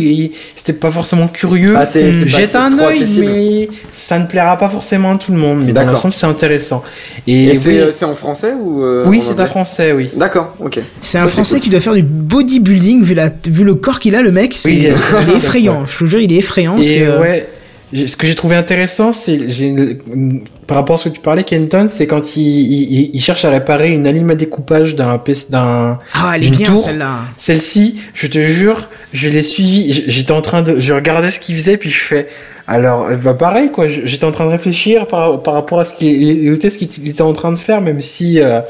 t'es 0.65 0.73
pas 0.75 0.91
forcément 0.91 1.08
curieux, 1.33 1.75
Ah, 1.77 1.85
c'est- 1.85 2.13
c'est 2.13 2.25
pas- 2.25 2.39
jette 2.39 2.55
un 2.55 2.79
œil, 2.79 3.05
mais 3.21 3.69
ça 3.91 4.19
ne 4.19 4.27
plaira 4.27 4.57
pas 4.59 4.69
forcément 4.69 5.13
à 5.15 5.19
tout 5.19 5.33
le 5.33 5.39
monde. 5.39 5.61
Mais 5.61 5.73
dans 5.73 5.81
D'accord. 5.81 5.95
l'ensemble, 5.95 6.15
c'est 6.15 6.27
intéressant. 6.27 6.83
Et, 7.27 7.45
Et 7.45 7.51
oui, 7.51 7.57
c'est 7.57 7.81
euh, 7.81 7.93
c'est 7.93 8.05
en 8.05 8.15
français 8.15 8.53
ou 8.61 8.85
euh, 8.85 9.05
oui, 9.07 9.19
en 9.21 9.23
c'est 9.35 9.41
un 9.41 9.47
français, 9.47 9.93
oui. 9.93 10.11
D'accord, 10.17 10.55
ok. 10.61 10.81
c'est 11.01 11.19
Ça, 11.19 11.23
un 11.23 11.27
c'est 11.27 11.33
français 11.35 11.55
cool. 11.55 11.61
qui 11.63 11.71
doit 11.71 11.81
faire 11.81 11.95
du 11.95 12.03
bodybuilding 12.03 13.03
vu 13.03 13.15
la, 13.15 13.31
vu 13.47 13.65
le 13.65 13.75
corps 13.75 13.99
qu'il 14.01 14.15
a, 14.15 14.23
le 14.23 14.31
mec, 14.33 14.55
c'est, 14.57 14.69
Oui, 14.69 14.77
il 14.77 14.83
il, 14.85 14.87
est- 15.35 15.37
effrayant. 15.37 15.85
Je 15.87 16.05
te 16.05 16.11
jure, 16.11 16.21
il 16.21 16.33
est 16.33 16.37
effrayant. 16.37 16.77
parce 16.77 16.89
que- 16.89 17.21
ouais, 17.21 17.49
ce 17.95 18.17
que 18.17 18.27
j'ai 18.27 18.35
trouvé 18.35 18.55
intéressant, 18.57 19.13
c'est 19.13 19.39
par 20.67 20.77
rapport 20.77 20.97
à 20.97 20.99
ce 20.99 21.09
que 21.09 21.15
tu 21.15 21.21
parlais, 21.21 21.43
Kenton, 21.45 21.89
c'est 21.91 22.07
quand 22.07 22.37
il, 22.37 22.43
il, 22.43 23.11
il 23.15 23.21
cherche 23.23 23.45
à 23.47 23.51
réparer 23.51 23.91
une 23.91 24.09
lime 24.11 24.31
à 24.31 24.35
découpage 24.35 24.95
d'un 24.97 25.23
d'un 25.51 25.99
Ah, 26.13 26.33
elle 26.35 26.43
est 26.43 26.47
d'une 26.49 26.57
bien 26.57 26.67
tour. 26.67 26.79
celle-là. 26.79 27.21
Celle-ci, 27.39 27.97
je 28.13 28.27
te 28.27 28.39
jure, 28.47 28.89
je 29.15 29.29
l'ai 29.29 29.43
suivi. 29.43 29.93
j- 29.93 30.05
J'étais 30.09 30.33
en 30.33 30.43
train 30.43 30.61
de, 30.63 30.79
je 30.81 30.93
regardais 30.93 31.31
ce 31.31 31.41
qu'il 31.41 31.57
faisait, 31.57 31.79
puis 31.79 31.89
je 31.91 31.99
fais. 31.99 32.29
Alors, 32.67 33.09
bah 33.25 33.33
pareil 33.35 33.71
quoi. 33.73 33.89
J'étais 33.89 34.25
en 34.27 34.33
train 34.33 34.45
de 34.45 34.51
réfléchir 34.51 35.07
par, 35.07 35.43
par 35.43 35.55
rapport 35.55 35.81
à 35.81 35.85
ce 35.87 35.95
qu'il 35.95 36.49
était, 36.53 36.69
ce 36.69 36.77
qu'il 36.77 37.09
était 37.09 37.23
en 37.23 37.33
train 37.33 37.51
de 37.53 37.57
faire, 37.57 37.81
même 37.81 38.03
si 38.03 38.39
euh, 38.41 38.61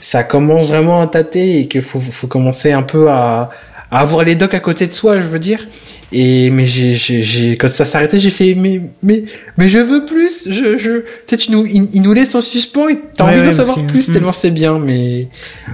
ça 0.00 0.22
commence 0.24 0.68
vraiment 0.68 1.02
à 1.02 1.06
tâter 1.06 1.60
et 1.60 1.66
qu'il 1.68 1.82
faut, 1.82 2.00
faut 2.00 2.26
commencer 2.28 2.72
un 2.72 2.82
peu 2.82 3.10
à, 3.10 3.50
à 3.90 4.00
avoir 4.00 4.24
les 4.24 4.34
docs 4.34 4.54
à 4.54 4.60
côté 4.60 4.86
de 4.86 4.92
soi, 4.92 5.20
je 5.20 5.26
veux 5.26 5.38
dire. 5.38 5.66
Et 6.12 6.50
mais 6.50 6.66
j'ai, 6.66 6.94
j'ai, 6.94 7.22
j'ai 7.22 7.56
quand 7.56 7.68
ça 7.70 7.84
s'arrêtait, 7.84 8.18
j'ai 8.20 8.30
fait 8.30 8.54
mais 8.54 8.80
mais 9.02 9.24
mais 9.58 9.68
je 9.68 9.78
veux 9.78 10.04
plus. 10.04 10.48
Je 10.50 10.78
je, 10.78 11.00
tu 11.00 11.04
sais, 11.26 11.36
tu 11.36 11.50
nous, 11.52 11.64
il, 11.66 11.88
il 11.94 12.02
nous 12.02 12.12
laisse 12.12 12.34
en 12.34 12.40
suspens 12.40 12.88
et 12.88 12.98
t'as 13.16 13.24
Ouais, 13.24 13.30
envie 13.32 13.40
ouais, 13.40 13.46
d'en 13.46 13.52
savoir 13.52 13.76
que- 13.76 13.82
plus 13.92 14.08
Mm. 14.08 14.12
tellement 14.12 14.32
c'est 14.32 14.50
bien. 14.50 14.78
Mais 14.78 15.28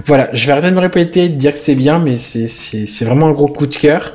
voilà, 0.05 0.29
je 0.33 0.45
vais 0.45 0.51
arrêter 0.53 0.69
de 0.71 0.75
me 0.75 0.79
répéter, 0.79 1.29
de 1.29 1.35
dire 1.35 1.51
que 1.53 1.57
c'est 1.59 1.75
bien, 1.75 1.99
mais 1.99 2.17
c'est 2.17 2.47
c'est 2.47 2.87
c'est 2.87 3.05
vraiment 3.05 3.27
un 3.27 3.31
gros 3.33 3.47
coup 3.47 3.67
de 3.67 3.75
cœur. 3.75 4.13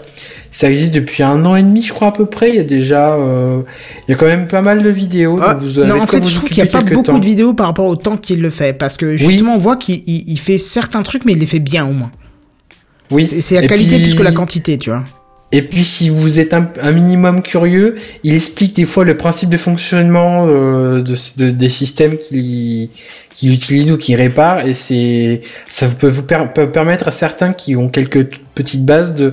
Ça 0.51 0.71
existe 0.71 0.95
depuis 0.95 1.23
un 1.23 1.45
an 1.45 1.57
et 1.57 1.63
demi, 1.63 1.83
je 1.83 1.93
crois 1.93 2.09
à 2.09 2.13
peu 2.13 2.25
près. 2.25 2.49
Il 2.49 2.55
y 2.57 2.59
a 2.59 2.63
déjà, 2.65 3.13
euh, 3.17 3.61
il 4.09 4.13
y 4.13 4.15
a 4.15 4.17
quand 4.17 4.25
même 4.27 4.49
pas 4.49 4.63
mal 4.63 4.83
de 4.83 4.89
vidéos. 4.89 5.39
Ah, 5.43 5.55
vous 5.61 5.85
non, 5.85 6.01
en 6.01 6.07
fait, 6.07 6.27
je 6.27 6.35
trouve 6.37 6.49
qu'il 6.49 6.63
n'y 6.63 6.69
a 6.69 6.73
pas 6.73 6.81
beaucoup 6.81 7.03
temps. 7.03 7.19
de 7.19 7.25
vidéos 7.25 7.53
par 7.53 7.67
rapport 7.67 7.85
au 7.85 7.97
temps 7.97 8.17
qu'il 8.17 8.41
le 8.41 8.49
fait. 8.51 8.73
Parce 8.73 8.97
que 8.97 9.15
justement, 9.17 9.55
on 9.55 9.59
voit 9.59 9.77
qu'il 9.77 10.03
il- 10.07 10.25
il 10.27 10.39
fait 10.41 10.57
certains 10.57 11.03
trucs, 11.03 11.27
mais 11.27 11.33
il 11.35 11.39
les 11.39 11.47
fait 11.47 11.59
bien 11.59 11.87
au 11.87 11.93
moins. 11.93 12.11
Oui, 13.11 13.27
C'est 13.27 13.41
c'est 13.41 13.55
la 13.57 13.65
Et 13.65 13.67
qualité 13.67 13.97
puis- 13.97 14.05
plus 14.05 14.15
que 14.15 14.23
la 14.23 14.33
quantité, 14.33 14.79
tu 14.79 14.91
vois. 14.91 15.03
Et 15.51 15.63
puis 15.63 15.83
si 15.83 16.11
vous 16.11 16.39
êtes 16.41 16.53
un, 16.53 16.69
un 16.83 16.91
minimum 16.93 17.41
curieux, 17.41 17.97
il 18.23 18.35
explique 18.35 18.77
des 18.77 18.85
fois 18.85 19.03
le 19.07 19.17
principe 19.17 19.49
de 19.49 19.57
fonctionnement 19.57 20.45
euh, 20.47 21.01
de, 21.01 21.15
de- 21.39 21.51
des 21.51 21.71
systèmes 21.71 22.19
qu'il 22.19 22.91
qu'il 23.33 23.51
utilise 23.55 23.91
ou 23.91 23.97
qu'il 23.97 24.15
répare 24.17 24.67
et 24.67 24.75
c'est 24.75 25.41
ça 25.71 25.87
peut 25.89 26.09
vous 26.09 26.23
per- 26.25 26.49
peut 26.55 26.71
permettre 26.71 27.09
à 27.09 27.13
certains 27.13 27.55
qui 27.55 27.77
ont 27.77 27.89
quelques 27.89 28.29
petites 28.55 28.85
bases 28.85 29.15
de 29.15 29.33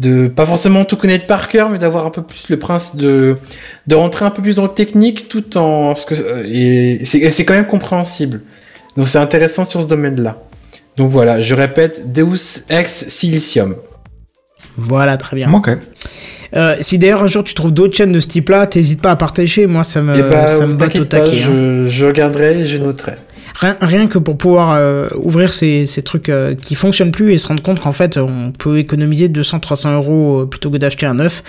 de 0.00 0.28
pas 0.28 0.44
forcément 0.44 0.84
tout 0.84 0.98
connaître 0.98 1.26
par 1.26 1.48
cœur 1.48 1.70
mais 1.70 1.78
d'avoir 1.78 2.04
un 2.04 2.10
peu 2.10 2.20
plus 2.22 2.50
le 2.50 2.58
principe 2.58 3.00
de 3.00 3.38
de 3.86 3.94
rentrer 3.94 4.26
un 4.26 4.30
peu 4.30 4.42
plus 4.42 4.56
dans 4.56 4.64
le 4.64 4.74
technique 4.74 5.28
tout 5.30 5.56
en 5.56 5.96
ce 5.96 6.04
que 6.04 6.14
euh, 6.14 6.42
et 6.46 7.06
c'est 7.06 7.20
et 7.20 7.30
c'est 7.30 7.46
quand 7.46 7.54
même 7.54 7.66
compréhensible. 7.66 8.42
Donc 8.98 9.08
c'est 9.08 9.16
intéressant 9.18 9.64
sur 9.64 9.82
ce 9.82 9.88
domaine-là. 9.88 10.42
Donc 10.96 11.10
voilà, 11.10 11.40
je 11.40 11.54
répète 11.54 12.12
Deus 12.12 12.66
ex 12.70 13.08
silicium. 13.08 13.74
Voilà, 14.76 15.16
très 15.16 15.36
bien. 15.36 15.52
Ok. 15.52 15.70
Euh, 16.56 16.76
si 16.80 16.98
d'ailleurs 16.98 17.22
un 17.22 17.26
jour 17.26 17.42
tu 17.42 17.54
trouves 17.54 17.72
d'autres 17.72 17.96
chaînes 17.96 18.12
de 18.12 18.20
ce 18.20 18.28
type-là, 18.28 18.66
t'hésites 18.66 19.00
pas 19.02 19.10
à 19.10 19.16
partager. 19.16 19.66
Moi, 19.66 19.82
ça 19.84 20.00
me, 20.02 20.16
Eh 20.16 20.22
bah, 20.22 20.46
ça 20.46 20.66
me 20.66 20.74
botte 20.74 20.94
au 20.96 21.04
taquet. 21.04 21.42
hein. 21.42 21.84
je, 21.86 21.86
je 21.88 22.04
regarderai 22.06 22.60
et 22.60 22.66
je 22.66 22.78
noterai. 22.78 23.14
Rien, 23.60 23.76
rien 23.80 24.06
que 24.08 24.18
pour 24.18 24.36
pouvoir 24.36 24.72
euh, 24.72 25.08
ouvrir 25.16 25.52
ces, 25.52 25.86
ces 25.86 26.02
trucs 26.02 26.28
euh, 26.28 26.54
qui 26.56 26.74
fonctionnent 26.74 27.12
plus 27.12 27.32
et 27.32 27.38
se 27.38 27.46
rendre 27.46 27.62
compte 27.62 27.80
qu'en 27.80 27.92
fait, 27.92 28.18
on 28.18 28.50
peut 28.52 28.78
économiser 28.78 29.28
200-300 29.28 29.94
euros 29.94 30.40
euh, 30.42 30.46
plutôt 30.46 30.70
que 30.70 30.76
d'acheter 30.76 31.06
un 31.06 31.14
neuf. 31.14 31.42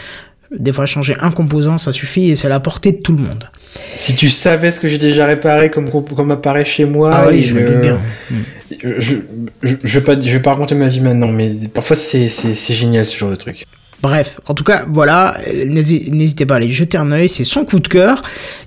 Des 0.57 0.71
fois, 0.71 0.85
changer 0.85 1.15
un 1.21 1.31
composant, 1.31 1.77
ça 1.77 1.91
suffit 1.93 2.29
et 2.31 2.35
c'est 2.35 2.47
à 2.47 2.49
la 2.49 2.59
portée 2.59 2.91
de 2.93 2.97
tout 2.97 3.15
le 3.15 3.23
monde. 3.23 3.49
Si 3.95 4.15
tu 4.15 4.29
savais 4.29 4.71
ce 4.71 4.79
que 4.79 4.87
j'ai 4.87 4.97
déjà 4.97 5.25
réparé 5.25 5.69
comme, 5.69 5.89
comme 5.91 6.31
apparaît 6.31 6.65
chez 6.65 6.85
moi, 6.85 7.11
Ah 7.13 7.27
oui, 7.29 7.39
et 7.39 7.43
je 7.43 7.53
me 7.55 7.65
doute 7.67 7.81
bien. 7.81 7.99
Je, 8.81 9.15
je, 9.63 9.75
je, 9.83 9.99
vais 9.99 10.05
pas, 10.05 10.19
je 10.19 10.29
vais 10.31 10.39
pas 10.41 10.51
raconter 10.51 10.75
ma 10.75 10.87
vie 10.87 11.01
maintenant, 11.01 11.27
mais 11.27 11.51
parfois 11.73 11.95
c'est, 11.95 12.29
c'est, 12.29 12.55
c'est 12.55 12.73
génial 12.73 13.05
ce 13.05 13.17
genre 13.17 13.29
de 13.31 13.35
truc. 13.35 13.65
Bref, 14.01 14.39
en 14.47 14.53
tout 14.53 14.63
cas, 14.63 14.85
voilà, 14.89 15.35
n'hési- 15.65 16.11
n'hésitez 16.11 16.45
pas 16.45 16.55
à 16.55 16.57
aller 16.57 16.69
jeter 16.69 16.97
un 16.97 17.11
œil, 17.11 17.27
c'est 17.27 17.43
son 17.43 17.65
coup 17.65 17.79
de 17.79 17.87
cœur. 17.87 18.21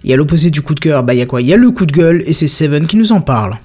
Et 0.05 0.13
à 0.13 0.17
l'opposé 0.17 0.51
du 0.51 0.63
coup 0.63 0.75
de 0.75 0.81
cœur, 0.81 1.03
bah 1.05 1.15
il 1.15 1.19
y 1.19 1.23
a 1.23 1.27
quoi? 1.27 1.41
Il 1.41 1.47
y 1.47 1.53
a 1.53 1.57
le 1.57 1.71
coup 1.71 1.87
de 1.87 1.93
gueule 1.93 2.23
et 2.27 2.33
c'est 2.33 2.49
Seven 2.49 2.87
qui 2.87 2.97
nous 2.97 3.13
en 3.13 3.21
parle. 3.21 3.57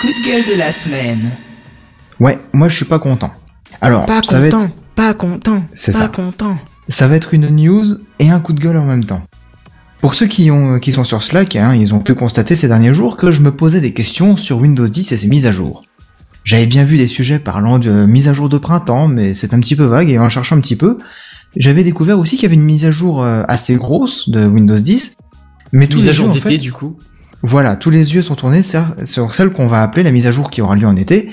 Coup 0.00 0.06
de 0.08 0.26
gueule 0.26 0.44
de 0.46 0.54
la 0.58 0.72
semaine. 0.72 1.30
Ouais, 2.18 2.38
moi 2.52 2.68
je 2.68 2.76
suis 2.76 2.84
pas 2.84 2.98
content. 2.98 3.30
Alors, 3.80 4.06
Pas 4.06 4.22
ça 4.22 4.40
va 4.40 4.50
content, 4.50 4.64
être, 4.64 4.74
pas 4.94 5.14
content, 5.14 5.62
C'est 5.72 5.92
pas 5.92 5.98
ça. 5.98 6.08
content. 6.08 6.58
ça 6.88 7.08
va 7.08 7.16
être 7.16 7.32
une 7.34 7.48
news 7.48 7.84
et 8.18 8.30
un 8.30 8.40
coup 8.40 8.52
de 8.52 8.60
gueule 8.60 8.76
en 8.76 8.84
même 8.84 9.04
temps. 9.04 9.22
Pour 10.00 10.14
ceux 10.14 10.26
qui 10.26 10.50
ont, 10.50 10.78
qui 10.78 10.92
sont 10.92 11.04
sur 11.04 11.22
Slack, 11.22 11.56
hein, 11.56 11.74
ils 11.74 11.94
ont 11.94 12.00
pu 12.00 12.14
constater 12.14 12.56
ces 12.56 12.68
derniers 12.68 12.94
jours 12.94 13.16
que 13.16 13.32
je 13.32 13.40
me 13.42 13.52
posais 13.52 13.80
des 13.80 13.92
questions 13.92 14.36
sur 14.36 14.58
Windows 14.58 14.86
10 14.88 15.12
et 15.12 15.16
ses 15.16 15.26
mises 15.28 15.46
à 15.46 15.52
jour. 15.52 15.84
J'avais 16.44 16.66
bien 16.66 16.84
vu 16.84 16.96
des 16.96 17.08
sujets 17.08 17.38
parlant 17.38 17.78
de 17.78 18.06
mise 18.06 18.28
à 18.28 18.32
jour 18.34 18.48
de 18.48 18.56
printemps, 18.58 19.08
mais 19.08 19.34
c'est 19.34 19.52
un 19.52 19.60
petit 19.60 19.76
peu 19.76 19.84
vague 19.84 20.08
et 20.10 20.18
en 20.18 20.30
cherchant 20.30 20.56
un 20.56 20.60
petit 20.60 20.76
peu, 20.76 20.96
j'avais 21.56 21.84
découvert 21.84 22.18
aussi 22.18 22.36
qu'il 22.36 22.44
y 22.44 22.46
avait 22.46 22.54
une 22.54 22.64
mise 22.64 22.86
à 22.86 22.90
jour 22.90 23.22
euh, 23.22 23.42
assez 23.46 23.76
grosse 23.76 24.28
de 24.30 24.46
Windows 24.46 24.76
10. 24.78 25.16
Mais 25.72 25.86
tous 25.86 25.96
Mise 25.98 26.04
les 26.04 26.10
à 26.10 26.12
jour 26.14 26.30
en 26.30 26.32
d'été, 26.32 26.48
fait, 26.50 26.56
du 26.56 26.72
coup. 26.72 26.96
Voilà, 27.42 27.76
tous 27.76 27.90
les 27.90 28.14
yeux 28.14 28.22
sont 28.22 28.34
tournés 28.34 28.62
sur 28.62 28.82
sur 29.04 29.32
celle 29.34 29.50
qu'on 29.50 29.66
va 29.66 29.82
appeler 29.82 30.02
la 30.02 30.12
mise 30.12 30.26
à 30.26 30.30
jour 30.30 30.50
qui 30.50 30.60
aura 30.60 30.76
lieu 30.76 30.86
en 30.86 30.96
été, 30.96 31.30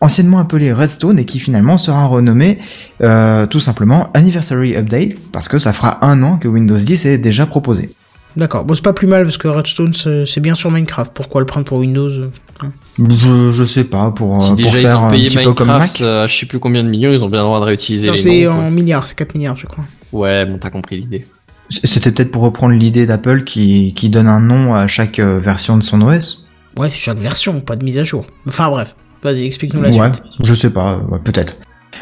anciennement 0.00 0.38
appelée 0.38 0.72
Redstone 0.72 1.18
et 1.18 1.24
qui 1.24 1.38
finalement 1.38 1.78
sera 1.78 2.06
renommée 2.06 2.58
euh, 3.02 3.46
tout 3.46 3.60
simplement 3.60 4.08
Anniversary 4.14 4.76
Update 4.76 5.16
parce 5.32 5.48
que 5.48 5.58
ça 5.58 5.72
fera 5.72 6.04
un 6.04 6.22
an 6.22 6.36
que 6.36 6.48
Windows 6.48 6.76
10 6.76 7.06
est 7.06 7.18
déjà 7.18 7.46
proposé. 7.46 7.90
D'accord, 8.36 8.66
bon 8.66 8.74
c'est 8.74 8.82
pas 8.84 8.92
plus 8.92 9.06
mal 9.06 9.24
parce 9.24 9.38
que 9.38 9.48
Redstone 9.48 9.94
c'est 9.94 10.40
bien 10.40 10.54
sur 10.54 10.70
Minecraft, 10.70 11.10
pourquoi 11.14 11.40
le 11.40 11.46
prendre 11.46 11.64
pour 11.64 11.78
Windows 11.78 12.10
euh, 12.10 12.30
hein? 12.60 12.70
Je, 12.98 13.50
je 13.52 13.64
sais 13.64 13.84
pas, 13.84 14.10
pour, 14.10 14.42
Si 14.42 14.48
pour 14.48 14.56
déjà 14.56 14.78
ils 14.78 14.82
faire 14.82 15.00
un 15.00 15.10
petit 15.10 15.36
peu 15.38 15.54
comme 15.54 15.68
Minecraft 15.68 15.92
Mac. 15.94 16.00
euh, 16.02 16.24
à 16.24 16.26
je 16.26 16.36
sais 16.36 16.44
plus 16.44 16.58
combien 16.58 16.84
de 16.84 16.88
millions, 16.90 17.10
ils 17.12 17.24
ont 17.24 17.30
bien 17.30 17.40
le 17.40 17.46
droit 17.46 17.60
de 17.60 17.64
réutiliser 17.64 18.08
Non, 18.08 18.12
les 18.12 18.20
c'est 18.20 18.46
en 18.46 18.70
milliards, 18.70 19.06
c'est 19.06 19.16
4 19.16 19.34
milliards 19.36 19.56
je 19.56 19.64
crois. 19.66 19.84
Ouais, 20.12 20.44
bon, 20.44 20.58
t'as 20.58 20.68
compris 20.68 20.98
l'idée. 20.98 21.26
C'était 21.68 22.12
peut-être 22.12 22.30
pour 22.30 22.42
reprendre 22.42 22.74
l'idée 22.74 23.06
d'Apple 23.06 23.44
qui, 23.44 23.92
qui 23.94 24.08
donne 24.08 24.28
un 24.28 24.40
nom 24.40 24.74
à 24.74 24.86
chaque 24.86 25.18
euh, 25.18 25.38
version 25.40 25.76
de 25.76 25.82
son 25.82 26.00
OS. 26.02 26.46
Ouais, 26.76 26.90
c'est 26.90 26.96
chaque 26.98 27.18
version, 27.18 27.60
pas 27.60 27.76
de 27.76 27.84
mise 27.84 27.98
à 27.98 28.04
jour. 28.04 28.26
Enfin 28.46 28.68
bref, 28.68 28.94
vas-y, 29.22 29.44
explique-nous 29.46 29.82
la 29.82 29.88
Ouais, 29.90 30.12
suite. 30.12 30.22
je 30.44 30.54
sais 30.54 30.72
pas, 30.72 30.98
ouais, 30.98 31.18
peut-être. 31.24 31.56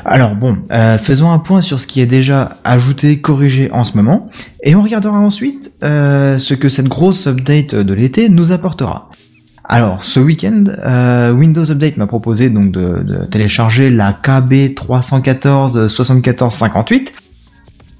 Alors 0.04 0.34
bon, 0.34 0.56
euh, 0.72 0.98
faisons 0.98 1.30
un 1.30 1.38
point 1.38 1.60
sur 1.60 1.78
ce 1.80 1.86
qui 1.86 2.00
est 2.00 2.06
déjà 2.06 2.56
ajouté, 2.64 3.20
corrigé 3.20 3.70
en 3.72 3.84
ce 3.84 3.96
moment, 3.96 4.28
et 4.64 4.74
on 4.74 4.82
regardera 4.82 5.18
ensuite 5.18 5.70
euh, 5.84 6.38
ce 6.38 6.52
que 6.54 6.68
cette 6.68 6.88
grosse 6.88 7.26
update 7.28 7.74
de 7.76 7.94
l'été 7.94 8.28
nous 8.28 8.50
apportera. 8.50 9.08
Alors, 9.66 10.04
ce 10.04 10.20
week-end, 10.20 10.64
euh, 10.84 11.32
Windows 11.32 11.70
Update 11.70 11.96
m'a 11.96 12.06
proposé 12.06 12.50
donc 12.50 12.70
de, 12.72 13.02
de 13.02 13.24
télécharger 13.24 13.88
la 13.88 14.12
KB 14.12 14.74
314 14.74 15.86
74 15.86 16.52
58. 16.52 17.12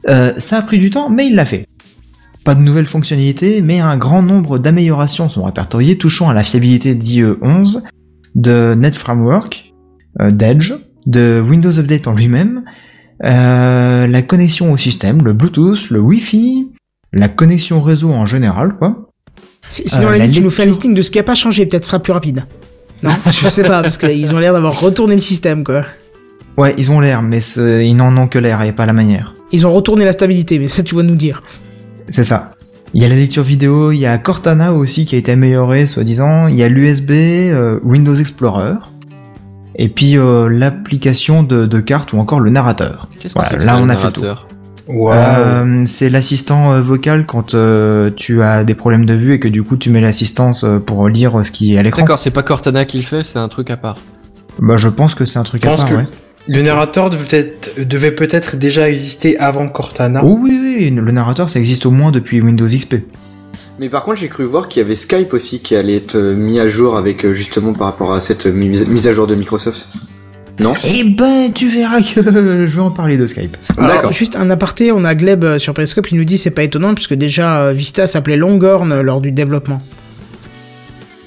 Euh, 0.09 0.33
ça 0.39 0.59
a 0.59 0.63
pris 0.63 0.79
du 0.79 0.91
temps, 0.91 1.09
mais 1.11 1.27
il 1.29 1.35
l'a 1.35 1.45
fait. 1.45 1.67
Pas 2.45 2.55
de 2.55 2.61
nouvelles 2.61 2.87
fonctionnalités, 2.87 3.63
mais 3.63 3.81
un 3.81 3.97
grand 3.97 4.23
nombre 4.23 4.59
d'améliorations 4.59 5.29
sont 5.31 5.45
répertoriées 5.45 5.97
touchant 5.97 6.29
à 6.29 6.35
la 6.35 6.43
fiabilité 6.45 6.95
d'IE11, 6.95 7.83
de 8.35 8.75
Net 8.75 8.97
Framework, 8.97 9.73
euh, 10.21 10.31
d'Edge, 10.31 10.73
de 11.07 11.43
Windows 11.47 11.79
Update 11.79 12.07
en 12.07 12.15
lui-même, 12.15 12.65
euh, 13.25 14.07
la 14.07 14.23
connexion 14.23 14.73
au 14.73 14.77
système, 14.77 15.25
le 15.25 15.33
Bluetooth, 15.33 15.89
le 15.91 16.01
Wi-Fi, 16.01 16.71
la 17.13 17.29
connexion 17.29 17.81
réseau 17.81 18.11
en 18.13 18.27
général, 18.27 18.75
quoi. 18.77 19.09
Si- 19.69 19.85
Sinon, 19.89 20.09
Euh, 20.09 20.11
la 20.13 20.19
limite, 20.19 20.35
tu 20.37 20.43
nous 20.43 20.51
fais 20.51 20.65
un 20.65 20.67
listing 20.67 20.93
de 20.95 21.01
ce 21.01 21.11
qui 21.11 21.19
a 21.19 21.23
pas 21.23 21.35
changé, 21.35 21.65
peut-être 21.65 21.87
sera 21.87 21.99
plus 22.01 22.13
rapide. 22.13 22.45
Non, 23.03 23.11
je 23.31 23.49
sais 23.49 23.63
pas, 23.63 23.81
parce 23.83 23.97
qu'ils 23.97 24.35
ont 24.35 24.39
l'air 24.39 24.53
d'avoir 24.53 24.79
retourné 24.79 25.15
le 25.15 25.21
système, 25.21 25.65
quoi. 25.65 25.85
Ouais, 26.59 26.75
ils 26.77 26.91
ont 26.91 27.01
l'air, 27.01 27.23
mais 27.23 27.39
ils 27.39 27.95
n'en 27.97 28.15
ont 28.17 28.29
que 28.29 28.39
l'air 28.39 28.61
et 28.63 28.73
pas 28.73 28.85
la 28.87 28.93
manière. 28.93 29.35
Ils 29.55 29.67
ont 29.67 29.71
retourné 29.73 30.05
la 30.05 30.13
stabilité, 30.13 30.59
mais 30.59 30.69
ça, 30.69 30.83
tu 30.83 30.95
vas 30.97 31.03
nous 31.03 31.15
dire. 31.15 31.43
C'est 32.09 32.25
ça. 32.25 32.51
Il 32.93 33.01
y 33.03 33.05
a 33.05 33.09
la 33.09 33.15
lecture 33.15 33.43
vidéo, 33.43 33.93
il 33.93 33.99
y 33.99 34.07
a 34.07 34.19
Cortana 34.19 34.73
aussi 34.75 35.05
qui 35.07 35.15
a 35.15 35.19
été 35.19 35.33
amélioré, 35.33 35.87
soi-disant. 35.87 36.49
Il 36.49 36.55
y 36.57 36.63
a 36.63 36.69
l'USB, 36.69 37.11
euh, 37.11 37.79
Windows 37.85 38.15
Explorer. 38.15 38.75
Et 39.77 39.89
puis 39.89 40.17
euh, 40.17 40.49
l'application 40.49 41.43
de, 41.43 41.67
de 41.67 41.81
cartes 41.81 42.13
ou 42.13 42.19
encore 42.19 42.39
le 42.41 42.51
narrateur. 42.51 43.09
Qu'est-ce 43.19 43.35
Voilà, 43.35 43.49
que 43.49 43.55
c'est 43.55 43.61
que 43.61 43.67
là 43.67 43.75
ça, 43.75 43.81
on 43.81 43.87
le 43.87 43.91
a 43.93 43.97
fait 43.97 44.07
le 44.07 44.13
tour. 44.13 44.23
narrateur? 44.25 44.49
Waouh. 44.87 45.17
Euh, 45.17 45.85
c'est 45.87 46.11
l'assistant 46.11 46.81
vocal 46.83 47.25
quand 47.27 47.55
euh, 47.55 48.11
tu 48.15 48.43
as 48.43 48.65
des 48.65 48.75
problèmes 48.75 49.07
de 49.07 49.15
vue 49.15 49.33
et 49.33 49.41
que 49.41 49.49
du 49.49 49.63
coup 49.65 49.77
tu 49.77 49.91
mets 49.91 50.01
l'assistance 50.01 50.65
pour 50.87 51.09
lire 51.09 51.45
ce 51.45 51.51
qui 51.51 51.75
est 51.75 51.79
à 51.79 51.83
l'écran. 51.83 52.03
D'accord, 52.03 52.19
c'est 52.19 52.31
pas 52.31 52.43
Cortana 52.43 52.85
qui 52.85 52.99
le 52.99 53.03
fait, 53.05 53.25
c'est 53.25 53.39
un 53.39 53.49
truc 53.49 53.71
à 53.71 53.77
part. 53.77 53.97
Bah 54.61 54.77
je 54.77 54.89
pense 54.89 55.15
que 55.17 55.25
c'est 55.25 55.39
un 55.39 55.43
truc 55.43 55.65
Je 55.65 55.69
à 55.71 55.75
part, 55.77 55.89
que 55.89 55.95
ouais. 55.95 56.07
Le 56.47 56.63
narrateur 56.63 57.11
devait 57.11 58.11
peut-être, 58.11 58.57
déjà 58.57 58.89
exister 58.89 59.39
avant 59.39 59.69
Cortana. 59.69 60.23
Oh 60.25 60.39
oui, 60.41 60.59
oui, 60.63 60.91
le 60.91 61.13
narrateur 61.13 61.51
ça 61.51 61.59
existe 61.59 61.87
au 61.87 61.91
moins 61.91 62.11
depuis 62.11 62.41
Windows 62.41 62.67
XP. 62.67 62.97
Mais 63.79 63.89
par 63.89 64.05
contre, 64.05 64.21
j'ai 64.21 64.29
cru 64.29 64.45
voir 64.45 64.69
qu'il 64.69 64.83
y 64.83 64.85
avait 64.85 64.95
Skype 64.95 65.33
aussi 65.33 65.61
qui 65.61 65.75
allait 65.75 65.97
être 65.97 66.15
euh, 66.17 66.37
mis 66.37 66.61
à 66.61 66.69
jour 66.69 66.97
avec 66.97 67.25
euh, 67.25 67.35
justement 67.35 67.73
par 67.73 67.89
rapport 67.89 68.13
à 68.13 68.21
cette 68.21 68.47
euh, 68.47 68.53
mise 68.53 69.09
à 69.09 69.13
jour 69.13 69.27
de 69.27 69.35
Microsoft. 69.35 69.89
Non? 70.61 70.75
Eh 70.85 71.11
ben 71.11 71.51
tu 71.53 71.69
verras 71.69 72.01
que 72.01 72.21
je 72.69 72.77
vais 72.77 72.81
en 72.81 72.93
parler 72.93 73.19
de 73.19 73.27
Skype. 73.27 73.57
Alors, 73.77 73.91
D'accord. 73.91 74.13
Juste 74.13 74.37
un 74.37 74.49
aparté, 74.51 74.93
on 74.93 75.05
a 75.05 75.17
Gleb 75.17 75.59
sur 75.59 75.75
Periscope, 75.75 76.13
il 76.13 76.19
nous 76.19 76.25
dit 76.25 76.39
c'est 76.39 76.53
pas 76.53 76.63
étonnant, 76.63 76.95
puisque 76.95 77.15
déjà 77.15 77.73
Vista 77.73 78.07
s'appelait 78.07 78.37
Longhorn 78.37 79.01
lors 79.01 79.21
du 79.21 79.33
développement. 79.33 79.83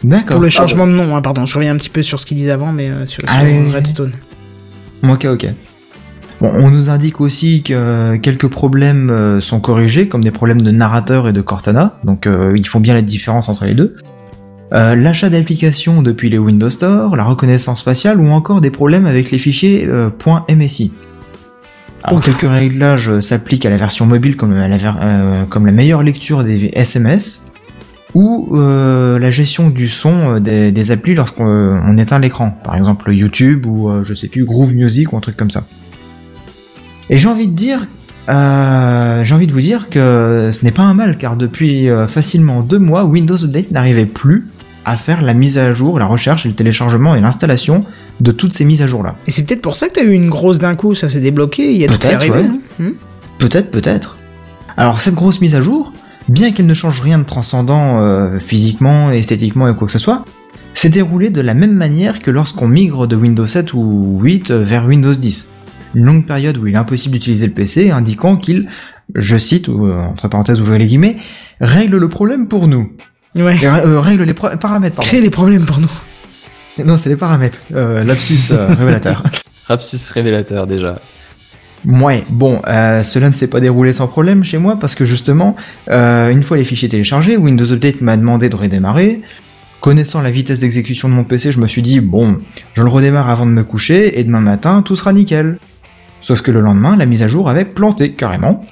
D'accord. 0.03 0.35
Pour 0.35 0.41
le 0.41 0.49
changement 0.49 0.87
de 0.87 0.91
nom, 0.91 1.15
hein, 1.15 1.21
pardon, 1.21 1.45
je 1.45 1.55
reviens 1.55 1.73
un 1.73 1.77
petit 1.77 1.89
peu 1.89 2.03
sur 2.03 2.19
ce 2.19 2.25
qu'il 2.25 2.37
disait 2.37 2.51
avant, 2.51 2.71
mais 2.71 2.89
euh, 2.89 3.05
sur, 3.05 3.23
Ah 3.27 3.39
sur 3.39 3.47
oui. 3.47 3.71
Redstone. 3.71 4.11
Ok, 5.03 5.25
ok. 5.25 5.47
Bon, 6.41 6.51
on 6.53 6.69
nous 6.69 6.89
indique 6.89 7.19
aussi 7.19 7.63
que 7.63 8.15
quelques 8.17 8.47
problèmes 8.47 9.09
euh, 9.09 9.41
sont 9.41 9.59
corrigés, 9.59 10.07
comme 10.07 10.23
des 10.23 10.31
problèmes 10.31 10.61
de 10.61 10.69
narrateur 10.69 11.27
et 11.27 11.33
de 11.33 11.41
Cortana, 11.41 11.97
donc 12.03 12.27
euh, 12.27 12.53
ils 12.55 12.67
font 12.67 12.79
bien 12.79 12.93
la 12.93 13.01
différence 13.01 13.49
entre 13.49 13.65
les 13.65 13.73
deux. 13.73 13.95
Euh, 14.73 14.95
L'achat 14.95 15.29
d'applications 15.29 16.01
depuis 16.03 16.29
les 16.29 16.37
Windows 16.37 16.69
Store, 16.69 17.15
la 17.15 17.23
reconnaissance 17.23 17.81
faciale 17.81 18.19
ou 18.19 18.27
encore 18.27 18.61
des 18.61 18.69
problèmes 18.69 19.05
avec 19.07 19.31
les 19.31 19.39
fichiers 19.39 19.85
euh, 19.87 20.09
.msi. 20.49 20.91
Alors, 22.03 22.19
Ouf. 22.19 22.25
quelques 22.25 22.51
réglages 22.51 23.19
s'appliquent 23.21 23.65
à 23.65 23.69
la 23.71 23.77
version 23.77 24.05
mobile 24.05 24.35
comme, 24.35 24.53
à 24.53 24.67
la, 24.67 24.77
ver- 24.77 25.47
comme 25.49 25.65
la 25.65 25.71
meilleure 25.71 26.03
lecture 26.03 26.43
des 26.43 26.69
SMS 26.73 27.47
ou 28.13 28.49
euh, 28.55 29.19
la 29.19 29.31
gestion 29.31 29.69
du 29.69 29.87
son 29.87 30.35
euh, 30.35 30.39
des, 30.39 30.71
des 30.71 30.91
applis 30.91 31.13
lorsqu'on 31.15 31.47
euh, 31.47 31.97
éteint 31.97 32.19
l'écran, 32.19 32.51
par 32.63 32.75
exemple 32.75 33.11
YouTube 33.13 33.65
ou 33.65 33.89
euh, 33.89 34.03
je 34.03 34.13
sais 34.13 34.27
plus 34.27 34.45
Groove 34.45 34.73
Music 34.73 35.11
ou 35.13 35.17
un 35.17 35.21
truc 35.21 35.35
comme 35.37 35.51
ça. 35.51 35.63
Et 37.09 37.17
j'ai 37.17 37.27
envie 37.27 37.47
de 37.47 37.53
dire, 37.55 37.85
euh, 38.29 39.23
j'ai 39.23 39.33
envie 39.35 39.47
de 39.47 39.51
vous 39.53 39.61
dire 39.61 39.87
que 39.89 40.49
ce 40.53 40.63
n'est 40.65 40.71
pas 40.71 40.83
un 40.83 40.93
mal 40.93 41.17
car 41.17 41.35
depuis 41.37 41.87
facilement 42.07 42.61
deux 42.61 42.79
mois, 42.79 43.05
Windows 43.05 43.41
Update 43.43 43.71
n'arrivait 43.71 44.05
plus 44.05 44.47
à 44.85 44.95
faire 44.97 45.21
la 45.21 45.33
mise 45.33 45.57
à 45.57 45.71
jour, 45.73 45.99
la 45.99 46.05
recherche, 46.05 46.45
le 46.45 46.53
téléchargement 46.53 47.13
et 47.15 47.19
l'installation 47.21 47.83
de 48.19 48.31
toutes 48.31 48.53
ces 48.53 48.65
mises 48.65 48.81
à 48.81 48.87
jour 48.87 49.03
là. 49.03 49.15
Et 49.27 49.31
c'est 49.31 49.43
peut-être 49.45 49.61
pour 49.61 49.75
ça 49.75 49.89
que 49.89 49.93
t'as 49.93 50.03
eu 50.03 50.11
une 50.13 50.29
grosse 50.29 50.59
d'un 50.59 50.75
coup, 50.75 50.95
ça 50.95 51.07
s'est 51.09 51.19
débloqué, 51.19 51.71
il 51.73 51.77
y 51.77 51.83
a 51.85 51.87
tout 51.87 51.97
qui 51.97 52.07
est 52.07 52.13
arrivé. 52.13 52.39
ouais. 52.39 52.45
hein. 52.45 52.59
Hmm 52.79 52.91
Peut-être, 53.37 53.69
peut-être. 53.69 54.17
Alors 54.77 54.99
cette 55.01 55.13
grosse 55.15 55.39
mise 55.41 55.55
à 55.55 55.61
jour, 55.61 55.93
bien 56.29 56.51
qu'elle 56.51 56.65
ne 56.65 56.73
change 56.73 57.01
rien 57.01 57.19
de 57.19 57.23
transcendant 57.23 58.01
euh, 58.01 58.39
physiquement, 58.39 59.11
esthétiquement 59.11 59.67
et 59.67 59.75
quoi 59.75 59.87
que 59.87 59.93
ce 59.93 59.99
soit, 59.99 60.25
s'est 60.73 60.89
déroulée 60.89 61.29
de 61.29 61.41
la 61.41 61.53
même 61.53 61.73
manière 61.73 62.19
que 62.19 62.31
lorsqu'on 62.31 62.67
migre 62.67 63.07
de 63.07 63.15
Windows 63.15 63.47
7 63.47 63.73
ou 63.73 64.19
8 64.21 64.51
vers 64.51 64.85
Windows 64.85 65.13
10. 65.13 65.49
Une 65.95 66.05
longue 66.05 66.27
période 66.27 66.57
où 66.57 66.67
il 66.67 66.75
est 66.75 66.77
impossible 66.77 67.13
d'utiliser 67.13 67.47
le 67.47 67.53
PC, 67.53 67.91
indiquant 67.91 68.35
qu'il, 68.35 68.67
je 69.15 69.37
cite, 69.37 69.67
ou 69.67 69.87
euh, 69.87 69.97
entre 69.97 70.27
parenthèses 70.27 70.61
ouvrez 70.61 70.77
les 70.77 70.87
guillemets, 70.87 71.17
règle 71.59 71.97
le 71.97 72.09
problème 72.09 72.47
pour 72.47 72.67
nous. 72.67 72.91
Ouais. 73.35 73.57
Et, 73.61 73.67
euh, 73.67 73.99
règle 73.99 74.23
les 74.23 74.33
paramètres, 74.33 74.95
pardon. 74.95 75.07
Crée 75.07 75.21
les 75.21 75.29
problèmes 75.29 75.65
pour 75.65 75.79
nous. 75.79 75.91
Non, 76.83 76.97
c'est 76.97 77.09
les 77.09 77.15
paramètres. 77.15 77.59
Euh, 77.73 78.03
lapsus 78.03 78.51
euh, 78.51 78.67
révélateur. 78.77 79.23
Rapsus 79.67 80.11
révélateur 80.13 80.67
déjà. 80.67 80.99
Ouais, 81.87 82.25
bon, 82.29 82.61
euh, 82.67 83.01
cela 83.03 83.29
ne 83.29 83.33
s'est 83.33 83.47
pas 83.47 83.61
déroulé 83.61 83.93
sans 83.93 84.07
problème 84.07 84.43
chez 84.43 84.57
moi 84.57 84.77
parce 84.77 84.93
que 84.93 85.05
justement, 85.05 85.55
euh, 85.89 86.29
une 86.29 86.43
fois 86.43 86.57
les 86.57 86.65
fichiers 86.65 86.89
téléchargés, 86.89 87.37
Windows 87.37 87.71
Update 87.71 88.01
m'a 88.01 88.17
demandé 88.17 88.49
de 88.49 88.55
redémarrer. 88.57 89.21
Connaissant 89.79 90.21
la 90.21 90.29
vitesse 90.29 90.59
d'exécution 90.59 91.07
de 91.07 91.13
mon 91.13 91.23
PC, 91.23 91.53
je 91.53 91.59
me 91.61 91.67
suis 91.67 91.81
dit, 91.81 92.01
bon, 92.01 92.41
je 92.73 92.83
le 92.83 92.89
redémarre 92.89 93.29
avant 93.29 93.45
de 93.45 93.51
me 93.51 93.63
coucher 93.63 94.19
et 94.19 94.25
demain 94.25 94.41
matin, 94.41 94.81
tout 94.81 94.97
sera 94.97 95.13
nickel. 95.13 95.59
Sauf 96.19 96.41
que 96.41 96.51
le 96.51 96.59
lendemain, 96.59 96.97
la 96.97 97.05
mise 97.05 97.23
à 97.23 97.29
jour 97.29 97.49
avait 97.49 97.63
planté 97.63 98.11
carrément. 98.11 98.65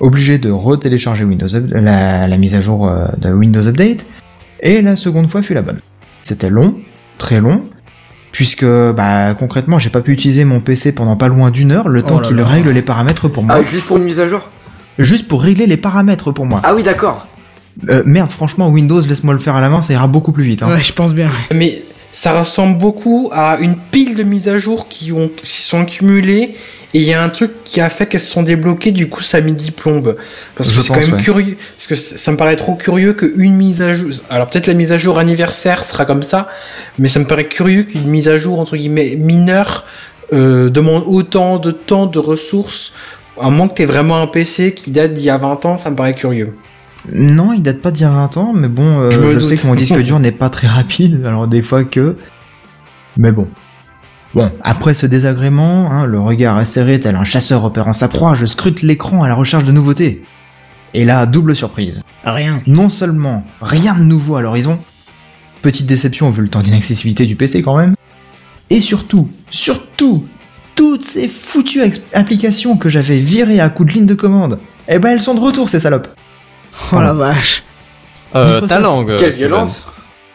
Obligé 0.00 0.38
de 0.38 0.50
retélécharger 0.50 1.22
Windows 1.24 1.46
la, 1.70 2.26
la 2.26 2.38
mise 2.38 2.56
à 2.56 2.60
jour 2.60 2.88
euh, 2.88 3.06
de 3.18 3.30
Windows 3.32 3.66
Update, 3.68 4.06
et 4.60 4.82
la 4.82 4.96
seconde 4.96 5.28
fois 5.28 5.42
fut 5.42 5.54
la 5.54 5.62
bonne. 5.62 5.80
C'était 6.22 6.50
long, 6.50 6.80
très 7.18 7.40
long, 7.40 7.64
puisque 8.38 8.64
bah 8.64 9.34
concrètement 9.36 9.80
j'ai 9.80 9.90
pas 9.90 10.00
pu 10.00 10.12
utiliser 10.12 10.44
mon 10.44 10.60
PC 10.60 10.94
pendant 10.94 11.16
pas 11.16 11.26
loin 11.26 11.50
d'une 11.50 11.72
heure 11.72 11.88
le 11.88 12.04
Oh 12.04 12.08
temps 12.08 12.18
qu'il 12.20 12.40
règle 12.40 12.70
les 12.70 12.82
paramètres 12.82 13.26
pour 13.26 13.42
moi. 13.42 13.56
Ah, 13.58 13.64
juste 13.64 13.86
pour 13.86 13.96
une 13.96 14.04
mise 14.04 14.20
à 14.20 14.28
jour 14.28 14.42
Juste 14.96 15.26
pour 15.26 15.42
régler 15.42 15.66
les 15.66 15.76
paramètres 15.76 16.30
pour 16.30 16.46
moi. 16.46 16.60
Ah 16.62 16.72
oui, 16.76 16.84
d'accord. 16.84 17.26
Euh, 17.88 18.04
merde, 18.06 18.30
franchement 18.30 18.68
Windows 18.68 19.00
laisse-moi 19.00 19.34
le 19.34 19.40
faire 19.40 19.56
à 19.56 19.60
la 19.60 19.68
main, 19.68 19.82
ça 19.82 19.92
ira 19.92 20.06
beaucoup 20.06 20.30
plus 20.30 20.44
vite. 20.44 20.62
Hein. 20.62 20.70
Ouais, 20.70 20.80
je 20.80 20.92
pense 20.92 21.14
bien. 21.14 21.32
Mais 21.52 21.82
ça 22.12 22.38
ressemble 22.38 22.78
beaucoup 22.78 23.30
à 23.32 23.58
une 23.60 23.76
pile 23.76 24.16
de 24.16 24.22
mises 24.22 24.48
à 24.48 24.58
jour 24.58 24.86
qui 24.88 25.12
ont 25.12 25.28
qui 25.28 25.62
sont 25.62 25.80
accumulées 25.82 26.54
et 26.94 27.00
il 27.00 27.04
y 27.04 27.12
a 27.12 27.22
un 27.22 27.28
truc 27.28 27.64
qui 27.64 27.82
a 27.82 27.90
fait 27.90 28.06
qu'elles 28.06 28.20
se 28.20 28.30
sont 28.30 28.42
débloquées 28.42 28.92
du 28.92 29.08
coup 29.08 29.22
ça 29.22 29.42
10 29.42 29.70
plombes 29.72 30.16
parce 30.56 30.72
que 30.72 30.80
c'est 30.80 30.88
quand 30.88 31.00
même 31.00 31.12
ouais. 31.12 31.22
curieux 31.22 31.56
parce 31.76 31.86
que 31.86 31.94
ça 31.94 32.16
ça 32.16 32.32
me 32.32 32.38
paraît 32.38 32.56
trop 32.56 32.74
curieux 32.74 33.12
qu'une 33.12 33.56
mise 33.56 33.82
à 33.82 33.92
jour 33.92 34.10
alors 34.30 34.48
peut-être 34.48 34.66
la 34.66 34.74
mise 34.74 34.92
à 34.92 34.98
jour 34.98 35.18
anniversaire 35.18 35.84
sera 35.84 36.06
comme 36.06 36.22
ça 36.22 36.48
mais 36.98 37.08
ça 37.08 37.20
me 37.20 37.26
paraît 37.26 37.48
curieux 37.48 37.82
qu'une 37.82 38.06
mise 38.06 38.28
à 38.28 38.38
jour 38.38 38.58
entre 38.58 38.76
guillemets 38.76 39.16
mineure 39.16 39.84
euh, 40.32 40.70
demande 40.70 41.04
autant 41.06 41.58
de 41.58 41.70
temps 41.70 42.06
de 42.06 42.18
ressources 42.18 42.92
à 43.40 43.50
moins 43.50 43.68
que 43.68 43.74
t'aies 43.74 43.86
vraiment 43.86 44.20
un 44.20 44.26
PC 44.26 44.72
qui 44.72 44.90
date 44.90 45.12
d'il 45.12 45.24
y 45.24 45.30
a 45.30 45.36
20 45.36 45.66
ans 45.66 45.78
ça 45.78 45.90
me 45.90 45.96
paraît 45.96 46.14
curieux 46.14 46.56
Non, 47.12 47.52
il 47.52 47.62
date 47.62 47.80
pas 47.80 47.90
d'il 47.90 48.02
y 48.02 48.06
a 48.06 48.10
20 48.10 48.36
ans, 48.36 48.52
mais 48.54 48.68
bon, 48.68 49.00
euh, 49.00 49.10
Je 49.10 49.38
sais 49.38 49.56
que 49.56 49.66
mon 49.66 49.74
disque 49.74 49.98
dur 50.02 50.18
n'est 50.18 50.32
pas 50.32 50.50
très 50.50 50.66
rapide, 50.66 51.24
alors 51.24 51.46
des 51.46 51.62
fois 51.62 51.84
que... 51.84 52.16
Mais 53.16 53.32
bon. 53.32 53.48
Bon, 54.34 54.50
après 54.62 54.94
ce 54.94 55.06
désagrément, 55.06 55.90
hein, 55.90 56.06
le 56.06 56.20
regard 56.20 56.56
acéré 56.56 57.00
tel 57.00 57.16
un 57.16 57.24
chasseur 57.24 57.62
repérant 57.62 57.92
sa 57.92 58.08
proie, 58.08 58.34
je 58.34 58.46
scrute 58.46 58.82
l'écran 58.82 59.22
à 59.22 59.28
la 59.28 59.34
recherche 59.34 59.64
de 59.64 59.72
nouveautés. 59.72 60.22
Et 60.94 61.04
là, 61.04 61.26
double 61.26 61.56
surprise. 61.56 62.02
Rien. 62.24 62.62
Non 62.66 62.88
seulement 62.88 63.44
rien 63.60 63.94
de 63.94 64.04
nouveau 64.04 64.36
à 64.36 64.42
l'horizon, 64.42 64.78
petite 65.62 65.86
déception 65.86 66.30
vu 66.30 66.42
le 66.42 66.48
temps 66.48 66.62
d'inaccessibilité 66.62 67.26
du 67.26 67.36
PC 67.36 67.62
quand 67.62 67.76
même, 67.76 67.94
et 68.70 68.80
surtout, 68.80 69.28
surtout, 69.50 70.26
toutes 70.74 71.04
ces 71.04 71.26
foutues 71.26 71.82
applications 72.12 72.76
que 72.76 72.88
j'avais 72.88 73.18
virées 73.18 73.60
à 73.60 73.68
coups 73.68 73.88
de 73.88 73.98
ligne 73.98 74.06
de 74.06 74.14
commande, 74.14 74.60
eh 74.88 74.98
ben 74.98 75.10
elles 75.10 75.20
sont 75.20 75.34
de 75.34 75.40
retour 75.40 75.68
ces 75.68 75.80
salopes. 75.80 76.08
Oh 76.92 77.00
la 77.00 77.12
vache. 77.12 77.62
Euh, 78.34 78.60
ta 78.62 78.78
langue. 78.80 79.16
Quelle 79.16 79.32
Steven. 79.32 79.48
violence 79.50 79.86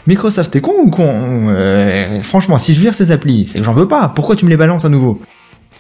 Microsoft, 0.08 0.52
t'es 0.52 0.62
con 0.62 0.74
ou 0.84 0.90
con 0.90 1.50
Euh, 1.50 2.22
Franchement, 2.22 2.58
si 2.58 2.74
je 2.74 2.80
vire 2.80 2.94
ces 2.94 3.12
applis, 3.12 3.48
c'est 3.48 3.60
que 3.60 3.64
j'en 3.66 3.74
veux 3.74 3.88
pas. 3.88 4.10
Pourquoi 4.10 4.36
tu 4.36 4.44
me 4.46 4.50
les 4.50 4.58
balances 4.58 4.84
à 4.86 4.90
nouveau 4.90 5.22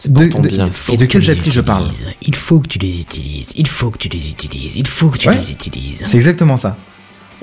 De, 0.08 0.26
de- 0.28 0.50
bien. 0.50 0.70
et 0.90 0.98
de 0.98 1.06
quelles 1.06 1.30
applis 1.30 1.52
je 1.52 1.62
parle 1.62 1.86
Il 2.22 2.36
faut 2.36 2.60
que 2.60 2.68
tu 2.68 2.80
les 2.80 3.00
utilises. 3.02 3.52
Il 3.58 3.68
faut 3.68 3.90
que 3.92 3.98
tu 3.98 4.08
les 4.10 4.30
utilises. 4.30 4.78
Il 4.78 4.88
faut 4.88 5.10
que 5.10 5.18
tu 5.18 5.28
Ouais. 5.28 5.36
les 5.36 5.52
utilises. 5.52 6.02
C'est 6.06 6.16
exactement 6.18 6.56
ça. 6.58 6.78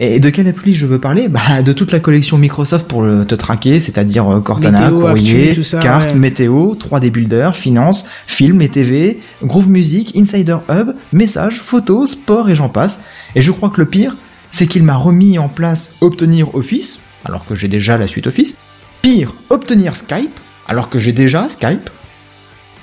Et 0.03 0.19
de 0.19 0.31
quelle 0.31 0.49
appli 0.49 0.73
je 0.73 0.87
veux 0.87 0.99
parler? 0.99 1.29
Bah 1.29 1.61
de 1.63 1.73
toute 1.75 1.93
la 1.93 2.01
collection 2.01 2.39
Microsoft 2.39 2.89
pour 2.89 3.03
le- 3.03 3.27
te 3.27 3.35
traquer, 3.35 3.81
c'est-à-dire 3.81 4.27
euh, 4.29 4.41
Cortana, 4.41 4.81
Météo, 4.81 5.01
courrier, 5.01 5.49
actu, 5.51 5.57
tout 5.61 5.63
ça, 5.63 5.79
carte, 5.79 6.13
ouais. 6.13 6.19
météo, 6.19 6.73
3D 6.75 7.11
Builder, 7.11 7.51
finance, 7.53 8.07
film 8.27 8.63
et 8.63 8.71
TV, 8.71 9.21
Groove 9.45 9.69
Music, 9.69 10.17
Insider 10.17 10.57
Hub, 10.71 10.93
messages, 11.13 11.61
photos, 11.61 12.13
sport 12.13 12.49
et 12.49 12.55
j'en 12.55 12.71
passe. 12.71 13.05
Et 13.35 13.43
je 13.43 13.51
crois 13.53 13.69
que 13.69 13.81
le 13.83 13.87
pire, 13.87 14.17
c'est 14.51 14.67
qu'il 14.67 14.85
m'a 14.85 14.97
remis 14.97 15.39
en 15.39 15.51
place 15.51 15.95
Obtenir 16.01 16.55
Office, 16.55 17.01
alors 17.27 17.45
que 17.45 17.55
j'ai 17.55 17.69
déjà 17.69 17.99
la 17.99 18.07
suite 18.07 18.27
Office. 18.27 18.57
Pire, 19.03 19.35
Obtenir 19.51 19.95
Skype, 19.95 20.41
alors 20.67 20.89
que 20.89 20.99
j'ai 20.99 21.13
déjà 21.13 21.47
Skype. 21.51 21.91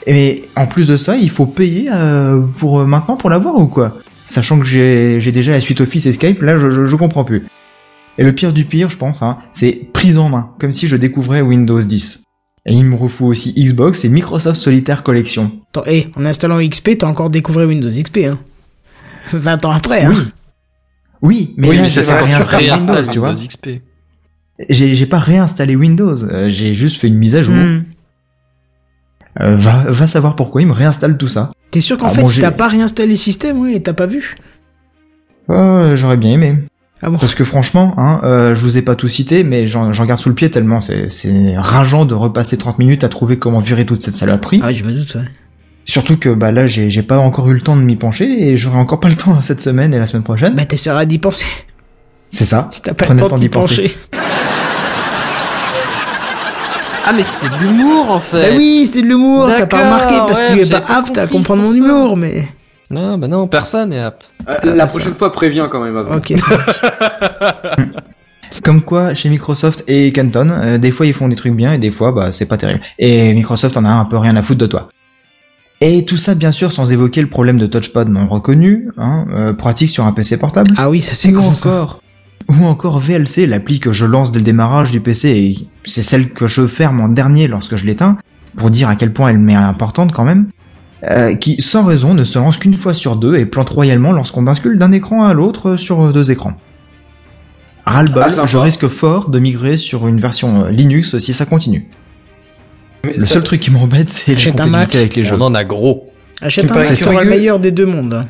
Et 0.05 0.43
en 0.55 0.67
plus 0.67 0.87
de 0.87 0.95
ça, 0.97 1.17
il 1.17 1.29
faut 1.29 1.47
payer 1.47 1.89
euh, 1.91 2.41
pour 2.57 2.79
euh, 2.79 2.85
maintenant 2.85 3.17
pour 3.17 3.29
l'avoir 3.29 3.55
ou 3.55 3.65
quoi? 3.67 3.97
Sachant 4.27 4.59
que 4.59 4.65
j'ai 4.65 5.19
j'ai 5.21 5.31
déjà 5.31 5.51
la 5.53 5.61
suite 5.61 5.81
Office 5.81 6.05
et 6.05 6.11
Skype, 6.11 6.41
là 6.41 6.57
je, 6.57 6.69
je, 6.69 6.85
je 6.85 6.95
comprends 6.95 7.23
plus. 7.23 7.45
Et 8.17 8.23
le 8.23 8.33
pire 8.33 8.51
du 8.51 8.65
pire, 8.65 8.89
je 8.89 8.97
pense, 8.97 9.21
hein, 9.21 9.37
c'est 9.53 9.71
prise 9.93 10.17
en 10.17 10.29
main, 10.29 10.51
comme 10.59 10.71
si 10.71 10.87
je 10.87 10.95
découvrais 10.95 11.41
Windows 11.41 11.79
10. 11.79 12.23
Et 12.65 12.73
il 12.73 12.83
me 12.83 12.95
refout 12.95 13.27
aussi 13.27 13.53
Xbox 13.53 14.03
et 14.03 14.09
Microsoft 14.09 14.59
Solitaire 14.59 15.03
Collection. 15.03 15.51
Attends, 15.69 15.85
hé, 15.85 16.07
en 16.15 16.25
installant 16.25 16.59
XP, 16.67 16.97
t'as 16.97 17.07
encore 17.07 17.29
découvert 17.29 17.67
Windows 17.67 17.89
XP, 17.89 18.17
hein. 18.25 18.37
20 19.33 19.65
ans 19.65 19.71
après, 19.71 20.03
hein. 20.03 20.13
Oui, 21.21 21.53
mais 21.57 21.69
Oui, 21.69 21.75
là 21.77 21.81
mais 21.83 21.87
j'ai 21.89 22.01
c'est 22.03 22.11
pas 22.11 22.19
vrai, 22.19 22.29
tu 22.29 22.33
réinstallé 22.33 22.69
Réinstalle 22.69 22.95
Windows, 22.95 23.11
tu 23.11 23.19
vois. 23.19 23.29
Windows 23.29 23.47
XP. 23.47 23.69
J'ai 24.69 24.95
j'ai 24.95 25.05
pas 25.05 25.19
réinstallé 25.19 25.75
Windows, 25.75 26.23
euh, 26.23 26.49
j'ai 26.49 26.73
juste 26.73 26.99
fait 26.99 27.07
une 27.07 27.17
mise 27.17 27.35
à 27.35 27.43
jour. 27.43 27.55
Hmm. 27.55 27.83
Euh, 29.39 29.55
va, 29.55 29.83
va 29.91 30.07
savoir 30.07 30.35
pourquoi 30.35 30.61
il 30.63 30.67
me 30.67 30.73
réinstalle 30.73 31.17
tout 31.17 31.27
ça. 31.27 31.51
T'es 31.77 31.81
sûr 31.81 31.95
qu'en 31.99 32.07
Ah, 32.07 32.09
fait, 32.09 32.21
bon, 32.21 32.31
t'as 32.41 32.49
pas 32.49 32.67
réinstallé 32.69 33.09
le 33.09 33.15
système, 33.15 33.59
oui, 33.59 33.75
et 33.75 33.83
t'as 33.83 33.93
pas 33.93 34.07
vu 34.07 34.35
Euh, 35.51 35.95
J'aurais 35.95 36.17
bien 36.17 36.31
aimé. 36.33 36.55
Ah 37.03 37.11
bon 37.11 37.19
Parce 37.19 37.35
que 37.35 37.43
franchement, 37.43 37.93
hein, 37.97 38.19
euh, 38.23 38.55
je 38.55 38.61
vous 38.63 38.79
ai 38.79 38.81
pas 38.81 38.95
tout 38.95 39.07
cité, 39.07 39.43
mais 39.43 39.67
j'en 39.67 39.91
garde 39.91 40.19
sous 40.19 40.29
le 40.29 40.33
pied 40.33 40.49
tellement 40.49 40.79
c'est 40.81 41.07
rageant 41.55 42.05
de 42.05 42.15
repasser 42.15 42.57
30 42.57 42.79
minutes 42.79 43.03
à 43.03 43.09
trouver 43.09 43.37
comment 43.37 43.59
virer 43.59 43.85
toute 43.85 44.01
cette 44.01 44.15
saloperie. 44.15 44.59
Ah, 44.63 44.73
je 44.73 44.83
me 44.83 44.91
doute, 44.91 45.13
ouais. 45.13 45.21
Surtout 45.85 46.17
que 46.17 46.29
bah 46.29 46.51
là 46.51 46.65
j'ai 46.65 47.03
pas 47.03 47.19
encore 47.19 47.47
eu 47.51 47.53
le 47.53 47.61
temps 47.61 47.77
de 47.77 47.83
m'y 47.83 47.95
pencher 47.95 48.47
et 48.49 48.57
j'aurai 48.57 48.79
encore 48.79 48.99
pas 48.99 49.09
le 49.09 49.15
temps 49.15 49.39
cette 49.43 49.61
semaine 49.61 49.93
et 49.93 49.99
la 49.99 50.07
semaine 50.07 50.23
prochaine. 50.23 50.55
Bah, 50.55 50.65
t'essaieras 50.65 51.05
d'y 51.05 51.19
penser. 51.19 51.45
C'est 52.31 52.45
ça. 52.45 52.69
Si 52.73 52.81
t'as 52.81 52.95
pas 52.95 53.05
Prenez 53.05 53.21
le 53.21 53.27
temps 53.27 53.37
d'y 53.37 53.49
pencher. 53.49 53.95
Ah, 57.09 57.13
mais 57.13 57.23
c'était 57.23 57.47
de 57.47 57.55
l'humour 57.61 58.11
en 58.11 58.19
fait. 58.19 58.51
Bah 58.51 58.57
oui, 58.57 58.83
c'était 58.85 59.01
de 59.01 59.07
l'humour, 59.07 59.47
t'as 59.47 59.65
pas 59.65 59.77
remarqué, 59.77 60.13
parce 60.27 60.39
ouais, 60.39 60.59
que 60.59 60.65
tu 60.65 60.67
es 60.67 60.69
pas 60.69 60.83
apte 60.93 61.17
à 61.17 61.25
comprendre 61.25 61.63
mon 61.63 61.73
humour, 61.73 62.17
mais... 62.17 62.45
Non, 62.91 63.17
bah 63.17 63.29
non, 63.29 63.47
personne 63.47 63.91
n'est 63.91 64.01
apte. 64.01 64.33
Euh, 64.49 64.75
la 64.75 64.87
prochaine 64.87 65.13
fois, 65.13 65.31
préviens 65.31 65.69
quand 65.69 65.81
même 65.81 65.95
avant. 65.95 66.15
Ok, 66.15 66.33
Comme 68.63 68.81
quoi 68.81 69.13
chez 69.13 69.29
Microsoft 69.29 69.85
et 69.87 70.11
Canton, 70.11 70.49
euh, 70.49 70.77
des 70.77 70.91
fois 70.91 71.05
ils 71.05 71.13
font 71.13 71.29
des 71.29 71.37
trucs 71.37 71.53
bien 71.53 71.71
et 71.71 71.77
des 71.77 71.91
fois 71.91 72.11
bah 72.11 72.33
c'est 72.33 72.45
pas 72.45 72.57
terrible. 72.57 72.81
Et 72.99 73.33
Microsoft 73.33 73.77
en 73.77 73.85
a 73.85 73.89
un 73.89 74.05
peu 74.05 74.17
rien 74.17 74.35
à 74.35 74.43
foutre 74.43 74.59
de 74.59 74.67
toi. 74.67 74.89
Et 75.79 76.03
tout 76.03 76.17
ça 76.17 76.35
bien 76.35 76.51
sûr 76.51 76.73
sans 76.73 76.91
évoquer 76.91 77.21
le 77.21 77.27
problème 77.27 77.57
de 77.57 77.67
touchpad 77.67 78.09
non 78.09 78.27
reconnu, 78.27 78.89
hein, 78.97 79.25
euh, 79.33 79.53
pratique 79.53 79.89
sur 79.89 80.05
un 80.05 80.11
PC 80.11 80.37
portable. 80.37 80.71
Ah 80.77 80.89
oui, 80.89 81.01
ça 81.01 81.13
c'est 81.13 81.29
ou 81.29 81.33
gros, 81.33 81.53
ça. 81.53 81.69
encore 81.69 82.01
ou 82.49 82.65
encore 82.65 82.99
VLC, 82.99 83.45
l'appli 83.45 83.79
que 83.79 83.91
je 83.91 84.05
lance 84.05 84.31
dès 84.31 84.39
le 84.39 84.45
démarrage 84.45 84.91
du 84.91 84.99
PC 85.01 85.29
et 85.29 85.55
c'est 85.85 86.01
celle 86.01 86.29
que 86.31 86.47
je 86.47 86.65
ferme 86.67 87.01
en 87.01 87.09
dernier 87.09 87.47
lorsque 87.47 87.75
je 87.75 87.85
l'éteins 87.85 88.17
pour 88.55 88.69
dire 88.71 88.87
à 88.89 88.95
quel 88.95 89.11
point 89.13 89.29
elle 89.29 89.37
m'est 89.39 89.53
importante 89.55 90.11
quand 90.13 90.23
même. 90.25 90.47
euh, 91.09 91.35
qui 91.35 91.61
sans 91.61 91.83
raison 91.85 92.13
ne 92.15 92.23
se 92.23 92.39
lance 92.39 92.57
qu'une 92.57 92.75
fois 92.77 92.93
sur 92.93 93.15
deux 93.17 93.35
et 93.37 93.45
plante 93.45 93.69
royalement 93.69 94.13
lorsqu'on 94.13 94.41
bascule 94.41 94.79
d'un 94.79 94.91
écran 94.91 95.23
à 95.25 95.33
l'autre 95.33 95.75
sur 95.77 96.11
deux 96.13 96.31
écrans. 96.31 96.53
Ras-le-bol, 97.85 98.23
Ah, 98.25 98.45
je 98.45 98.57
risque 98.57 98.87
fort 98.87 99.29
de 99.29 99.39
migrer 99.39 99.77
sur 99.77 100.07
une 100.07 100.19
version 100.19 100.65
euh, 100.65 100.69
Linux 100.71 101.17
si 101.19 101.33
ça 101.33 101.45
continue. 101.45 101.87
Mais 103.05 103.13
Le 103.13 103.21
ça- 103.21 103.35
seul 103.35 103.43
truc 103.43 103.59
qui 103.61 103.71
m'embête, 103.71 104.09
c'est 104.09 104.33
la 104.35 104.51
compatibilité 104.51 104.97
avec 104.97 105.15
les 105.15 105.23
jeux. 105.25 105.35
On 105.37 105.41
en 105.41 105.55
a 105.55 105.63
gros. 105.63 106.11
Achète 106.41 106.69
un 106.71 106.75
Mac, 106.75 106.83
sera 106.85 107.11
le 107.11 107.17
curieux. 107.19 107.29
meilleur 107.29 107.59
des 107.59 107.71
deux 107.71 107.85
mondes. 107.85 108.25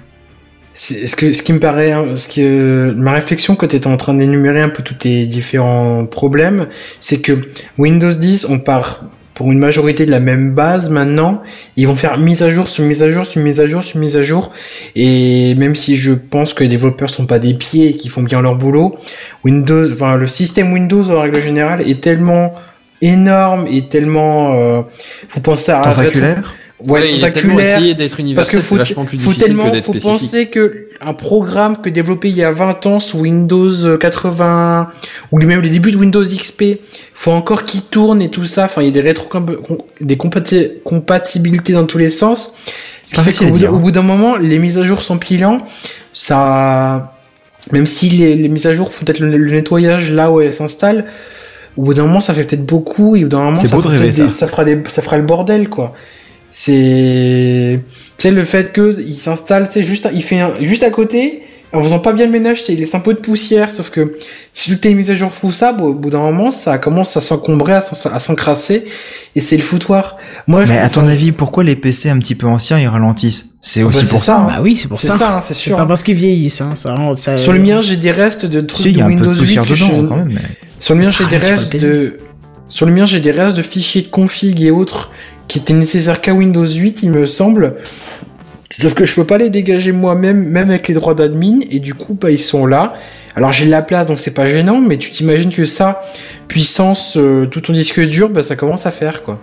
Ce 0.79 1.15
que 1.15 1.33
ce 1.33 1.41
qui 1.41 1.53
me 1.53 1.59
paraît 1.59 1.91
hein, 1.91 2.05
ce 2.17 2.27
qui 2.27 2.43
euh, 2.43 2.93
ma 2.95 3.13
réflexion 3.13 3.55
quand 3.55 3.67
tu 3.67 3.75
étais 3.75 3.87
en 3.87 3.97
train 3.97 4.13
d'énumérer 4.13 4.61
un 4.61 4.69
peu 4.69 4.83
tous 4.83 4.93
tes 4.93 5.25
différents 5.25 6.05
problèmes, 6.05 6.67
c'est 6.99 7.19
que 7.19 7.33
Windows 7.79 8.13
10 8.13 8.45
on 8.47 8.59
part 8.59 9.01
pour 9.33 9.51
une 9.51 9.57
majorité 9.57 10.05
de 10.05 10.11
la 10.11 10.19
même 10.19 10.53
base 10.53 10.91
maintenant, 10.91 11.41
ils 11.77 11.87
vont 11.87 11.95
faire 11.95 12.19
mise 12.19 12.43
à 12.43 12.51
jour 12.51 12.69
sur 12.69 12.83
mise 12.83 13.01
à 13.01 13.09
jour 13.09 13.25
sur 13.25 13.41
mise 13.41 13.59
à 13.59 13.65
jour 13.65 13.83
sur 13.83 13.99
mise 13.99 14.17
à 14.17 14.21
jour. 14.21 14.51
Et 14.95 15.55
même 15.55 15.75
si 15.75 15.97
je 15.97 16.13
pense 16.13 16.53
que 16.53 16.61
les 16.61 16.69
développeurs 16.69 17.09
sont 17.09 17.25
pas 17.25 17.39
des 17.39 17.55
pieds 17.55 17.89
et 17.89 17.95
qu'ils 17.95 18.11
font 18.11 18.21
bien 18.21 18.39
leur 18.43 18.55
boulot, 18.55 18.95
Windows 19.43 19.91
enfin 19.91 20.15
le 20.15 20.27
système 20.27 20.71
Windows 20.73 21.09
en 21.09 21.21
règle 21.21 21.41
générale 21.41 21.81
est 21.89 22.01
tellement 22.01 22.53
énorme 23.01 23.65
et 23.67 23.89
tellement 23.89 24.53
euh, 24.53 24.83
faut 25.29 25.39
penser 25.39 25.71
à 25.71 25.81
Tentaculaire 25.81 26.53
ouais, 26.85 27.15
il 27.15 27.23
a 27.25 27.29
essayé 27.29 27.93
d'être 27.95 28.11
parce 28.11 28.19
universel, 28.19 28.59
que 28.59 28.61
c'est 28.61 28.67
faut, 28.69 28.75
vachement 28.75 29.05
plus 29.05 29.17
faut 29.19 29.29
difficile 29.31 29.47
tellement, 29.47 29.65
que 29.69 29.71
d'être 29.75 29.85
faut 29.85 29.91
spécifique. 29.93 30.19
penser 30.19 30.47
que 30.47 30.87
un 31.01 31.13
programme 31.13 31.77
que 31.81 31.89
développé 31.89 32.29
il 32.29 32.35
y 32.35 32.43
a 32.43 32.51
20 32.51 32.85
ans 32.85 32.99
sous 32.99 33.19
Windows 33.19 33.97
80 33.97 34.89
ou 35.31 35.37
même 35.39 35.61
les 35.61 35.69
débuts 35.69 35.91
de 35.91 35.97
Windows 35.97 36.23
XP, 36.23 36.79
faut 37.13 37.31
encore 37.31 37.63
qu'il 37.65 37.81
tourne 37.81 38.21
et 38.21 38.29
tout 38.29 38.45
ça. 38.45 38.65
Enfin, 38.65 38.81
il 38.81 38.85
y 38.85 38.87
a 38.89 38.91
des 38.91 39.01
rétro 39.01 39.27
des 40.01 40.15
compati- 40.15 40.81
compatibilités 40.83 41.73
dans 41.73 41.85
tous 41.85 41.97
les 41.97 42.09
sens. 42.11 42.53
Ce 43.05 43.15
qui 43.15 43.21
fait 43.21 43.31
qu'au 43.45 43.51
bout, 43.51 43.57
dire, 43.57 43.73
au 43.73 43.77
hein. 43.77 43.79
bout 43.79 43.91
d'un 43.91 44.01
moment, 44.01 44.35
les 44.35 44.59
mises 44.59 44.77
à 44.77 44.83
jour 44.83 45.01
s'empilant, 45.01 45.61
ça, 46.13 47.15
même 47.71 47.85
si 47.85 48.09
les, 48.09 48.35
les 48.35 48.49
mises 48.49 48.65
à 48.65 48.73
jour 48.73 48.91
font 48.91 49.05
peut-être 49.05 49.19
le, 49.19 49.37
le 49.37 49.51
nettoyage 49.51 50.11
là 50.11 50.31
où 50.31 50.41
elles 50.41 50.53
s'installent, 50.53 51.05
au 51.77 51.83
bout 51.83 51.93
d'un 51.93 52.03
moment, 52.03 52.21
ça 52.21 52.33
fait 52.33 52.43
peut-être 52.43 52.65
beaucoup 52.65 53.15
et 53.15 53.19
au 53.23 53.27
bout 53.27 53.29
d'un 53.29 53.43
moment, 53.43 53.55
ça, 53.55 53.67
beau 53.67 53.77
de 53.77 53.81
fera 53.83 53.93
rêver, 53.93 54.05
peut-être 54.05 54.15
des- 54.15 54.31
ça. 54.31 54.39
ça 54.39 54.47
fera 54.47 54.65
des, 54.65 54.77
ça 54.89 55.01
fera 55.01 55.17
le 55.17 55.23
bordel, 55.23 55.69
quoi. 55.69 55.93
C'est, 56.59 57.79
tu 57.85 57.93
sais, 58.17 58.31
le 58.31 58.43
fait 58.43 58.73
que 58.73 58.95
il 58.99 59.15
s'installe, 59.15 59.67
c'est 59.71 59.83
juste, 59.83 60.07
il 60.11 60.23
fait 60.23 60.39
un, 60.39 60.53
juste 60.59 60.81
à 60.81 60.89
côté, 60.89 61.43
en 61.71 61.83
faisant 61.83 61.99
pas 61.99 62.13
bien 62.13 62.25
le 62.25 62.31
ménage, 62.31 62.63
c'est, 62.63 62.73
il 62.73 62.79
laisse 62.79 62.95
un 62.95 62.99
peu 62.99 63.13
de 63.13 63.19
poussière, 63.19 63.69
sauf 63.69 63.91
que 63.91 64.15
si 64.53 64.71
toutes 64.71 64.81
tes 64.81 64.93
mises 64.95 65.11
à 65.11 65.15
jour 65.15 65.31
font 65.31 65.51
ça, 65.51 65.71
bon, 65.71 65.85
au 65.85 65.93
bout 65.93 66.09
d'un 66.09 66.17
moment, 66.19 66.51
ça 66.51 66.79
commence 66.79 67.15
à 67.15 67.21
s'encombrer, 67.21 67.73
à 67.73 67.81
s'en- 67.83 68.09
à 68.09 68.19
s'encrasser, 68.19 68.85
et 69.35 69.39
c'est 69.39 69.55
le 69.55 69.61
foutoir. 69.61 70.17
Moi, 70.47 70.65
je- 70.65 70.71
Mais 70.73 70.79
à 70.79 70.89
ton 70.89 71.05
avis, 71.07 71.31
pourquoi 71.31 71.63
les 71.63 71.75
PC 71.75 72.09
un 72.09 72.17
petit 72.17 72.33
peu 72.33 72.47
anciens 72.47 72.79
ils 72.79 72.87
ralentissent? 72.87 73.49
C'est 73.61 73.81
bah, 73.81 73.87
aussi 73.89 73.99
c'est 73.99 74.05
pour 74.07 74.19
ça, 74.19 74.25
ça. 74.25 74.37
hein. 74.39 74.47
Bah 74.47 74.59
oui, 74.63 74.75
c'est 74.75 74.87
pour 74.87 74.99
c'est 74.99 75.07
ça. 75.07 75.17
ça, 75.19 75.37
hein, 75.37 75.41
c'est 75.43 75.53
C'est 75.53 75.59
sûr. 75.59 75.77
pas 75.77 75.85
parce 75.85 76.01
qu'ils 76.01 76.15
vieillissent, 76.15 76.61
hein. 76.61 76.71
Ça 76.75 76.95
rend, 76.95 77.15
ça... 77.15 77.37
Sur 77.37 77.53
le 77.53 77.59
mien, 77.59 77.83
j'ai 77.83 77.97
des 77.97 78.11
restes 78.11 78.45
de 78.47 78.61
trucs 78.61 78.81
Si, 78.81 78.89
il 78.89 78.97
y 78.97 79.01
de 79.01 79.05
Windows 79.07 79.25
de 79.25 79.33
8 79.35 79.39
poussière 79.41 79.65
que 79.65 79.75
je- 79.75 79.85
dedans 79.85 80.07
quand 80.07 80.15
même. 80.17 80.31
Mais... 80.33 80.41
Sur 80.79 80.95
le 80.95 81.01
mien, 81.01 81.11
Ça 81.11 81.23
j'ai 81.23 81.29
des 81.29 81.37
restes 81.37 81.69
c'est 81.71 81.77
de. 81.79 82.17
Sur 82.69 82.85
le 82.87 82.93
mien, 82.93 83.05
j'ai 83.05 83.19
des 83.19 83.31
restes 83.31 83.55
de 83.55 83.61
fichiers 83.61 84.01
de 84.01 84.07
config 84.07 84.61
et 84.61 84.71
autres 84.71 85.11
qui 85.47 85.59
étaient 85.59 85.73
nécessaires 85.73 86.21
qu'à 86.21 86.33
Windows 86.33 86.65
8, 86.65 87.03
il 87.03 87.11
me 87.11 87.25
semble. 87.25 87.75
Sauf 88.69 88.93
que 88.93 89.05
je 89.05 89.15
peux 89.15 89.23
pas 89.23 89.37
les 89.37 89.49
dégager 89.49 89.91
moi-même, 89.91 90.49
même 90.49 90.69
avec 90.69 90.87
les 90.87 90.93
droits 90.93 91.15
d'admin, 91.15 91.59
et 91.71 91.79
du 91.79 91.93
coup, 91.93 92.17
bah, 92.19 92.31
ils 92.31 92.39
sont 92.39 92.65
là. 92.65 92.95
Alors 93.35 93.51
j'ai 93.53 93.65
de 93.65 93.71
la 93.71 93.81
place, 93.81 94.07
donc 94.07 94.19
c'est 94.19 94.33
pas 94.33 94.47
gênant, 94.47 94.81
mais 94.81 94.97
tu 94.97 95.11
t'imagines 95.11 95.51
que 95.51 95.65
ça, 95.65 96.01
puissance, 96.47 97.17
euh, 97.17 97.45
tout 97.45 97.61
ton 97.61 97.73
disque 97.73 98.01
dur, 98.01 98.29
bah, 98.29 98.43
ça 98.43 98.55
commence 98.55 98.85
à 98.85 98.91
faire, 98.91 99.23
quoi. 99.23 99.39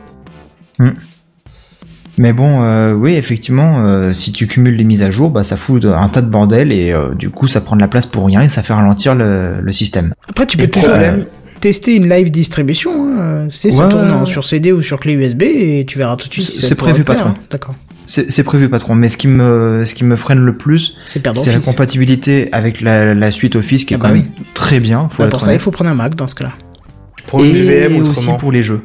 Mais 2.17 2.33
bon, 2.33 2.63
euh, 2.63 2.93
oui, 2.93 3.15
effectivement, 3.15 3.81
euh, 3.83 4.13
si 4.13 4.33
tu 4.33 4.47
cumules 4.47 4.77
les 4.77 4.85
mises 4.85 5.03
à 5.03 5.11
jour, 5.11 5.31
bah 5.31 5.43
ça 5.43 5.57
fout 5.57 5.85
un 5.85 6.09
tas 6.09 6.23
de 6.23 6.29
bordel 6.29 6.71
et 6.71 6.93
euh, 6.93 7.13
du 7.15 7.31
coup 7.31 7.49
ça 7.49 7.61
prend 7.61 7.75
de 7.75 7.81
la 7.81 7.89
place 7.89 8.07
pour 8.07 8.27
rien 8.27 8.43
et 8.43 8.49
ça 8.49 8.63
fait 8.63 8.73
ralentir 8.73 9.15
le, 9.15 9.61
le 9.61 9.73
système. 9.73 10.13
Après, 10.29 10.47
tu 10.47 10.57
peux 10.57 10.69
toujours 10.69 10.91
problème, 10.91 11.27
tester 11.65 11.95
une 11.97 12.09
live 12.11 12.31
distribution. 12.31 12.93
Hein. 13.19 13.47
C'est 13.51 13.71
ça 13.71 13.85
Ouais, 13.85 13.89
tourne 13.89 14.11
ouais. 14.21 14.27
sur 14.27 14.45
CD 14.45 14.71
ou 14.71 14.83
sur 14.83 15.01
clé 15.01 15.15
USB 15.15 15.43
et 15.45 15.85
tu 15.89 15.97
verras 15.97 16.17
tout 16.17 16.29
de 16.29 16.33
suite. 16.35 16.45
C'est- 16.45 16.53
si 16.53 16.61
ça 16.61 16.69
c'est 16.69 16.75
prévu, 16.75 17.05
patron. 17.05 17.31
hein. 17.31 17.37
D'accord. 17.51 17.75
C'est 18.05 18.31
c'est 18.31 18.43
prévu, 18.45 18.69
patron. 18.69 18.95
Mais 18.95 19.09
ce 19.09 19.17
qui 19.17 19.29
me, 19.29 19.83
ce 19.87 19.95
qui 19.95 20.05
me 20.05 20.17
freine 20.17 20.41
le 20.41 20.59
plus, 20.59 20.97
C'est 21.07 21.25
la 21.25 21.33
compatibilité 21.61 22.51
avec 22.53 22.83
la, 22.83 23.15
la 23.15 23.31
suite 23.33 23.57
Office 23.57 23.87
qui 23.87 23.95
est 23.95 23.97
Ah 23.97 24.01
bah 24.03 24.09
quand 24.11 24.15
même 24.15 24.27
très 24.53 24.79
bien. 24.79 25.09
Faut 25.11 25.23
Bah, 25.23 25.29
être 25.29 25.33
pour 25.33 25.41
ça, 25.41 25.55
il 25.55 25.59
faut 25.59 25.71
prendre 25.71 25.89
un 25.91 25.95
Mac 25.95 26.15
dans 26.15 26.29
ce 26.29 26.35
cas-là. 26.35 26.53
pour 27.29 27.43
une 27.43 27.57
et 27.57 27.63
VM 27.63 27.97
aussi 28.03 28.11
autrement. 28.11 28.37
pour 28.37 28.53
les 28.53 28.63
jeux. 28.63 28.83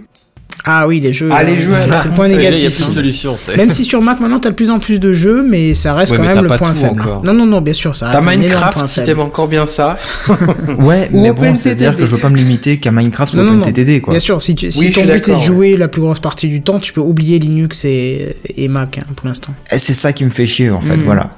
Ah 0.66 0.88
oui, 0.88 1.00
les 1.00 1.14
jeux. 1.14 1.30
Ah, 1.32 1.42
les 1.44 1.54
euh, 1.54 1.60
jeux, 1.62 1.74
c'est 1.76 2.10
le 2.10 2.14
point 2.16 2.28
là, 2.28 2.34
Il 2.34 2.42
y 2.44 2.46
a 2.48 2.50
négatif. 2.52 2.76
plus 2.76 2.88
de 2.88 2.92
solution. 2.92 3.38
Même 3.56 3.70
si 3.70 3.86
sur 3.86 4.02
Mac 4.02 4.20
maintenant 4.20 4.40
t'as 4.40 4.50
de 4.50 4.56
plus 4.56 4.70
en 4.70 4.80
plus 4.80 5.00
de 5.00 5.14
jeux, 5.14 5.42
mais 5.42 5.74
ça 5.74 5.94
reste 5.94 6.12
Ouais, 6.12 6.18
quand 6.18 6.24
même 6.26 6.44
le 6.44 6.50
point 6.58 6.74
faible. 6.74 7.00
encore. 7.02 7.24
Non, 7.24 7.34
non, 7.34 7.46
non, 7.46 7.62
bien 7.62 7.74
sûr, 7.74 7.96
ça 7.96 8.10
T'as 8.12 8.20
reste 8.20 8.38
Minecraft 8.40 8.86
si 8.86 9.04
t'aimes 9.04 9.22
encore 9.22 9.48
bien 9.48 9.66
ça. 9.66 9.98
Ouais, 10.80 11.10
Ou 11.14 11.22
mais 11.22 11.32
bon, 11.32 11.56
c'est-à-dire 11.56 11.96
que 11.96 12.06
je 12.06 12.14
veux 12.16 12.22
pas 12.22 12.30
me 12.30 12.38
limiter 12.38 12.78
qu'à 12.78 12.92
Minecraft 12.92 13.34
ou 13.34 13.38
Non, 13.38 13.44
non, 13.44 13.54
non. 13.54 13.62
OpenTTD, 13.62 14.02
quoi. 14.02 14.12
Bien 14.12 14.20
sûr, 14.20 14.42
si, 14.42 14.54
tu, 14.56 14.70
si 14.70 14.80
Oui, 14.80 14.92
ton 14.92 15.06
but 15.06 15.26
c'est 15.26 15.36
de 15.36 15.40
jouer 15.40 15.78
la 15.78 15.88
plus 15.88 16.02
grosse 16.02 16.20
partie 16.20 16.48
du 16.48 16.62
temps, 16.62 16.80
tu 16.80 16.94
peux 16.94 17.02
oublier 17.02 17.40
Linux 17.40 17.86
et, 17.86 18.36
et 18.58 18.68
Mac 18.68 18.98
hein, 19.00 19.04
pour 19.16 19.28
l'instant. 19.28 19.54
Et 19.72 19.78
C'est 19.78 19.94
ça 19.94 20.14
qui 20.14 20.26
me 20.26 20.30
fait 20.30 20.46
chier, 20.46 20.70
en 20.70 20.82
fait, 20.82 20.98
Mm. 20.98 21.04
voilà. 21.04 21.30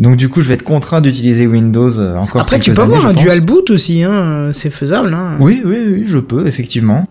Donc 0.00 0.16
du 0.16 0.28
coup, 0.28 0.40
je 0.40 0.48
vais 0.48 0.54
être 0.54 0.64
contraint 0.64 1.00
d'utiliser 1.00 1.46
Windows 1.46 1.88
euh, 2.00 2.16
encore 2.16 2.42
Après, 2.42 2.58
tu 2.58 2.72
peux 2.72 2.80
années, 2.82 2.94
avoir 2.96 3.06
un 3.06 3.12
dual 3.12 3.40
boot 3.42 3.70
aussi, 3.70 4.02
hein, 4.02 4.50
c'est 4.52 4.70
faisable. 4.70 5.14
Hein. 5.14 5.36
Oui, 5.38 5.62
oui, 5.64 5.76
oui, 5.86 6.02
je 6.04 6.18
peux, 6.18 6.46
effectivement. 6.48 7.06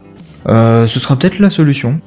Euh, 0.48 0.88
ce 0.88 1.00
sera 1.00 1.16
peut-être 1.18 1.40
la 1.40 1.50
solution. 1.50 2.00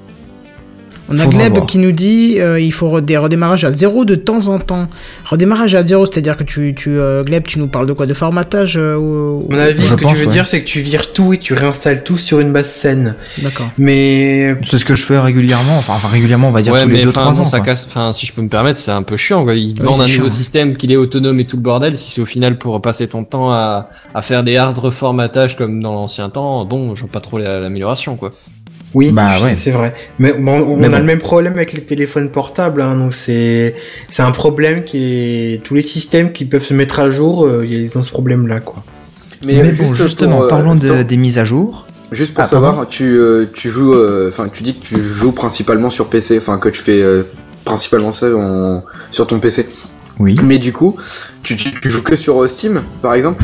On 1.08 1.18
a 1.20 1.26
Gleb 1.26 1.64
qui 1.66 1.78
nous 1.78 1.92
dit 1.92 2.40
euh, 2.40 2.58
il 2.58 2.72
faut 2.72 3.00
des 3.00 3.16
redémarrages 3.16 3.64
à 3.64 3.70
zéro 3.72 4.04
de 4.04 4.14
temps 4.16 4.48
en 4.48 4.58
temps. 4.58 4.88
Redémarrage 5.24 5.74
à 5.74 5.84
zéro, 5.84 6.04
c'est-à-dire 6.06 6.36
que 6.36 6.42
tu, 6.44 6.74
tu 6.76 6.98
euh, 6.98 7.22
Gleb, 7.22 7.44
tu 7.46 7.58
nous 7.60 7.68
parles 7.68 7.86
de 7.86 7.92
quoi? 7.92 8.06
De 8.06 8.14
formatage 8.14 8.76
euh, 8.76 8.96
ou- 8.96 9.46
mon 9.48 9.58
avis, 9.58 9.84
Je 9.84 9.90
ce 9.90 9.94
que 9.96 10.02
pense, 10.02 10.14
tu 10.14 10.18
veux 10.20 10.26
ouais. 10.26 10.32
dire, 10.32 10.46
c'est 10.46 10.60
que 10.60 10.66
tu 10.66 10.80
vires 10.80 11.12
tout 11.12 11.32
et 11.32 11.38
tu 11.38 11.54
réinstalles 11.54 12.02
tout 12.02 12.18
sur 12.18 12.40
une 12.40 12.52
base 12.52 12.66
saine. 12.68 13.14
D'accord. 13.38 13.68
Mais 13.78 14.56
C'est 14.62 14.78
ce 14.78 14.84
que 14.84 14.94
je 14.94 15.04
fais 15.06 15.18
régulièrement, 15.18 15.78
enfin, 15.78 15.92
enfin 15.94 16.08
régulièrement, 16.08 16.48
on 16.48 16.52
va 16.52 16.62
dire 16.62 16.72
ouais, 16.72 16.82
tous 16.82 16.88
les 16.88 17.04
mais 17.04 17.04
2-3 17.04 17.08
enfin, 17.10 17.32
bon, 17.32 17.40
ans. 17.40 17.46
ça 17.46 17.58
quoi. 17.58 17.66
casse. 17.66 17.86
Enfin, 17.88 18.12
si 18.12 18.26
je 18.26 18.32
peux 18.32 18.42
me 18.42 18.48
permettre, 18.48 18.78
c'est 18.78 18.90
un 18.90 19.02
peu 19.02 19.16
chiant. 19.16 19.44
Quoi. 19.44 19.54
Ils 19.54 19.74
te 19.74 19.80
Oui, 19.82 19.86
vendent 19.86 20.00
un 20.00 20.06
chiant, 20.06 20.24
nouveau 20.24 20.34
système, 20.34 20.76
qu'il 20.76 20.90
est 20.92 20.96
autonome 20.96 21.38
et 21.40 21.44
tout 21.44 21.56
le 21.56 21.62
bordel. 21.62 21.96
Si 21.96 22.10
c'est 22.12 22.20
au 22.20 22.26
final 22.26 22.58
pour 22.58 22.80
passer 22.82 23.06
ton 23.06 23.22
temps 23.24 23.52
à, 23.52 23.88
à 24.14 24.22
faire 24.22 24.42
des 24.42 24.56
hard 24.56 24.76
reformatages 24.78 25.56
comme 25.56 25.80
dans 25.82 25.94
l'ancien 25.94 26.28
temps, 26.30 26.64
bon, 26.64 26.94
je 26.94 27.02
vois 27.02 27.10
pas 27.12 27.20
trop 27.20 27.38
la- 27.38 27.60
l'amélioration, 27.60 28.16
quoi. 28.16 28.30
Oui, 28.96 29.10
Bah, 29.12 29.34
c'est- 29.38 29.44
ouais. 29.44 29.54
c'est 29.54 29.70
vrai. 29.72 29.94
Mais 30.18 30.32
bon, 30.32 30.60
on 30.62 30.76
Mais 30.78 30.86
a 30.86 30.88
bon. 30.90 30.96
le 30.98 31.04
même 31.04 31.18
problème 31.20 31.52
avec 31.52 31.72
les 31.74 31.82
téléphones 31.84 32.30
portables, 32.30 32.80
hein, 32.82 32.96
donc 32.96 33.12
c'est 33.14 33.74
c'est 34.10 34.22
un 34.22 34.30
problème 34.32 34.84
qui 34.84 34.98
est 35.54 35.62
tous 35.62 35.74
les 35.74 35.82
systèmes 35.82 36.32
qui 36.32 36.44
peuvent 36.46 36.64
se 36.64 36.74
mettre 36.74 36.98
à 37.00 37.10
jour, 37.10 37.44
euh, 37.44 37.64
ils 37.66 37.96
ont 37.98 38.02
ce 38.02 38.10
problème-là, 38.10 38.60
quoi. 38.60 38.82
Mais, 39.44 39.58
euh, 39.60 39.64
bon, 39.72 39.92
juste 39.92 40.02
justement, 40.02 40.36
pour, 40.36 40.44
euh, 40.46 40.48
parlons 40.48 40.74
de- 40.74 41.02
des 41.02 41.16
mises 41.18 41.38
à 41.38 41.44
jour. 41.44 41.86
Juste 42.10 42.34
pour 42.34 42.44
Ah, 42.44 42.46
savoir, 42.46 42.88
tu, 42.88 43.04
euh, 43.18 43.46
tu 43.52 43.68
joues, 43.68 43.92
euh, 43.92 44.28
enfin, 44.28 44.48
tu 44.52 44.62
dis 44.62 44.74
que 44.74 44.86
tu 44.86 44.96
joues 45.02 45.32
principalement 45.32 45.90
sur 45.90 46.06
PC, 46.06 46.38
enfin, 46.38 46.56
que 46.58 46.68
tu 46.70 46.80
fais 46.80 47.02
euh, 47.02 47.24
principalement 47.64 48.12
ça 48.12 48.28
en- 48.34 48.82
sur 49.10 49.26
ton 49.26 49.38
PC. 49.40 49.66
Oui. 50.18 50.36
Mais 50.42 50.58
du 50.58 50.72
coup, 50.72 50.96
tu, 51.42 51.56
tu, 51.56 51.70
tu 51.78 51.90
joues 51.90 52.02
que 52.02 52.16
sur 52.16 52.42
euh, 52.42 52.48
Steam, 52.48 52.80
par 53.02 53.12
exemple? 53.14 53.42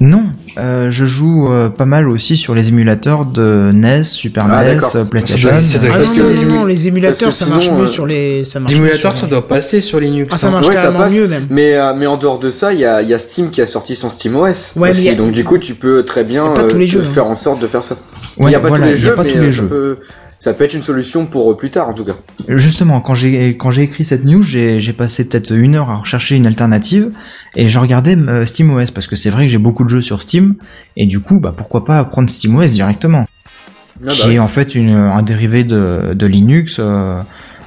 Non, 0.00 0.22
euh, 0.58 0.90
je 0.90 1.06
joue 1.06 1.50
euh, 1.50 1.68
pas 1.68 1.86
mal 1.86 2.08
aussi 2.08 2.36
sur 2.36 2.54
les 2.54 2.68
émulateurs 2.68 3.24
de 3.26 3.70
NES, 3.72 4.04
Super 4.04 4.46
Ah, 4.50 4.64
NES, 4.64 4.80
euh, 4.94 5.04
PlayStation. 5.04 5.48
Ah 5.52 5.54
Parce 5.54 6.16
non, 6.16 6.24
non, 6.24 6.28
les 6.30 6.44
non, 6.44 6.52
non, 6.54 6.64
les 6.64 6.88
émulateurs, 6.88 7.28
que 7.30 7.34
ça 7.34 7.46
marche 7.46 7.70
mieux 7.70 7.84
euh, 7.84 7.86
sur 7.88 8.06
les. 8.06 8.44
Ça 8.44 8.60
marche 8.60 8.72
Les 8.72 8.78
émulateurs, 8.78 9.14
ça 9.14 9.26
doit 9.26 9.46
passer 9.48 9.80
sur 9.80 9.98
Linux. 10.00 10.28
Ah, 10.34 10.38
ça 10.38 10.48
hein. 10.48 10.50
marche 10.50 10.66
Ouais, 10.68 10.74
ça 10.76 10.92
passe. 10.92 11.12
mieux 11.12 11.26
même. 11.28 11.46
Mais, 11.50 11.74
euh, 11.74 11.94
mais 11.96 12.06
en 12.06 12.16
dehors 12.16 12.38
de 12.38 12.50
ça, 12.50 12.72
il 12.72 12.80
y 12.80 12.84
a, 12.84 13.02
il 13.02 13.08
y 13.08 13.14
a 13.14 13.18
Steam 13.18 13.50
qui 13.50 13.60
a 13.60 13.66
sorti 13.66 13.94
son 13.96 14.10
SteamOS. 14.10 14.42
Ouais, 14.44 14.52
mais 14.76 14.90
aussi. 14.90 15.08
a- 15.08 15.14
Donc 15.14 15.32
du 15.32 15.44
coup, 15.44 15.58
tu 15.58 15.74
peux 15.74 16.04
très 16.04 16.24
bien 16.24 16.46
a 16.46 16.54
pas 16.54 16.64
tous 16.64 16.76
euh, 16.76 16.78
les 16.80 16.86
jeux, 16.86 17.00
hein. 17.00 17.04
faire 17.04 17.26
en 17.26 17.34
sorte 17.34 17.60
de 17.60 17.66
faire 17.66 17.84
ça. 17.84 17.96
il 18.38 18.44
Ouais, 18.44 18.50
n'y 18.50 18.56
a 18.56 18.60
pas 18.60 18.68
voilà, 18.68 18.86
tous 18.86 18.92
les 18.92 18.98
il 18.98 19.02
y 19.04 19.06
a 19.06 19.10
jeux, 19.10 19.16
pas 19.16 19.22
mais 19.24 19.30
tous 19.30 19.38
euh, 19.38 19.42
les 19.42 19.52
jeux. 19.52 19.66
peut, 19.68 19.96
ça 20.42 20.54
peut 20.54 20.64
être 20.64 20.74
une 20.74 20.82
solution 20.82 21.26
pour 21.26 21.52
euh, 21.52 21.56
plus 21.56 21.70
tard, 21.70 21.88
en 21.88 21.92
tout 21.92 22.04
cas. 22.04 22.14
Justement, 22.48 23.00
quand 23.00 23.14
j'ai 23.14 23.56
quand 23.56 23.70
j'ai 23.70 23.82
écrit 23.82 24.04
cette 24.04 24.24
news, 24.24 24.42
j'ai 24.42 24.92
passé 24.92 25.24
peut-être 25.24 25.52
une 25.52 25.76
heure 25.76 25.88
à 25.88 25.98
rechercher 25.98 26.34
une 26.34 26.48
alternative 26.48 27.12
et 27.54 27.68
je 27.68 27.78
regardais 27.78 28.16
euh, 28.16 28.44
SteamOS 28.44 28.90
parce 28.92 29.06
que 29.06 29.14
c'est 29.14 29.30
vrai 29.30 29.44
que 29.44 29.52
j'ai 29.52 29.58
beaucoup 29.58 29.84
de 29.84 29.88
jeux 29.88 30.00
sur 30.00 30.20
Steam 30.20 30.56
et 30.96 31.06
du 31.06 31.20
coup, 31.20 31.38
bah 31.38 31.54
pourquoi 31.56 31.84
pas 31.84 32.02
prendre 32.04 32.28
SteamOS 32.28 32.66
directement, 32.72 33.24
Ah, 33.28 34.06
bah 34.06 34.10
qui 34.10 34.32
est 34.32 34.40
en 34.40 34.48
fait 34.48 34.74
une, 34.74 34.90
un 34.90 35.22
dérivé 35.22 35.62
de, 35.62 36.12
de 36.12 36.26
Linux 36.26 36.78
euh, 36.80 37.20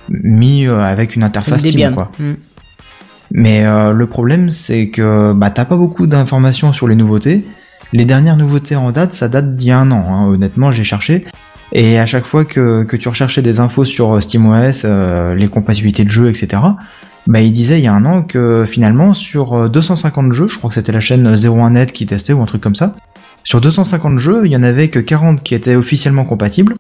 mis 0.10 0.68
euh, 0.68 0.80
avec 0.80 1.16
une 1.16 1.24
interface 1.24 1.66
Steam 1.66 1.94
quoi. 1.94 2.12
Mm. 2.20 2.34
Mais 3.32 3.66
euh, 3.66 3.94
le 3.94 4.08
problème, 4.08 4.52
c'est 4.52 4.90
que 4.90 5.32
bah, 5.32 5.50
t'as 5.50 5.64
pas 5.64 5.78
beaucoup 5.78 6.08
d'informations 6.08 6.74
sur 6.74 6.90
les 6.90 6.96
nouveautés. 6.96 7.46
Les 7.94 8.04
dernières 8.04 8.36
nouveautés 8.36 8.76
en 8.76 8.92
date, 8.92 9.14
ça 9.14 9.30
date 9.30 9.56
d'il 9.56 9.70
y 9.70 9.72
a 9.72 9.80
un 9.80 9.92
an. 9.92 10.06
hein. 10.10 10.28
Honnêtement, 10.28 10.74
j'ai 10.74 10.84
cherché. 10.84 11.24
Et 11.72 12.00
à 12.00 12.06
chaque 12.06 12.26
fois 12.26 12.46
que, 12.46 12.84
que 12.84 12.96
tu 12.96 13.10
recherchais 13.10 13.42
des 13.42 13.60
infos 13.60 13.86
sur 13.86 14.16
euh, 14.16 14.22
SteamOS, 14.22 14.86
euh, 14.86 15.36
les 15.36 15.48
compatibilités 15.48 16.04
de 16.04 16.10
jeux, 16.10 16.30
etc., 16.30 16.62
bah, 17.28 17.42
il 17.42 17.52
disait 17.52 17.80
il 17.80 17.84
y 17.84 17.88
a 17.88 17.94
un 17.94 18.06
an 18.06 18.22
que 18.22 18.66
finalement, 18.70 19.14
sur 19.14 19.54
euh, 19.54 19.68
250 19.68 20.32
jeux, 20.32 20.48
je 20.48 20.58
crois 20.58 20.70
que 20.70 20.76
c'était 20.76 20.92
la 20.92 21.00
chaîne 21.00 21.36
01net 21.36 21.88
qui 21.88 22.06
testait 22.06 22.34
ou 22.34 22.42
un 22.42 22.46
truc 22.46 22.62
comme 22.62 22.76
ça, 22.76 22.96
sur 23.44 23.62
250 23.62 24.20
jeux, 24.20 24.44
il 24.46 24.52
y 24.52 24.56
en 24.56 24.64
avait 24.64 24.90
que 24.90 25.00
40 25.00 25.44
qui 25.44 25.56
étaient 25.56 25.76
officiellement 25.76 26.26
compatibles. 26.26 26.76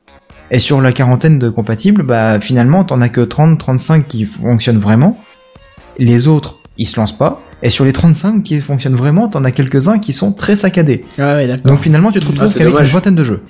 Et 0.52 0.60
sur 0.60 0.82
la 0.82 0.92
quarantaine 0.92 1.40
de 1.40 1.50
compatibles, 1.50 2.04
bah, 2.04 2.40
finalement, 2.40 2.84
t'en 2.84 3.02
as 3.02 3.10
que 3.10 3.22
30, 3.22 3.58
35 3.58 4.08
qui 4.08 4.26
fonctionnent 4.26 4.78
vraiment. 4.78 5.20
Les 5.98 6.28
autres, 6.28 6.60
ils 6.78 6.86
se 6.86 7.00
lancent 7.00 7.18
pas. 7.18 7.42
Et 7.64 7.70
sur 7.70 7.86
les 7.86 7.94
35 7.94 8.44
qui 8.44 8.62
fonctionnent 8.62 8.96
vraiment, 8.96 9.28
t'en 9.28 9.44
as 9.44 9.52
quelques-uns 9.52 9.98
qui 10.00 10.14
sont 10.14 10.32
très 10.32 10.56
saccadés. 10.56 11.06
Ah 11.18 11.36
ouais, 11.36 11.48
d'accord. 11.48 11.72
Donc 11.72 11.80
finalement, 11.80 12.12
tu 12.12 12.20
te 12.20 12.28
retrouves 12.28 12.46
Ah, 12.46 12.48
c'est 12.48 12.60
qu'avec 12.60 12.80
une 12.80 12.86
vingtaine 12.86 13.16
de 13.16 13.24
jeux. 13.24 13.44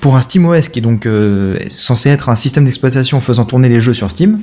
Pour 0.00 0.16
un 0.16 0.20
SteamOS 0.20 0.60
qui 0.72 0.78
est 0.78 0.82
donc 0.82 1.06
euh, 1.06 1.58
censé 1.70 2.08
être 2.08 2.28
un 2.28 2.36
système 2.36 2.64
d'exploitation 2.64 3.20
faisant 3.20 3.44
tourner 3.44 3.68
les 3.68 3.80
jeux 3.80 3.94
sur 3.94 4.10
Steam, 4.10 4.40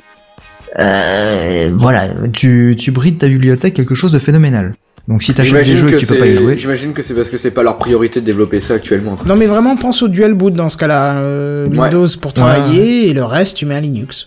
euh, 0.78 1.70
voilà, 1.74 2.08
tu, 2.32 2.76
tu 2.78 2.90
brides 2.90 3.18
ta 3.18 3.28
bibliothèque 3.28 3.74
quelque 3.74 3.94
chose 3.94 4.12
de 4.12 4.18
phénoménal. 4.18 4.74
Donc 5.08 5.22
si 5.22 5.32
t'achètes 5.32 5.54
des 5.64 5.76
jeux 5.76 5.88
et 5.88 5.92
que 5.92 5.96
tu 5.98 6.06
peux 6.06 6.18
pas 6.18 6.26
y 6.26 6.36
jouer, 6.36 6.58
J'imagine 6.58 6.92
que 6.92 7.02
c'est 7.02 7.14
parce 7.14 7.30
que 7.30 7.38
c'est 7.38 7.52
pas 7.52 7.62
leur 7.62 7.78
priorité 7.78 8.20
de 8.20 8.26
développer 8.26 8.58
ça 8.60 8.74
actuellement. 8.74 9.14
quoi. 9.16 9.24
Non 9.26 9.36
mais 9.36 9.46
vraiment 9.46 9.76
pense 9.76 10.02
au 10.02 10.08
dual 10.08 10.34
boot 10.34 10.52
dans 10.52 10.68
ce 10.68 10.76
cas-là. 10.76 11.14
Euh, 11.18 11.66
Ouais. 11.68 11.78
Windows 11.78 12.06
pour 12.20 12.32
travailler 12.32 13.08
et 13.08 13.12
le 13.14 13.22
reste 13.24 13.56
tu 13.56 13.66
mets 13.66 13.76
un 13.76 13.80
Linux. 13.80 14.26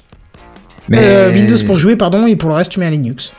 mais, 0.87 0.97
Euh, 1.01 1.33
Windows 1.33 1.57
pour 1.67 1.77
jouer 1.77 1.95
pardon 1.97 2.27
et 2.27 2.35
pour 2.37 2.49
le 2.49 2.55
reste 2.55 2.71
tu 2.71 2.79
mets 2.79 2.85
un 2.85 2.91
Linux. 2.91 3.31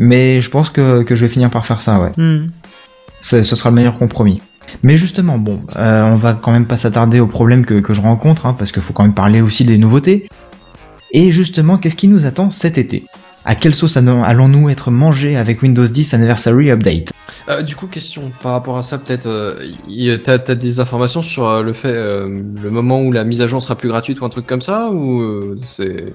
mais 0.00 0.40
je 0.40 0.50
pense 0.50 0.68
que, 0.68 1.02
que 1.04 1.14
je 1.14 1.24
vais 1.24 1.32
finir 1.32 1.48
par 1.50 1.64
faire 1.64 1.80
ça, 1.80 2.00
ouais. 2.00 2.10
Hmm. 2.16 2.48
Ce 3.20 3.42
sera 3.44 3.70
le 3.70 3.76
meilleur 3.76 3.96
compromis. 3.96 4.42
Mais 4.82 4.96
justement, 4.96 5.38
bon, 5.38 5.60
euh, 5.76 6.02
on 6.04 6.16
va 6.16 6.34
quand 6.34 6.52
même 6.52 6.66
pas 6.66 6.76
s'attarder 6.76 7.20
aux 7.20 7.26
problèmes 7.26 7.64
que, 7.64 7.80
que 7.80 7.94
je 7.94 8.00
rencontre, 8.00 8.46
hein, 8.46 8.54
parce 8.58 8.72
qu'il 8.72 8.82
faut 8.82 8.92
quand 8.92 9.04
même 9.04 9.14
parler 9.14 9.40
aussi 9.40 9.64
des 9.64 9.78
nouveautés. 9.78 10.26
Et 11.12 11.30
justement, 11.32 11.78
qu'est-ce 11.78 11.96
qui 11.96 12.08
nous 12.08 12.26
attend 12.26 12.50
cet 12.50 12.76
été? 12.78 13.04
À 13.46 13.54
quelle 13.54 13.74
sauce 13.74 13.96
allons- 13.98 14.24
allons-nous 14.24 14.70
être 14.70 14.90
mangés 14.90 15.36
avec 15.36 15.62
Windows 15.62 15.84
10 15.86 16.14
Anniversary 16.14 16.70
Update? 16.70 17.10
Euh, 17.48 17.62
du 17.62 17.76
coup, 17.76 17.86
question 17.86 18.32
par 18.42 18.52
rapport 18.52 18.78
à 18.78 18.82
ça, 18.82 18.96
peut-être, 18.96 19.26
euh, 19.26 20.16
t'as 20.22 20.34
as 20.48 20.54
des 20.54 20.80
informations 20.80 21.20
sur 21.20 21.46
euh, 21.46 21.62
le 21.62 21.74
fait, 21.74 21.92
euh, 21.92 22.42
le 22.62 22.70
moment 22.70 23.02
où 23.02 23.12
la 23.12 23.24
mise 23.24 23.42
à 23.42 23.46
jour 23.46 23.62
sera 23.62 23.74
plus 23.76 23.88
gratuite 23.90 24.20
ou 24.20 24.24
un 24.24 24.30
truc 24.30 24.46
comme 24.46 24.62
ça, 24.62 24.88
ou 24.90 25.56
c'est 25.66 26.06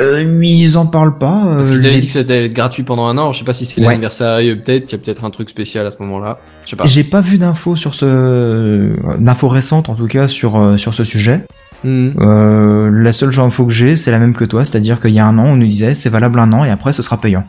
euh, 0.00 0.40
Ils 0.42 0.76
en 0.78 0.86
parlent 0.86 1.18
pas. 1.18 1.44
euh, 1.46 1.54
parce 1.56 1.70
qu'ils 1.70 1.80
avaient 1.86 1.90
les- 1.94 2.00
dit 2.00 2.06
que 2.06 2.12
c'était 2.12 2.48
gratuit 2.50 2.82
pendant 2.82 3.06
un 3.06 3.18
an. 3.18 3.32
Je 3.32 3.38
sais 3.40 3.44
pas 3.44 3.52
si 3.52 3.66
c'est 3.66 3.80
Ouais. 3.80 3.88
l'anniversaire 3.88 4.38
peut-être, 4.38 4.90
il 4.92 4.92
y 4.92 4.94
a 4.94 4.98
peut-être 4.98 5.24
un 5.24 5.30
truc 5.30 5.50
spécial 5.50 5.86
à 5.86 5.90
ce 5.90 5.96
moment-là. 6.00 6.38
Je 6.64 6.70
sais 6.70 6.76
pas. 6.76 6.86
J'ai 6.86 7.04
pas 7.04 7.20
vu 7.20 7.38
d'infos 7.38 7.76
sur 7.76 7.94
ce, 7.94 8.04
euh, 8.06 8.96
d'infos 9.18 9.48
récentes 9.48 9.88
en 9.88 9.94
tout 9.94 10.06
cas 10.06 10.28
sur 10.28 10.56
euh, 10.60 10.76
sur 10.76 10.94
ce 10.94 11.04
sujet. 11.04 11.44
Mhm. 11.84 12.14
Euh, 12.20 12.90
la 12.92 13.12
seule 13.12 13.36
info 13.40 13.66
que 13.66 13.72
j'ai, 13.72 13.96
c'est 13.96 14.10
la 14.12 14.18
même 14.20 14.34
que 14.34 14.44
toi, 14.44 14.64
c'est-à-dire 14.64 15.00
qu'il 15.00 15.10
y 15.12 15.18
a 15.18 15.26
un 15.26 15.36
an, 15.38 15.46
on 15.46 15.56
nous 15.56 15.66
disait 15.66 15.94
c'est 15.94 16.10
valable 16.10 16.38
un 16.38 16.52
an 16.52 16.64
et 16.64 16.70
après 16.70 16.92
ce 16.92 17.02
sera 17.02 17.20
payant. 17.20 17.44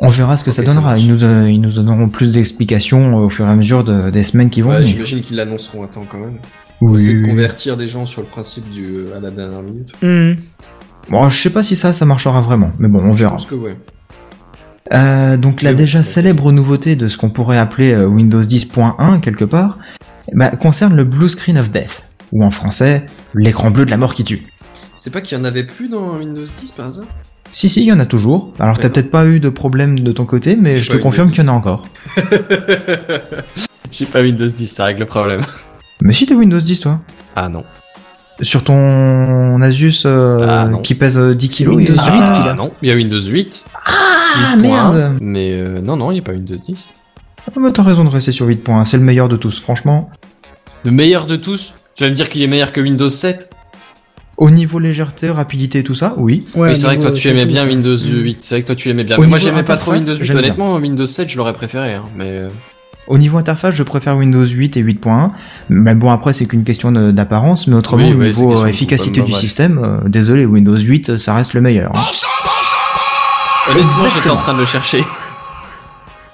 On 0.00 0.08
verra 0.08 0.36
ce 0.36 0.44
que 0.44 0.52
ça 0.52 0.62
donnera. 0.62 0.96
ils, 0.96 1.12
nous, 1.12 1.24
euh, 1.24 1.50
ils 1.50 1.60
nous 1.60 1.72
donneront 1.72 2.08
plus 2.08 2.34
d'explications 2.34 3.16
au 3.16 3.28
fur 3.28 3.44
et 3.46 3.50
à 3.50 3.56
mesure 3.56 3.82
de- 3.82 4.10
des 4.10 4.22
semaines 4.22 4.48
qui 4.50 4.60
vont 4.60 4.70
Ouais, 4.70 4.76
venir. 4.76 4.88
j'imagine 4.92 5.20
qu'ils 5.22 5.36
l'annonceront 5.36 5.82
à 5.82 5.88
temps 5.88 6.04
quand 6.08 6.18
même. 6.18 6.36
Pour 6.78 6.96
essayer 6.96 7.14
de 7.14 7.22
Oui. 7.24 7.28
convertir 7.30 7.76
des 7.76 7.88
gens 7.88 8.06
sur 8.06 8.20
le 8.20 8.28
principe 8.28 8.70
du 8.70 8.84
euh, 8.84 9.16
à 9.16 9.20
la 9.20 9.32
dernière 9.32 9.62
minute. 9.62 9.88
Hmm. 10.00 10.34
Bon, 11.10 11.28
je 11.28 11.36
sais 11.40 11.50
pas 11.50 11.62
si 11.62 11.74
ça, 11.76 11.92
ça 11.92 12.04
marchera 12.04 12.40
vraiment, 12.42 12.72
mais 12.78 12.88
bon, 12.88 13.00
on 13.00 13.12
Je 13.12 13.18
verra. 13.22 13.32
pense 13.32 13.46
que 13.46 13.54
ouais. 13.54 13.76
Euh, 14.92 15.36
donc 15.36 15.62
la 15.62 15.74
déjà 15.74 16.02
célèbre 16.02 16.50
nouveauté 16.52 16.96
de 16.96 17.08
ce 17.08 17.18
qu'on 17.18 17.30
pourrait 17.30 17.58
appeler 17.58 17.92
euh, 17.92 18.06
Windows 18.06 18.40
10.1 18.40 19.20
quelque 19.20 19.44
part, 19.44 19.78
bah, 20.34 20.50
concerne 20.50 20.96
le 20.96 21.04
Blue 21.04 21.28
Screen 21.28 21.58
of 21.58 21.70
Death, 21.70 22.04
ou 22.32 22.44
en 22.44 22.50
français, 22.50 23.06
l'écran 23.34 23.70
bleu 23.70 23.84
de 23.84 23.90
la 23.90 23.96
mort 23.98 24.14
qui 24.14 24.24
tue. 24.24 24.46
C'est 24.96 25.10
pas 25.10 25.20
qu'il 25.20 25.36
y 25.36 25.40
en 25.40 25.44
avait 25.44 25.64
plus 25.64 25.88
dans 25.88 26.16
Windows 26.18 26.44
10 26.60 26.72
par 26.72 26.86
hasard? 26.86 27.04
Si, 27.50 27.68
si, 27.68 27.82
il 27.82 27.86
y 27.86 27.92
en 27.92 28.00
a 28.00 28.06
toujours. 28.06 28.52
Alors 28.58 28.78
t'as 28.78 28.90
peut-être 28.90 29.10
pas 29.10 29.26
eu 29.26 29.40
de 29.40 29.48
problème 29.48 29.98
de 30.00 30.12
ton 30.12 30.26
côté, 30.26 30.56
mais 30.56 30.76
je 30.76 30.90
te 30.90 30.96
confirme 30.98 31.30
qu'il 31.30 31.44
y 31.44 31.48
en 31.48 31.52
a 31.52 31.56
encore. 31.56 31.86
J'ai 33.90 34.06
pas 34.06 34.20
Windows 34.20 34.46
10, 34.46 34.66
ça 34.66 34.84
règle 34.84 35.00
le 35.00 35.06
problème. 35.06 35.40
Mais 36.02 36.12
si 36.14 36.26
t'as 36.26 36.34
Windows 36.34 36.60
10 36.60 36.80
toi 36.80 37.00
Ah 37.36 37.48
non. 37.48 37.64
Sur 38.40 38.62
ton 38.62 39.60
Asus 39.62 40.02
euh, 40.06 40.46
Ah, 40.48 40.70
qui 40.84 40.94
pèse 40.94 41.18
euh, 41.18 41.34
10 41.34 41.48
kilos, 41.48 41.76
Windows 41.76 41.94
il 41.94 41.96
y 41.96 42.00
a- 42.08 42.12
8 42.14 42.22
Ah, 42.24 42.38
qu'il 42.40 42.48
a. 42.50 42.54
non, 42.54 42.70
il 42.82 42.88
y 42.88 42.92
a 42.92 42.94
Windows 42.94 43.20
8. 43.20 43.64
Ah 43.84 44.54
8.1, 44.56 44.60
merde 44.62 45.18
Mais 45.20 45.50
euh, 45.52 45.80
non, 45.80 45.96
non, 45.96 46.10
il 46.12 46.14
n'y 46.14 46.20
a 46.20 46.22
pas 46.22 46.32
Windows 46.32 46.54
10. 46.56 46.86
Ah, 47.46 47.50
mais 47.60 47.72
T'as 47.72 47.82
raison 47.82 48.04
de 48.04 48.10
rester 48.10 48.30
sur 48.30 48.46
8.1, 48.46 48.84
c'est 48.84 48.96
le 48.96 49.02
meilleur 49.02 49.28
de 49.28 49.36
tous, 49.36 49.58
franchement. 49.60 50.08
Le 50.84 50.92
meilleur 50.92 51.26
de 51.26 51.34
tous? 51.36 51.74
Tu 51.96 52.04
vas 52.04 52.10
me 52.10 52.14
dire 52.14 52.28
qu'il 52.28 52.42
est 52.42 52.46
meilleur 52.46 52.72
que 52.72 52.80
Windows 52.80 53.08
7 53.08 53.50
Au 54.36 54.50
niveau 54.50 54.78
légèreté, 54.78 55.30
rapidité, 55.30 55.82
tout 55.82 55.96
ça, 55.96 56.14
oui. 56.16 56.44
Ouais, 56.54 56.68
Oui, 56.68 56.76
c'est 56.76 56.84
vrai 56.86 56.96
que 56.98 57.02
toi 57.02 57.10
tu 57.10 57.26
aimais 57.28 57.44
bien. 57.46 57.66
Windows 57.66 57.96
Hmm. 57.96 58.22
8, 58.22 58.36
c'est 58.40 58.54
vrai 58.54 58.62
que 58.62 58.66
toi 58.68 58.76
tu 58.76 58.86
l'aimais 58.86 59.02
bien. 59.02 59.16
Mais 59.18 59.26
moi 59.26 59.38
j'aimais 59.38 59.64
pas 59.64 59.76
trop 59.76 59.90
Windows 59.94 60.12
8, 60.14 60.22
j'aime 60.22 60.36
bien. 60.36 60.44
honnêtement 60.44 60.76
Windows 60.76 61.06
7 61.06 61.28
je 61.28 61.36
l'aurais 61.36 61.54
préféré. 61.54 61.94
Hein, 61.94 62.04
mais 62.14 62.28
euh, 62.28 62.48
Au 63.08 63.16
niveau 63.18 63.38
interface, 63.38 63.74
je 63.74 63.82
préfère 63.82 64.16
Windows 64.16 64.44
8 64.46 64.76
et 64.76 64.82
8.1. 64.82 65.30
Mais 65.70 65.94
bon, 65.94 66.10
après, 66.10 66.32
c'est 66.32 66.46
qu'une 66.46 66.64
question 66.64 66.92
d'apparence. 66.92 67.66
Mais 67.66 67.74
autrement, 67.74 68.04
Oui, 68.06 68.12
au 68.14 68.18
ouais, 68.18 68.26
niveau 68.28 68.62
euh, 68.62 68.66
efficacité 68.66 69.22
du 69.22 69.32
système, 69.32 69.80
euh, 69.82 70.08
désolé, 70.08 70.44
Windows 70.46 70.76
8, 70.78 71.16
ça 71.18 71.34
reste 71.34 71.54
le 71.54 71.60
meilleur. 71.62 71.90
hein. 71.96 72.00
honnêtement 73.70 73.90
j'étais 73.92 74.06
Exactement. 74.06 74.34
en 74.34 74.38
train 74.38 74.54
de 74.54 74.60
le 74.60 74.66
chercher. 74.66 75.04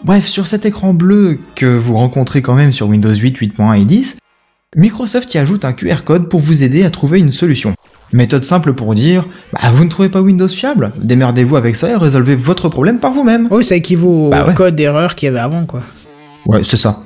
Bref, 0.05 0.27
sur 0.27 0.47
cet 0.47 0.67
écran 0.67 0.93
bleu 0.95 1.39
que 1.57 1.67
vous 1.67 1.95
rencontrez 1.97 2.43
quand 2.43 2.55
même 2.55 2.73
sur 2.73 2.89
Windows 2.89 3.15
8, 3.15 3.39
8.1 3.39 3.81
et 3.81 3.85
10, 3.85 4.19
Microsoft 4.77 5.33
y 5.35 5.39
ajoute 5.39 5.65
un 5.65 5.73
QR 5.73 6.03
code 6.05 6.29
pour 6.29 6.41
vous 6.41 6.63
aider 6.65 6.85
à 6.85 6.91
trouver 6.91 7.21
une 7.21 7.33
solution. 7.33 7.75
Méthode 8.13 8.45
simple 8.45 8.75
pour 8.75 8.95
dire, 8.95 9.25
bah, 9.53 9.61
vous 9.73 9.85
ne 9.85 9.89
trouvez 9.89 10.09
pas 10.09 10.21
Windows 10.21 10.49
fiable 10.49 10.93
Démerdez-vous 11.01 11.57
avec 11.57 11.75
ça 11.75 11.91
et 11.91 11.97
résolvez 11.97 12.37
votre 12.37 12.69
problème 12.69 12.99
par 13.01 13.13
vous-même. 13.13 13.49
Oui, 13.51 13.65
ça 13.65 13.77
équivaut 13.77 14.27
au 14.27 14.31
Bah 14.31 14.47
ouais. 14.47 14.55
code 14.55 14.77
d'erreur 14.77 15.15
qu'il 15.15 15.27
y 15.27 15.31
avait 15.31 15.39
avant 15.41 15.65
quoi. 15.65 15.81
Ouais, 16.47 16.63
c'est 16.63 16.77
ça. 16.77 17.03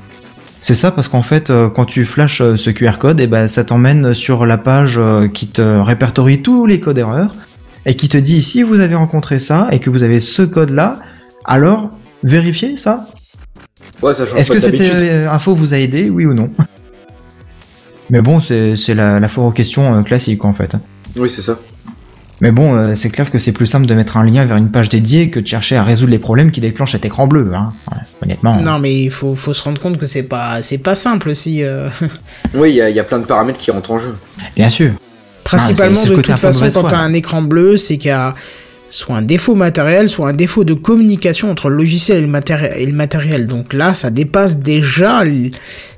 C'est 0.60 0.74
ça 0.74 0.90
parce 0.90 1.09
qu'en 1.09 1.23
fait, 1.23 1.51
euh, 1.51 1.69
quand 1.69 1.85
tu 1.85 2.05
flashes 2.05 2.40
euh, 2.40 2.56
ce 2.56 2.70
QR 2.70 2.98
code, 2.98 3.20
et 3.20 3.27
ben 3.27 3.47
ça 3.47 3.65
t'emmène 3.65 4.12
sur 4.12 4.44
la 4.44 4.59
page 4.59 4.98
euh, 4.98 5.28
qui 5.28 5.47
te 5.47 5.62
répertorie 5.62 6.43
tous 6.43 6.66
les 6.66 6.81
codes 6.81 6.98
erreurs 6.98 7.35
et 7.86 7.94
qui 7.94 8.09
te 8.09 8.16
dit 8.16 8.43
si 8.43 8.62
vous 8.62 8.81
avez 8.81 8.97
rencontré 8.97 9.39
ça 9.39 9.69
et 9.70 9.78
que 9.78 9.89
vous 9.89 10.02
avez 10.02 10.20
ce 10.20 10.43
code-là, 10.43 10.98
alors 11.44 11.90
vérifiez 12.24 12.77
ça. 12.77 13.06
Ouais, 14.02 14.15
ça 14.15 14.27
change 14.27 14.40
Est-ce 14.40 14.51
que 14.51 14.60
cette 14.60 15.28
info 15.28 15.55
vous 15.55 15.74
a 15.74 15.78
aidé, 15.78 16.10
oui 16.10 16.27
ou 16.27 16.35
non? 16.35 16.51
Mais 18.10 18.20
bon, 18.20 18.40
c'est 18.40 18.94
la, 18.94 19.20
la 19.20 19.28
foire 19.28 19.47
aux 19.47 19.52
questions 19.52 20.02
classique 20.02 20.44
en 20.44 20.52
fait. 20.52 20.77
Oui, 21.16 21.28
c'est 21.28 21.43
ça. 21.43 21.59
Mais 22.40 22.52
bon, 22.52 22.74
euh, 22.77 22.94
c'est 22.94 23.10
clair 23.10 23.31
que 23.31 23.39
c'est 23.39 23.52
plus 23.52 23.66
simple 23.66 23.86
de 23.86 23.94
mettre 23.94 24.16
un 24.16 24.24
lien 24.24 24.44
vers 24.44 24.56
une 24.56 24.70
page 24.70 24.89
dédiée 24.89 25.28
que 25.31 25.40
de 25.40 25.47
chercher 25.47 25.77
à 25.77 25.82
résoudre 25.82 26.12
les 26.12 26.19
problèmes 26.20 26.52
qui 26.52 26.60
déclenchent 26.60 26.93
cet 26.93 27.05
écran 27.05 27.27
bleu, 27.27 27.51
hein. 27.55 27.73
Ouais, 27.90 27.98
honnêtement. 28.23 28.60
Non, 28.62 28.78
mais 28.78 29.02
il 29.02 29.10
faut, 29.10 29.35
faut 29.35 29.52
se 29.52 29.62
rendre 29.62 29.81
compte 29.81 29.98
que 29.98 30.06
c'est 30.06 30.23
pas, 30.23 30.62
c'est 30.62 30.78
pas 30.78 30.94
simple 30.94 31.31
aussi. 31.31 31.62
euh. 31.65 31.89
Oui, 32.55 32.70
il 32.70 32.77
y, 32.77 32.81
a- 32.82 32.90
il 32.90 32.97
y 32.97 33.01
a 33.01 33.05
plein 33.05 33.19
de 33.19 33.24
paramètres 33.27 33.59
qui 33.59 33.70
rentrent 33.73 33.90
en 33.90 33.98
jeu. 33.98 34.15
Bien 34.56 34.69
sûr. 34.69 34.93
Principalement, 35.43 36.01
le 36.05 36.10
de 36.10 36.15
toute 36.23 36.27
façon, 36.36 36.66
quand 36.82 36.89
t'as 36.89 36.98
un 36.98 37.12
écran 37.12 37.43
bleu, 37.43 37.77
c'est 37.77 37.97
qu'il 37.98 38.10
y 38.10 38.12
a 38.12 38.35
soit 38.90 39.16
un 39.16 39.23
défaut 39.23 39.55
matériel, 39.55 40.09
soit 40.09 40.28
un 40.28 40.32
défaut 40.32 40.65
de 40.65 40.74
communication 40.74 41.51
entre 41.51 41.69
le 41.69 41.77
logiciel 41.77 42.19
et 42.19 42.86
le, 42.86 42.93
matériel. 42.93 43.47
Donc 43.47 43.73
là, 43.73 43.94
ça 43.94 44.10
dépasse 44.10 44.56
déjà, 44.56 45.23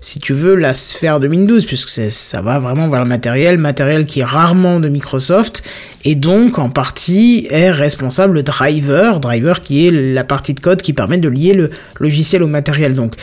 si 0.01 0.21
tu 0.21 0.33
veux, 0.33 0.55
la 0.57 0.75
sphère 0.75 1.21
de 1.21 1.29
Windows, 1.29 1.61
puisque 1.67 2.11
ça 2.11 2.41
va 2.41 2.59
vraiment 2.59 2.89
vers 2.89 3.05
le 3.05 3.09
matériel, 3.09 3.59
matériel 3.59 4.07
qui 4.07 4.21
est 4.21 4.25
rarement 4.25 4.81
de 4.81 4.89
Microsoft, 4.89 5.63
et 6.05 6.15
donc 6.15 6.59
en 6.59 6.71
partie 6.71 7.47
est 7.51 7.71
responsable 7.71 8.35
le 8.35 8.43
driver, 8.43 9.21
driver 9.21 9.63
qui 9.63 9.87
est 9.87 9.91
la 9.91 10.25
partie 10.25 10.55
de 10.55 10.61
code 10.61 10.83
qui 10.83 10.93
permet 10.93 11.19
de 11.19 11.29
lier 11.29 11.53
le 11.53 11.71
logiciel 11.99 12.43
au 12.43 12.49
matériel. 12.49 12.95
Donc 12.95 13.15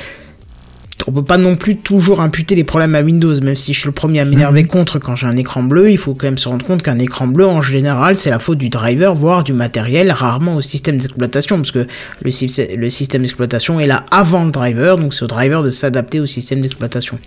on 1.05 1.11
peut 1.11 1.23
pas 1.23 1.37
non 1.37 1.55
plus 1.55 1.77
toujours 1.77 2.21
imputer 2.21 2.55
les 2.55 2.63
problèmes 2.63 2.95
à 2.95 3.01
Windows, 3.01 3.33
même 3.41 3.55
si 3.55 3.73
je 3.73 3.79
suis 3.79 3.87
le 3.87 3.93
premier 3.93 4.19
à 4.19 4.25
m'énerver 4.25 4.63
contre 4.65 4.99
quand 4.99 5.15
j'ai 5.15 5.27
un 5.27 5.37
écran 5.37 5.61
bleu, 5.63 5.91
il 5.91 5.97
faut 5.97 6.15
quand 6.15 6.27
même 6.27 6.37
se 6.37 6.49
rendre 6.49 6.65
compte 6.65 6.81
qu'un 6.81 6.97
écran 6.99 7.27
bleu, 7.27 7.45
en 7.45 7.61
général, 7.61 8.15
c'est 8.15 8.29
la 8.31 8.39
faute 8.39 8.57
du 8.57 8.69
driver, 8.69 9.13
voire 9.13 9.43
du 9.43 9.53
matériel, 9.53 10.11
rarement 10.11 10.55
au 10.55 10.61
système 10.61 10.97
d'exploitation, 10.97 11.57
parce 11.57 11.71
que 11.71 11.87
le, 12.23 12.31
sy- 12.31 12.51
le 12.75 12.89
système 12.89 13.21
d'exploitation 13.21 13.79
est 13.79 13.87
là 13.87 14.05
avant 14.11 14.43
le 14.45 14.51
driver, 14.51 14.97
donc 14.97 15.13
c'est 15.13 15.23
au 15.23 15.27
driver 15.27 15.61
de 15.63 15.69
s'adapter 15.69 16.19
au 16.19 16.25
système 16.25 16.61
d'exploitation. 16.61 17.19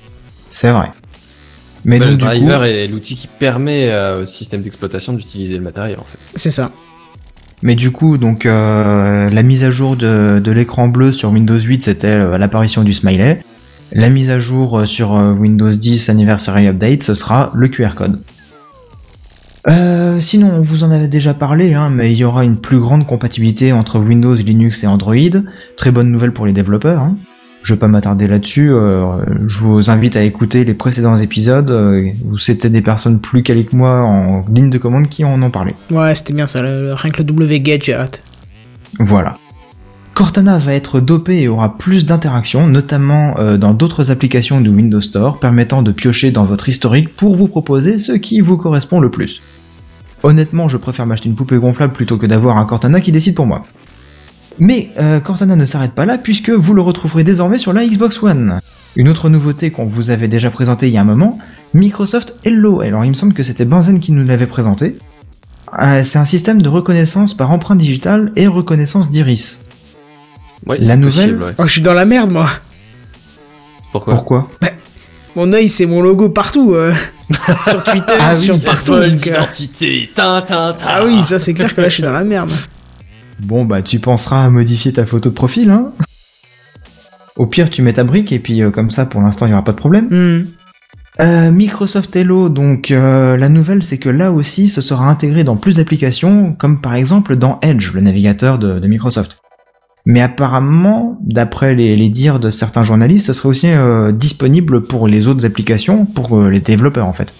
C'est 0.50 0.70
vrai. 0.72 0.88
Mais 1.84 1.98
Bah, 1.98 2.04
donc 2.06 2.10
le 2.12 2.16
du 2.18 2.24
driver 2.24 2.58
coup, 2.58 2.64
est 2.64 2.86
l'outil 2.88 3.14
qui 3.14 3.28
permet 3.28 3.88
euh, 3.90 4.22
au 4.22 4.26
système 4.26 4.60
d'exploitation 4.62 5.12
d'utiliser 5.14 5.56
le 5.56 5.62
matériel 5.62 5.98
en 5.98 6.04
fait. 6.04 6.18
C'est 6.34 6.50
ça. 6.50 6.70
mais 7.62 7.74
du 7.76 7.90
coup, 7.92 8.18
donc 8.18 8.44
euh, 8.44 9.30
la 9.30 9.42
mise 9.42 9.64
à 9.64 9.70
jour 9.70 9.96
de, 9.96 10.40
de 10.40 10.50
l'écran 10.52 10.88
bleu 10.88 11.12
sur 11.12 11.30
Windows 11.30 11.58
8, 11.58 11.82
c'était 11.82 12.08
euh, 12.08 12.36
l'apparition 12.36 12.82
du 12.82 12.92
smiley. 12.92 13.40
La 13.92 14.08
mise 14.08 14.30
à 14.30 14.38
jour 14.38 14.78
euh, 14.80 14.86
sur 14.86 15.16
euh, 15.16 15.32
Windows 15.32 15.70
10 15.70 16.08
Anniversary 16.10 16.68
Update, 16.68 17.02
ce 17.02 17.14
sera 17.14 17.50
le 17.54 17.68
QR 17.68 17.90
code. 17.96 18.20
Euh, 19.68 20.20
sinon, 20.20 20.48
on 20.54 20.62
vous 20.62 20.84
en 20.84 20.90
avait 20.90 21.08
déjà 21.08 21.34
parlé, 21.34 21.74
hein, 21.74 21.90
mais 21.92 22.10
il 22.12 22.16
y 22.16 22.24
aura 22.24 22.44
une 22.44 22.58
plus 22.58 22.78
grande 22.80 23.06
compatibilité 23.06 23.72
entre 23.72 23.98
Windows, 23.98 24.34
Linux 24.34 24.84
et 24.84 24.86
Android. 24.86 25.14
Très 25.76 25.90
bonne 25.90 26.10
nouvelle 26.10 26.32
pour 26.32 26.46
les 26.46 26.52
développeurs. 26.52 27.02
Hein. 27.02 27.16
Je 27.62 27.74
vais 27.74 27.78
pas 27.78 27.88
m'attarder 27.88 28.26
là-dessus. 28.26 28.70
euh, 28.72 29.18
je 29.46 29.58
vous 29.58 29.90
invite 29.90 30.16
à 30.16 30.22
écouter 30.22 30.64
les 30.64 30.72
précédents 30.72 31.16
épisodes 31.18 31.70
euh, 31.70 32.08
où 32.30 32.38
c'était 32.38 32.70
des 32.70 32.80
personnes 32.80 33.20
plus 33.20 33.42
calées 33.42 33.66
que 33.66 33.76
moi 33.76 34.00
en 34.00 34.46
ligne 34.50 34.70
de 34.70 34.78
commande 34.78 35.08
qui 35.08 35.24
en 35.24 35.42
ont 35.42 35.50
parlé. 35.50 35.74
Ouais, 35.90 36.14
c'était 36.14 36.32
bien 36.32 36.46
ça, 36.46 36.62
le- 36.62 36.94
rien 36.94 37.10
que 37.10 37.22
le 37.22 37.92
hâte. 37.92 38.22
Voilà. 38.98 39.36
Cortana 40.20 40.58
va 40.58 40.74
être 40.74 41.00
dopé 41.00 41.40
et 41.40 41.48
aura 41.48 41.78
plus 41.78 42.04
d'interactions, 42.04 42.66
notamment 42.66 43.38
euh, 43.38 43.56
dans 43.56 43.72
d'autres 43.72 44.10
applications 44.10 44.60
de 44.60 44.68
Windows 44.68 45.00
Store, 45.00 45.40
permettant 45.40 45.82
de 45.82 45.92
piocher 45.92 46.30
dans 46.30 46.44
votre 46.44 46.68
historique 46.68 47.16
pour 47.16 47.36
vous 47.36 47.48
proposer 47.48 47.96
ce 47.96 48.12
qui 48.12 48.42
vous 48.42 48.58
correspond 48.58 49.00
le 49.00 49.10
plus. 49.10 49.40
Honnêtement, 50.22 50.68
je 50.68 50.76
préfère 50.76 51.06
m'acheter 51.06 51.30
une 51.30 51.36
poupée 51.36 51.56
gonflable 51.56 51.94
plutôt 51.94 52.18
que 52.18 52.26
d'avoir 52.26 52.58
un 52.58 52.66
Cortana 52.66 53.00
qui 53.00 53.12
décide 53.12 53.34
pour 53.34 53.46
moi. 53.46 53.64
Mais 54.58 54.90
euh, 54.98 55.20
Cortana 55.20 55.56
ne 55.56 55.64
s'arrête 55.64 55.94
pas 55.94 56.04
là 56.04 56.18
puisque 56.18 56.50
vous 56.50 56.74
le 56.74 56.82
retrouverez 56.82 57.24
désormais 57.24 57.56
sur 57.56 57.72
la 57.72 57.86
Xbox 57.86 58.22
One. 58.22 58.60
Une 58.96 59.08
autre 59.08 59.30
nouveauté 59.30 59.70
qu'on 59.70 59.86
vous 59.86 60.10
avait 60.10 60.28
déjà 60.28 60.50
présentée 60.50 60.88
il 60.88 60.92
y 60.92 60.98
a 60.98 61.00
un 61.00 61.04
moment, 61.04 61.38
Microsoft 61.72 62.36
Hello. 62.44 62.82
Alors 62.82 63.06
il 63.06 63.08
me 63.08 63.14
semble 63.14 63.32
que 63.32 63.42
c'était 63.42 63.64
Benzen 63.64 64.00
qui 64.00 64.12
nous 64.12 64.26
l'avait 64.26 64.46
présenté. 64.46 64.98
Euh, 65.80 66.02
c'est 66.04 66.18
un 66.18 66.26
système 66.26 66.60
de 66.60 66.68
reconnaissance 66.68 67.32
par 67.32 67.50
empreinte 67.50 67.78
digitale 67.78 68.32
et 68.36 68.48
reconnaissance 68.48 69.10
d'iris. 69.10 69.60
Ouais, 70.66 70.78
La 70.78 70.86
c'est 70.88 70.96
nouvelle- 70.96 71.12
possible, 71.30 71.42
ouais. 71.44 71.54
Oh, 71.58 71.66
je 71.66 71.72
suis 71.72 71.80
dans 71.82 71.94
la 71.94 72.04
merde, 72.04 72.30
moi. 72.30 72.48
Pourquoi 73.92 74.14
Pourquoi 74.14 74.48
Mon 75.36 75.52
œil, 75.52 75.68
c'est 75.68 75.86
mon 75.86 76.00
logo 76.02 76.28
partout. 76.28 76.74
euh. 76.74 76.92
sur 77.64 77.82
Twitter, 77.84 78.14
Ah 78.18 78.34
oui, 78.38 78.44
sur 78.44 78.60
partout. 78.60 78.92
Vol 78.92 79.12
donc, 79.12 79.26
euh. 79.28 79.36
Ah 80.18 81.04
oui, 81.04 81.22
ça 81.22 81.38
c'est 81.38 81.54
clair 81.54 81.74
que 81.74 81.80
là 81.80 81.88
je 81.88 81.94
suis 81.94 82.02
dans 82.02 82.10
la 82.12 82.24
merde. 82.24 82.50
Bon 83.38 83.64
bah 83.64 83.82
tu 83.82 83.98
penseras 84.00 84.44
à 84.44 84.50
modifier 84.50 84.92
ta 84.92 85.06
photo 85.06 85.30
de 85.30 85.34
profil, 85.34 85.70
hein 85.70 85.88
Au 87.36 87.46
pire 87.46 87.70
tu 87.70 87.82
mets 87.82 87.92
ta 87.94 88.04
brique 88.04 88.32
et 88.32 88.38
puis 88.38 88.62
euh, 88.62 88.70
comme 88.70 88.90
ça 88.90 89.06
pour 89.06 89.20
l'instant 89.22 89.46
il 89.46 89.50
n'y 89.50 89.54
aura 89.54 89.64
pas 89.64 89.72
de 89.72 89.76
problème. 89.78 90.06
Hmm. 90.10 90.46
Euh, 91.20 91.50
Microsoft 91.50 92.14
Hello, 92.16 92.48
donc 92.48 92.90
euh, 92.90 93.36
la 93.36 93.48
nouvelle 93.48 93.82
c'est 93.82 93.98
que 93.98 94.08
là 94.08 94.30
aussi 94.32 94.68
ce 94.68 94.80
sera 94.82 95.08
intégré 95.08 95.44
dans 95.44 95.56
plus 95.56 95.76
d'applications, 95.76 96.52
comme 96.52 96.80
par 96.80 96.94
exemple 96.94 97.36
dans 97.36 97.58
Edge, 97.62 97.92
le 97.94 98.00
navigateur 98.00 98.58
de, 98.58 98.78
de 98.78 98.88
Microsoft. 98.88 99.39
Mais 100.06 100.22
apparemment, 100.22 101.18
d'après 101.20 101.74
les, 101.74 101.94
les 101.96 102.08
dires 102.08 102.40
de 102.40 102.48
certains 102.50 102.82
journalistes, 102.84 103.26
ce 103.26 103.32
serait 103.32 103.48
aussi 103.48 103.68
euh, 103.68 104.12
disponible 104.12 104.86
pour 104.86 105.06
les 105.06 105.28
autres 105.28 105.44
applications, 105.44 106.06
pour 106.06 106.40
euh, 106.40 106.48
les 106.48 106.60
développeurs 106.60 107.06
en 107.06 107.12
fait. 107.12 107.34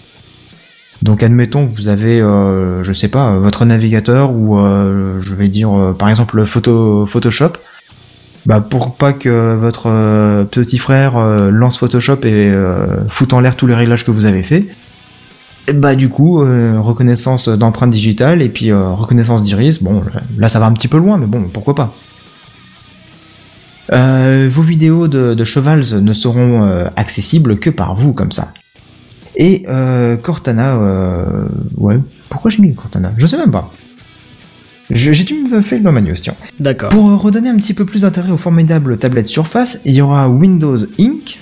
Donc 1.01 1.23
admettons 1.23 1.65
vous 1.65 1.87
avez, 1.87 2.21
euh, 2.21 2.83
je 2.83 2.93
sais 2.93 3.07
pas, 3.07 3.39
votre 3.39 3.65
navigateur 3.65 4.31
ou 4.33 4.59
euh, 4.59 5.19
je 5.19 5.33
vais 5.33 5.47
dire 5.49 5.71
euh, 5.73 5.93
par 5.93 6.09
exemple 6.09 6.35
le 6.37 6.45
photo, 6.45 7.07
Photoshop. 7.07 7.53
Bah 8.45 8.61
pour 8.61 8.95
pas 8.95 9.13
que 9.13 9.55
votre 9.55 9.87
euh, 9.87 10.43
petit 10.43 10.77
frère 10.77 11.17
lance 11.51 11.77
Photoshop 11.77 12.17
et 12.23 12.53
foute 13.07 13.33
en 13.33 13.39
l'air 13.39 13.55
tous 13.55 13.65
les 13.67 13.75
réglages 13.75 14.05
que 14.05 14.11
vous 14.11 14.27
avez 14.27 14.43
fait. 14.43 14.67
et 15.67 15.73
Bah 15.73 15.95
du 15.95 16.09
coup 16.09 16.41
euh, 16.43 16.79
reconnaissance 16.79 17.49
d'empreinte 17.49 17.89
digitale 17.91 18.43
et 18.43 18.49
puis 18.49 18.71
euh, 18.71 18.89
reconnaissance 18.91 19.41
d'iris. 19.41 19.81
Bon 19.81 20.03
là 20.37 20.49
ça 20.49 20.59
va 20.59 20.67
un 20.67 20.73
petit 20.73 20.87
peu 20.87 20.97
loin 20.97 21.17
mais 21.17 21.25
bon 21.25 21.49
pourquoi 21.51 21.73
pas. 21.73 21.95
Euh, 23.93 24.49
vos 24.51 24.61
vidéos 24.61 25.07
de, 25.07 25.33
de 25.33 25.45
Chevals 25.45 25.99
ne 25.99 26.13
seront 26.13 26.63
euh, 26.63 26.85
accessibles 26.95 27.59
que 27.59 27.69
par 27.69 27.95
vous 27.95 28.13
comme 28.13 28.31
ça. 28.31 28.53
Et 29.35 29.65
euh, 29.69 30.17
Cortana, 30.17 30.77
ouais, 31.77 31.99
pourquoi 32.29 32.51
j'ai 32.51 32.61
mis 32.61 32.75
Cortana? 32.75 33.13
Je 33.17 33.25
sais 33.25 33.37
même 33.37 33.51
pas. 33.51 33.71
J'ai 34.89 35.23
dû 35.23 35.35
me 35.35 35.61
faire 35.61 35.81
dans 35.81 35.93
ma 35.93 36.01
news, 36.01 36.13
tiens. 36.21 36.35
D'accord. 36.59 36.89
Pour 36.89 37.21
redonner 37.21 37.49
un 37.49 37.55
petit 37.55 37.73
peu 37.73 37.85
plus 37.85 38.01
d'intérêt 38.01 38.29
aux 38.31 38.37
formidables 38.37 38.97
tablettes 38.97 39.29
Surface, 39.29 39.79
il 39.85 39.93
y 39.93 40.01
aura 40.01 40.29
Windows 40.29 40.77
Ink, 40.99 41.39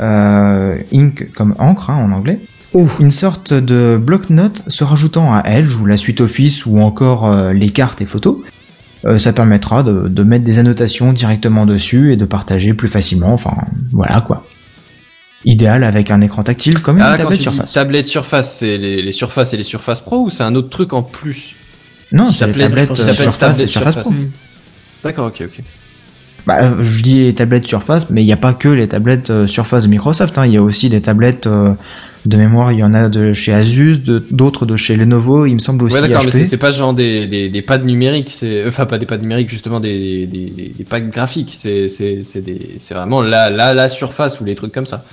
Ink 0.00 1.30
comme 1.34 1.54
encre 1.58 1.90
hein, 1.90 1.96
en 1.96 2.10
anglais, 2.10 2.40
Ouh. 2.72 2.88
une 3.00 3.10
sorte 3.10 3.52
de 3.52 3.98
bloc-notes 3.98 4.62
se 4.68 4.82
rajoutant 4.82 5.34
à 5.34 5.42
Edge 5.46 5.76
ou 5.76 5.84
la 5.84 5.98
suite 5.98 6.22
Office 6.22 6.64
ou 6.64 6.78
encore 6.78 7.52
les 7.52 7.68
cartes 7.68 8.00
et 8.00 8.06
photos. 8.06 8.38
Euh, 9.06 9.18
ça 9.18 9.32
permettra 9.34 9.82
de, 9.82 10.08
de 10.08 10.22
mettre 10.22 10.44
des 10.44 10.58
annotations 10.58 11.12
directement 11.12 11.66
dessus 11.66 12.12
et 12.12 12.16
de 12.16 12.24
partager 12.24 12.72
plus 12.72 12.88
facilement, 12.88 13.34
enfin 13.34 13.54
voilà 13.92 14.22
quoi. 14.22 14.46
Idéal 15.44 15.84
avec 15.84 16.10
un 16.10 16.22
écran 16.22 16.42
tactile 16.42 16.80
comme 16.80 16.96
une 16.96 17.02
Ah, 17.02 17.10
là, 17.10 17.18
tablette 17.18 17.42
Surface. 17.42 17.72
tablette 17.74 18.06
Surface, 18.06 18.54
c'est 18.60 18.78
les, 18.78 19.02
les 19.02 19.12
Surface 19.12 19.52
et 19.52 19.58
les 19.58 19.64
Surface 19.64 20.00
Pro 20.00 20.24
ou 20.24 20.30
c'est 20.30 20.42
un 20.42 20.54
autre 20.54 20.70
truc 20.70 20.94
en 20.94 21.02
plus? 21.02 21.54
Non, 22.12 22.32
c'est 22.32 22.46
les 22.46 22.54
tablettes 22.54 22.92
euh, 22.92 22.94
Surface 23.12 23.60
et 23.60 23.66
tablette 23.66 23.68
Surface 23.68 23.94
Pro. 23.96 24.10
Surface. 24.10 24.28
D'accord, 25.02 25.26
ok, 25.26 25.42
ok. 25.44 25.62
Bah, 26.46 26.62
euh, 26.62 26.82
je 26.82 27.02
dis 27.02 27.20
les 27.24 27.34
tablettes 27.34 27.66
Surface, 27.66 28.10
mais 28.10 28.22
il 28.22 28.26
n'y 28.26 28.32
a 28.32 28.36
pas 28.36 28.52
que 28.52 28.68
les 28.68 28.86
tablettes 28.88 29.30
euh, 29.30 29.46
Surface 29.46 29.84
de 29.84 29.88
Microsoft. 29.88 30.36
hein. 30.36 30.44
Il 30.46 30.52
y 30.52 30.56
a 30.58 30.62
aussi 30.62 30.90
des 30.90 31.00
tablettes 31.00 31.46
euh, 31.46 31.72
de 32.26 32.36
mémoire. 32.36 32.70
Il 32.72 32.80
y 32.80 32.84
en 32.84 32.92
a 32.92 33.08
de 33.08 33.32
chez 33.32 33.52
Asus, 33.54 33.98
d'autres 34.30 34.66
de, 34.66 34.76
chez 34.76 34.94
Lenovo. 34.96 35.46
Il 35.46 35.54
me 35.54 35.58
semble 35.58 35.84
aussi 35.84 35.94
Ouais, 35.96 36.06
d'accord, 36.08 36.22
mais 36.24 36.44
c'est- 36.44 36.56
pas 36.58 36.70
genre 36.70 36.92
des, 36.92 37.26
des, 37.26 37.48
des 37.48 37.62
pads 37.62 37.78
numériques, 37.78 38.28
c'est 38.30 38.66
enfin 38.66 38.84
pas 38.84 38.98
des 38.98 39.06
pads 39.06 39.16
numériques, 39.18 39.48
justement 39.48 39.80
des, 39.80 40.26
des, 40.26 40.50
des, 40.50 40.74
des 40.76 40.84
pads 40.84 41.00
graphiques. 41.00 41.54
C'est 41.56 41.88
c'est 41.88 42.24
c'est 42.24 42.42
des 42.42 42.76
c'est 42.78 42.92
vraiment 42.94 43.22
la 43.22 43.48
la 43.48 43.72
la 43.72 43.88
surface 43.88 44.40
ou 44.40 44.44
les 44.44 44.54
trucs 44.54 44.72
comme 44.72 44.86
ça. 44.86 45.04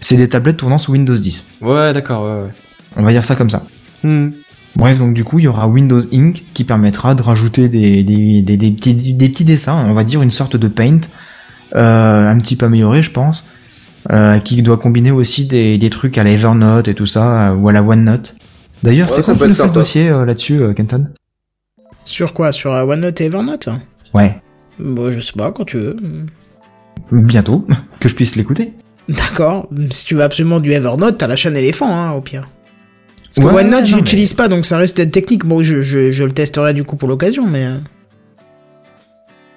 C'est 0.00 0.16
des 0.18 0.28
tablettes 0.28 0.58
tournant 0.58 0.76
sous 0.78 0.92
Windows 0.92 1.16
10. 1.16 1.46
Ouais, 1.62 1.94
d'accord, 1.94 2.22
ouais, 2.24 2.42
ouais. 2.44 2.50
On 2.96 3.02
va 3.02 3.12
dire 3.12 3.24
ça 3.24 3.34
comme 3.34 3.48
ça. 3.50 3.62
Hmm. 4.02 4.28
Bref, 4.76 4.98
donc 4.98 5.14
du 5.14 5.24
coup, 5.24 5.38
il 5.38 5.44
y 5.44 5.48
aura 5.48 5.66
Windows 5.68 6.02
Ink 6.12 6.42
qui 6.52 6.64
permettra 6.64 7.14
de 7.14 7.22
rajouter 7.22 7.68
des, 7.68 8.02
des, 8.02 8.42
des, 8.42 8.56
des 8.58 8.70
petits, 8.72 8.94
des 9.14 9.28
petits 9.28 9.44
dessins, 9.44 9.84
on 9.88 9.94
va 9.94 10.04
dire 10.04 10.20
une 10.22 10.30
sorte 10.30 10.56
de 10.56 10.68
paint, 10.68 11.00
euh, 11.74 12.28
un 12.30 12.38
petit 12.38 12.56
peu 12.56 12.66
amélioré, 12.66 13.02
je 13.02 13.10
pense, 13.10 13.48
euh, 14.12 14.38
qui 14.38 14.60
doit 14.62 14.76
combiner 14.76 15.10
aussi 15.12 15.46
des, 15.46 15.78
des 15.78 15.90
trucs 15.90 16.18
à 16.18 16.24
la 16.24 16.30
Evernote 16.32 16.88
et 16.88 16.94
tout 16.94 17.06
ça, 17.06 17.52
euh, 17.52 17.54
ou 17.54 17.68
à 17.68 17.72
la 17.72 17.82
OneNote. 17.82 18.36
D'ailleurs, 18.82 19.08
Ouais, 19.08 19.14
c'est 19.22 19.22
quoi 19.24 19.48
tu 19.48 19.62
le 19.62 19.68
dossier 19.72 20.08
euh, 20.10 20.26
là-dessus, 20.26 20.62
euh, 20.62 20.74
Kenton? 20.74 21.08
Sur 22.04 22.34
quoi? 22.34 22.52
Sur 22.52 22.74
euh, 22.74 22.84
OneNote 22.84 23.18
et 23.22 23.24
Evernote? 23.24 23.70
Ouais. 24.12 24.40
Bon, 24.78 25.10
je 25.10 25.20
sais 25.20 25.32
pas, 25.32 25.52
quand 25.52 25.64
tu 25.64 25.78
veux. 25.78 25.96
bientôt, 27.10 27.66
que 28.00 28.10
je 28.10 28.14
puisse 28.14 28.36
l'écouter. 28.36 28.74
D'accord. 29.08 29.68
Si 29.90 30.04
tu 30.04 30.16
veux 30.16 30.22
absolument 30.22 30.60
du 30.60 30.72
Evernote, 30.72 31.16
t'as 31.16 31.26
la 31.28 31.36
chaîne 31.36 31.56
éléphant, 31.56 31.88
hein, 31.90 32.10
au 32.12 32.20
pire. 32.20 32.46
Parce 33.36 33.48
que 33.48 33.54
Ouais, 33.54 33.62
OneNote, 33.64 33.84
je 33.84 33.94
mais- 33.96 34.00
l'utilise 34.00 34.34
pas, 34.34 34.48
donc 34.48 34.64
ça 34.66 34.78
risque 34.78 34.96
d'être 34.96 35.12
technique. 35.12 35.44
Bon, 35.44 35.62
je, 35.62 35.82
je, 35.82 36.10
je 36.10 36.24
le 36.24 36.32
testerai 36.32 36.74
du 36.74 36.84
coup 36.84 36.96
pour 36.96 37.08
l'occasion, 37.08 37.46
mais 37.46 37.64
euh, 37.64 37.76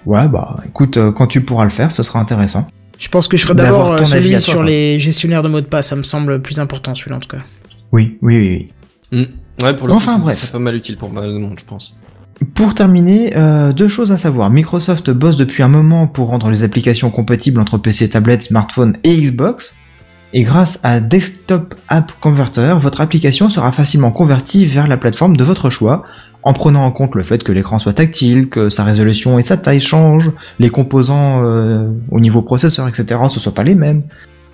Ouais, 0.06 0.28
bah 0.28 0.56
écoute, 0.66 0.96
euh, 0.96 1.12
quand 1.12 1.26
tu 1.26 1.42
pourras 1.42 1.64
le 1.64 1.70
faire, 1.70 1.92
ce 1.92 2.02
sera 2.02 2.20
intéressant. 2.20 2.66
je 2.98 3.08
pense 3.08 3.28
que 3.28 3.36
je 3.36 3.42
ferai 3.44 3.54
d'abord 3.54 3.92
euh, 3.92 3.96
ton 3.96 4.10
avis 4.12 4.28
celui 4.30 4.40
sur 4.40 4.54
quoi. 4.54 4.64
les 4.64 4.98
gestionnaires 4.98 5.42
de 5.42 5.48
mots 5.48 5.60
de 5.60 5.66
passe. 5.66 5.88
Ça 5.88 5.96
me 5.96 6.02
semble 6.02 6.40
plus 6.40 6.58
important, 6.58 6.94
celui-là 6.94 7.16
en 7.16 7.20
tout 7.20 7.28
cas. 7.28 7.42
Oui, 7.92 8.18
oui, 8.22 8.38
oui, 8.38 8.72
oui. 9.12 9.26
Hmm. 9.26 9.62
Ouais, 9.64 9.76
pour 9.76 9.88
le 9.88 9.92
Enfin, 9.94 10.14
coup, 10.16 10.22
bref. 10.22 10.38
c'est 10.40 10.52
pas 10.52 10.58
mal 10.58 10.74
utile 10.74 10.96
pour 10.96 11.12
mal 11.12 11.30
de 11.32 11.36
monde, 11.38 11.56
je 11.58 11.64
pense. 11.64 11.96
Pour 12.54 12.74
terminer, 12.74 13.36
euh, 13.36 13.74
deux 13.74 13.88
choses 13.88 14.12
à 14.12 14.16
savoir. 14.16 14.48
Microsoft 14.48 15.10
bosse 15.10 15.36
depuis 15.36 15.62
un 15.62 15.68
moment 15.68 16.06
pour 16.06 16.28
rendre 16.28 16.48
les 16.50 16.64
applications 16.64 17.10
compatibles 17.10 17.60
entre 17.60 17.76
PC, 17.76 18.08
tablette, 18.08 18.42
smartphone 18.42 18.96
et 19.04 19.14
Xbox. 19.20 19.74
Et 20.32 20.42
grâce 20.42 20.78
à 20.84 21.00
Desktop 21.00 21.74
App 21.88 22.12
Converter, 22.20 22.76
votre 22.80 23.00
application 23.00 23.50
sera 23.50 23.72
facilement 23.72 24.12
convertie 24.12 24.64
vers 24.64 24.86
la 24.86 24.96
plateforme 24.96 25.36
de 25.36 25.42
votre 25.42 25.70
choix, 25.70 26.04
en 26.42 26.52
prenant 26.52 26.84
en 26.84 26.92
compte 26.92 27.16
le 27.16 27.24
fait 27.24 27.42
que 27.42 27.50
l'écran 27.50 27.78
soit 27.80 27.94
tactile, 27.94 28.48
que 28.48 28.70
sa 28.70 28.84
résolution 28.84 29.38
et 29.38 29.42
sa 29.42 29.56
taille 29.56 29.80
changent, 29.80 30.30
les 30.60 30.70
composants 30.70 31.44
euh, 31.44 31.90
au 32.10 32.20
niveau 32.20 32.42
processeur, 32.42 32.86
etc. 32.86 33.20
ce 33.28 33.40
soient 33.40 33.54
pas 33.54 33.64
les 33.64 33.74
mêmes. 33.74 34.02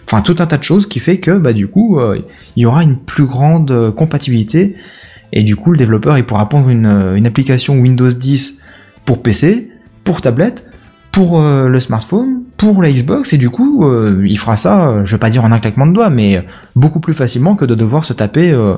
Enfin, 0.07 0.23
tout 0.23 0.37
un 0.39 0.47
tas 0.47 0.57
de 0.57 0.65
choses 0.65 0.87
qui 0.87 0.99
fait 0.99 1.19
que, 1.19 1.37
bah, 1.37 1.53
du 1.53 1.69
coup, 1.69 2.01
euh, 2.01 2.21
il 2.57 2.63
y 2.63 2.67
aura 2.67 2.83
une 2.83 2.99
plus 2.99 3.27
grande 3.27 3.71
euh, 3.71 3.93
compatibilité 3.93 4.77
et 5.33 5.43
du 5.43 5.57
coup, 5.57 5.73
le 5.73 5.77
développeur, 5.77 6.17
il 6.17 6.25
pourra 6.25 6.49
prendre 6.49 6.71
une, 6.71 7.27
application 7.27 7.75
Windows 7.79 8.09
10 8.09 8.61
pour 9.05 9.23
PC, 9.23 9.71
pour 10.05 10.23
tablette, 10.23 10.71
pour 11.13 11.41
le 11.43 11.81
smartphone, 11.81 12.45
pour 12.57 12.83
la 12.83 12.91
Xbox, 12.91 13.33
et 13.33 13.39
du 13.39 13.51
coup, 13.51 13.85
euh, 13.85 14.23
il 14.27 14.39
fera 14.39 14.57
ça, 14.57 14.89
euh, 14.89 15.05
je 15.05 15.13
vais 15.13 15.19
pas 15.19 15.31
dire 15.31 15.45
en 15.45 15.53
un 15.53 15.59
claquement 15.59 15.87
de 15.87 15.93
doigts, 15.93 16.11
mais 16.11 16.45
beaucoup 16.75 17.01
plus 17.01 17.15
facilement 17.15 17.55
que 17.55 17.65
de 17.65 17.75
devoir 17.75 18.05
se 18.05 18.13
taper 18.15 18.51
euh, 18.53 18.77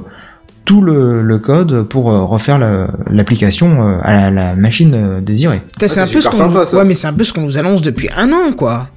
tout 0.65 0.83
le, 0.83 1.23
le 1.23 1.39
code 1.39 1.85
pour 1.85 2.11
euh, 2.11 2.25
refaire 2.25 2.59
la- 2.59 2.91
l'application 3.11 3.87
euh, 3.87 3.99
à 4.03 4.13
la, 4.13 4.31
la 4.31 4.55
machine 4.57 4.95
euh, 4.95 5.21
désirée. 5.21 5.63
C'est 5.87 6.01
un 6.01 6.07
peu 6.07 6.21
ce 6.21 6.29
ouais, 6.77 6.85
mais 6.85 6.95
c'est 6.95 7.07
un 7.07 7.13
peu 7.13 7.25
ce 7.25 7.33
qu'on 7.33 7.43
nous 7.43 7.57
annonce 7.59 7.81
depuis 7.83 8.09
un 8.17 8.33
an, 8.33 8.53
quoi. 8.57 8.89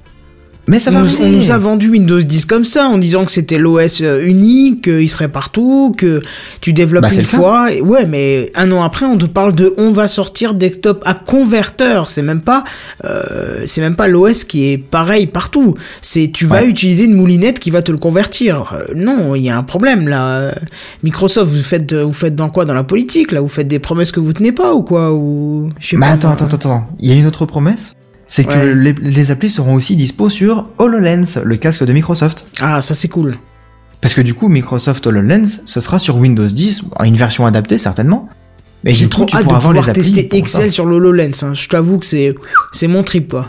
Mais 0.68 0.78
ça 0.78 0.92
va 0.92 1.02
nous, 1.02 1.08
on 1.20 1.28
nous 1.28 1.50
a 1.50 1.58
vendu 1.58 1.88
Windows 1.90 2.20
10 2.20 2.46
comme 2.46 2.64
ça, 2.64 2.86
en 2.86 2.96
disant 2.96 3.24
que 3.24 3.32
c'était 3.32 3.58
l'OS 3.58 4.00
euh, 4.00 4.24
unique, 4.24 4.84
qu'il 4.84 5.10
serait 5.10 5.28
partout, 5.28 5.92
que 5.98 6.22
tu 6.60 6.72
développes 6.72 7.02
Bah, 7.02 7.12
une 7.12 7.24
fois. 7.24 7.72
Et 7.72 7.80
ouais, 7.80 8.06
mais 8.06 8.52
un 8.54 8.70
an 8.70 8.82
après, 8.84 9.04
on 9.04 9.18
te 9.18 9.26
parle 9.26 9.54
de 9.54 9.74
on 9.76 9.90
va 9.90 10.06
sortir 10.06 10.54
desktop 10.54 11.02
à 11.04 11.14
converteur. 11.14 12.08
C'est 12.08 12.22
même 12.22 12.40
pas, 12.42 12.62
euh, 13.04 13.62
c'est 13.66 13.80
même 13.80 13.96
pas 13.96 14.06
l'OS 14.06 14.44
qui 14.44 14.70
est 14.70 14.78
pareil 14.78 15.26
partout. 15.26 15.74
C'est 16.00 16.30
tu 16.32 16.46
vas 16.46 16.62
Ouais. 16.62 16.66
utiliser 16.68 17.04
une 17.06 17.14
moulinette 17.14 17.58
qui 17.58 17.70
va 17.70 17.82
te 17.82 17.90
le 17.90 17.98
convertir. 17.98 18.72
Euh, 18.72 18.92
non, 18.94 19.34
il 19.34 19.42
y 19.42 19.50
a 19.50 19.56
un 19.58 19.64
problème 19.64 20.06
là. 20.06 20.54
Microsoft, 21.02 21.50
vous 21.52 21.60
faites, 21.60 21.92
vous 21.92 22.12
faites 22.12 22.36
dans 22.36 22.50
quoi? 22.50 22.64
Dans 22.66 22.74
la 22.74 22.84
politique 22.84 23.32
là? 23.32 23.40
Vous 23.40 23.48
faites 23.48 23.66
des 23.68 23.80
promesses 23.80 24.12
que 24.12 24.20
vous 24.20 24.32
tenez 24.32 24.52
pas 24.52 24.74
ou 24.74 24.82
quoi? 24.82 25.12
Ou 25.12 25.70
je 25.80 25.88
sais 25.88 25.96
pas, 25.96 26.06
attends, 26.06 26.30
attends, 26.30 26.46
attends. 26.46 26.86
Il 27.00 27.10
y 27.10 27.12
a 27.12 27.18
une 27.18 27.26
autre 27.26 27.46
promesse? 27.46 27.94
C'est 28.34 28.44
que 28.44 28.50
Ouais. 28.50 28.74
les, 28.74 28.92
les 28.94 29.30
applis 29.30 29.50
seront 29.50 29.74
aussi 29.74 29.94
dispo 29.96 30.30
sur 30.30 30.68
HoloLens, 30.78 31.40
le 31.44 31.56
casque 31.56 31.84
de 31.84 31.92
Microsoft. 31.92 32.46
Ah, 32.60 32.80
ça 32.80 32.94
c'est 32.94 33.08
cool. 33.08 33.36
Parce 34.00 34.14
que 34.14 34.20
du 34.22 34.32
coup, 34.34 34.48
Microsoft 34.48 35.06
HoloLens, 35.06 35.60
ce 35.66 35.80
sera 35.82 35.98
sur 35.98 36.16
Windows 36.16 36.46
10, 36.46 36.82
en 36.98 37.04
une 37.04 37.16
version 37.16 37.44
adaptée 37.46 37.76
certainement. 37.78 38.28
Mais 38.84 38.92
J'ai 38.92 39.04
du 39.04 39.10
coup, 39.10 39.16
trop 39.18 39.26
tu 39.26 39.36
hâte 39.36 39.42
de 39.42 39.44
pourras 39.48 39.58
avoir 39.58 39.72
pouvoir 39.74 39.84
les 39.86 39.90
applis 39.90 40.12
tester 40.14 40.36
Excel 40.38 40.70
ça. 40.70 40.74
sur 40.74 40.86
le 40.86 40.96
HoloLens. 40.96 41.42
hein. 41.44 41.52
Je 41.54 41.68
t'avoue 41.68 41.98
que 41.98 42.06
c'est 42.06 42.34
c'est 42.72 42.88
mon 42.88 43.02
trip 43.02 43.28
quoi. 43.30 43.48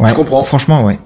Ouais, 0.00 0.08
Je 0.10 0.14
comprends. 0.14 0.42
Franchement, 0.42 0.84
ouais. 0.84 0.98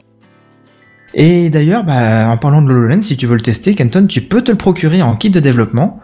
Et 1.15 1.51
d'ailleurs, 1.51 1.85
bah, 1.85 2.29
en 2.31 2.37
parlant 2.37 2.63
de 2.63 2.69
l'HoloLens, 2.69 3.03
si 3.03 3.17
tu 3.17 3.27
veux 3.27 3.35
le 3.37 3.41
tester, 3.43 3.75
Kenton, 3.75 4.07
tu 4.07 4.21
peux 4.23 4.43
te 4.43 4.51
le 4.51 4.57
procurer 4.59 5.03
en 5.03 5.15
kit 5.17 5.31
de 5.31 5.41
développement. 5.41 6.01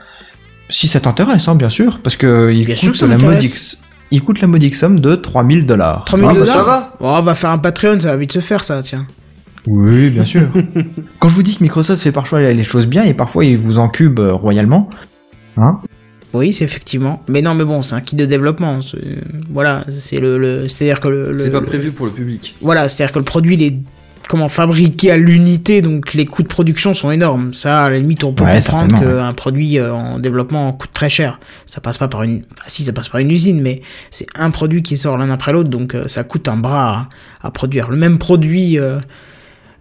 Si 0.70 0.86
ça 0.88 0.98
t'intéresse, 1.00 1.46
hein, 1.48 1.54
bien 1.56 1.68
sûr, 1.70 2.00
parce 2.02 2.16
que 2.16 2.50
il 2.52 2.64
Bien 2.64 2.74
sûr 2.74 2.92
coûte 2.92 3.00
que 3.00 3.04
la 3.06 3.16
m'intéresse. 3.18 3.34
modique, 3.36 3.78
il 4.14 4.22
coûte 4.22 4.40
la 4.40 4.46
modique 4.46 4.74
somme 4.74 5.00
de 5.00 5.14
3000 5.14 5.66
dollars. 5.66 6.04
3000 6.06 6.26
Ah, 6.28 6.32
bah, 6.32 6.38
dollars 6.40 6.54
ça 6.54 6.62
va. 6.62 6.96
Oh, 7.00 7.06
on 7.18 7.22
va 7.22 7.34
faire 7.34 7.50
un 7.50 7.58
Patreon, 7.58 7.98
ça 8.00 8.08
va 8.12 8.16
vite 8.16 8.32
se 8.32 8.40
faire 8.40 8.62
ça, 8.64 8.82
tiens. 8.82 9.06
Oui, 9.66 10.10
bien 10.10 10.24
sûr. 10.24 10.42
Quand 11.18 11.28
je 11.28 11.34
vous 11.34 11.42
dis 11.42 11.56
que 11.56 11.62
Microsoft 11.62 12.02
fait 12.02 12.12
parfois 12.12 12.40
les 12.40 12.64
choses 12.64 12.86
bien 12.86 13.02
et 13.04 13.14
parfois 13.14 13.44
il 13.44 13.56
vous 13.58 13.78
encube 13.78 14.20
euh, 14.20 14.32
royalement, 14.32 14.90
hein, 15.56 15.80
Oui, 16.34 16.52
c'est 16.52 16.64
effectivement. 16.64 17.22
Mais 17.28 17.40
non, 17.42 17.54
mais 17.54 17.64
bon, 17.64 17.80
c'est 17.80 17.94
un 17.94 18.00
kit 18.00 18.16
de 18.16 18.26
développement. 18.26 18.82
c'est- 18.82 18.98
Voilà, 19.50 19.82
c'est 19.90 20.18
le, 20.18 20.36
le- 20.38 20.68
c'est-à-dire 20.68 21.00
que 21.00 21.08
le, 21.08 21.32
le- 21.32 21.38
C'est 21.38 21.50
pas 21.50 21.60
le- 21.60 21.66
prévu 21.66 21.92
pour 21.92 22.06
le 22.06 22.12
public. 22.12 22.54
Voilà, 22.60 22.88
c'est-à-dire 22.88 23.12
que 23.14 23.18
le 23.20 23.24
produit 23.24 23.54
il 23.54 23.62
est 23.62 23.76
comment 24.28 24.48
fabriqué 24.48 25.10
à 25.10 25.16
l'unité, 25.16 25.82
donc 25.82 26.14
les 26.14 26.24
coûts 26.26 26.42
de 26.42 26.48
production 26.48 26.94
sont 26.94 27.10
énormes. 27.10 27.52
Ça, 27.54 27.84
à 27.84 27.90
la 27.90 27.98
limite, 27.98 28.24
on 28.24 28.32
peut 28.32 28.44
Ouais, 28.44 28.58
comprendre 28.60 29.00
qu'un 29.00 29.32
produit 29.32 29.78
euh, 29.78 29.92
en 29.92 30.18
développement 30.18 30.72
coûte 30.72 30.90
très 30.92 31.08
cher. 31.08 31.38
Ça 31.66 31.80
passe 31.80 31.98
pas 31.98 32.08
par 32.08 32.22
une, 32.22 32.42
ah 32.60 32.64
si, 32.66 32.84
ça 32.84 32.92
passe 32.92 33.08
par 33.08 33.20
une 33.20 33.30
usine, 33.30 33.60
mais 33.60 33.82
c'est 34.10 34.26
un 34.36 34.50
produit 34.50 34.82
qui 34.82 34.96
sort 34.96 35.16
l'un 35.18 35.30
après 35.30 35.52
l'autre, 35.52 35.70
donc 35.70 35.94
euh, 35.94 36.06
ça 36.06 36.24
coûte 36.24 36.48
un 36.48 36.56
bras 36.56 37.08
à, 37.42 37.46
à 37.48 37.50
produire. 37.50 37.90
Le 37.90 37.96
même 37.96 38.18
produit, 38.18 38.78
euh, 38.78 38.98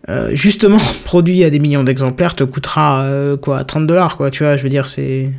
euh, 0.09 0.29
justement, 0.33 0.77
produit 1.05 1.43
à 1.43 1.49
des 1.49 1.59
millions 1.59 1.83
d'exemplaires, 1.83 2.35
te 2.35 2.43
coûtera 2.43 3.07
quoi, 3.41 3.63
30 3.63 3.87
dollars, 3.87 4.17
quoi. 4.17 4.29
Tu 4.31 4.43
vois, 4.43 4.57
je 4.57 4.63
veux 4.63 4.69
dire, 4.69 4.87
c'est, 4.87 5.29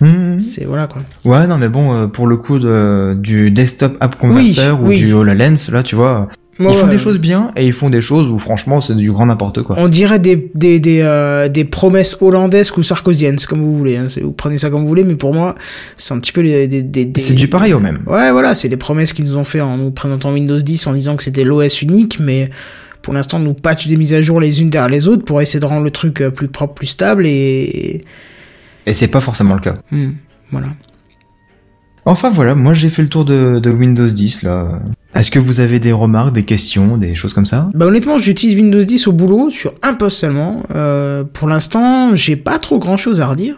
hmm, 0.00 0.38
c'est 0.38 0.64
voilà 0.64 0.86
quoi. 0.86 1.02
ouais, 1.24 1.46
non 1.46 1.58
mais 1.58 1.68
bon, 1.68 1.92
euh, 1.92 2.06
pour 2.06 2.26
le 2.26 2.36
coup 2.36 2.58
de, 2.58 3.14
du 3.18 3.50
desktop 3.50 3.96
app 4.00 4.16
converter 4.16 4.70
Oui, 4.70 4.78
ou 4.80 4.86
oui. 4.88 4.96
du 4.96 5.12
HoloLens, 5.12 5.70
là, 5.72 5.82
tu 5.82 5.96
vois, 5.96 6.28
ils 6.60 6.66
Ouais, 6.66 6.72
font 6.74 6.84
ouais. 6.84 6.90
des 6.92 6.98
choses 6.98 7.18
bien 7.18 7.50
et 7.56 7.66
ils 7.66 7.72
font 7.72 7.88
des 7.90 8.00
choses 8.02 8.30
où 8.30 8.38
franchement 8.38 8.80
c'est 8.80 8.94
du 8.94 9.10
grand 9.10 9.26
n'importe 9.26 9.62
quoi. 9.62 9.76
On 9.78 9.88
dirait 9.88 10.18
des, 10.18 10.50
des, 10.54 10.78
des, 10.78 11.00
euh, 11.02 11.48
des 11.48 11.64
promesses 11.64 12.16
hollandaises 12.20 12.70
ou 12.76 12.82
sarkoziennes, 12.82 13.38
comme 13.48 13.62
vous 13.62 13.76
voulez. 13.76 13.96
hein. 13.96 14.06
Vous 14.22 14.32
prenez 14.32 14.58
ça 14.58 14.68
comme 14.70 14.82
vous 14.82 14.88
voulez, 14.88 15.04
mais 15.04 15.16
pour 15.16 15.32
moi, 15.34 15.54
c'est 15.96 16.12
un 16.14 16.18
petit 16.20 16.32
peu 16.32 16.42
les, 16.42 16.68
des, 16.68 16.82
des, 16.82 17.06
des- 17.06 17.20
C'est 17.20 17.34
du 17.34 17.48
pareil 17.48 17.72
au 17.72 17.80
même. 17.80 18.00
Ouais, 18.06 18.30
voilà, 18.30 18.54
c'est 18.54 18.68
les 18.68 18.76
promesses 18.76 19.12
qu'ils 19.12 19.24
nous 19.24 19.36
ont 19.36 19.44
fait 19.44 19.60
en 19.60 19.76
nous 19.78 19.90
présentant 19.90 20.32
Windows 20.32 20.60
10 20.60 20.86
en 20.86 20.92
disant 20.92 21.16
que 21.16 21.22
c'était 21.22 21.44
l'OS 21.44 21.82
unique, 21.82 22.20
mais 22.20 22.50
pour 23.02 23.14
l'instant, 23.14 23.38
nous 23.38 23.54
patch 23.54 23.88
des 23.88 23.96
mises 23.96 24.12
à 24.12 24.20
jour 24.20 24.38
les 24.40 24.60
unes 24.60 24.68
derrière 24.68 24.90
les 24.90 25.08
autres 25.08 25.24
pour 25.24 25.40
essayer 25.40 25.58
de 25.60 25.64
rendre 25.64 25.84
le 25.84 25.90
truc 25.90 26.20
euh, 26.20 26.30
plus 26.30 26.48
propre, 26.48 26.74
plus 26.74 26.86
stable 26.88 27.26
et. 27.26 28.04
Et 28.86 28.92
c'est 28.94 29.08
pas 29.08 29.20
forcément 29.22 29.54
le 29.54 29.60
cas. 29.60 29.78
Hmm, 29.90 30.10
voilà. 30.50 30.68
Enfin 32.06 32.30
voilà, 32.30 32.54
moi 32.54 32.72
j'ai 32.74 32.88
fait 32.90 33.02
le 33.02 33.08
tour 33.08 33.24
de, 33.24 33.58
de 33.58 33.70
Windows 33.70 34.06
10 34.06 34.42
là. 34.42 34.80
Est-ce 35.14 35.30
que 35.30 35.38
vous 35.38 35.60
avez 35.60 35.80
des 35.80 35.92
remarques, 35.92 36.32
des 36.32 36.44
questions, 36.44 36.96
des 36.96 37.14
choses 37.14 37.34
comme 37.34 37.46
ça? 37.46 37.68
Bah 37.74 37.86
honnêtement, 37.86 38.18
j'utilise 38.18 38.54
Windows 38.54 38.82
10 38.82 39.08
au 39.08 39.12
boulot 39.12 39.50
sur 39.50 39.72
un 39.82 39.94
poste 39.94 40.18
seulement. 40.18 40.62
Euh, 40.74 41.24
pour 41.24 41.48
l'instant, 41.48 42.14
j'ai 42.14 42.36
pas 42.36 42.58
trop 42.58 42.78
grand 42.78 42.96
chose 42.96 43.20
à 43.20 43.26
redire. 43.26 43.56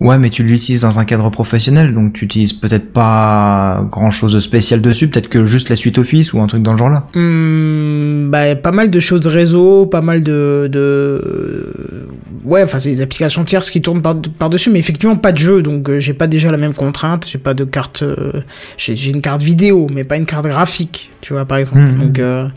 Ouais, 0.00 0.18
mais 0.18 0.30
tu 0.30 0.42
l'utilises 0.42 0.80
dans 0.80 0.98
un 0.98 1.04
cadre 1.04 1.30
professionnel, 1.30 1.94
donc 1.94 2.12
tu 2.12 2.24
utilises 2.24 2.52
peut-être 2.52 2.92
pas 2.92 3.86
grand 3.88 4.10
chose 4.10 4.32
de 4.32 4.40
spécial 4.40 4.80
dessus, 4.80 5.08
peut-être 5.08 5.28
que 5.28 5.44
juste 5.44 5.68
la 5.68 5.76
suite 5.76 5.96
Office 5.98 6.32
ou 6.32 6.40
un 6.40 6.48
truc 6.48 6.62
dans 6.62 6.72
le 6.72 6.78
genre 6.78 6.90
là. 6.90 7.06
Hmm, 7.14 8.28
bah, 8.28 8.56
pas 8.56 8.72
mal 8.72 8.90
de 8.90 8.98
choses 8.98 9.26
réseau, 9.28 9.86
pas 9.86 10.00
mal 10.00 10.24
de, 10.24 10.68
de... 10.72 12.06
ouais, 12.44 12.64
enfin 12.64 12.80
c'est 12.80 12.90
des 12.90 13.02
applications 13.02 13.44
tierces 13.44 13.70
qui 13.70 13.80
tournent 13.80 14.02
par 14.02 14.16
par 14.38 14.50
dessus, 14.50 14.70
mais 14.70 14.80
effectivement 14.80 15.14
pas 15.14 15.30
de 15.30 15.38
jeu, 15.38 15.62
donc 15.62 15.88
euh, 15.88 16.00
j'ai 16.00 16.14
pas 16.14 16.26
déjà 16.26 16.50
la 16.50 16.58
même 16.58 16.74
contrainte, 16.74 17.28
j'ai 17.30 17.38
pas 17.38 17.54
de 17.54 17.64
carte, 17.64 18.02
euh, 18.02 18.42
j'ai 18.76 19.10
une 19.10 19.20
carte 19.22 19.44
vidéo, 19.44 19.86
mais 19.94 20.02
pas 20.02 20.16
une 20.16 20.26
carte 20.26 20.46
graphique, 20.46 21.10
tu 21.20 21.32
vois 21.32 21.44
par 21.44 21.58
exemple. 21.58 21.92
Donc, 21.96 22.18
euh, 22.18 22.48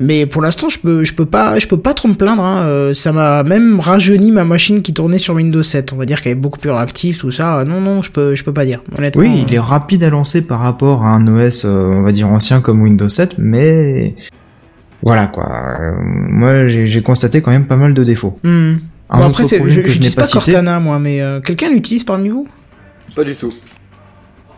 mais 0.00 0.26
pour 0.26 0.42
l'instant 0.42 0.68
je 0.68 0.78
peux 0.80 1.04
je 1.04 1.14
peux 1.14 1.26
pas 1.26 1.58
je 1.58 1.68
peux 1.68 1.78
pas 1.78 1.94
trop 1.94 2.08
me 2.08 2.14
plaindre, 2.14 2.42
hein. 2.42 2.62
euh, 2.64 2.94
ça 2.94 3.12
m'a 3.12 3.42
même 3.42 3.80
rajeuni 3.80 4.32
ma 4.32 4.44
machine 4.44 4.82
qui 4.82 4.92
tournait 4.92 5.18
sur 5.18 5.34
Windows 5.34 5.62
7, 5.62 5.92
on 5.92 5.96
va 5.96 6.06
dire 6.06 6.20
qu'elle 6.20 6.32
est 6.32 6.36
beaucoup 6.36 6.58
plus 6.58 6.70
réactive, 6.70 7.18
tout 7.18 7.30
ça. 7.30 7.64
Non 7.64 7.80
non, 7.80 8.02
je 8.02 8.10
peux 8.10 8.34
je 8.34 8.44
peux 8.44 8.52
pas 8.52 8.64
dire 8.64 8.82
honnêtement. 8.96 9.22
Oui, 9.22 9.44
il 9.46 9.54
est 9.54 9.58
rapide 9.58 10.02
à 10.04 10.10
lancer 10.10 10.46
par 10.46 10.60
rapport 10.60 11.04
à 11.04 11.08
un 11.14 11.26
OS, 11.26 11.64
euh, 11.64 11.86
on 11.92 12.02
va 12.02 12.12
dire 12.12 12.28
ancien 12.28 12.60
comme 12.60 12.82
Windows 12.82 13.08
7, 13.08 13.36
mais 13.38 14.14
voilà 15.02 15.26
quoi. 15.26 15.48
Euh, 15.80 15.92
moi 16.02 16.68
j'ai 16.68 17.02
constaté 17.02 17.42
quand 17.42 17.50
même 17.50 17.66
pas 17.66 17.76
mal 17.76 17.94
de 17.94 18.04
défauts. 18.04 18.36
Hmm. 18.42 18.76
Un 19.10 19.18
Bon, 19.18 19.26
autre 19.28 19.42
après, 19.42 19.58
je, 19.58 19.62
que 19.62 19.68
je 19.68 19.74
je 19.74 19.78
n'ai 19.80 19.84
n'utilise 19.86 20.14
pas 20.14 20.22
pas, 20.22 20.26
cité. 20.28 20.38
Cortana, 20.38 20.80
moi, 20.80 20.98
mais 20.98 21.20
euh, 21.20 21.40
quelqu'un 21.40 21.68
l'utilise 21.70 22.04
parmi 22.04 22.30
vous 22.30 22.48
Pas 23.14 23.22
du 23.22 23.34
tout. 23.36 23.52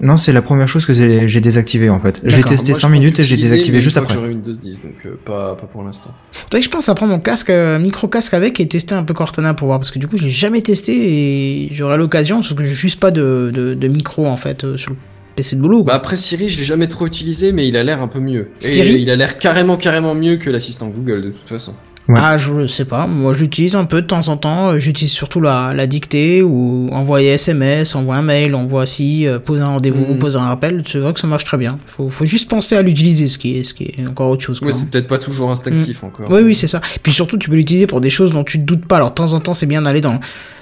Non, 0.00 0.16
c'est 0.16 0.32
la 0.32 0.42
première 0.42 0.68
chose 0.68 0.84
que 0.84 0.92
j'ai 0.92 1.26
j'ai 1.28 1.40
désactivé 1.40 1.88
en 1.88 2.00
fait. 2.00 2.20
J'ai 2.24 2.36
D'accord. 2.36 2.52
testé 2.52 2.72
Moi, 2.72 2.76
je 2.76 2.80
5 2.80 2.88
compte 2.88 2.98
minutes 2.98 3.18
et 3.18 3.24
j'ai 3.24 3.36
désactivé 3.36 3.80
juste 3.80 3.96
une 3.96 4.02
après. 4.02 4.14
que 4.14 4.20
J'aurai 4.20 4.32
Windows 4.34 4.52
10, 4.52 4.82
donc 4.82 4.92
euh, 5.06 5.18
pas, 5.24 5.54
pas 5.54 5.66
pour 5.66 5.82
l'instant. 5.82 6.14
Faudrait 6.32 6.60
que 6.60 6.64
je 6.66 6.70
pense 6.70 6.88
à 6.88 6.94
prendre 6.94 7.12
mon 7.12 7.18
casque, 7.18 7.50
euh, 7.50 7.78
micro 7.78 8.06
casque 8.08 8.34
avec 8.34 8.60
et 8.60 8.68
tester 8.68 8.94
un 8.94 9.04
peu 9.04 9.14
Cortana 9.14 9.54
pour 9.54 9.68
voir 9.68 9.78
parce 9.78 9.90
que 9.90 9.98
du 9.98 10.06
coup 10.06 10.16
j'ai 10.16 10.30
jamais 10.30 10.60
testé 10.62 10.92
et 10.94 11.68
j'aurai 11.72 11.96
l'occasion 11.96 12.36
parce 12.40 12.52
que 12.52 12.64
j'ai 12.64 12.74
juste 12.74 13.00
pas 13.00 13.10
de, 13.10 13.50
de, 13.54 13.74
de 13.74 13.88
micro 13.88 14.26
en 14.26 14.36
fait 14.36 14.64
euh, 14.64 14.76
sur 14.76 14.90
le 14.90 14.96
PC 15.36 15.56
de 15.56 15.60
boulot. 15.62 15.84
Bah 15.84 15.94
après 15.94 16.16
Siri, 16.16 16.50
je 16.50 16.58
l'ai 16.58 16.64
jamais 16.64 16.88
trop 16.88 17.06
utilisé, 17.06 17.52
mais 17.52 17.66
il 17.66 17.76
a 17.76 17.82
l'air 17.82 18.02
un 18.02 18.08
peu 18.08 18.20
mieux. 18.20 18.50
Et 18.60 18.64
Siri 18.64 19.00
il 19.02 19.10
a 19.10 19.16
l'air 19.16 19.38
carrément, 19.38 19.76
carrément 19.76 20.14
mieux 20.14 20.36
que 20.36 20.50
l'assistant 20.50 20.88
Google 20.88 21.22
de 21.22 21.30
toute 21.30 21.48
façon. 21.48 21.74
Ouais. 22.08 22.20
Ah, 22.22 22.36
je 22.38 22.66
sais 22.68 22.84
pas. 22.84 23.06
Moi, 23.08 23.34
j'utilise 23.34 23.74
un 23.74 23.84
peu 23.84 24.00
de 24.00 24.06
temps 24.06 24.28
en 24.28 24.36
temps. 24.36 24.78
J'utilise 24.78 25.10
surtout 25.12 25.40
la, 25.40 25.72
la 25.74 25.88
dictée 25.88 26.40
ou 26.40 26.88
envoyer 26.92 27.30
SMS, 27.30 27.96
envoyer 27.96 28.20
un 28.20 28.24
mail, 28.24 28.54
envoie 28.54 28.86
si, 28.86 29.26
euh, 29.26 29.40
poser 29.40 29.62
un 29.62 29.68
rendez-vous, 29.70 30.14
Mm. 30.14 30.18
poser 30.20 30.38
un 30.38 30.46
rappel. 30.46 30.82
C'est 30.86 30.98
vrai 30.98 31.12
que 31.12 31.18
ça 31.20 31.26
marche 31.26 31.44
très 31.44 31.56
bien. 31.58 31.78
Faut, 31.86 32.08
faut 32.08 32.24
juste 32.24 32.48
penser 32.48 32.76
à 32.76 32.82
l'utiliser, 32.82 33.26
ce 33.26 33.38
qui 33.38 33.58
est, 33.58 33.64
ce 33.64 33.74
qui 33.74 33.84
est 33.98 34.06
encore 34.06 34.30
autre 34.30 34.42
chose. 34.42 34.60
Quoi. 34.60 34.68
Ouais, 34.68 34.72
c'est 34.72 34.88
peut-être 34.90 35.08
pas 35.08 35.18
toujours 35.18 35.50
instinctif 35.50 36.04
encore. 36.04 36.30
Oui, 36.30 36.42
oui, 36.42 36.54
c'est 36.54 36.68
ça. 36.68 36.80
Puis 37.02 37.12
surtout, 37.12 37.38
tu 37.38 37.50
peux 37.50 37.56
l'utiliser 37.56 37.88
pour 37.88 38.00
des 38.00 38.10
choses 38.10 38.30
dont 38.32 38.44
tu 38.44 38.58
te 38.60 38.64
doutes 38.64 38.86
pas. 38.86 38.96
Alors, 38.96 39.10
de 39.10 39.14
temps 39.14 39.32
en 39.32 39.40
temps, 39.40 39.54
c'est 39.54 39.66
bien 39.66 39.82
d'aller 39.82 40.00
dans. 40.00 40.20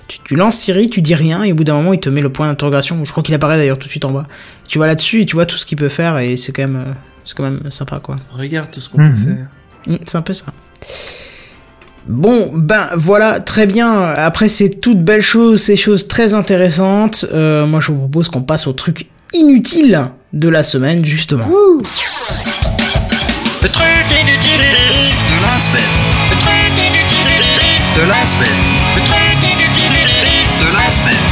Tu, 0.09 0.19
tu 0.25 0.37
lances 0.37 0.57
Siri, 0.57 0.89
tu 0.89 1.03
dis 1.03 1.15
rien, 1.15 1.43
et 1.45 1.53
au 1.53 1.55
bout 1.55 1.65
d'un 1.65 1.75
moment, 1.75 1.93
il 1.93 2.01
te 2.01 2.09
met 2.09 2.21
le 2.23 2.31
point 2.31 2.47
d'interrogation. 2.47 3.05
Je 3.05 3.11
crois 3.11 3.23
qu'il 3.23 3.35
apparaît 3.35 3.57
d'ailleurs 3.59 3.79
tout 3.79 3.87
de 3.87 3.91
suite 3.91 4.05
en 4.07 4.13
bas. 4.13 4.27
Tu 4.67 4.79
vas 4.79 4.87
là-dessus 4.87 5.21
et 5.23 5.27
tu 5.27 5.35
vois 5.37 5.45
tout 5.47 5.57
ce 5.57 5.67
qu'il 5.67 5.77
peut 5.79 5.89
faire, 5.91 6.17
et 6.19 6.37
c'est 6.39 6.53
quand 6.53 6.63
même, 6.63 6.77
euh, 6.77 6.93
c'est 7.27 7.35
quand 7.37 7.43
même 7.45 7.61
sympa, 7.71 8.01
quoi. 8.03 8.17
Regarde 8.31 8.71
tout 8.71 8.81
ce 8.81 8.89
qu'on 8.89 8.97
peut 8.99 9.17
faire. 9.17 9.47
Mm, 9.87 9.97
C'est 10.07 10.17
un 10.19 10.23
peu 10.23 10.33
ça. 10.33 10.47
Bon, 12.07 12.51
ben 12.55 12.89
voilà, 12.97 13.41
très 13.41 13.67
bien. 13.67 14.03
Après 14.03 14.49
ces 14.49 14.71
toutes 14.71 15.03
belles 15.03 15.23
choses, 15.23 15.63
ces 15.63 15.77
choses 15.77 16.07
très 16.07 16.35
intéressantes, 16.35 17.25
euh, 17.33 17.67
moi 17.67 17.81
je 17.81 17.93
vous 17.93 17.99
propose 17.99 18.29
qu'on 18.29 18.43
passe 18.43 18.67
au 18.67 18.73
truc 18.75 19.07
inutile 19.33 20.05
de 20.33 20.49
la 20.49 20.63
semaine, 20.63 21.05
justement. 21.05 21.47
Le 23.63 23.69
truc 23.69 23.87
inutile 24.11 24.61
de 24.61 25.43
la 25.43 25.59
semaine. 25.59 25.83
Le 26.31 26.37
truc 26.37 26.79
inutile 26.79 27.43
de 27.97 28.03
la 28.03 28.27
semaine. 28.27 28.61
Le 28.97 29.01
truc 29.01 29.43
inutile 29.43 29.97
de 30.61 30.67
la 30.77 30.91
semaine. 30.91 31.25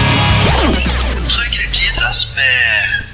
Le 0.46 1.28
truc 1.28 1.54
inutile 1.54 1.94
de 1.96 2.00
la 2.00 2.12
semaine. 2.12 3.04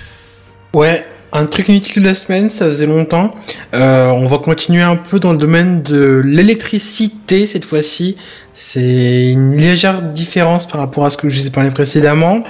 Ouais, 0.75 1.05
un 1.33 1.45
truc 1.47 1.69
inutile 1.69 2.03
de 2.03 2.09
la 2.09 2.15
semaine, 2.15 2.49
ça 2.49 2.65
faisait 2.67 2.87
longtemps. 2.87 3.31
Euh, 3.75 4.07
on 4.09 4.27
va 4.27 4.39
continuer 4.39 4.83
un 4.83 4.97
peu 4.97 5.21
dans 5.21 5.33
le 5.33 5.39
domaine 5.39 5.83
de 5.83 6.23
l'électricité 6.25 7.47
cette 7.47 7.65
fois-ci. 7.65 8.17
C'est 8.53 9.31
une 9.33 9.57
légère 9.57 10.03
différence 10.03 10.67
par 10.67 10.81
rapport 10.81 11.05
à 11.07 11.11
ce 11.11 11.17
que 11.17 11.29
je 11.29 11.39
vous 11.39 11.47
ai 11.47 11.51
parlé 11.51 11.71
précédemment. 11.71 12.43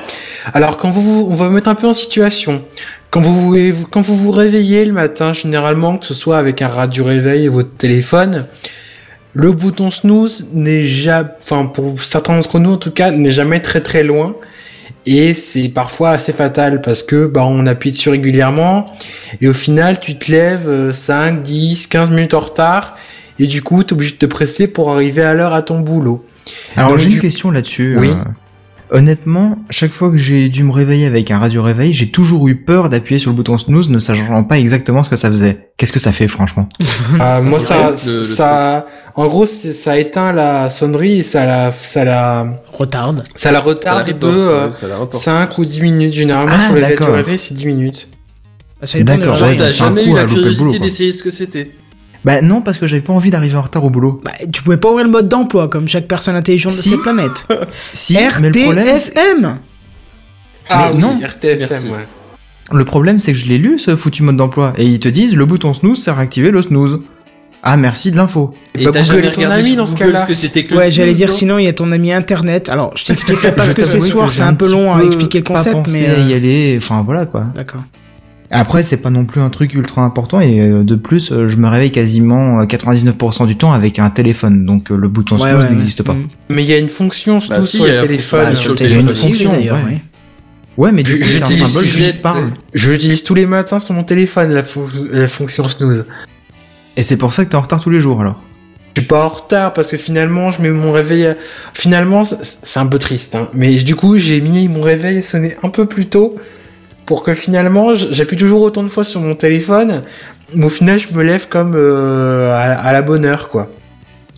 Alors 0.55 0.79
quand 0.79 0.91
vous, 0.91 1.27
on 1.31 1.35
va 1.35 1.49
vous 1.49 1.55
mettre 1.55 1.69
un 1.69 1.75
peu 1.75 1.87
en 1.89 1.95
situation. 1.95 2.63
Quand 3.11 3.21
vous, 3.21 3.53
vous- 3.73 3.87
quand 3.91 4.01
vous 4.01 4.17
vous 4.17 4.31
réveillez 4.31 4.85
le 4.85 4.93
matin, 4.93 5.33
généralement, 5.33 5.99
que 5.99 6.07
ce 6.07 6.15
soit 6.15 6.39
avec 6.39 6.63
un 6.63 6.69
radio 6.69 7.05
réveil 7.05 7.47
et 7.47 7.49
votre 7.49 7.75
téléphone, 7.77 8.47
le 9.35 9.53
bouton 9.53 9.91
snooze 9.91 10.51
n'est 10.55 10.87
jamais, 10.87 11.29
enfin 11.43 11.67
pour 11.67 12.01
certains 12.03 12.37
d'entre 12.37 12.59
nous 12.59 12.73
en 12.73 12.77
tout 12.77 12.91
cas, 12.91 13.11
n'est 13.11 13.33
jamais 13.33 13.61
très 13.61 13.81
très 13.81 14.03
loin. 14.03 14.35
Et 15.07 15.35
c'est 15.35 15.69
parfois 15.71 16.11
assez 16.11 16.33
fatal 16.33 16.83
parce 16.83 17.03
que 17.03 17.27
bah, 17.27 17.45
on 17.45 17.67
appuie 17.67 17.93
dessus 17.93 18.11
régulièrement 18.11 18.87
et 19.41 19.49
au 19.49 19.53
final 19.55 20.01
tu 20.01 20.19
te 20.19 20.31
lèves 20.31 20.69
euh, 20.69 20.93
5, 20.93 21.43
10, 21.43 21.87
15 21.87 22.11
minutes 22.11 22.35
en 22.35 22.41
retard 22.41 22.97
et 23.39 23.47
du 23.47 23.63
coup 23.63 23.83
tu 23.85 23.91
es 23.91 23.93
obligé 23.95 24.13
de 24.13 24.19
te 24.19 24.27
presser 24.27 24.67
pour 24.69 24.91
arriver 24.93 25.23
à 25.23 25.33
l'heure 25.33 25.55
à 25.55 25.63
ton 25.63 25.81
boulot. 25.81 26.27
Alors 26.77 26.99
j'ai 26.99 27.07
une 27.07 27.13
du- 27.13 27.21
question 27.21 27.51
là-dessus. 27.51 27.97
Oui. 27.99 28.11
euh, 28.11 28.15
honnêtement, 28.91 29.59
chaque 29.71 29.93
fois 29.93 30.11
que 30.11 30.17
j'ai 30.19 30.49
dû 30.49 30.65
me 30.65 30.73
réveiller 30.73 31.07
avec 31.07 31.31
un 31.31 31.39
radio 31.39 31.63
réveil, 31.63 31.93
j'ai 31.95 32.09
toujours 32.11 32.49
eu 32.49 32.57
peur 32.57 32.89
d'appuyer 32.89 33.19
sur 33.19 33.31
le 33.31 33.37
bouton 33.37 33.59
snooze, 33.59 33.89
ne 33.91 33.99
sachant 33.99 34.45
pas 34.45 34.59
exactement 34.59 35.03
ce 35.03 35.09
que 35.11 35.17
ça 35.17 35.29
faisait. 35.29 35.71
Qu'est-ce 35.77 35.93
que 35.93 35.99
ça 36.01 36.13
fait, 36.13 36.29
franchement? 36.29 36.69
Ah, 37.21 37.41
moi 37.43 37.59
ça, 37.59 37.91
le 37.91 38.23
ça, 38.23 38.87
en 39.15 39.27
gros 39.29 39.47
ça 39.47 39.99
éteint 39.99 40.33
la 40.33 40.71
sonnerie 40.71 41.21
et 41.21 41.23
ça 41.23 41.47
la, 41.47 41.73
ça 41.73 42.05
la, 42.05 42.61
Retarde. 42.73 43.23
ça 43.23 43.23
la 43.23 43.37
Ça 43.37 43.53
la 43.53 43.61
retarde 43.61 44.19
de 44.19 44.27
reporte, 44.27 44.39
euh, 44.39 44.73
ça 44.73 44.89
la. 44.89 45.47
5 45.47 45.59
ou 45.59 45.65
10 45.65 45.83
minutes 45.83 46.13
généralement 46.15 46.55
Ah, 46.57 46.65
sur 46.67 46.75
les 46.75 46.83
radios 46.83 46.99
d'accord. 46.99 47.15
réveil 47.15 47.39
c'est 47.39 47.55
10 47.55 47.67
minutes. 47.67 48.09
Des 48.95 49.03
D'accord, 49.03 49.35
jamais 49.35 50.05
eu 50.05 50.15
la 50.15 50.25
curiosité 50.25 50.79
d'essayer 50.79 51.13
ce 51.13 51.23
que 51.25 51.31
c'était. 51.31 51.71
Bah 52.25 52.41
non, 52.43 52.63
parce 52.63 52.79
que 52.79 52.87
j'avais 52.87 53.03
pas 53.03 53.13
envie 53.13 53.31
d'arriver 53.31 53.57
en 53.57 53.63
retard 53.63 53.85
au 53.85 53.91
boulot. 53.91 54.21
Bah, 54.25 54.33
tu 54.53 54.63
pouvais 54.63 54.77
pas 54.77 54.91
ouvrir 54.91 55.05
le 55.05 55.11
mode 55.11 55.29
d'emploi 55.29 55.69
comme 55.69 55.87
chaque 55.89 56.09
personne 56.09 56.35
intelligente 56.37 56.73
Si. 56.73 56.91
de 56.91 56.95
cette 56.95 57.03
planète. 57.03 57.47
Si, 57.93 58.17
RTFM 58.17 59.59
Ah 60.69 60.91
Mais 60.95 61.01
non. 61.01 61.19
RTFM, 61.23 61.59
Merci. 61.71 61.89
ouais. 61.89 62.07
le 62.73 62.85
problème 62.85 63.19
c'est 63.19 63.33
que 63.33 63.39
je 63.39 63.47
l'ai 63.49 63.59
lu 63.59 63.79
ce 63.79 63.97
foutu 63.97 64.23
mode 64.23 64.37
d'emploi 64.37 64.75
et 64.77 64.85
ils 64.85 65.01
te 65.01 65.09
disent 65.09 65.35
le 65.35 65.47
bouton 65.47 65.73
snooze 65.75 66.03
sert 66.03 66.19
à 66.19 66.23
activer 66.23 66.51
le 66.51 66.61
snooze. 66.63 67.01
Ah 67.63 67.77
merci 67.77 68.11
de 68.13 68.17
l'info. 68.17 68.55
Et 68.77 68.85
Bah, 68.85 68.91
t'as 68.93 69.03
Google 69.03 69.15
jamais 69.25 69.33
ton 69.33 69.51
ami 69.51 69.77
dans 69.77 69.87
ce 69.87 69.97
cas-là. 69.97 70.27
Ouais, 70.73 70.93
j'allais 70.93 71.15
dire 71.15 71.29
non 71.29 71.35
sinon 71.35 71.59
il 71.59 71.65
y 71.65 71.69
a 71.69 71.73
ton 71.73 71.91
ami 71.91 72.13
internet. 72.13 72.69
Alors, 72.69 72.97
je 72.97 73.05
t'expliquerai 73.05 73.55
pas 73.57 73.67
ce 73.67 73.75
que 73.75 73.85
c'est 73.85 74.01
soir, 74.01 74.33
c'est 74.33 74.43
un 74.43 74.55
peu 74.55 74.71
long 74.71 74.95
à 74.95 75.03
expliquer 75.03 75.39
le 75.39 75.45
concept, 75.45 75.77
mais. 75.91 76.07
à 76.07 76.19
y 76.19 76.33
euh, 76.33 76.37
aller, 76.37 76.75
enfin 76.81 77.03
voilà 77.05 77.27
quoi. 77.27 77.45
D'accord. 77.55 77.83
Après, 78.51 78.83
c'est 78.83 78.97
pas 78.97 79.11
non 79.11 79.27
plus 79.27 79.43
un 79.43 79.51
truc 79.51 79.75
ultra 79.75 80.03
important 80.03 80.41
et 80.41 80.61
euh, 80.61 80.83
de 80.83 80.95
plus, 80.95 81.33
euh, 81.33 81.49
je 81.49 81.57
me 81.57 81.69
réveille 81.69 81.91
quasiment 81.91 82.61
euh, 82.61 82.65
99% 82.65 83.47
du 83.47 83.57
temps 83.57 83.73
avec 83.73 83.99
un 83.99 84.09
téléphone, 84.09 84.65
donc 84.65 84.91
euh, 84.91 84.97
le 84.97 85.09
bouton 85.09 85.35
Ouais, 85.37 85.51
snooze 85.51 85.65
ouais, 85.65 85.71
n'existe 85.71 85.99
ouais. 86.01 86.05
pas. 86.07 86.15
Mm. 86.15 86.29
Mais 86.49 86.65
il 86.65 86.69
y 86.71 86.73
a 86.73 86.79
une 86.79 86.89
fonction 86.89 87.41
Bah, 87.41 87.57
snooze 87.57 87.69
si, 87.69 87.77
sur 87.77 87.87
le 87.87 88.01
téléphone. 88.01 88.45
bah, 88.45 88.55
sur 88.55 88.73
le 88.75 88.83
Il 88.83 88.91
y 88.91 88.95
a 88.95 88.99
une 89.01 89.09
fonction, 89.15 89.51
oui, 89.51 89.57
d'ailleurs, 89.57 89.77
ouais. 89.77 89.83
ouais. 89.85 90.03
Ouais, 90.79 90.93
mais 90.93 91.03
du 91.03 91.13
Je- 91.13 91.23
coup, 91.23 91.29
c'est 91.29 91.43
un 91.43 91.67
symbole 91.67 91.85
qui 91.85 92.13
parle. 92.23 92.51
Je 92.73 92.91
l'utilise 92.93 93.23
tous 93.25 93.35
les 93.35 93.45
matins 93.47 93.81
sur 93.81 93.95
mon 93.95 94.05
téléphone, 94.05 94.51
la, 94.55 94.63
fon- 94.63 94.87
la 95.13 95.29
fonction 95.29 95.69
snooze. 95.69 96.07
Et 96.97 97.03
c'est 97.03 97.17
pour 97.19 97.35
ça 97.35 97.45
que 97.45 97.51
t'es 97.51 97.57
en 97.57 97.61
retard 97.63 97.81
tous 97.83 97.91
les 97.91 98.01
jours 98.01 98.21
alors. 98.23 98.41
Je 98.97 99.03
suis 99.03 99.09
pas 99.09 99.25
en 99.27 99.29
retard 99.29 99.73
parce 99.75 99.91
que 99.91 99.97
finalement, 99.97 100.51
je 100.53 100.63
mets 100.63 100.71
mon 100.71 100.93
réveil. 100.93 101.27
à- 101.27 101.37
Finalement, 101.75 102.25
c'est 102.25 102.81
un 102.81 102.87
peu 102.87 102.99
triste, 102.99 103.35
hein. 103.35 103.49
Mais 103.55 103.75
du 103.77 103.95
coup, 103.95 104.17
j'ai 104.19 104.41
mis 104.41 104.69
mon 104.69 104.81
réveil 104.83 105.19
à 105.19 105.23
sonner 105.23 105.55
un 105.63 105.69
peu 105.69 105.85
plus 105.87 106.07
tôt 106.07 106.37
pour 107.09 107.23
que 107.23 107.33
finalement, 107.35 107.95
j'appuie 107.95 108.37
toujours 108.37 108.61
autant 108.61 108.83
de 108.83 108.91
fois 108.91 109.03
sur 109.03 109.23
mon 109.23 109.35
téléphone. 109.35 110.03
Mais 110.55 110.67
au 110.67 110.69
final, 110.69 111.01
je 111.01 111.15
me 111.17 111.23
lève 111.23 111.49
comme 111.49 111.73
euh, 111.75 112.51
à, 112.53 112.65
à 112.75 112.93
la 112.93 113.01
bonne 113.01 113.25
heure, 113.25 113.49
quoi. 113.49 113.71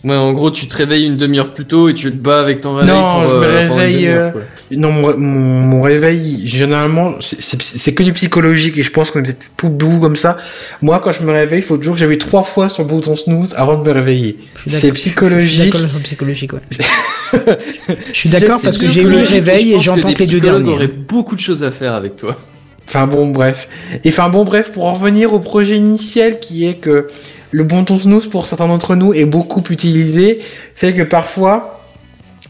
Ouais, 0.05 0.15
en 0.15 0.31
gros, 0.31 0.49
tu 0.51 0.67
te 0.67 0.75
réveilles 0.77 1.05
une 1.05 1.17
demi-heure 1.17 1.53
plus 1.53 1.65
tôt 1.65 1.89
et 1.89 1.93
tu 1.93 2.09
te 2.11 2.15
bats 2.15 2.39
avec 2.39 2.61
ton 2.61 2.73
réveil. 2.73 2.95
Non, 2.95 3.19
pour, 3.19 3.27
je 3.27 3.35
me 3.35 3.43
euh, 3.43 3.67
réveille, 3.67 4.07
euh. 4.07 4.31
Non, 4.71 4.89
mon, 4.89 5.17
mon, 5.17 5.39
mon 5.67 5.81
réveil, 5.81 6.47
généralement, 6.47 7.15
c'est- 7.19 7.93
que 7.93 8.03
du 8.03 8.13
psychologique 8.13 8.77
et 8.77 8.83
je 8.83 8.89
pense 8.89 9.11
qu'on 9.11 9.23
est 9.25 9.51
tout 9.57 9.67
doux 9.69 9.99
comme 9.99 10.15
ça. 10.15 10.37
Moi, 10.81 10.99
quand 11.03 11.11
je 11.11 11.23
me 11.23 11.31
réveille, 11.33 11.59
il 11.59 11.65
faut 11.65 11.75
toujours 11.77 11.95
que 11.95 11.99
j'appuie 11.99 12.17
trois 12.17 12.41
fois 12.43 12.69
sur 12.69 12.83
le 12.83 12.89
bouton 12.89 13.17
snooze 13.17 13.53
avant 13.57 13.77
de 13.77 13.85
me 13.87 13.93
réveiller. 13.93 14.37
Je 14.65 14.69
suis 14.71 14.79
C'est 14.79 14.91
psychologique. 14.93 15.75
Sur 15.75 15.87
le 15.93 15.99
psychologique, 15.99 16.53
ouais. 16.53 16.59
Je 18.13 18.17
suis 18.17 18.29
d'accord 18.29 18.61
parce 18.61 18.77
que 18.77 18.89
j'ai 18.89 19.01
eu 19.03 19.09
le 19.09 19.19
réveil 19.19 19.71
je 19.71 19.75
et 19.75 19.79
j'entends 19.81 20.13
que 20.13 20.19
les 20.19 20.27
deux 20.27 20.39
derniers. 20.39 20.73
auraient 20.73 20.87
beaucoup 20.87 21.35
de 21.35 21.39
choses 21.41 21.63
à 21.63 21.71
faire 21.71 21.93
avec 21.93 22.15
toi. 22.15 22.37
Enfin 22.93 23.07
bon, 23.07 23.29
bref. 23.29 23.69
Et 24.03 24.09
enfin 24.09 24.27
bon, 24.27 24.43
bref, 24.43 24.73
pour 24.73 24.83
en 24.83 24.95
revenir 24.95 25.33
au 25.33 25.39
projet 25.39 25.77
initial 25.77 26.41
qui 26.41 26.67
est 26.67 26.73
que 26.73 27.07
le 27.51 27.63
bouton 27.63 27.97
snooze 27.97 28.27
pour 28.27 28.47
certains 28.47 28.67
d'entre 28.67 28.95
nous 28.95 29.13
est 29.13 29.23
beaucoup 29.23 29.63
utilisé, 29.69 30.41
fait 30.75 30.91
que 30.91 31.03
parfois 31.03 31.79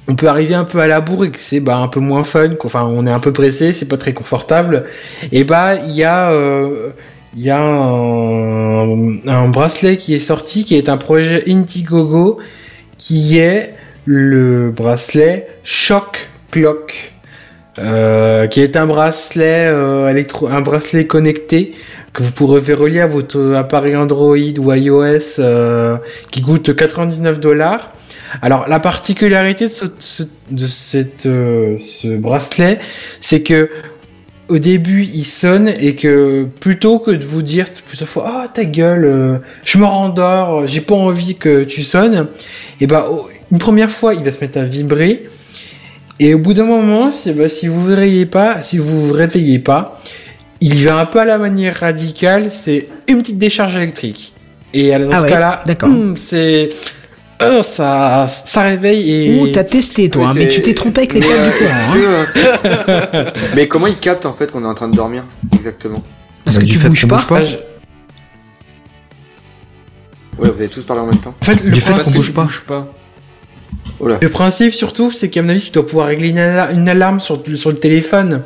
on 0.08 0.16
peut 0.16 0.28
arriver 0.28 0.56
un 0.56 0.64
peu 0.64 0.80
à 0.80 0.88
la 0.88 1.00
bourre 1.00 1.26
et 1.26 1.32
que 1.32 1.38
c'est 1.38 1.60
bah, 1.60 1.78
un 1.78 1.88
peu 1.88 2.00
moins 2.00 2.24
fun, 2.24 2.50
enfin 2.64 2.84
on 2.86 3.06
est 3.06 3.12
un 3.12 3.20
peu 3.20 3.32
pressé, 3.32 3.72
c'est 3.76 3.88
pas 3.88 3.98
très 3.98 4.14
confortable. 4.14 4.86
Et 5.32 5.44
bah 5.44 5.76
il 5.76 5.92
y 5.92 6.04
a 6.04 6.32
euh, 6.32 6.90
y 7.36 7.52
a 7.52 7.62
un, 7.62 9.28
un 9.28 9.48
bracelet 9.50 9.96
qui 9.98 10.16
est 10.16 10.20
sorti 10.20 10.66
qui 10.66 10.76
est 10.76 10.90
un 10.90 10.98
projet 10.98 11.44
Indiegogo 11.48 12.40
qui 12.98 13.38
est 13.38 13.76
le 14.06 14.72
bracelet 14.72 15.48
Shock 15.64 16.30
Clock. 16.50 17.14
Euh, 17.80 18.48
qui 18.48 18.60
est 18.60 18.76
un 18.76 18.86
bracelet 18.86 19.68
euh, 19.68 20.24
un 20.50 20.60
bracelet 20.60 21.08
connecté 21.08 21.74
que 22.12 22.22
vous 22.22 22.32
pourrez 22.32 22.60
relier 22.74 23.00
à 23.00 23.08
votre 23.08 23.54
appareil 23.56 23.96
Android 23.96 24.36
ou 24.36 24.74
iOS 24.74 25.40
euh, 25.40 25.96
qui 26.32 26.42
coûte 26.42 26.76
99 26.76 27.40
dollars. 27.40 27.94
Alors 28.42 28.68
la 28.68 28.82
particularité 28.82 29.68
de 29.68 29.72
ce, 29.72 30.24
cette, 30.68 31.22
ce 31.24 32.18
bracelet, 32.18 32.78
c'est 33.22 33.42
que 33.42 33.70
au 34.50 34.58
début 34.58 35.04
il 35.06 35.24
sonne 35.24 35.70
et 35.80 35.96
que 35.96 36.44
plutôt 36.60 37.00
que 37.00 37.12
de 37.12 37.26
vous 37.26 37.42
dire 37.42 37.68
plusieurs 37.86 38.10
fois 38.10 38.26
ah 38.28 38.48
ta 38.54 38.66
gueule 38.66 39.40
je 39.64 39.78
me 39.78 39.86
rendors 39.86 40.68
j'ai 40.68 40.82
pas 40.82 40.96
envie 40.96 41.36
que 41.36 41.64
tu 41.64 41.84
sonnes 41.84 42.28
et 42.82 42.88
bah 42.88 43.08
oh, 43.10 43.26
une 43.50 43.60
première 43.60 43.90
fois 43.90 44.14
il 44.14 44.26
va 44.26 44.32
se 44.34 44.42
mettre 44.42 44.58
à 44.58 44.64
vibrer 44.64 45.26
et 46.24 46.34
au 46.36 46.38
bout 46.40 46.54
d'un 46.54 46.66
moment, 46.66 47.12
c'est 47.12 47.34
bah, 47.34 47.50
si 47.50 47.68
vous 47.68 47.84
réveillez 47.86 48.28
pas, 48.28 48.62
si 48.62 48.78
vous 48.78 49.08
vous 49.08 49.14
réveillez 49.14 49.58
pas, 49.60 50.00
il 50.62 50.84
va 50.86 50.98
un 51.00 51.06
peu 51.08 51.20
à 51.20 51.26
la 51.26 51.40
manière 51.40 51.76
radicale, 51.80 52.52
c'est 52.52 52.88
une 53.08 53.22
petite 53.22 53.40
décharge 53.40 53.76
électrique. 53.76 54.34
Et 54.74 54.92
dans 54.92 55.10
Ah 55.12 55.18
ce 55.18 55.24
ouais, 55.24 55.30
cas-là, 55.30 55.64
d'accord. 55.66 55.90
hum, 55.90 56.16
c'est 56.16 56.70
euh, 57.42 57.64
ça, 57.64 58.28
ça 58.28 58.62
réveille 58.62 59.12
et 59.12 59.40
Ouh, 59.42 59.48
t'as 59.48 59.64
testé 59.64 60.12
toi, 60.12 60.28
hein, 60.30 60.34
mais 60.36 60.48
tu 60.48 60.62
t'es 60.62 60.76
trompé 60.76 61.00
avec 61.00 61.14
les 61.16 61.22
euh, 61.24 61.50
du 61.52 61.64
est-ce 61.66 61.84
hein. 61.84 63.32
que, 63.34 63.40
Mais 63.56 63.68
comment 63.68 63.88
il 63.88 63.98
capte 63.98 64.28
en 64.28 64.34
fait 64.34 64.52
qu'on 64.52 64.64
est 64.64 64.68
en 64.68 64.76
train 64.76 64.90
de 64.90 64.96
dormir 64.96 65.24
Exactement. 65.56 66.04
Parce 66.46 66.58
Bah, 66.58 66.62
que 66.62 66.68
tu 66.68 66.78
fait 66.78 66.88
bouges 66.90 67.08
pas. 67.08 67.16
bouge 67.16 67.26
pas. 67.28 67.40
Ah, 67.40 67.46
je- 67.46 67.56
Ouais, 70.38 70.50
vous 70.50 70.60
avez 70.60 70.70
tous 70.70 70.84
parlé 70.86 71.02
en 71.02 71.08
même 71.08 71.18
temps. 71.20 71.34
En 71.42 71.46
fait, 71.46 71.64
le 71.64 71.72
Du 71.72 71.82
fait 71.82 71.94
qu'on 71.94 72.12
bouge 72.12 72.32
pas. 72.34 72.44
Bouge 72.44 72.64
pas. 72.68 72.94
Le 74.22 74.30
principe 74.30 74.74
surtout, 74.74 75.12
c'est 75.12 75.30
qu'à 75.30 75.42
mon 75.42 75.50
avis, 75.50 75.62
tu 75.62 75.72
dois 75.72 75.86
pouvoir 75.86 76.08
régler 76.08 76.30
une, 76.30 76.40
ala- 76.40 76.72
une 76.72 76.90
alarme 76.90 77.20
sur, 77.22 77.42
le- 77.48 77.56
sur 77.56 77.70
le 77.70 77.78
téléphone. 77.78 78.42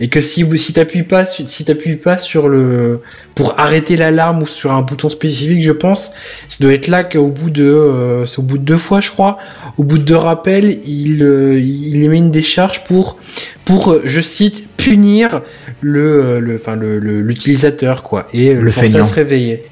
et 0.00 0.08
que 0.08 0.20
si 0.20 0.44
si 0.58 0.72
t'appuies 0.74 1.04
pas 1.04 1.24
si 1.24 1.64
t'appuies 1.64 1.96
pas 1.96 2.18
sur 2.18 2.48
le 2.48 3.00
pour 3.34 3.58
arrêter 3.58 3.96
l'alarme 3.96 4.42
ou 4.42 4.46
sur 4.46 4.72
un 4.72 4.82
bouton 4.82 5.08
spécifique, 5.08 5.62
je 5.62 5.72
pense, 5.72 6.12
ça 6.50 6.62
doit 6.62 6.74
être 6.74 6.88
là 6.88 7.02
qu'au 7.02 7.28
bout 7.28 7.48
de 7.50 7.64
euh, 7.64 8.26
c'est 8.26 8.38
au 8.40 8.42
bout 8.42 8.58
de 8.58 8.64
deux 8.64 8.76
fois, 8.76 9.00
je 9.00 9.10
crois, 9.10 9.38
au 9.78 9.84
bout 9.84 9.96
de 9.96 10.02
deux 10.02 10.16
rappels, 10.16 10.68
il 10.86 11.22
euh, 11.22 11.58
il 11.58 12.02
émet 12.02 12.18
une 12.18 12.30
décharge 12.30 12.84
pour 12.84 13.16
pour 13.64 13.90
euh, 13.92 14.02
je 14.04 14.20
cite 14.20 14.68
punir 14.76 15.40
le 15.80 16.40
le 16.40 16.56
enfin 16.56 16.76
le 16.76 16.98
l'utilisateur 16.98 18.02
quoi 18.02 18.26
et 18.34 18.52
Le 18.52 18.60
le 18.62 18.70
forcer 18.70 18.88
à 18.88 18.92
feignant. 18.92 19.04
se 19.06 19.14
réveiller. 19.14 19.64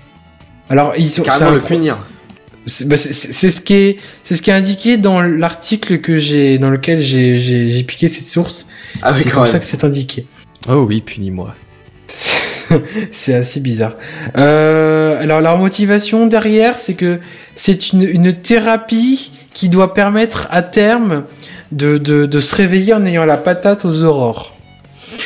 Alors 0.71 0.95
ils 0.97 1.11
sont 1.11 1.23
c'est 1.23 1.29
Carrément 1.29 1.51
un 1.51 1.55
le 1.55 1.59
pro- 1.61 1.69
punir. 1.69 1.99
C'est 2.67 2.89
bah, 2.89 2.97
c'est- 2.97 3.13
c'est- 3.13 3.33
c'est 3.33 3.51
ce 3.51 3.61
qui 3.61 3.75
est 3.75 3.99
c'est 4.23 4.37
ce 4.37 4.43
qui 4.43 4.51
est 4.51 4.55
indiqué 4.55 4.97
dans 4.97 5.21
l'article 5.21 5.99
que 6.01 6.19
j'ai 6.19 6.59
dans 6.59 6.71
lequel 6.71 7.01
j'ai 7.03 7.39
j'ai 7.39 7.73
j'ai 7.73 7.83
piqué 7.83 8.09
cette 8.09 8.29
source. 8.29 8.69
Ah 9.03 9.13
oui, 9.13 9.21
c'est 9.23 9.31
comme 9.31 9.43
même. 9.43 9.53
ça 9.53 9.59
que 9.59 9.65
c'est 9.65 9.85
indiqué. 9.85 10.27
Oh 10.69 10.85
oui, 10.89 11.01
punis-moi. 11.01 11.55
c'est 13.13 13.35
assez 13.35 13.61
bizarre. 13.61 13.95
Euh, 14.39 15.21
alors 15.21 15.41
leur 15.41 15.59
motivation 15.59 16.27
derrière, 16.27 16.79
c'est 16.79 16.95
que 16.95 17.19
c'est 17.57 17.93
une, 17.93 18.03
une 18.03 18.33
thérapie 18.33 19.31
qui 19.53 19.69
doit 19.69 19.95
permettre 19.95 20.49
à 20.51 20.63
terme 20.63 21.25
de, 21.73 21.99
de, 21.99 22.27
de 22.27 22.41
se 22.41 22.55
réveiller 22.55 22.95
en 22.95 23.05
ayant 23.05 23.25
la 23.25 23.37
patate 23.37 23.85
aux 23.85 24.03
aurores. 24.03 24.54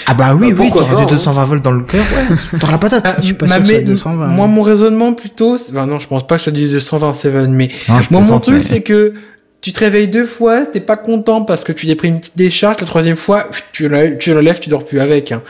Ah 0.06 0.14
bah 0.14 0.34
oui, 0.34 0.52
Bah, 0.52 0.62
oui, 0.62 0.70
pourquoi 0.70 0.82
t'auras 0.82 0.94
pas, 1.04 1.04
du 1.06 1.14
220 1.14 1.44
volts 1.46 1.62
dans 1.64 1.70
le 1.72 1.82
cœur, 1.84 2.02
ouais, 2.02 2.58
t'auras 2.60 2.72
la 2.72 2.78
patate. 2.78 3.04
Ah, 3.06 3.14
je 3.20 3.24
suis 3.26 3.34
pas 3.34 3.46
ma- 3.46 3.54
sûr 3.56 3.62
que 3.62 3.68
ce 3.68 3.72
mais- 3.74 3.78
soit 3.96 4.12
220. 4.12 4.26
moi, 4.28 4.46
mon 4.46 4.62
raisonnement 4.62 5.14
plutôt, 5.14 5.58
c'est- 5.58 5.72
enfin, 5.72 5.86
non, 5.86 5.98
je 6.00 6.08
pense 6.08 6.26
pas 6.26 6.36
que 6.36 6.42
soit 6.42 6.52
du 6.52 6.68
227, 6.68 7.48
mais 7.48 7.68
Non, 7.88 8.00
je 8.00 8.08
moi, 8.10 8.20
mon 8.22 8.40
truc, 8.40 8.56
mais- 8.58 8.62
c'est 8.62 8.82
que 8.82 9.12
tu 9.60 9.72
te 9.72 9.80
réveilles 9.80 10.08
deux 10.08 10.24
fois, 10.26 10.66
t'es 10.66 10.80
pas 10.80 10.96
content 10.96 11.42
parce 11.42 11.64
que 11.64 11.72
tu 11.72 11.86
t'es 11.86 11.94
pris 11.96 12.08
une 12.08 12.20
petite 12.20 12.36
décharge, 12.36 12.76
la 12.80 12.86
troisième 12.86 13.16
fois, 13.16 13.48
tu 13.72 13.88
l'enlèves, 13.88 14.16
tu 14.18 14.32
l'enlèves, 14.32 14.60
tu 14.60 14.68
dors 14.68 14.84
plus 14.84 15.00
avec. 15.00 15.32
Hein. 15.32 15.42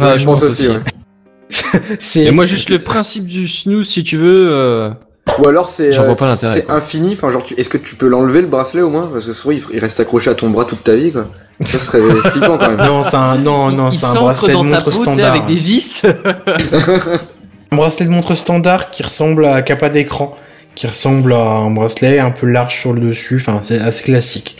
Ah, 0.00 0.14
je 0.14 0.24
pense 0.24 0.42
aussi, 0.42 0.68
ouais. 0.68 0.80
C'est 2.00 2.24
Et 2.24 2.30
moi, 2.30 2.44
juste 2.44 2.70
le 2.70 2.78
principe 2.78 3.26
du 3.26 3.48
snooze, 3.48 3.88
si 3.88 4.04
tu 4.04 4.16
veux. 4.16 4.48
euh, 4.52 4.90
Ou 5.38 5.48
alors 5.48 5.68
c'est 5.68 5.92
J'en 5.92 6.02
vois 6.04 6.12
euh, 6.12 6.16
pas 6.16 6.28
l'intérêt, 6.28 6.54
c'est 6.66 6.70
infini. 6.70 7.12
Enfin, 7.12 7.30
genre, 7.30 7.42
tu... 7.42 7.54
est-ce 7.54 7.68
que 7.68 7.78
tu 7.78 7.94
peux 7.96 8.06
l'enlever 8.08 8.40
le 8.40 8.46
bracelet 8.46 8.82
au 8.82 8.90
moins? 8.90 9.08
Parce 9.12 9.26
que 9.26 9.32
sinon, 9.32 9.52
il, 9.54 9.62
il 9.74 9.78
reste 9.80 9.98
accroché 10.00 10.30
à 10.30 10.34
ton 10.34 10.50
bras 10.50 10.64
toute 10.64 10.84
ta 10.84 10.94
vie, 10.94 11.10
quoi. 11.12 11.28
Ça 11.64 11.78
serait 11.78 12.00
flippant 12.30 12.56
quand 12.58 12.70
même. 12.70 12.86
non, 12.86 13.04
c'est 13.04 13.16
un 13.16 13.36
non, 13.36 13.70
non, 13.70 13.90
il 13.92 13.98
c'est 13.98 14.06
un 14.06 14.08
s'ancre 14.14 14.24
bracelet 14.24 14.48
de 14.48 14.56
ta 14.56 14.62
montre 14.64 14.84
peau, 14.84 14.90
standard. 14.90 15.30
avec 15.32 15.46
des 15.46 15.54
vis. 15.54 16.02
Un 17.72 17.76
bracelet 17.76 18.06
de 18.06 18.10
montre 18.10 18.34
standard 18.34 18.90
qui 18.90 19.02
ressemble 19.02 19.44
à 19.46 19.62
capa 19.62 19.90
d'écran, 19.90 20.36
qui 20.74 20.86
ressemble 20.86 21.32
à 21.34 21.38
un 21.58 21.70
bracelet 21.70 22.18
un 22.18 22.30
peu 22.30 22.46
large 22.46 22.74
sur 22.80 22.92
le 22.92 23.00
dessus, 23.00 23.36
enfin 23.40 23.60
c'est 23.62 23.78
assez 23.80 24.04
classique. 24.04 24.56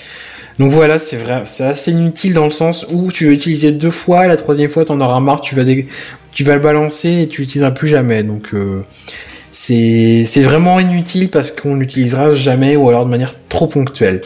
Donc 0.58 0.72
voilà, 0.72 0.98
c'est 0.98 1.16
vrai, 1.16 1.42
c'est 1.46 1.64
assez 1.64 1.90
inutile 1.90 2.34
dans 2.34 2.44
le 2.44 2.50
sens 2.50 2.86
où 2.90 3.10
tu 3.10 3.26
vas 3.26 3.32
utiliser 3.32 3.72
deux 3.72 3.90
fois, 3.90 4.26
et 4.26 4.28
la 4.28 4.36
troisième 4.36 4.70
fois 4.70 4.84
t'en 4.84 5.00
auras 5.00 5.18
marre, 5.20 5.40
tu 5.40 5.54
vas 5.54 5.64
dé- 5.64 5.88
tu 6.32 6.44
vas 6.44 6.54
le 6.54 6.60
balancer 6.60 7.22
et 7.22 7.28
tu 7.28 7.40
l'utiliseras 7.40 7.70
plus 7.72 7.88
jamais. 7.88 8.22
Donc 8.22 8.50
euh, 8.52 8.84
c'est 9.52 10.24
c'est 10.26 10.42
vraiment 10.42 10.78
inutile 10.78 11.30
parce 11.30 11.50
qu'on 11.50 11.76
l'utilisera 11.76 12.32
jamais 12.34 12.76
ou 12.76 12.88
alors 12.88 13.06
de 13.06 13.10
manière 13.10 13.34
trop 13.48 13.66
ponctuelle. 13.66 14.20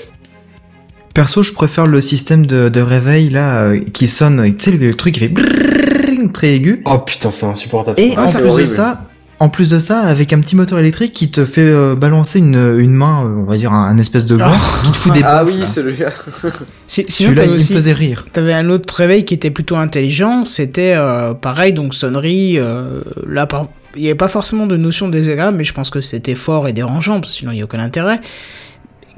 Perso, 1.14 1.42
je 1.44 1.52
préfère 1.52 1.86
le 1.86 2.00
système 2.00 2.44
de, 2.46 2.68
de 2.68 2.80
réveil 2.80 3.30
là 3.30 3.60
euh, 3.68 3.80
qui 3.92 4.06
sonne, 4.08 4.44
tu 4.56 4.64
sais 4.64 4.76
le, 4.76 4.86
le 4.88 4.94
truc 4.94 5.14
qui 5.14 5.20
fait 5.20 5.28
brrrr, 5.28 6.32
très 6.32 6.54
aigu. 6.54 6.82
Oh 6.86 6.98
putain, 6.98 7.30
c'est 7.30 7.46
insupportable. 7.46 8.00
Et 8.00 8.14
Ah, 8.16 8.24
en 8.26 8.32
plus 8.32 8.62
de 8.62 8.66
ça, 8.66 9.00
en 9.38 9.48
plus 9.48 9.70
de 9.70 9.78
ça, 9.78 10.00
avec 10.00 10.32
un 10.32 10.40
petit 10.40 10.56
moteur 10.56 10.78
électrique 10.80 11.12
qui 11.12 11.30
te 11.30 11.44
fait 11.44 11.60
euh, 11.60 11.94
balancer 11.94 12.40
une, 12.40 12.78
une 12.80 12.92
main, 12.92 13.24
euh, 13.26 13.36
on 13.38 13.44
va 13.44 13.56
dire 13.56 13.72
un, 13.72 13.84
un 13.84 13.98
espèce 13.98 14.26
de 14.26 14.36
gland, 14.36 14.50
qui 14.84 14.90
te 14.92 14.96
fout 14.96 15.12
des 15.12 15.20
Ah 15.24 15.44
oui, 15.44 15.58
là. 15.58 15.66
celui-là. 15.66 16.08
Si- 16.88 17.04
Sinon, 17.08 17.28
Celui-là, 17.30 17.44
il 17.46 17.52
me 17.52 17.58
faisait 17.58 17.92
rire. 17.92 18.26
T'avais 18.32 18.52
un 18.54 18.68
autre 18.68 18.92
réveil 18.94 19.24
qui 19.24 19.34
était 19.34 19.50
plutôt 19.50 19.76
intelligent, 19.76 20.44
c'était 20.44 20.94
euh, 20.96 21.32
pareil, 21.34 21.72
donc 21.72 21.94
sonnerie, 21.94 22.58
euh, 22.58 23.00
là, 23.28 23.46
par- 23.46 23.68
il 23.96 24.02
n'y 24.02 24.08
avait 24.08 24.16
pas 24.16 24.26
forcément 24.28 24.66
de 24.66 24.76
notion 24.76 25.08
désagréable, 25.08 25.56
mais 25.58 25.64
je 25.64 25.72
pense 25.74 25.90
que 25.90 26.00
c'était 26.00 26.34
fort 26.34 26.66
et 26.66 26.72
dérangeant, 26.72 27.20
parce 27.20 27.32
que 27.34 27.38
sinon 27.38 27.52
il 27.52 27.56
n'y 27.56 27.60
a 27.60 27.64
aucun 27.64 27.78
intérêt, 27.78 28.20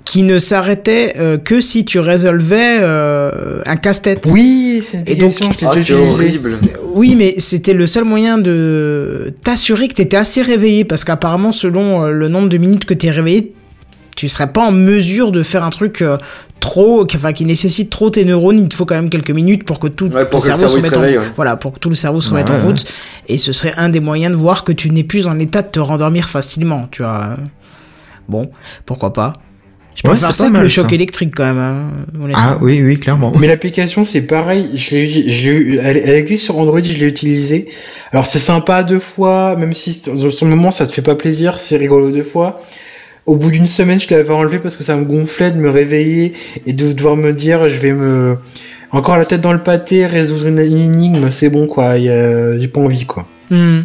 qui 0.06 0.22
ne 0.22 0.38
s'arrêtait 0.38 1.14
euh, 1.18 1.36
que 1.36 1.60
si 1.60 1.84
tu 1.84 1.98
résolvais 1.98 2.78
euh, 2.80 3.60
un 3.66 3.76
casse-tête. 3.76 4.28
Oui, 4.30 4.82
c'est 4.88 5.04
donc- 5.18 5.32
c'est 5.32 5.44
utilisée. 5.46 5.94
horrible. 5.94 6.58
Oui, 6.94 7.14
mais 7.16 7.34
c'était 7.38 7.74
le 7.74 7.86
seul 7.86 8.04
moyen 8.04 8.38
de 8.38 9.34
t'assurer 9.42 9.88
que 9.88 9.94
t'étais 9.94 10.16
assez 10.16 10.40
réveillé, 10.42 10.84
parce 10.84 11.02
qu'apparemment, 11.04 11.52
selon 11.52 12.04
euh, 12.04 12.10
le 12.12 12.28
nombre 12.28 12.48
de 12.48 12.56
minutes 12.56 12.84
que 12.84 12.94
t'es 12.94 13.10
réveillé, 13.10 13.52
tu 14.16 14.28
serais 14.30 14.50
pas 14.50 14.62
en 14.68 14.72
mesure 14.72 15.32
de 15.32 15.42
faire 15.42 15.64
un 15.64 15.70
truc 15.70 16.00
euh, 16.02 16.16
trop, 16.60 17.04
qui- 17.04 17.16
enfin, 17.16 17.32
qui 17.32 17.44
nécessite 17.44 17.90
trop 17.90 18.08
tes 18.08 18.24
neurones. 18.24 18.60
Il 18.60 18.68
te 18.68 18.76
faut 18.76 18.86
quand 18.86 18.94
même 18.94 19.10
quelques 19.10 19.32
minutes 19.32 19.64
pour 19.64 19.80
que 19.80 19.88
tout 19.88 20.06
Ouais, 20.06 20.24
pour 20.24 20.40
ton 20.40 20.46
que 20.46 20.52
le 20.52 20.54
cerveau 20.54 20.80
se 20.80 20.88
se 20.88 20.94
en- 20.96 21.00
ouais. 21.02 21.18
voilà, 21.34 21.56
pour 21.56 21.72
que 21.72 21.80
tout 21.80 21.90
le 21.90 21.96
cerveau 21.96 22.20
se 22.20 22.30
Ouais, 22.30 22.42
remette 22.42 22.50
en 22.50 22.54
ouais, 22.60 22.62
route. 22.72 22.84
Et 23.28 23.38
ce 23.38 23.52
serait 23.52 23.74
un 23.76 23.88
des 23.88 24.00
moyens 24.00 24.32
de 24.32 24.38
voir 24.38 24.62
que 24.62 24.70
tu 24.72 24.88
n'es 24.90 25.04
plus 25.04 25.26
en 25.26 25.38
état 25.40 25.62
de 25.62 25.68
te 25.68 25.80
rendormir 25.80 26.28
facilement, 26.30 26.86
tu 26.92 27.02
vois. 27.02 27.34
Bon, 28.28 28.50
pourquoi 28.86 29.12
pas. 29.12 29.32
Je 29.96 30.02
Ouais, 30.02 30.10
préfère 30.14 30.34
c'est 30.34 30.42
ça 30.42 30.46
que 30.48 30.52
mal, 30.52 30.62
le 30.62 30.68
choc 30.68 30.88
ça. 30.90 30.94
électrique 30.94 31.32
quand 31.34 31.46
même. 31.46 31.58
hein. 31.58 31.90
Ah 32.34 32.58
oui, 32.60 32.82
oui, 32.82 32.98
clairement. 32.98 33.32
Mais 33.40 33.46
l'application, 33.48 34.04
c'est 34.04 34.26
pareil. 34.26 34.68
Je 34.74 34.90
l'ai, 34.94 35.30
je 35.30 35.78
elle, 35.80 35.96
elle 35.96 36.14
existe 36.16 36.44
sur 36.44 36.58
Android, 36.58 36.80
je 36.82 36.98
l'ai 36.98 37.06
utilisée. 37.06 37.68
Alors 38.12 38.26
c'est 38.26 38.38
sympa 38.38 38.82
deux 38.82 38.98
fois, 38.98 39.56
même 39.56 39.72
si 39.74 39.92
sur 39.94 40.14
le 40.14 40.50
moment 40.50 40.70
ça 40.70 40.86
te 40.86 40.92
fait 40.92 41.02
pas 41.02 41.14
plaisir, 41.14 41.60
c'est 41.60 41.76
rigolo 41.78 42.10
deux 42.10 42.22
fois. 42.22 42.60
Au 43.24 43.36
bout 43.36 43.50
d'une 43.50 43.66
semaine, 43.66 43.98
je 44.00 44.06
l'avais 44.14 44.30
enlevé 44.34 44.58
parce 44.58 44.76
que 44.76 44.84
ça 44.84 44.94
me 44.96 45.04
gonflait 45.04 45.50
de 45.50 45.56
me 45.56 45.70
réveiller 45.70 46.34
et 46.66 46.72
de 46.74 46.92
devoir 46.92 47.16
me 47.16 47.32
dire, 47.32 47.66
je 47.68 47.78
vais 47.80 47.92
me 47.92 48.36
encore 48.92 49.16
la 49.18 49.24
tête 49.24 49.40
dans 49.40 49.52
le 49.52 49.62
pâté, 49.62 50.06
résoudre 50.06 50.46
une, 50.46 50.58
énigme, 50.60 51.30
c'est 51.30 51.48
bon 51.48 51.66
quoi. 51.66 51.96
y 51.98 52.08
a- 52.10 52.58
J'ai 52.60 52.68
pas 52.68 52.80
envie 52.80 53.06
quoi. 53.06 53.26
Hmm. 53.50 53.80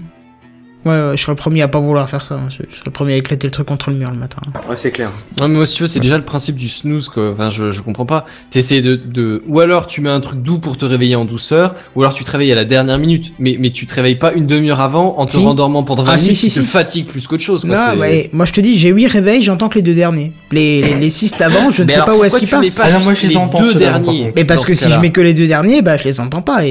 Ouais, 0.83 0.91
ouais, 0.91 1.17
je 1.17 1.21
serais 1.21 1.33
le 1.33 1.37
premier 1.37 1.61
à 1.61 1.67
pas 1.67 1.79
vouloir 1.79 2.09
faire 2.09 2.23
ça. 2.23 2.39
Je 2.49 2.55
je 2.69 2.75
serais 2.75 2.85
le 2.87 2.91
premier 2.91 3.13
à 3.13 3.17
éclater 3.17 3.45
le 3.47 3.51
truc 3.51 3.67
contre 3.67 3.89
le 3.91 3.97
mur 3.97 4.09
le 4.09 4.17
matin. 4.17 4.41
Ouais, 4.67 4.75
c'est 4.75 4.91
clair. 4.91 5.11
Non, 5.39 5.47
mais 5.47 5.55
moi, 5.57 5.65
si 5.67 5.75
tu 5.75 5.83
veux, 5.83 5.87
c'est 5.87 5.99
déjà 5.99 6.17
le 6.17 6.23
principe 6.25 6.55
du 6.55 6.67
snooze, 6.69 7.07
quoi. 7.09 7.31
Enfin, 7.33 7.49
je, 7.51 7.69
je 7.71 7.81
comprends 7.81 8.05
pas. 8.07 8.25
T'essayes 8.49 8.81
de, 8.81 8.95
de, 8.95 9.43
ou 9.47 9.59
alors 9.59 9.85
tu 9.85 10.01
mets 10.01 10.09
un 10.09 10.19
truc 10.19 10.41
doux 10.41 10.57
pour 10.57 10.77
te 10.77 10.85
réveiller 10.85 11.15
en 11.15 11.25
douceur, 11.25 11.75
ou 11.95 12.01
alors 12.01 12.13
tu 12.13 12.23
te 12.23 12.31
réveilles 12.31 12.51
à 12.51 12.55
la 12.55 12.65
dernière 12.65 12.97
minute. 12.97 13.31
Mais, 13.37 13.57
mais 13.59 13.69
tu 13.69 13.85
te 13.85 13.93
réveilles 13.93 14.15
pas 14.15 14.33
une 14.33 14.47
demi-heure 14.47 14.79
avant 14.81 15.17
en 15.19 15.25
te 15.25 15.31
Si. 15.31 15.37
rendormant 15.37 15.83
pendant 15.83 16.03
20 16.03 16.13
Ah, 16.13 16.17
si, 16.17 16.23
minutes 16.25 16.37
si, 16.39 16.47
qui 16.49 16.53
te 16.55 16.59
si. 16.61 16.65
fatigue 16.65 17.05
plus 17.05 17.27
qu'autre 17.27 17.43
chose, 17.43 17.63
quoi. 17.65 17.93
Non, 17.95 17.99
ouais, 17.99 18.29
moi 18.33 18.45
je 18.45 18.53
te 18.53 18.61
dis, 18.61 18.77
j'ai 18.77 18.89
8 18.89 19.07
réveils, 19.07 19.43
j'entends 19.43 19.69
que 19.69 19.75
les 19.75 19.81
deux 19.83 19.93
derniers. 19.93 20.31
Les, 20.51 20.81
les, 20.81 20.95
les 20.99 21.09
6 21.09 21.35
d'avant, 21.37 21.69
je 21.69 21.83
ne 21.83 21.87
sais 21.87 21.93
alors, 21.95 22.07
pas 22.07 22.17
où 22.17 22.23
est-ce 22.23 22.37
qu'ils 22.39 22.47
tu 22.47 22.55
passent. 22.55 22.75
pas 22.75 22.85
Ah 22.87 22.99
moi, 22.99 23.13
je 23.13 23.21
les 23.23 23.29
les 23.29 23.37
entends, 23.37 23.61
deux 23.61 23.75
derniers. 23.75 24.33
Mais 24.35 24.45
parce 24.45 24.65
que 24.65 24.73
ce 24.73 24.85
si 24.85 24.91
je 24.91 24.99
mets 24.99 25.11
que 25.11 25.21
les 25.21 25.33
deux 25.33 25.47
derniers, 25.47 25.81
bah 25.81 25.97
je 25.97 26.05
les 26.05 26.19
entends 26.19 26.41
pas. 26.41 26.61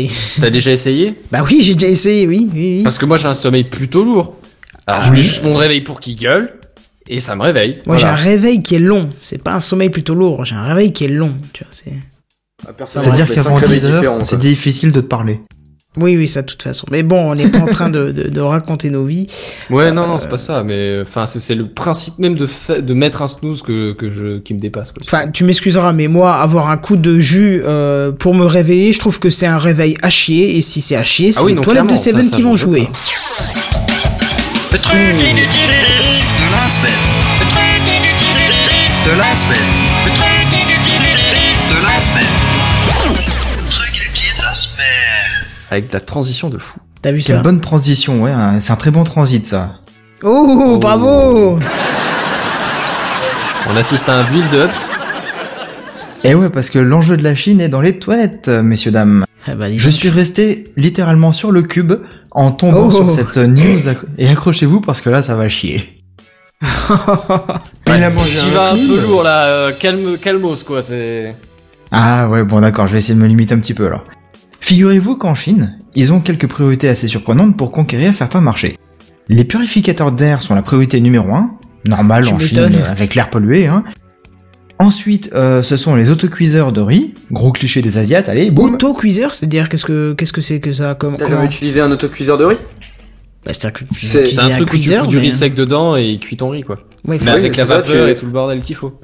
T'as 0.41 0.51
déjà 0.51 0.73
essayé? 0.73 1.15
bah 1.31 1.45
oui, 1.49 1.61
j'ai 1.63 1.75
déjà 1.75 1.87
essayé, 1.89 2.27
oui. 2.27 2.81
Parce 2.83 2.99
que 2.99 3.07
moi, 3.07 3.17
j'ai 3.17 3.27
un 3.29 3.35
sommeil 3.35 3.65
plutôt 3.65 4.00
lourd. 4.05 4.37
Alors, 4.87 5.01
Ah 5.03 5.07
je 5.07 5.11
mets 5.11 5.19
oui. 5.19 5.23
juste 5.23 5.45
mon 5.45 5.55
réveil 5.55 5.81
pour 5.83 6.01
qu'il 6.01 6.17
gueule, 6.17 6.55
et 7.09 7.21
ça 7.21 7.35
me 7.37 7.43
réveille. 7.43 7.81
Moi 7.87 7.99
j'ai 7.99 8.07
un 8.07 8.15
réveil 8.15 8.63
qui 8.63 8.75
est 8.77 8.81
long. 8.81 9.09
C'est 9.17 9.43
pas 9.43 9.55
un 9.55 9.61
sommeil 9.61 9.91
plutôt 9.91 10.15
lourd, 10.15 10.45
j'ai 10.45 10.55
un 10.55 10.65
réveil 10.65 10.93
qui 10.93 11.05
est 11.05 11.09
long. 11.09 11.35
Tu 11.53 11.65
vois, 11.65 11.73
c'est... 11.73 11.93
Ah, 12.67 12.73
personnellement, 12.73 13.15
C'est-à-dire 13.15 13.27
je 13.35 13.41
fais 13.41 13.43
qu'avant 13.45 13.59
cinq 13.59 13.67
réveils 13.67 13.81
10 13.81 13.87
heures, 13.87 14.25
c'est 14.25 14.39
difficile 14.39 14.93
de 14.93 15.01
te 15.01 15.07
parler. 15.07 15.41
Oui, 15.97 16.17
oui, 16.17 16.29
ça 16.29 16.43
de 16.43 16.47
toute 16.47 16.63
façon. 16.63 16.87
Mais 16.93 17.03
bon, 17.03 17.33
on 17.33 17.35
n'est 17.35 17.49
pas 17.49 17.59
en 17.59 17.67
train 17.67 17.89
de, 17.91 18.13
de, 18.13 18.29
de 18.29 18.41
raconter 18.41 18.91
nos 18.91 19.05
vies. 19.05 19.27
Ouais, 19.71 19.91
non, 19.91 20.07
non, 20.07 20.19
c'est 20.21 20.29
pas 20.29 20.37
ça, 20.37 20.63
mais, 20.63 21.01
enfin, 21.03 21.27
c'est, 21.27 21.41
c'est 21.41 21.57
le 21.57 21.67
principe 21.67 22.21
même 22.21 22.37
de, 22.37 22.47
de 22.79 22.95
mettre 22.95 23.23
un 23.23 23.29
snooze 23.29 23.63
que, 23.63 23.93
que 23.95 24.09
je, 24.09 24.39
qui 24.39 24.55
me 24.55 24.61
dépasse. 24.61 24.95
Enfin, 25.03 25.29
tu 25.29 25.43
m'excuseras, 25.43 25.93
mais 25.93 26.07
moi, 26.07 26.37
avoir 26.37 26.71
un 26.71 26.77
coup 26.77 26.97
de 26.97 27.19
jus 27.19 27.61
euh, 27.65 28.13
pour 28.13 28.35
me 28.37 28.45
réveiller, 28.45 28.93
je 28.93 29.01
trouve 29.01 29.19
que 29.19 29.31
c'est 29.31 29.47
un 29.47 29.59
réveil 29.59 29.97
à 30.03 30.11
chier. 30.11 30.57
Et 30.57 30.61
si 30.61 30.81
c'est 30.81 30.95
à 30.95 31.03
chier, 31.03 31.33
c'est 31.33 31.41
Ah 31.41 31.45
oui, 31.45 31.53
les 31.53 31.57
non, 31.57 31.63
toilettes 31.63 31.87
de 31.87 31.97
ça, 31.97 32.05
Seven 32.13 32.25
ça, 32.29 32.37
qui 32.37 32.43
vont 32.43 32.55
jouer. 32.55 32.87
Le 34.73 34.79
truc 34.79 34.99
inutile 35.01 35.69
de 35.69 36.53
la 36.53 36.69
semaine. 36.69 36.93
Le 37.41 37.47
truc 37.47 37.89
inutile 37.89 38.55
de 39.05 39.11
la 39.19 39.35
semaine. 39.35 39.59
Le 40.05 40.11
truc 40.11 40.53
inutile 40.53 41.03
de 41.71 41.87
la 41.87 42.01
semaine. 42.01 42.25
Le 42.87 43.71
truc 43.71 43.97
inutile 43.97 44.37
de 44.39 44.43
la 44.45 44.55
semaine. 44.55 45.47
Avec 45.71 45.89
de 45.89 45.95
la 45.95 46.01
transition 46.01 46.51
de 46.51 46.59
fou. 46.59 46.79
T'as 47.03 47.11
vu 47.11 47.21
Quelle 47.21 47.37
ça 47.37 47.43
bonne 47.43 47.61
transition, 47.61 48.23
ouais, 48.23 48.31
hein, 48.31 48.61
c'est 48.61 48.73
un 48.73 48.77
très 48.77 48.93
bon 48.93 49.03
transit 49.03 49.45
ça. 49.45 49.81
Oh, 50.23 50.79
bravo 50.81 51.59
On 53.69 53.77
assiste 53.77 54.09
à 54.09 54.19
un 54.19 54.23
build-up. 54.23 54.71
Et 56.23 56.35
ouais, 56.35 56.51
parce 56.51 56.71
que 56.71 56.79
l'enjeu 56.79 57.17
de 57.17 57.25
la 57.25 57.35
Chine 57.35 57.61
est 57.61 57.69
dans 57.69 57.81
les 57.81 57.99
toilettes, 57.99 58.49
messieurs 58.49 58.93
dames. 58.93 59.25
Ah 59.47 59.55
bah, 59.55 59.67
Je 59.71 59.91
suis 59.91 60.09
resté 60.11 60.73
littéralement 60.77 61.33
sur 61.33 61.51
le 61.53 61.63
cube 61.63 61.95
en 62.31 62.51
tombant 62.53 62.89
Oh. 62.89 62.91
sur 62.91 63.11
cette 63.11 63.37
news 63.39 63.79
acc- 63.89 64.05
et 64.19 64.29
accrochez-vous 64.29 64.81
parce 64.81 65.01
que 65.01 65.11
là 65.11 65.23
ça 65.23 65.35
va 65.35 65.49
chier. 65.49 66.03
Il 66.63 68.03
a 68.05 68.11
mangé 68.11 68.31
Il 68.35 68.51
un 68.51 68.55
va 68.55 68.71
un 68.73 68.77
peu 68.77 69.07
lourd, 69.07 69.23
là. 69.23 69.45
euh, 69.47 69.73
calme, 69.73 70.19
calmos, 70.19 70.63
quoi. 70.65 70.83
C'est. 70.83 71.35
Ah 71.91 72.29
ouais, 72.29 72.45
bon 72.45 72.61
d'accord, 72.61 72.87
je 72.87 72.93
vais 72.93 72.99
essayer 72.99 73.15
de 73.15 73.21
me 73.21 73.27
limiter 73.27 73.55
un 73.55 73.61
petit 73.61 73.75
peu 73.75 73.87
alors. 73.87 74.05
Figurez-vous 74.61 75.17
qu'en 75.17 75.35
Chine, 75.35 75.77
ils 75.95 76.13
ont 76.13 76.21
quelques 76.21 76.47
priorités 76.47 76.89
assez 76.89 77.09
surprenantes 77.09 77.57
pour 77.57 77.73
conquérir 77.73 78.15
certains 78.15 78.41
marchés. 78.41 78.79
Les 79.29 79.45
purificateurs 79.45 80.13
d'air 80.13 80.43
sont 80.43 80.55
la 80.55 80.63
priorité 80.63 81.01
numéro 81.01 81.35
1, 81.35 81.53
normal 81.87 82.27
Tu 82.27 82.33
en 82.35 82.39
Chine 82.39 82.79
avec 82.89 83.15
l'air 83.15 83.31
pollué. 83.31 83.67
Hein. 83.67 83.85
Ensuite, 84.81 85.31
euh, 85.35 85.63
ce 85.63 85.77
sont 85.77 85.95
les 85.95 86.11
autocuiseurs 86.11 86.73
de 86.73 86.81
riz, 86.81 87.13
gros 87.31 87.53
cliché 87.53 87.83
des 87.83 87.99
Asiates, 87.99 88.29
allez, 88.31 88.51
boum. 88.51 88.75
Auto-cuiseur, 88.75 89.31
c'est-à-dire 89.31 89.69
qu'est-ce 89.69 89.85
que 89.85 90.15
qu'est-ce 90.15 90.33
que 90.33 90.41
c'est 90.41 90.59
que 90.59 90.73
ça 90.73 90.95
comme 90.95 91.17
T'as 91.19 91.29
jamais 91.29 91.45
utilisé 91.45 91.81
un 91.83 91.91
autocuiseur 91.91 92.39
de 92.39 92.45
riz 92.45 92.57
bah, 93.45 93.53
C'est- 93.53 93.67
un 94.39 94.49
truc 94.51 94.69
où 94.73 94.77
tu 94.77 94.81
cuiseur, 94.83 95.05
fous 95.05 95.11
du 95.11 95.17
mais- 95.17 95.23
riz 95.23 95.31
sec 95.33 95.55
dedans 95.55 95.97
et 95.99 96.07
il 96.09 96.19
cuit 96.19 96.37
ton 96.39 96.49
riz 96.49 96.63
quoi. 96.63 96.77
Ouais, 97.07 97.19
faut- 97.19 97.25
Mais 97.27 97.33
Oui, 97.33 97.39
avec 97.39 97.57
la 97.57 97.65
vapeur 97.67 98.07
tu- 98.07 98.11
et 98.11 98.15
tout 98.17 98.25
le 98.27 98.33
bordel 98.33 98.63
qu'il 98.63 98.75
faut. 98.77 98.99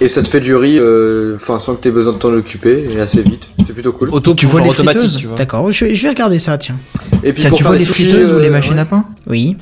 Et 0.00 0.06
ça 0.08 0.22
te 0.22 0.28
fait 0.28 0.40
du 0.40 0.54
riz, 0.54 0.78
euh, 0.78 1.34
enfin 1.36 1.58
sans 1.58 1.74
que 1.74 1.82
t'aies 1.82 1.90
besoin 1.90 2.12
de 2.12 2.18
t'en 2.18 2.32
occuper, 2.32 2.84
et 2.94 3.00
assez 3.00 3.22
vite. 3.22 3.50
C'est 3.66 3.72
plutôt 3.72 3.92
cool. 3.92 4.10
Auto 4.12 4.34
Tu 4.34 4.46
vois 4.46 4.60
les 4.60 4.68
automatique, 4.70 5.00
friteuses 5.02 5.16
tu 5.16 5.26
vois. 5.26 5.36
D'accord, 5.36 5.70
je, 5.70 5.86
vais- 5.86 5.94
je 5.94 6.02
vais 6.04 6.08
regarder 6.10 6.38
ça, 6.38 6.56
tiens. 6.58 6.76
Et 7.24 7.32
puis 7.32 7.40
Tiens, 7.42 7.50
pour 7.50 7.58
tu 7.58 7.64
vois 7.64 7.72
des 7.72 7.80
les 7.80 7.84
friteuses 7.84 8.32
ou 8.32 8.36
euh, 8.36 8.40
les 8.42 8.50
machines 8.50 8.74
ouais. 8.74 8.80
à 8.80 8.84
pain 8.84 9.04
Oui. 9.26 9.56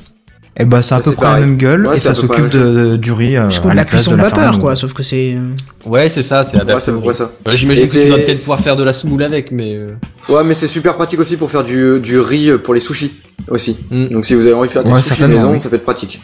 Eh 0.57 0.65
ben, 0.65 0.81
c'est 0.81 0.95
à 0.95 0.97
Ça, 0.97 1.03
peu 1.03 1.09
c'est 1.11 1.15
près 1.15 1.25
la 1.33 1.39
même 1.39 1.55
gueule 1.57 1.87
Ouais, 1.87 1.95
et 1.95 1.97
c'est 1.99 2.05
ça 2.05 2.09
à 2.11 2.13
peu 2.15 2.21
s'occupe 2.27 2.99
du 2.99 3.11
riz 3.13 3.37
euh, 3.37 3.47
à 3.49 3.73
la 3.73 3.85
place 3.85 4.01
cuisson 4.03 4.11
de 4.11 4.17
la 4.17 4.23
vapeur, 4.23 4.43
farine. 4.45 4.59
quoi, 4.59 4.75
sauf 4.75 4.91
que 4.93 5.03
c'est... 5.03 5.35
euh, 5.35 5.49
Ouais, 5.85 6.09
c'est 6.09 6.23
ça, 6.23 6.43
c'est 6.43 6.57
Ouais, 6.57 6.63
adapté. 6.63 6.81
c'est 6.83 6.91
à 6.91 6.93
peu 6.93 6.97
au 6.97 7.01
près 7.01 7.11
riz. 7.11 7.15
ça. 7.17 7.31
Bah, 7.45 7.55
J'imagine 7.55 7.83
Et 7.83 7.87
que 7.87 7.91
tu 7.93 7.99
c'est- 8.01 8.09
peut-être 8.09 8.39
pouvoir 8.41 8.59
faire 8.59 8.75
de 8.75 8.83
la 8.83 8.91
semoule 8.91 9.23
avec, 9.23 9.51
mais. 9.51 9.75
euh, 9.75 9.87
Ouais, 10.27 10.43
mais 10.43 10.53
c'est 10.53 10.67
super 10.67 10.95
pratique 10.95 11.19
aussi 11.19 11.37
pour 11.37 11.49
faire 11.49 11.63
du, 11.63 11.99
du 12.01 12.19
riz 12.19 12.51
pour 12.63 12.73
les 12.73 12.79
sushis 12.81 13.13
aussi. 13.49 13.77
Mm. 13.89 14.07
Donc 14.07 14.25
si 14.25 14.33
vous 14.35 14.45
avez 14.45 14.53
envie 14.55 14.67
de 14.67 14.73
faire 14.73 14.83
des 14.83 14.91
Ouais, 14.91 15.01
sushis 15.01 15.23
maison, 15.23 15.53
oui. 15.53 15.61
ça 15.61 15.69
peut 15.69 15.75
être 15.77 15.83
pratique. 15.85 16.21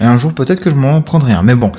Et 0.00 0.04
un 0.04 0.18
jour, 0.18 0.32
peut-être 0.34 0.60
que 0.60 0.70
je 0.70 0.74
m'en 0.74 1.02
prendrai 1.02 1.32
un. 1.32 1.42
Mais 1.44 1.54
bon. 1.54 1.70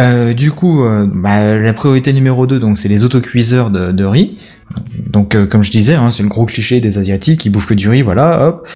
Euh, 0.00 0.32
du 0.34 0.50
coup, 0.50 0.84
euh, 0.84 1.06
bah, 1.08 1.56
la 1.56 1.72
priorité 1.74 2.12
numéro 2.12 2.48
2, 2.48 2.58
donc, 2.58 2.76
c'est 2.76 2.88
les 2.88 3.04
autocuiseurs 3.04 3.70
de, 3.70 3.92
de 3.92 4.04
riz. 4.04 4.36
Donc, 5.06 5.36
euh, 5.36 5.46
comme 5.46 5.62
je 5.62 5.70
disais, 5.70 5.94
hein, 5.94 6.10
c'est 6.10 6.24
le 6.24 6.28
gros 6.28 6.44
cliché 6.44 6.80
des 6.80 6.98
Asiatiques 6.98 7.38
qui 7.40 7.50
bouffent 7.50 7.66
que 7.68 7.74
du 7.74 7.88
riz, 7.88 8.02
voilà, 8.02 8.48
hop. 8.48 8.68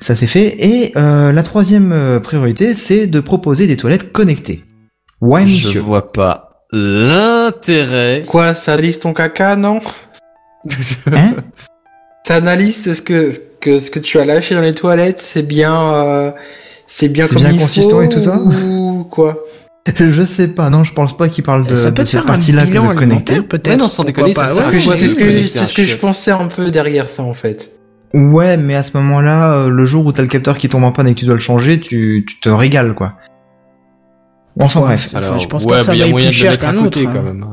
Ça 0.00 0.16
c'est 0.16 0.26
fait. 0.26 0.56
Et 0.58 0.92
euh, 0.96 1.30
la 1.32 1.42
troisième 1.42 1.92
euh, 1.92 2.20
priorité, 2.20 2.74
c'est 2.74 3.06
de 3.06 3.20
proposer 3.20 3.66
des 3.66 3.76
toilettes 3.76 4.12
connectées. 4.12 4.64
Ouais, 5.20 5.46
Je 5.46 5.66
monsieur. 5.66 5.80
vois 5.80 6.12
pas 6.12 6.64
l'intérêt. 6.72 8.22
Quoi, 8.26 8.54
ça 8.54 8.74
analyse 8.74 8.98
ton 9.00 9.12
caca, 9.12 9.56
non? 9.56 9.78
Hein? 11.12 11.34
Ça 12.26 12.36
analyse 12.36 12.92
ce 12.94 13.02
que, 13.02 13.30
ce 13.32 13.40
que, 13.60 13.80
ce 13.80 13.90
que 13.90 13.98
tu 13.98 14.18
as 14.18 14.24
lâché 14.24 14.54
dans 14.54 14.60
les 14.60 14.74
toilettes, 14.74 15.18
c'est 15.18 15.42
bien, 15.42 15.74
euh, 15.94 16.30
c'est 16.86 17.08
bien 17.08 17.24
C'est 17.26 17.34
comme 17.34 17.42
bien 17.42 17.52
il 17.52 17.58
consistant 17.58 17.96
faut, 17.96 18.02
et 18.02 18.08
tout 18.08 18.20
ça? 18.20 18.38
Ou 18.38 19.04
quoi? 19.10 19.42
Je 19.98 20.22
sais 20.22 20.48
pas, 20.48 20.68
non, 20.70 20.84
je 20.84 20.92
pense 20.92 21.16
pas 21.16 21.28
qu'il 21.28 21.42
parle 21.42 21.66
de, 21.66 21.74
ça 21.74 21.90
de 21.90 21.94
peut 21.96 22.04
te 22.04 22.08
cette 22.10 22.26
partie-là 22.26 22.66
de 22.66 22.94
connecter. 22.94 23.40
peut-être. 23.40 23.68
Ouais, 23.70 23.76
non, 23.76 23.88
sans 23.88 24.04
déconner, 24.04 24.28
ouais. 24.28 24.34
C'est 24.34 24.62
ce 24.62 24.68
que, 24.68 24.76
ouais, 24.76 24.96
c'est 24.96 25.08
ce 25.08 25.16
que, 25.16 25.46
ce 25.46 25.74
que 25.74 25.84
je 25.84 25.96
pensais 25.96 26.30
un 26.30 26.46
peu 26.48 26.70
derrière 26.70 27.08
ça, 27.08 27.22
en 27.22 27.34
fait. 27.34 27.79
Ouais, 28.14 28.56
mais 28.56 28.74
à 28.74 28.82
ce 28.82 28.96
moment-là, 28.98 29.52
euh, 29.52 29.68
le 29.70 29.84
jour 29.84 30.04
où 30.06 30.12
t'as 30.12 30.22
le 30.22 30.28
capteur 30.28 30.58
qui 30.58 30.68
tombe 30.68 30.82
en 30.84 30.92
panne 30.92 31.06
et 31.06 31.14
que 31.14 31.20
tu 31.20 31.26
dois 31.26 31.34
le 31.34 31.40
changer, 31.40 31.78
tu, 31.80 32.24
tu 32.26 32.40
te 32.40 32.48
régales, 32.48 32.94
quoi. 32.94 33.14
Enfin 34.58 34.80
Ouais. 34.80 34.86
bref. 34.86 35.10
Enfin, 35.14 35.38
je 35.38 35.46
pense 35.46 35.64
ouais, 35.64 35.70
pas 35.70 35.78
que 35.78 35.84
ça 35.84 35.92
mais 35.92 35.98
il 35.98 36.00
y 36.00 36.02
a 36.02 36.04
vaille 36.06 36.12
moyen 36.12 36.28
plus 36.28 36.34
de 36.36 36.40
cher 36.40 36.58
qu'un 36.58 36.76
autre, 36.78 37.00
quand 37.02 37.08
hein. 37.10 37.22
même. 37.22 37.46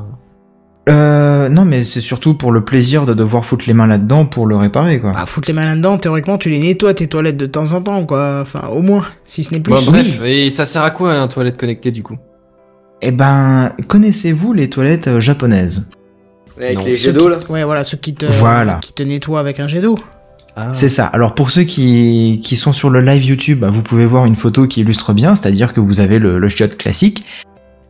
Euh, 0.90 1.50
non, 1.50 1.66
mais 1.66 1.84
c'est 1.84 2.02
surtout 2.02 2.34
pour 2.36 2.52
le 2.52 2.64
plaisir 2.64 3.06
de 3.06 3.14
devoir 3.14 3.46
foutre 3.46 3.66
les 3.68 3.74
mains 3.74 3.88
là-dedans 3.88 4.26
pour 4.26 4.48
le 4.48 4.56
réparer, 4.56 5.00
quoi. 5.00 5.12
Bah, 5.12 5.26
foutre 5.26 5.48
les 5.50 5.54
mains 5.54 5.66
là-dedans, 5.66 5.98
théoriquement, 5.98 6.38
tu 6.38 6.50
les 6.50 6.60
nettoies 6.60 6.94
tes 6.94 7.08
toilettes 7.08 7.38
de 7.38 7.46
temps 7.46 7.74
en 7.74 7.82
temps, 7.82 8.04
quoi. 8.06 8.40
Enfin, 8.42 8.68
au 8.72 8.82
moins, 8.82 9.06
si 9.26 9.44
ce 9.44 9.54
n'est 9.54 9.60
plus. 9.60 9.74
Bon, 9.74 9.82
bref, 9.86 10.22
et 10.26 10.50
ça 10.50 10.66
sert 10.66 10.82
à 10.84 10.92
quoi 10.92 11.14
un 11.14 11.28
toilette 11.28 11.58
connectée 11.58 11.92
du 11.92 12.04
coup? 12.04 12.18
Eh 13.02 13.12
ben, 13.12 13.74
connaissez-vous 13.88 14.54
les 14.54 14.70
toilettes 14.70 15.08
euh, 15.08 15.20
japonaises? 15.20 15.92
Avec 16.58 16.78
Non. 16.80 16.86
les 16.86 16.96
jets 16.96 17.14
d'eau 17.14 17.30
là? 17.30 17.38
Ouais, 17.50 17.64
voilà, 17.64 17.84
ceux 17.84 17.98
qui 17.98 18.16
te, 18.16 18.26
Voilà. 18.26 18.80
qui 18.82 18.94
te 18.94 19.04
nettoient 19.04 19.40
avec 19.40 19.60
un 19.60 19.68
jet 19.68 19.82
d'eau. 19.82 20.00
Ah. 20.60 20.72
C'est 20.74 20.90
ça. 20.90 21.06
Alors 21.06 21.36
pour 21.36 21.52
ceux 21.52 21.64
qui, 21.66 22.42
qui 22.44 22.56
sont 22.56 22.74
sur 22.74 22.90
le 22.90 23.00
live 23.00 23.24
YouTube, 23.24 23.60
bah, 23.60 23.70
vous 23.70 23.84
pouvez 23.84 24.08
voir 24.08 24.26
une 24.26 24.36
photo 24.36 24.66
qui 24.66 24.82
illustre 24.82 25.14
bien, 25.14 25.36
c'est-à-dire 25.36 25.72
que 25.72 25.80
vous 25.80 26.00
avez 26.00 26.18
le, 26.18 26.40
le 26.40 26.48
classique, 26.76 27.24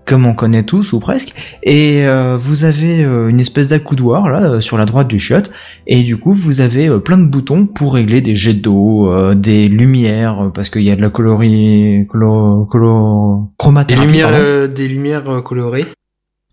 comme 0.03 0.25
on 0.25 0.33
connaît 0.33 0.63
tous 0.63 0.91
ou 0.91 0.99
presque, 0.99 1.33
et 1.63 2.05
euh, 2.05 2.37
vous 2.37 2.65
avez 2.65 3.05
euh, 3.05 3.29
une 3.29 3.39
espèce 3.39 3.69
d'accoudoir 3.69 4.29
là 4.29 4.49
euh, 4.49 4.61
sur 4.61 4.77
la 4.77 4.83
droite 4.85 5.07
du 5.07 5.17
chiotte, 5.17 5.49
et 5.85 6.03
du 6.03 6.17
coup 6.17 6.33
vous 6.33 6.59
avez 6.59 6.89
plein 6.99 7.17
de 7.17 7.29
boutons 7.29 7.67
pour 7.67 7.93
régler 7.93 8.19
des 8.19 8.35
jets 8.35 8.53
d'eau, 8.53 9.13
euh, 9.13 9.33
des 9.33 9.69
lumières, 9.69 10.51
parce 10.53 10.69
qu'il 10.69 10.83
y 10.83 10.91
a 10.91 10.97
de 10.97 11.01
la 11.01 11.09
colorie, 11.09 12.05
colo, 12.09 12.65
colo, 12.65 13.43
Des 13.49 13.55
chromathérapie. 13.57 14.07
lumières, 14.07 14.29
pardon. 14.29 14.43
euh, 14.45 14.67
des 14.67 14.89
lumières 14.89 15.41
colorées. 15.45 15.85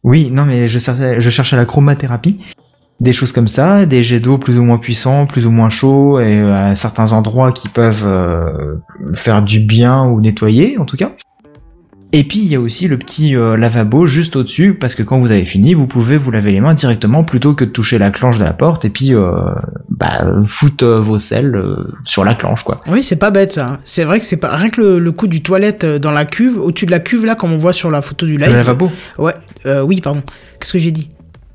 Oui, 0.05 0.29
non, 0.31 0.45
mais 0.45 0.69
je 0.69 0.79
cherchais, 0.79 1.21
je 1.21 1.31
cherchais 1.31 1.57
la 1.57 1.65
chromathérapie. 1.65 2.41
Des 3.05 3.13
choses 3.13 3.33
comme 3.33 3.49
ça, 3.49 3.85
des 3.85 4.03
jets 4.03 4.21
d'eau 4.21 4.39
plus 4.39 4.59
ou 4.59 4.63
moins 4.63 4.79
puissants, 4.79 5.27
plus 5.27 5.45
ou 5.47 5.51
moins 5.51 5.69
chauds, 5.69 6.19
et 6.21 6.41
euh, 6.41 6.55
à 6.71 6.75
certains 6.75 7.13
endroits 7.13 7.53
qui 7.53 7.69
peuvent 7.69 8.07
euh, 8.07 8.77
faire 9.13 9.43
du 9.43 9.61
bien 9.61 10.07
ou 10.07 10.23
nettoyer, 10.23 10.79
en 10.79 10.87
tout 10.87 10.97
cas. 10.97 11.13
Et 12.13 12.25
puis 12.25 12.39
il 12.39 12.47
y 12.47 12.55
a 12.55 12.61
aussi 12.61 12.89
le 12.89 12.97
petit 12.97 13.37
euh, 13.37 13.59
lavabo 13.59 14.07
juste 14.07 14.37
au-dessus, 14.37 14.73
parce 14.73 14.95
que 14.95 15.03
quand 15.03 15.19
vous 15.19 15.33
avez 15.33 15.45
fini, 15.45 15.75
vous 15.75 15.87
pouvez 15.87 16.17
vous 16.17 16.31
laver 16.31 16.53
les 16.53 16.61
mains 16.63 16.73
directement 16.73 17.25
plutôt 17.25 17.53
que 17.53 17.65
de 17.67 17.71
toucher 17.71 17.99
la 17.99 18.11
clenche 18.11 18.39
de 18.39 18.45
la 18.45 18.55
porte 18.55 18.87
et 18.87 18.91
puis 18.91 19.13
euh, 19.15 19.33
bah, 19.91 20.25
foutre 20.47 20.85
euh, 20.87 21.01
vos 21.03 21.19
selles 21.19 21.57
euh, 21.57 21.93
sur 22.05 22.25
la 22.25 22.35
clenche, 22.35 22.65
quoi. 22.65 22.81
Oui, 22.87 23.03
c'est 23.03 23.17
pas 23.17 23.31
bête 23.31 23.53
ça. 23.53 23.81
C'est 23.85 24.05
vrai 24.05 24.19
que 24.19 24.25
c'est 24.25 24.39
pas 24.39 24.55
rien 24.57 24.71
que 24.71 24.81
le, 24.81 24.99
le 24.99 25.13
coup 25.13 25.27
du 25.27 25.43
toilette 25.43 25.85
euh, 25.85 25.99
dans 25.99 26.13
la 26.13 26.25
cuve, 26.25 26.57
au-dessus 26.59 26.87
de 26.87 26.91
la 26.93 27.01
cuve 27.01 27.27
là, 27.27 27.35
comme 27.35 27.53
on 27.53 27.59
voit 27.59 27.75
sur 27.75 27.91
la 27.91 28.01
photo 28.01 28.25
du 28.25 28.39
live. 28.39 28.49
Le 28.49 28.55
lavabo, 28.55 28.91
Ouais, 29.19 29.35
euh, 29.67 29.83
oui, 29.83 30.01
pardon. 30.01 30.23
Qu'est-ce 30.59 30.73
que 30.73 30.79
j'ai 30.79 30.93
dit? 30.93 31.11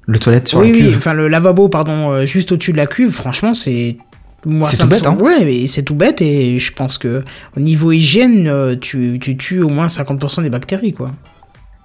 Le 0.09 0.19
toilette 0.19 0.47
sur 0.47 0.59
Oui, 0.59 0.67
la 0.67 0.73
oui, 0.73 0.79
cuve. 0.79 0.97
enfin 0.97 1.13
le 1.13 1.27
lavabo, 1.27 1.69
pardon, 1.69 2.11
euh, 2.11 2.25
juste 2.25 2.51
au-dessus 2.51 2.71
de 2.71 2.77
la 2.77 2.87
cuve. 2.87 3.11
Franchement, 3.11 3.53
c'est 3.53 3.97
moi, 4.45 4.67
C'est 4.69 4.77
ça 4.77 4.83
tout 4.83 4.89
bête, 4.89 5.03
semble- 5.03 5.21
hein. 5.21 5.25
Ouais, 5.25 5.45
mais 5.45 5.67
c'est 5.67 5.83
tout 5.83 5.95
bête 5.95 6.21
et 6.21 6.59
je 6.59 6.73
pense 6.73 6.97
que 6.97 7.23
au 7.55 7.59
niveau 7.59 7.91
hygiène, 7.91 8.47
euh, 8.47 8.75
tu, 8.79 9.19
tu 9.21 9.37
tues 9.37 9.61
au 9.61 9.69
moins 9.69 9.87
50% 9.87 10.41
des 10.41 10.49
bactéries, 10.49 10.93
quoi. 10.93 11.11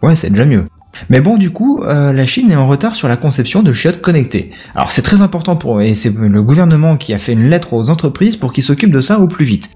Ouais, 0.03 0.17
c'est 0.17 0.31
déjà 0.31 0.45
mieux. 0.45 0.65
Mais 1.11 1.21
bon, 1.21 1.37
du 1.37 1.51
coup, 1.51 1.83
euh, 1.83 2.13
la 2.13 2.25
Chine 2.25 2.53
est 2.53 2.57
en 2.57 2.69
retard 2.69 2.95
sur 2.95 3.09
la 3.09 3.17
conception 3.17 3.63
de 3.65 3.73
chiottes 3.73 4.01
connectées. 4.01 4.53
Alors 4.77 4.93
c'est 4.93 5.03
très 5.03 5.23
important 5.23 5.57
pour 5.57 5.79
eux, 5.81 5.83
et 5.83 5.95
c'est 5.95 6.15
le 6.17 6.43
gouvernement 6.43 6.97
qui 6.97 7.13
a 7.13 7.19
fait 7.19 7.33
une 7.33 7.51
lettre 7.51 7.73
aux 7.75 7.91
entreprises 7.91 8.37
pour 8.37 8.53
qu'ils 8.53 8.63
s'occupent 8.63 8.93
de 8.93 9.01
ça 9.01 9.19
au 9.19 9.27
plus 9.27 9.45
vite. 9.45 9.71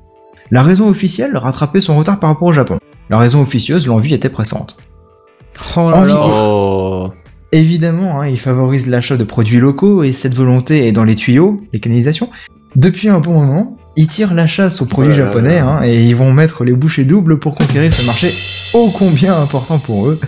La 0.53 0.63
raison 0.63 0.89
officielle, 0.89 1.37
rattraper 1.37 1.81
son 1.81 1.97
retard 1.99 2.21
par 2.21 2.31
rapport 2.31 2.47
au 2.49 2.53
Japon. 2.53 2.79
La 3.11 3.19
raison 3.19 3.43
officieuse, 3.43 3.87
l'envie 3.89 4.15
était 4.15 4.29
pressante. 4.29 4.77
Oh 5.77 5.91
là 5.91 5.97
Envie. 5.99 6.13
là. 6.13 6.23
Évidemment, 7.53 8.21
hein, 8.21 8.29
ils 8.29 8.39
favorisent 8.39 8.89
l'achat 8.89 9.17
de 9.17 9.25
produits 9.25 9.59
locaux, 9.59 10.03
et 10.03 10.13
cette 10.13 10.35
volonté 10.35 10.87
est 10.87 10.93
dans 10.93 11.05
les 11.05 11.15
tuyaux, 11.15 11.63
les 11.73 11.81
canalisations. 11.81 12.29
Depuis 12.77 13.09
un 13.09 13.21
bon 13.21 13.33
moment, 13.33 13.77
ils 13.97 14.07
tirent 14.07 14.35
la 14.35 14.47
chasse 14.47 14.83
aux 14.83 14.87
produits 14.87 15.15
japonais, 15.15 15.59
hein, 15.59 15.81
et 15.83 16.03
ils 16.05 16.15
vont 16.15 16.33
mettre 16.33 16.65
les 16.65 16.73
bouchées 16.73 17.05
doubles 17.05 17.39
pour 17.39 17.55
conquérir 17.55 17.93
ce 17.93 18.05
marché 18.07 18.29
ô 18.75 18.91
combien 18.91 19.41
important 19.41 19.79
pour 19.79 20.09
eux. 20.09 20.21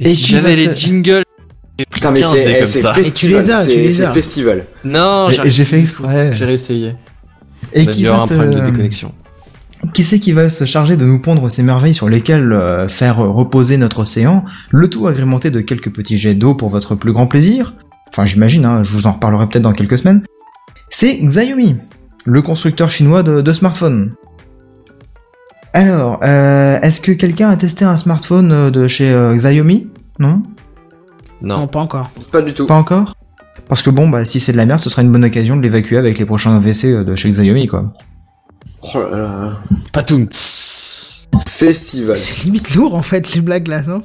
Et, 0.00 0.08
si 0.08 0.26
j'avais 0.26 0.50
va 0.50 0.56
les 0.56 0.66
se- 0.66 0.74
jingles. 0.74 1.22
Putain, 1.90 2.10
mais 2.10 2.20
15 2.22 2.32
c'est 2.32 2.44
eh, 2.54 2.58
comme 2.58 2.66
c'est 2.66 2.80
ça. 2.80 2.92
festival. 2.92 3.06
Et 3.06 3.12
tu 3.12 3.28
les 3.46 3.50
as, 3.50 3.64
tu 3.64 3.70
c'est- 3.70 3.76
les 3.76 3.92
c'est 3.92 4.04
as. 4.04 4.12
festival. 4.12 4.64
Non, 4.84 5.28
j'ai 5.44 5.64
fait 5.64 5.78
exprès. 5.78 6.32
J'ai 6.34 6.44
réessayé. 6.44 6.94
Et 7.72 7.82
Il 7.82 7.90
qui 7.90 8.00
y 8.02 8.04
va, 8.04 8.18
se... 8.20 8.34
problème 8.34 8.54
de 8.60 8.60
déconnexion. 8.70 9.12
Qui 9.92 10.02
c'est 10.04 10.18
qui 10.18 10.32
va 10.32 10.48
se 10.48 10.64
charger 10.64 10.96
de 10.96 11.04
nous 11.04 11.18
pondre 11.20 11.50
ces 11.50 11.62
merveilles 11.62 11.94
sur 11.94 12.08
lesquelles 12.08 12.52
euh, 12.52 12.88
faire 12.88 13.18
reposer 13.18 13.76
notre 13.78 14.00
océan, 14.00 14.44
le 14.70 14.88
tout 14.88 15.06
agrémenté 15.06 15.50
de 15.50 15.60
quelques 15.60 15.90
petits 15.92 16.16
jets 16.16 16.34
d'eau 16.34 16.54
pour 16.54 16.68
votre 16.70 16.94
plus 16.94 17.12
grand 17.12 17.26
plaisir? 17.26 17.74
Enfin, 18.08 18.24
j'imagine, 18.26 18.64
hein, 18.64 18.82
je 18.82 18.92
vous 18.92 19.06
en 19.06 19.12
reparlerai 19.12 19.46
peut-être 19.46 19.62
dans 19.62 19.72
quelques 19.72 19.98
semaines. 19.98 20.22
C'est 20.90 21.18
Xiaomi, 21.18 21.76
le 22.24 22.42
constructeur 22.42 22.90
chinois 22.90 23.22
de, 23.22 23.40
de 23.40 23.52
smartphones. 23.52 24.14
Alors, 25.72 26.20
euh, 26.22 26.80
est-ce 26.80 27.00
que 27.00 27.12
quelqu'un 27.12 27.50
a 27.50 27.56
testé 27.56 27.84
un 27.84 27.96
smartphone 27.98 28.50
euh, 28.52 28.70
de 28.70 28.88
chez 28.88 29.10
euh, 29.10 29.34
Xiaomi? 29.36 29.88
Non? 30.18 30.42
Non, 31.42 31.58
Non. 31.60 31.66
pas 31.66 31.80
encore. 31.80 32.10
Pas 32.32 32.40
du 32.40 32.54
tout. 32.54 32.66
Pas 32.66 32.76
encore? 32.76 33.14
Parce 33.68 33.82
que 33.82 33.90
bon, 33.90 34.08
bah 34.08 34.24
si 34.24 34.40
c'est 34.40 34.52
de 34.52 34.56
la 34.56 34.64
merde, 34.64 34.78
ce 34.80 34.88
sera 34.88 35.02
une 35.02 35.12
bonne 35.12 35.24
occasion 35.24 35.56
de 35.56 35.60
l'évacuer 35.60 35.98
avec 35.98 36.18
les 36.18 36.24
prochains 36.24 36.54
AVC 36.56 37.04
de 37.04 37.14
chez 37.16 37.28
Xiaomi, 37.28 37.66
quoi. 37.66 37.92
Oh 38.82 38.98
là 38.98 39.18
là. 39.18 39.52
Patoum. 39.92 40.28
Festival. 41.46 42.16
C'est 42.16 42.44
limite 42.44 42.74
lourd 42.74 42.94
en 42.94 43.02
fait 43.02 43.34
les 43.34 43.40
blagues 43.40 43.68
là, 43.68 43.82
non 43.82 44.02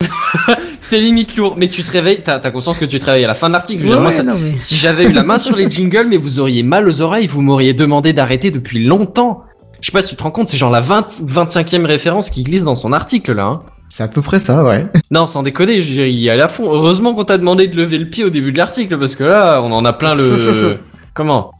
C'est 0.80 1.00
limite 1.00 1.36
lourd, 1.36 1.54
mais 1.56 1.68
tu 1.68 1.82
te 1.82 1.90
réveilles, 1.90 2.22
t'as 2.22 2.38
conscience 2.50 2.78
que 2.78 2.84
tu 2.84 2.98
te 2.98 3.04
réveilles 3.04 3.24
à 3.24 3.28
la 3.28 3.34
fin 3.34 3.48
de 3.48 3.54
l'article. 3.54 3.86
Ouais, 3.86 3.98
mais... 3.98 4.58
Si 4.58 4.76
j'avais 4.76 5.04
eu 5.04 5.12
la 5.12 5.22
main 5.22 5.38
sur 5.38 5.56
les 5.56 5.68
jingles, 5.70 6.06
mais 6.08 6.16
vous 6.16 6.38
auriez 6.38 6.62
mal 6.62 6.86
aux 6.86 7.00
oreilles, 7.00 7.26
vous 7.26 7.40
m'auriez 7.40 7.74
demandé 7.74 8.12
d'arrêter 8.12 8.50
depuis 8.50 8.84
longtemps. 8.84 9.42
Je 9.80 9.86
sais 9.86 9.92
pas 9.92 10.02
si 10.02 10.10
tu 10.10 10.16
te 10.16 10.22
rends 10.22 10.30
compte, 10.30 10.48
c'est 10.48 10.56
genre 10.56 10.70
la 10.70 10.80
20, 10.80 11.08
25e 11.22 11.86
référence 11.86 12.30
qui 12.30 12.44
glisse 12.44 12.62
dans 12.62 12.76
son 12.76 12.92
article 12.92 13.32
là. 13.32 13.46
Hein. 13.46 13.62
C'est 13.88 14.02
à 14.02 14.08
peu 14.08 14.22
près 14.22 14.40
ça, 14.40 14.64
ouais. 14.64 14.86
Non, 15.10 15.26
sans 15.26 15.42
déconner, 15.42 15.74
il 15.74 16.18
y 16.18 16.30
a 16.30 16.44
à 16.44 16.48
fond. 16.48 16.64
Heureusement 16.72 17.14
qu'on 17.14 17.24
t'a 17.24 17.38
demandé 17.38 17.68
de 17.68 17.76
lever 17.76 17.98
le 17.98 18.08
pied 18.08 18.24
au 18.24 18.30
début 18.30 18.52
de 18.52 18.58
l'article, 18.58 18.98
parce 18.98 19.16
que 19.16 19.24
là, 19.24 19.60
on 19.62 19.72
en 19.72 19.84
a 19.84 19.92
plein 19.92 20.14
le... 20.14 20.78
Comment? 21.14 21.52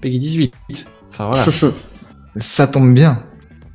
Peggy 0.00 0.18
18. 0.18 0.54
Enfin 1.28 1.50
voilà. 1.52 1.72
Ça 2.36 2.66
tombe 2.66 2.94
bien. 2.94 3.22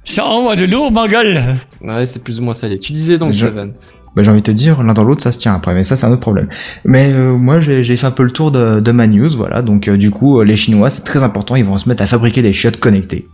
Ça 0.06 0.26
envoie 0.26 0.56
de 0.56 0.66
lourd, 0.66 0.92
ma 0.92 1.08
gueule. 1.08 1.42
Ouais, 1.82 2.06
c'est 2.06 2.24
plus 2.24 2.40
ou 2.40 2.44
moins 2.44 2.54
salé. 2.54 2.78
Tu 2.78 2.94
disais 2.94 3.18
donc, 3.18 3.34
Je- 3.34 3.48
Seven. 3.48 3.74
Bah, 4.16 4.24
j'ai 4.24 4.32
envie 4.32 4.40
de 4.42 4.46
te 4.46 4.52
dire, 4.52 4.82
l'un 4.82 4.94
dans 4.94 5.04
l'autre, 5.04 5.22
ça 5.22 5.34
se 5.34 5.38
tient 5.38 5.54
après, 5.54 5.74
mais 5.74 5.84
ça, 5.84 5.98
c'est 5.98 6.06
un 6.06 6.12
autre 6.12 6.22
problème. 6.22 6.48
Mais 6.86 7.12
euh, 7.12 7.34
moi, 7.36 7.60
j'ai 7.60 7.84
fait 7.98 8.06
un 8.08 8.12
peu 8.12 8.24
le 8.24 8.32
tour 8.32 8.50
de, 8.52 8.80
de 8.80 8.92
ma 8.92 9.08
news, 9.08 9.30
voilà. 9.36 9.62
Donc, 9.62 9.90
euh, 9.90 9.98
du 9.98 10.10
coup, 10.10 10.40
euh, 10.40 10.46
les 10.46 10.56
Chinois, 10.56 10.90
c'est 10.90 11.04
très 11.04 11.22
important, 11.24 11.56
ils 11.58 11.66
vont 11.66 11.78
se 11.78 11.90
mettre 11.90 12.02
à 12.02 12.08
fabriquer 12.08 12.42
des 12.42 12.54
chiottes 12.54 12.80
connectées. 12.80 13.28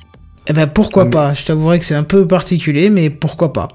Eh 0.48 0.54
ben 0.54 0.66
pourquoi 0.66 1.04
Mais- 1.06 1.12
pas? 1.12 1.34
Je 1.36 1.46
t'avouerai 1.46 1.78
que 1.78 1.86
c'est 1.86 1.94
un 1.94 2.02
peu 2.04 2.26
particulier, 2.26 2.90
mais 2.90 3.12
pourquoi 3.12 3.54
pas? 3.54 3.68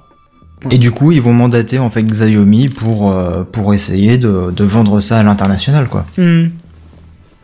Et 0.69 0.77
du 0.79 0.91
coup, 0.91 1.13
ils 1.13 1.21
vont 1.21 1.33
mandater 1.33 1.79
en 1.79 1.89
fait 1.89 2.03
Xiaomi 2.03 2.67
pour 2.67 3.11
euh, 3.11 3.43
pour 3.45 3.73
essayer 3.73 4.17
de, 4.17 4.51
de 4.51 4.63
vendre 4.65 4.99
ça 4.99 5.19
à 5.19 5.23
l'international, 5.23 5.87
quoi. 5.87 6.03
Hmm. 6.17 6.47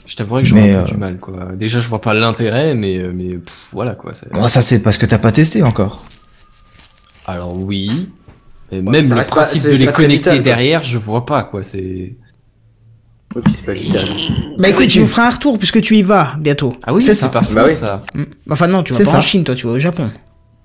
Je 0.05 0.15
t'avouerais 0.15 0.43
que 0.43 0.49
j'aurais 0.49 0.69
un 0.71 0.73
peu 0.83 0.89
euh, 0.89 0.93
du 0.93 0.97
mal, 0.97 1.17
quoi. 1.17 1.47
Déjà, 1.55 1.79
je 1.79 1.87
vois 1.87 2.01
pas 2.01 2.13
l'intérêt, 2.13 2.75
mais, 2.75 2.99
euh, 2.99 3.11
mais 3.15 3.35
pff, 3.37 3.69
voilà, 3.71 3.95
quoi. 3.95 4.11
Bon, 4.33 4.47
ça 4.49 4.61
c'est 4.61 4.81
parce 4.81 4.97
que 4.97 5.05
t'as 5.05 5.17
pas 5.19 5.31
testé 5.31 5.63
encore. 5.63 6.03
Alors 7.25 7.55
oui, 7.55 8.09
mais 8.71 8.77
Ouais, 8.79 8.83
même 8.83 9.03
le 9.09 9.15
pas- 9.15 9.23
principe 9.23 9.63
de 9.63 9.69
les 9.69 9.85
connecter 9.87 10.15
vital, 10.15 10.35
quoi. 10.37 10.43
derrière, 10.43 10.83
je 10.83 10.97
vois 10.97 11.25
pas, 11.25 11.43
quoi. 11.43 11.63
C'est. 11.63 12.15
Oui, 13.35 13.41
puis 13.45 13.53
c'est 13.53 13.65
pas 13.65 13.71
vital. 13.73 14.05
Bah 14.59 14.69
écoute, 14.69 14.87
tu 14.89 14.99
nous 14.99 15.07
feras 15.07 15.27
un 15.27 15.29
retour 15.31 15.57
puisque 15.57 15.81
tu 15.81 15.97
y 15.97 16.01
vas 16.03 16.33
bientôt. 16.37 16.73
Ah 16.83 16.93
oui, 16.93 17.01
C'est 17.01 17.15
c'est 17.15 17.21
ça. 17.21 17.29
pas 17.29 17.41
faux, 17.41 17.55
Bah 17.55 17.63
oui. 17.67 17.73
ça. 17.73 18.03
Enfin 18.49 18.67
non, 18.67 18.83
tu 18.83 18.91
vas 18.93 18.99
C'est 18.99 19.05
pas 19.05 19.11
ça. 19.11 19.17
en 19.17 19.21
Chine, 19.21 19.43
toi, 19.43 19.55
tu 19.55 19.65
vas 19.65 19.73
au 19.73 19.79
Japon. 19.79 20.09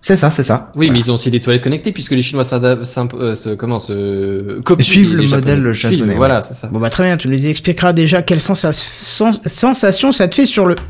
C'est 0.01 0.17
ça, 0.17 0.31
c'est 0.31 0.45
ça. 0.45 0.71
Oui, 0.77 0.91
mais 0.91 1.01
ils 1.01 1.11
ont 1.11 1.15
aussi 1.15 1.31
des 1.31 1.41
toilettes 1.41 1.63
connectées 1.65 1.91
puisque 1.93 2.13
les 2.13 2.23
Chinois 2.23 2.45
euh, 2.53 2.85
se, 3.35 3.55
comment 3.55 3.81
se 3.81 4.61
copient 4.63 4.85
Suivent 4.87 5.11
les 5.17 5.23
le 5.23 5.29
Japonais. 5.29 5.57
modèle 5.57 5.75
Suivent, 5.75 5.91
japonais, 5.91 6.13
ouais. 6.13 6.17
Voilà, 6.17 6.41
c'est 6.43 6.55
ça. 6.55 6.69
Bon 6.69 6.79
bah 6.79 6.89
très 6.89 7.05
bien, 7.05 7.17
tu 7.17 7.27
nous 7.29 7.47
expliqueras 7.47 7.93
déjà 7.93 8.23
quelle 8.23 8.41
sens- 8.41 8.65
sensation 9.45 10.13
ça 10.13 10.29
te 10.29 10.35
fait 10.37 10.47
sur 10.47 10.67
le... 10.67 10.77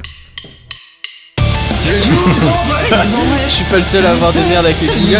Je 1.89 3.51
suis 3.51 3.65
pas 3.65 3.79
le 3.79 3.83
seul 3.85 4.05
à 4.05 4.11
avoir 4.11 4.33
des 4.33 4.41
merdes 4.51 4.67
avec 4.67 4.77
les 4.83 4.89
jingles. 4.89 5.17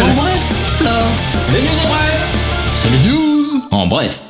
C'est 2.75 2.91
le 2.91 3.11
news 3.11 3.47
En 3.71 3.87
bref. 3.87 4.21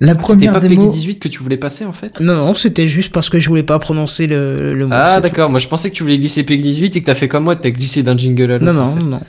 La 0.00 0.12
C'était 0.12 0.22
première 0.22 0.52
pas 0.52 0.60
démo. 0.60 0.84
Peggy 0.86 0.96
18 0.96 1.18
que 1.18 1.28
tu 1.28 1.42
voulais 1.42 1.56
passer 1.56 1.84
en 1.84 1.92
fait? 1.92 2.20
Non, 2.20 2.34
non, 2.36 2.54
c'était 2.54 2.86
juste 2.86 3.12
parce 3.12 3.28
que 3.28 3.40
je 3.40 3.48
voulais 3.48 3.64
pas 3.64 3.78
prononcer 3.80 4.26
le, 4.28 4.72
le 4.74 4.86
mot. 4.86 4.94
Ah 4.96 5.20
d'accord, 5.20 5.50
moi 5.50 5.58
je 5.58 5.66
pensais 5.66 5.90
que 5.90 5.94
tu 5.96 6.04
voulais 6.04 6.18
glisser 6.18 6.44
Peggy 6.44 6.62
18 6.62 6.96
et 6.96 7.00
que 7.00 7.06
t'as 7.06 7.14
fait 7.14 7.26
comme 7.28 7.44
moi, 7.44 7.56
t'as 7.56 7.70
glissé 7.70 8.02
d'un 8.04 8.16
jingle 8.16 8.52
à 8.52 8.58
tout. 8.60 8.64
l'autre. 8.66 8.78
Non, 8.78 8.84
en 8.84 8.90
non, 8.90 8.96
fait. 8.96 9.02
non. 9.10 9.20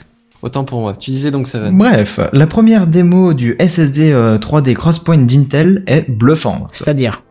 Autant 0.42 0.64
pour 0.64 0.80
moi. 0.80 0.94
Tu 0.96 1.10
disais 1.10 1.30
donc 1.30 1.48
ça 1.48 1.58
va. 1.58 1.70
Bref, 1.70 2.20
la 2.32 2.46
première 2.46 2.86
démo 2.86 3.34
du 3.34 3.56
SSD 3.60 4.12
euh, 4.12 4.38
3D 4.38 4.74
Crosspoint 4.74 5.18
d'Intel 5.18 5.82
est 5.86 6.08
bluffante. 6.10 6.70
C'est-à-dire? 6.72 7.22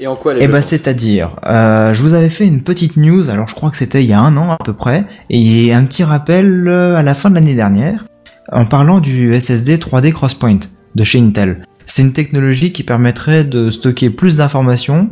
Et 0.00 0.06
en 0.08 0.16
quoi 0.16 0.32
elle 0.32 0.38
est 0.38 0.44
Eh 0.44 0.46
ben, 0.46 0.54
bluffante? 0.54 0.70
c'est-à-dire, 0.70 1.36
euh, 1.46 1.94
je 1.94 2.02
vous 2.02 2.14
avais 2.14 2.30
fait 2.30 2.46
une 2.46 2.62
petite 2.62 2.96
news, 2.96 3.28
alors 3.30 3.46
je 3.46 3.54
crois 3.54 3.70
que 3.70 3.76
c'était 3.76 4.02
il 4.02 4.08
y 4.10 4.12
a 4.14 4.20
un 4.20 4.36
an 4.36 4.50
à 4.50 4.56
peu 4.64 4.72
près, 4.72 5.04
et 5.30 5.72
un 5.72 5.84
petit 5.84 6.02
rappel 6.02 6.66
euh, 6.66 6.96
à 6.96 7.02
la 7.04 7.14
fin 7.14 7.30
de 7.30 7.36
l'année 7.36 7.54
dernière, 7.54 8.06
en 8.50 8.64
parlant 8.64 8.98
du 9.00 9.38
SSD 9.40 9.76
3D 9.76 10.12
Crosspoint 10.12 10.58
de 10.96 11.04
chez 11.04 11.20
Intel. 11.20 11.66
C'est 11.86 12.02
une 12.02 12.12
technologie 12.12 12.72
qui 12.72 12.82
permettrait 12.82 13.44
de 13.44 13.70
stocker 13.70 14.10
plus 14.10 14.36
d'informations 14.36 15.10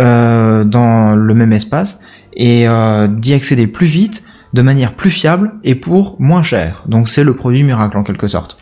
euh, 0.00 0.64
dans 0.64 1.16
le 1.16 1.34
même 1.34 1.52
espace 1.52 2.00
et 2.34 2.68
euh, 2.68 3.08
d'y 3.08 3.34
accéder 3.34 3.66
plus 3.66 3.86
vite, 3.86 4.22
de 4.52 4.62
manière 4.62 4.94
plus 4.94 5.10
fiable 5.10 5.54
et 5.64 5.74
pour 5.74 6.16
moins 6.18 6.42
cher. 6.42 6.84
Donc 6.86 7.08
c'est 7.08 7.24
le 7.24 7.34
produit 7.34 7.62
miracle 7.62 7.96
en 7.96 8.02
quelque 8.02 8.28
sorte. 8.28 8.58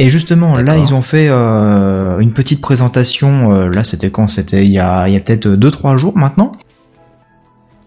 Et 0.00 0.08
justement, 0.10 0.56
là, 0.58 0.76
ils 0.76 0.94
ont 0.94 1.02
fait 1.02 1.26
euh, 1.28 2.20
une 2.20 2.32
petite 2.32 2.60
présentation. 2.60 3.52
euh, 3.52 3.68
là, 3.68 3.82
c'était 3.82 4.10
quand? 4.10 4.28
C'était 4.28 4.64
il 4.64 4.70
y 4.70 4.78
a, 4.78 5.06
peut-être 5.06 5.48
2-3 5.48 5.96
jours 5.96 6.16
maintenant. 6.16 6.52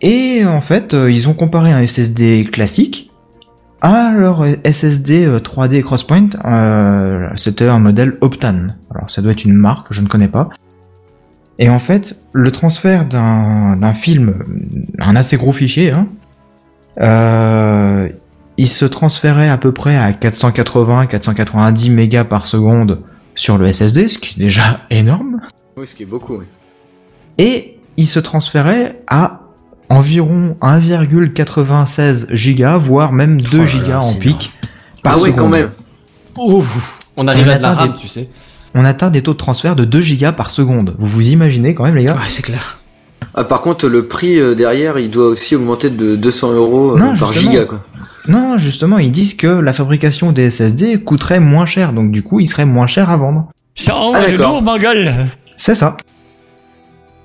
Et 0.02 0.44
en 0.46 0.60
fait, 0.60 0.94
euh, 0.94 1.10
ils 1.10 1.30
ont 1.30 1.34
comparé 1.34 1.72
un 1.72 1.88
SSD 1.88 2.50
classique 2.52 3.11
leur 3.90 4.46
SSD 4.66 5.26
euh, 5.26 5.40
3D 5.40 5.82
Crosspoint. 5.82 6.30
Euh, 6.46 7.28
c'était 7.36 7.68
un 7.68 7.80
modèle 7.80 8.18
Optane. 8.22 8.78
Alors, 8.94 9.10
ça 9.10 9.22
doit 9.22 9.32
être 9.32 9.46
une 9.46 9.56
marque, 9.56 9.88
je 9.92 10.02
ne 10.02 10.08
connais 10.08 10.28
pas. 10.28 10.50
Et 11.60 11.70
en 11.70 11.80
fait, 11.80 12.20
le 12.34 12.52
transfert 12.52 13.06
d'un 13.06 13.78
d'un 13.78 13.94
film, 13.94 14.36
un 15.00 15.16
assez 15.16 15.38
gros 15.38 15.52
fichier, 15.52 15.92
hein, 15.92 16.08
euh, 17.00 18.10
il 18.58 18.68
se 18.68 18.86
transférait 18.86 19.50
à 19.50 19.58
peu 19.58 19.72
près 19.72 19.96
à 19.96 20.12
480-490 20.12 21.92
mégas 21.92 22.24
par 22.24 22.46
seconde 22.46 23.02
sur 23.36 23.58
le 23.58 23.72
SSD, 23.72 24.08
ce 24.08 24.18
qui 24.18 24.40
est 24.40 24.44
déjà 24.44 24.82
énorme. 24.90 25.42
Oui, 25.78 25.88
ce 25.88 25.96
qui 25.96 26.04
est 26.04 26.08
beaucoup, 26.08 26.38
oui. 26.38 26.46
Et 27.38 27.80
il 27.98 28.08
se 28.08 28.20
transférait 28.20 29.02
à 29.08 29.41
environ 29.98 30.56
1,96 30.62 32.34
gigas, 32.34 32.78
voire 32.78 33.12
même 33.14 33.42
2 33.42 33.60
Oh 33.62 33.66
gigas 33.66 34.00
en 34.00 34.14
pic 34.14 34.54
par 35.04 35.14
Ah 35.14 35.18
ouais, 35.18 35.30
seconde. 35.30 35.40
quand 35.40 35.48
même. 35.50 35.70
Ouf, 36.38 37.00
on 37.18 37.28
arrive 37.28 37.48
On 37.48 37.52
à 37.52 37.58
de 37.58 37.62
la 37.64 37.70
atteint 37.70 37.80
rame, 37.82 37.92
des- 37.94 37.98
tu 37.98 38.08
sais. 38.08 38.30
On 38.74 38.86
atteint 38.86 39.10
des 39.10 39.22
taux 39.22 39.34
de 39.34 39.38
transfert 39.38 39.76
de 39.76 39.84
2 39.84 40.02
gigas 40.02 40.32
par 40.32 40.50
seconde. 40.52 40.96
Vous 40.98 41.08
vous 41.08 41.30
imaginez 41.30 41.74
quand 41.76 41.84
même 41.84 41.96
les 41.96 42.06
gars 42.06 42.14
Ouais, 42.16 42.22
c'est 42.28 42.42
clair. 42.42 42.80
Ah, 43.34 43.44
par 43.44 43.62
contre, 43.62 43.88
le 43.88 44.06
prix 44.08 44.40
euh, 44.40 44.56
derrière, 44.56 44.98
il 45.00 45.10
doit 45.10 45.28
aussi 45.28 45.56
augmenter 45.56 45.90
de 45.90 46.16
200 46.16 46.54
euros 46.54 46.92
euh, 46.96 47.00
Non, 47.00 47.16
par 47.18 47.32
justement. 47.34 47.52
giga, 47.52 47.66
quoi. 47.66 47.80
Non, 48.28 48.58
justement, 48.58 48.98
ils 48.98 49.12
disent 49.12 49.34
que 49.36 49.48
la 49.48 49.74
fabrication 49.74 50.32
des 50.32 50.50
SSD 50.52 51.00
coûterait 51.02 51.40
moins 51.40 51.66
cher, 51.66 51.92
donc 51.94 52.12
du 52.12 52.24
coup, 52.24 52.40
il 52.40 52.48
serait 52.48 52.66
moins 52.66 52.88
cher 52.88 53.10
à 53.10 53.18
vendre. 53.18 53.50
Ça 53.76 53.96
envoie 53.96 54.20
Ah, 54.22 54.26
de 54.28 54.32
d'accord. 54.38 54.52
lourd, 54.54 54.62
ma 54.62 54.78
gueule. 54.78 55.28
C'est 55.56 55.76
ça. 55.76 55.98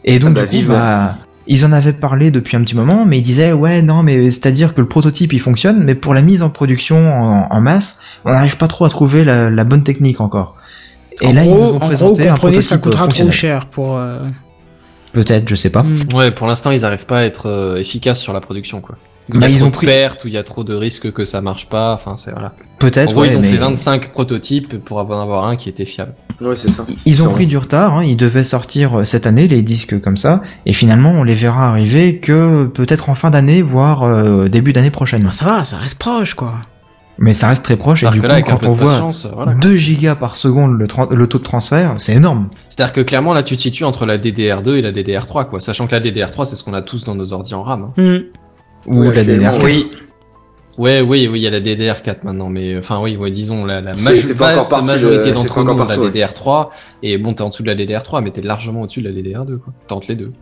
Et 0.05 0.19
donc 0.19 0.31
Ah 0.33 0.35
bah, 0.35 0.41
du 0.43 0.47
coup, 0.47 0.53
vivement. 0.57 0.75
bah, 0.75 1.17
ils 1.49 1.65
en 1.65 1.73
avaient 1.73 1.93
parlé 1.93 2.31
depuis 2.31 2.57
un 2.57 2.63
petit 2.63 2.75
moment, 2.75 3.05
mais 3.07 3.19
ils 3.19 3.23
disaient 3.23 3.53
ouais 3.53 3.83
non 3.83 4.03
mais 4.03 4.31
c'est-à-dire 4.31 4.75
que 4.75 4.81
le 4.81 4.89
prototype 4.89 5.33
il 5.33 5.41
fonctionne, 5.41 5.83
mais 5.85 5.95
pour 5.95 6.15
la 6.15 6.23
mise 6.23 6.43
en 6.43 6.51
production 6.51 7.13
en, 7.13 7.49
en 7.51 7.61
masse, 7.61 8.01
on 8.25 8.31
n'arrive 8.31 8.57
pas 8.57 8.69
trop 8.69 8.85
à 8.85 8.89
trouver 8.89 9.25
la, 9.25 9.51
la 9.51 9.65
bonne 9.65 9.83
technique 9.83 10.21
encore. 10.21 10.57
Et 11.23 11.29
en 11.29 11.33
là 11.33 11.45
gros, 11.45 11.55
ils 11.55 11.59
nous 11.59 11.65
ont 11.67 11.79
gros, 11.79 11.87
présenté 11.87 12.29
un 12.29 12.35
comprenez, 12.35 12.63
ça 12.63 12.79
prototype 12.79 13.05
coûtera 13.07 13.09
trop 13.09 13.31
cher 13.31 13.67
pour... 13.67 13.97
euh, 13.97 14.19
Peut-être, 15.13 15.49
je 15.49 15.55
sais 15.55 15.71
pas. 15.71 15.83
hmm. 15.83 16.13
Ouais, 16.15 16.31
pour 16.31 16.47
l'instant, 16.47 16.73
ils 16.73 16.85
arrivent 16.85 17.07
pas 17.07 17.21
à 17.21 17.23
être 17.23 17.47
euh, 17.47 17.77
efficaces 17.77 18.21
sur 18.21 18.35
la 18.35 18.41
production, 18.41 18.83
quoi. 18.83 18.97
Il 19.29 19.37
y 19.37 19.39
Bah, 19.39 19.47
a 19.47 19.49
ils 19.49 19.57
trop 19.59 19.67
ont 19.67 19.71
de 19.71 19.75
pris- 19.75 19.87
pertes, 19.87 20.25
ou 20.25 20.29
il 20.29 20.35
y 20.35 20.39
a 20.39 20.43
trop 20.45 20.63
de 20.65 20.75
risques 20.75 21.11
que 21.13 21.25
ça 21.25 21.41
marche 21.41 21.69
pas, 21.69 21.93
enfin, 21.95 22.17
c'est 22.17 22.31
voilà. 22.31 22.49
En 22.49 22.79
Peut-être. 22.79 23.13
gros, 23.13 23.23
ouais, 23.23 23.29
ils 23.31 23.37
ont 23.37 23.41
mais 23.41 23.51
fait 23.51 23.57
25 23.57 24.13
prototypes 24.13 24.79
pour 24.85 24.99
en 24.99 25.21
avoir 25.21 25.47
un 25.49 25.57
qui 25.57 25.69
était 25.69 25.85
fiable. 25.85 26.15
Ouais, 26.41 26.55
c'est 26.55 26.71
ça. 26.71 26.85
Ils 27.07 27.23
ont 27.23 27.31
pris 27.31 27.47
du 27.47 27.57
retard. 27.57 27.95
Hein, 27.97 28.05
ils 28.05 28.17
devaient 28.17 28.45
sortir 28.45 28.99
euh, 29.01 29.05
cette 29.05 29.27
année 29.27 29.49
les 29.49 29.63
disques 29.63 30.01
comme 30.01 30.17
ça, 30.19 30.43
et 30.67 30.73
finalement 30.73 31.11
on 31.11 31.25
les 31.25 31.35
verra 31.35 31.69
arriver 31.71 32.19
que 32.19 32.67
peut-être 32.67 33.09
en 33.09 33.15
fin 33.15 33.31
d'année, 33.31 33.63
voire 33.63 34.03
euh, 34.05 34.49
début 34.49 34.73
d'année 34.73 34.91
prochaine. 34.91 35.23
Bah, 35.25 35.31
ça 35.33 35.45
va, 35.47 35.65
ça 35.65 35.79
reste 35.79 35.99
proche, 35.99 36.35
quoi. 36.35 36.55
Mais 37.19 37.33
ça 37.33 37.49
reste 37.49 37.65
très 37.65 37.77
proche 37.77 38.03
et 38.05 38.11
du 38.11 38.21
coup 38.21 38.27
quand 38.47 38.67
on 38.67 38.73
voit 38.73 38.91
patience, 38.93 39.27
voilà. 39.35 39.53
quoi. 39.53 39.61
2 39.63 39.75
gigas 39.75 40.17
par 40.17 40.37
seconde 40.37 40.79
le 40.79 40.87
taux 41.27 41.39
de 41.39 41.43
transfert, 41.43 41.95
c'est 41.97 42.13
énorme. 42.13 42.51
C'est-à-dire 42.69 42.93
que 42.93 43.01
clairement, 43.01 43.33
là, 43.33 43.43
tu 43.43 43.57
te 43.57 43.63
situes 43.63 43.85
entre 43.85 44.05
la 44.05 44.19
DDR2 44.19 44.75
et 44.77 44.83
la 44.83 44.93
DDR3, 44.93 45.47
quoi. 45.47 45.61
Sachant 45.61 45.87
que 45.87 45.95
la 45.95 46.01
DDR3, 46.03 46.45
c'est 46.45 46.57
ce 46.57 46.63
qu'on 46.63 46.75
a 46.75 46.83
tous 46.83 47.05
dans 47.05 47.15
nos 47.15 47.33
ordi 47.33 47.55
en 47.55 47.63
RAM. 47.63 47.85
hein. 47.97 48.03
Hmm. 48.03 48.19
Ou 48.87 49.01
Ouais, 49.01 49.15
la 49.15 49.23
DDR4. 49.25 49.61
Oui. 49.65 49.87
Ouais, 50.79 51.01
oui, 51.01 51.27
oui, 51.33 51.39
il 51.39 51.43
y 51.43 51.47
a 51.47 51.51
la 51.51 51.61
DDR4 51.61 52.17
maintenant, 52.25 52.51
mais 52.51 52.75
euh, 52.75 52.81
enfin, 52.81 53.01
oui, 53.01 53.17
ouais, 53.17 53.31
disons, 53.31 53.65
la, 53.65 53.81
la 53.81 53.95
C'est- 53.95 54.37
pas 54.37 54.51
encore 54.51 54.57
vaste 54.59 54.71
parti 54.71 54.85
de- 54.87 54.91
majorité 54.93 55.23
c'est 55.25 55.33
d'entre 55.33 55.63
nous, 55.65 55.69
la 55.79 55.85
partout, 55.87 56.01
ouais. 56.03 56.11
DDR3, 56.11 56.69
et 57.03 57.17
bon, 57.17 57.33
t'es 57.33 57.41
en 57.43 57.49
dessous 57.49 57.63
de 57.63 57.69
la 57.69 57.75
DDR3, 57.75 58.23
mais 58.23 58.31
t'es 58.31 58.43
largement 58.43 58.83
au-dessus 58.83 59.01
de 59.01 59.09
la 59.09 59.15
DDR2, 59.15 59.57
quoi. 59.59 59.73
Tente 59.87 60.07
les 60.07 60.17
deux. 60.17 60.33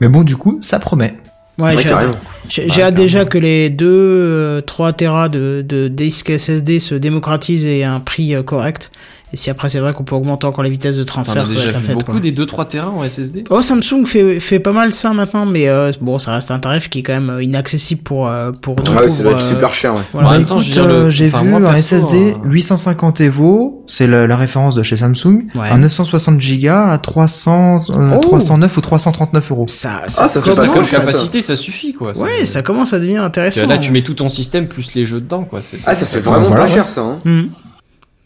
Mais 0.00 0.08
bon, 0.08 0.22
du 0.22 0.36
coup, 0.36 0.58
ça 0.60 0.78
promet. 0.78 1.14
Ouais, 1.58 1.74
Ouais, 1.74 1.82
j'ai 1.82 1.88
carrément. 1.88 2.14
j'ai- 2.48 2.62
Ouais, 2.62 2.68
j'ai 2.70 2.82
hâte 2.82 2.94
déjà 2.94 3.24
que 3.24 3.36
les 3.38 3.68
2 3.70 4.62
3 4.64 4.92
Tera 4.92 5.28
de, 5.28 5.64
de 5.66 5.88
disques 5.88 6.30
SSD 6.30 6.78
se 6.78 6.94
démocratisent 6.94 7.66
et 7.66 7.82
à 7.82 7.92
un 7.92 7.98
prix 7.98 8.36
euh, 8.36 8.44
correct. 8.44 8.92
Et 9.32 9.36
si 9.36 9.50
après 9.50 9.68
c'est 9.68 9.78
vrai 9.80 9.92
qu'on 9.92 10.04
peut 10.04 10.14
augmenter 10.14 10.46
encore 10.46 10.64
les 10.64 10.70
vitesses 10.70 10.96
de 10.96 11.04
transfert, 11.04 11.34
ça 11.34 11.42
va 11.42 11.48
déjà 11.48 11.68
être 11.68 11.72
la 11.74 11.78
vu 11.80 11.86
fête, 11.86 11.94
beaucoup 11.96 12.12
quoi. 12.12 12.20
des 12.20 12.32
2-3 12.32 12.66
Tera 12.66 12.90
en 12.90 13.06
SSD 13.06 13.44
Oh, 13.50 13.60
Samsung 13.60 14.06
fait, 14.06 14.40
fait 14.40 14.58
pas 14.58 14.72
mal 14.72 14.92
ça 14.94 15.12
maintenant, 15.12 15.44
mais 15.44 15.68
euh, 15.68 15.92
bon, 16.00 16.18
ça 16.18 16.32
reste 16.32 16.50
un 16.50 16.58
tarif 16.58 16.88
qui 16.88 17.00
est 17.00 17.02
quand 17.02 17.12
même 17.12 17.28
euh, 17.30 17.42
inaccessible 17.42 18.02
pour, 18.02 18.26
euh, 18.28 18.52
pour 18.52 18.76
Ouais, 18.78 19.08
ça 19.08 19.22
doit 19.22 19.32
être 19.32 19.36
euh, 19.38 19.40
super 19.40 19.72
cher, 19.74 19.94
ouais. 19.94 20.00
voilà. 20.14 20.28
En 20.28 20.32
même 20.32 20.40
Bah, 20.42 20.48
temps, 20.48 20.60
écoute, 20.60 20.72
dire, 20.72 20.86
le- 20.86 20.92
euh, 20.94 21.10
j'ai 21.10 21.28
enfin, 21.28 21.42
vu 21.42 21.50
moi, 21.50 21.58
un 21.60 21.72
perso, 21.72 21.78
SSD 21.96 22.34
hein. 22.36 22.40
850 22.44 23.20
Evo, 23.20 23.84
c'est 23.86 24.06
la, 24.06 24.26
la 24.26 24.36
référence 24.36 24.74
de 24.74 24.82
chez 24.82 24.96
Samsung, 24.96 25.44
Ouais. 25.54 25.68
un 25.70 25.76
960 25.78 26.38
Go 26.38 26.68
à 26.70 26.98
300, 26.98 27.84
euh, 27.90 28.10
Oh. 28.16 28.18
309 28.20 28.76
ou 28.76 28.80
339 28.80 29.50
euros. 29.50 29.66
Ça, 29.68 30.02
Ah, 30.04 30.08
ça 30.08 30.40
fait 30.40 30.40
commence, 30.54 30.66
pas 30.72 30.84
ça, 30.84 30.98
capacité, 31.00 31.42
ça 31.42 31.54
suffit, 31.56 31.92
quoi. 31.92 32.14
Ça- 32.14 32.22
Ouais, 32.22 32.46
ça 32.46 32.62
commence 32.62 32.94
à 32.94 32.98
devenir 32.98 33.22
intéressant. 33.22 33.66
Là, 33.66 33.76
tu 33.78 33.92
mets 33.92 34.02
tout 34.02 34.14
ton 34.14 34.30
système 34.30 34.68
plus 34.68 34.94
les 34.94 35.04
jeux 35.04 35.20
dedans, 35.20 35.44
quoi. 35.44 35.60
c'est- 35.62 35.76
Ah, 35.84 35.94
ça 35.94 36.06
fait 36.06 36.20
vraiment 36.20 36.50
pas 36.50 36.66
cher, 36.66 36.88
ça, 36.88 37.02
hein. 37.02 37.18
Hmm. 37.26 37.42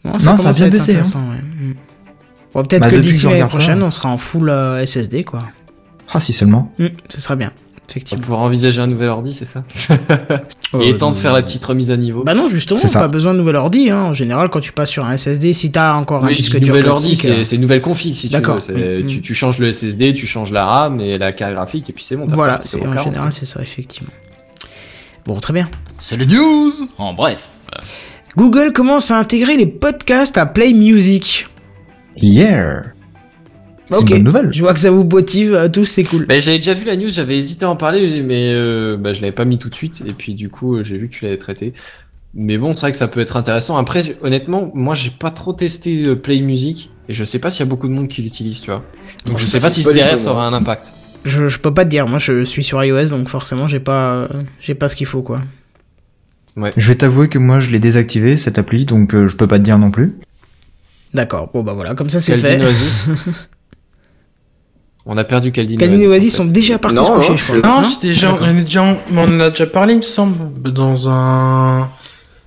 Non, 0.03 0.17
ça 0.19 0.31
Non, 0.31 0.37
ça 0.37 0.49
a 0.49 0.53
bien 0.53 0.69
baissé, 0.69 0.91
hein. 0.91 0.99
intéressant, 0.99 1.19
ouais. 1.29 1.75
Bon, 2.53 2.63
peut-être 2.63 2.81
Bah, 2.83 2.89
que 2.91 2.95
d'ici 2.97 3.25
l'année 3.25 3.39
ça. 3.39 3.47
prochaine, 3.47 3.81
on 3.81 3.91
sera 3.91 4.09
en 4.09 4.17
full 4.17 4.49
euh, 4.49 4.85
SSD, 4.85 5.23
quoi. 5.23 5.43
Ah, 6.11 6.21
si 6.21 6.33
seulement. 6.33 6.71
Hmm, 6.77 6.87
ce 7.09 7.19
serait 7.21 7.35
bien, 7.35 7.51
effectivement. 7.89 8.19
va 8.19 8.23
pouvoir 8.25 8.41
envisager 8.41 8.79
un 8.81 8.87
nouvel 8.87 9.09
ordi, 9.09 9.33
c'est 9.33 9.45
ça 9.45 9.63
Il 10.75 10.81
est 10.89 10.97
temps 10.97 11.11
de 11.11 11.15
faire 11.15 11.33
la 11.33 11.41
petite 11.43 11.63
remise 11.65 11.89
à 11.91 11.97
niveau. 11.97 12.23
Bah 12.23 12.33
non, 12.33 12.49
justement, 12.49 12.79
pas 12.93 13.07
besoin 13.07 13.33
de 13.33 13.39
nouvel 13.39 13.55
ordi. 13.55 13.89
Hein. 13.91 14.01
En 14.01 14.13
général, 14.13 14.49
quand 14.49 14.59
tu 14.59 14.71
passes 14.71 14.89
sur 14.89 15.05
un 15.05 15.15
SSD, 15.15 15.53
si 15.53 15.71
t'as 15.71 15.93
encore 15.93 16.23
un 16.23 16.27
oui, 16.27 16.33
je 16.35 16.41
disque 16.41 16.53
dis 16.57 16.65
dur 16.65 16.73
nouvel 16.75 16.89
ordi, 16.89 17.19
euh, 17.25 17.43
c'est 17.43 17.55
une 17.55 17.61
nouvelle 17.61 17.81
config 17.81 18.15
si 18.15 18.29
tu 18.29 18.35
veux. 18.35 18.41
Mm, 19.03 19.05
Tu, 19.07 19.17
mm. 19.17 19.21
tu 19.21 19.33
changes 19.35 19.59
le 19.59 19.71
SSD, 19.71 20.13
tu 20.15 20.25
changes 20.27 20.51
la 20.51 20.65
RAM 20.65 20.99
et 20.99 21.17
la 21.19 21.31
carte 21.31 21.53
graphique 21.53 21.89
et 21.89 21.93
puis 21.93 22.03
c'est 22.03 22.15
bon. 22.15 22.25
voilà, 22.27 22.57
pas- 22.57 22.65
c'est 22.65 22.79
en 22.81 22.91
40. 22.91 23.03
général 23.05 23.33
c'est 23.33 23.45
ça 23.45 23.61
effectivement. 23.61 24.11
Bon, 25.25 25.39
très 25.39 25.53
bien. 25.53 25.69
C'est 25.99 26.17
le 26.17 26.25
news 26.25 26.71
En 26.97 27.13
bref. 27.13 27.49
Google 28.35 28.73
commence 28.73 29.11
à 29.11 29.17
intégrer 29.19 29.57
les 29.57 29.65
podcasts 29.67 30.37
à 30.37 30.45
Play 30.45 30.73
Music. 30.73 31.47
Yeah 32.17 32.81
C'est 33.91 33.97
Ok. 33.97 34.01
une 34.09 34.15
bonne 34.15 34.23
nouvelle. 34.23 34.53
Je 34.53 34.61
vois 34.61 34.73
que 34.73 34.79
ça 34.79 34.89
vous 34.91 35.03
motive 35.03 35.53
à 35.55 35.69
tous, 35.69 35.85
c'est 35.85 36.03
cool. 36.03 36.25
Bah, 36.25 36.39
j'avais 36.39 36.57
déjà 36.57 36.73
vu 36.73 36.85
la 36.85 36.95
news, 36.95 37.09
j'avais 37.09 37.37
hésité 37.37 37.65
à 37.65 37.69
en 37.69 37.75
parler, 37.75 38.23
mais 38.23 38.51
euh, 38.53 38.97
bah, 38.97 39.13
je 39.13 39.21
l'avais 39.21 39.31
pas 39.33 39.45
mis 39.45 39.57
tout 39.59 39.69
de 39.69 39.75
suite 39.75 40.01
et 40.05 40.13
puis 40.13 40.33
du 40.33 40.49
coup 40.49 40.75
euh, 40.77 40.83
j'ai 40.83 40.97
vu 40.97 41.09
que 41.09 41.13
tu 41.15 41.25
l'avais 41.25 41.37
traité. 41.37 41.73
Mais 42.35 42.57
bon, 42.57 42.73
c'est 42.73 42.81
vrai 42.81 42.91
que 42.91 42.97
ça 42.97 43.07
peut 43.07 43.19
être 43.19 43.37
intéressant. 43.37 43.77
Après, 43.77 44.15
honnêtement, 44.23 44.71
moi, 44.73 44.95
j'ai 44.95 45.11
pas 45.11 45.29
trop 45.29 45.53
testé 45.53 46.03
euh, 46.03 46.15
Play 46.15 46.39
Music 46.41 46.89
et 47.07 47.13
je 47.13 47.23
sais 47.23 47.37
pas 47.37 47.51
s'il 47.51 47.59
y 47.59 47.67
a 47.67 47.69
beaucoup 47.69 47.87
de 47.87 47.93
monde 47.93 48.07
qui 48.07 48.23
l'utilise, 48.23 48.61
tu 48.61 48.71
vois. 48.71 48.83
Donc 49.27 49.37
je 49.37 49.43
Ça, 49.43 49.51
sais 49.51 49.59
pas 49.59 49.69
si 49.69 49.83
derrière 49.83 50.17
ça 50.17 50.31
aura 50.31 50.47
un 50.47 50.53
impact. 50.53 50.93
Je, 51.25 51.47
je 51.47 51.59
peux 51.59 51.71
pas 51.73 51.85
te 51.85 51.89
dire, 51.91 52.07
moi 52.07 52.17
je 52.19 52.43
suis 52.43 52.63
sur 52.63 52.83
iOS 52.83 53.05
donc 53.09 53.27
forcément 53.29 53.67
j'ai 53.69 53.79
pas 53.79 54.27
j'ai 54.59 54.73
pas 54.75 54.89
ce 54.89 54.95
qu'il 54.95 55.05
faut 55.07 55.21
quoi. 55.21 55.41
Je 56.77 56.87
vais 56.87 56.95
t'avouer 56.95 57.29
que 57.29 57.39
moi 57.39 57.59
je 57.59 57.71
l'ai 57.71 57.79
désactivé 57.79 58.37
cette 58.37 58.57
appli, 58.59 58.85
donc 58.85 59.13
euh, 59.15 59.27
je 59.27 59.35
peux 59.35 59.47
pas 59.47 59.57
te 59.59 59.63
dire 59.63 59.77
non 59.79 59.91
plus. 59.91 60.13
D'accord, 61.13 61.49
bon 61.53 61.63
bah 61.63 61.73
voilà, 61.73 61.95
comme 61.95 62.09
ça 62.09 62.19
c'est 62.19 62.39
Caldine 62.39 62.59
fait. 62.59 62.65
Oasis. 62.65 63.07
On 65.05 65.17
a 65.17 65.23
perdu 65.25 65.51
Caldine 65.51 65.77
Calvin 65.77 65.99
et 65.99 66.07
Oasis 66.07 66.33
en 66.35 66.45
sont 66.45 66.51
déjà 66.51 66.79
partis 66.79 66.95
Non, 66.95 67.05
se 67.05 67.11
coucher, 67.27 67.29
non, 67.31 67.35
je 67.37 67.59
crois. 67.59 67.69
Non, 67.71 67.81
Non 67.81 67.89
j'étais 67.89 68.07
déjà, 68.07 68.33
on, 68.39 68.47
est 68.57 68.63
déjà, 68.63 68.83
on 69.11 69.17
en 69.17 69.39
a 69.41 69.49
déjà 69.49 69.65
parlé, 69.67 69.93
il 69.93 69.97
me 69.97 70.01
semble, 70.03 70.71
dans 70.71 71.09
un. 71.09 71.89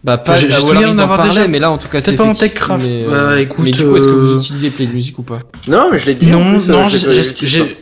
Bah 0.02 0.16
pas, 0.18 0.36
J'ai- 0.36 0.48
bah, 0.48 0.54
souvenir 0.54 0.88
d'en 0.88 0.94
en 0.94 0.98
avoir 1.00 1.26
déjà- 1.26 1.48
mais 1.48 1.58
là 1.58 1.70
en 1.70 1.78
tout 1.78 1.88
cas 1.88 2.00
c'est 2.00 2.12
pas 2.14 2.24
en 2.24 2.32
Techcraft. 2.34 2.86
Mais, 2.86 3.04
Bah, 3.10 3.40
écoute, 3.40 3.64
mais 3.64 3.72
du 3.72 3.82
coup, 3.84 3.96
est-ce 3.96 4.06
que 4.06 4.10
vous 4.10 4.34
euh, 4.34 4.38
utilisez 4.38 4.70
Play 4.70 4.86
Music 4.86 5.18
ou 5.18 5.22
pas? 5.22 5.40
Non, 5.68 5.88
mais 5.90 5.98
je 5.98 6.06
l'ai 6.06 6.14
dit. 6.14 6.32
en 6.32 6.38
Non, 6.44 6.58
plus, 6.58 6.68
non, 6.70 6.86
euh, 6.86 6.88
j'ai, 6.88 6.98
j'ai- 7.00 7.12
j'ai- 7.12 7.22
j'ai- 7.40 7.46
j'ai- 7.48 7.76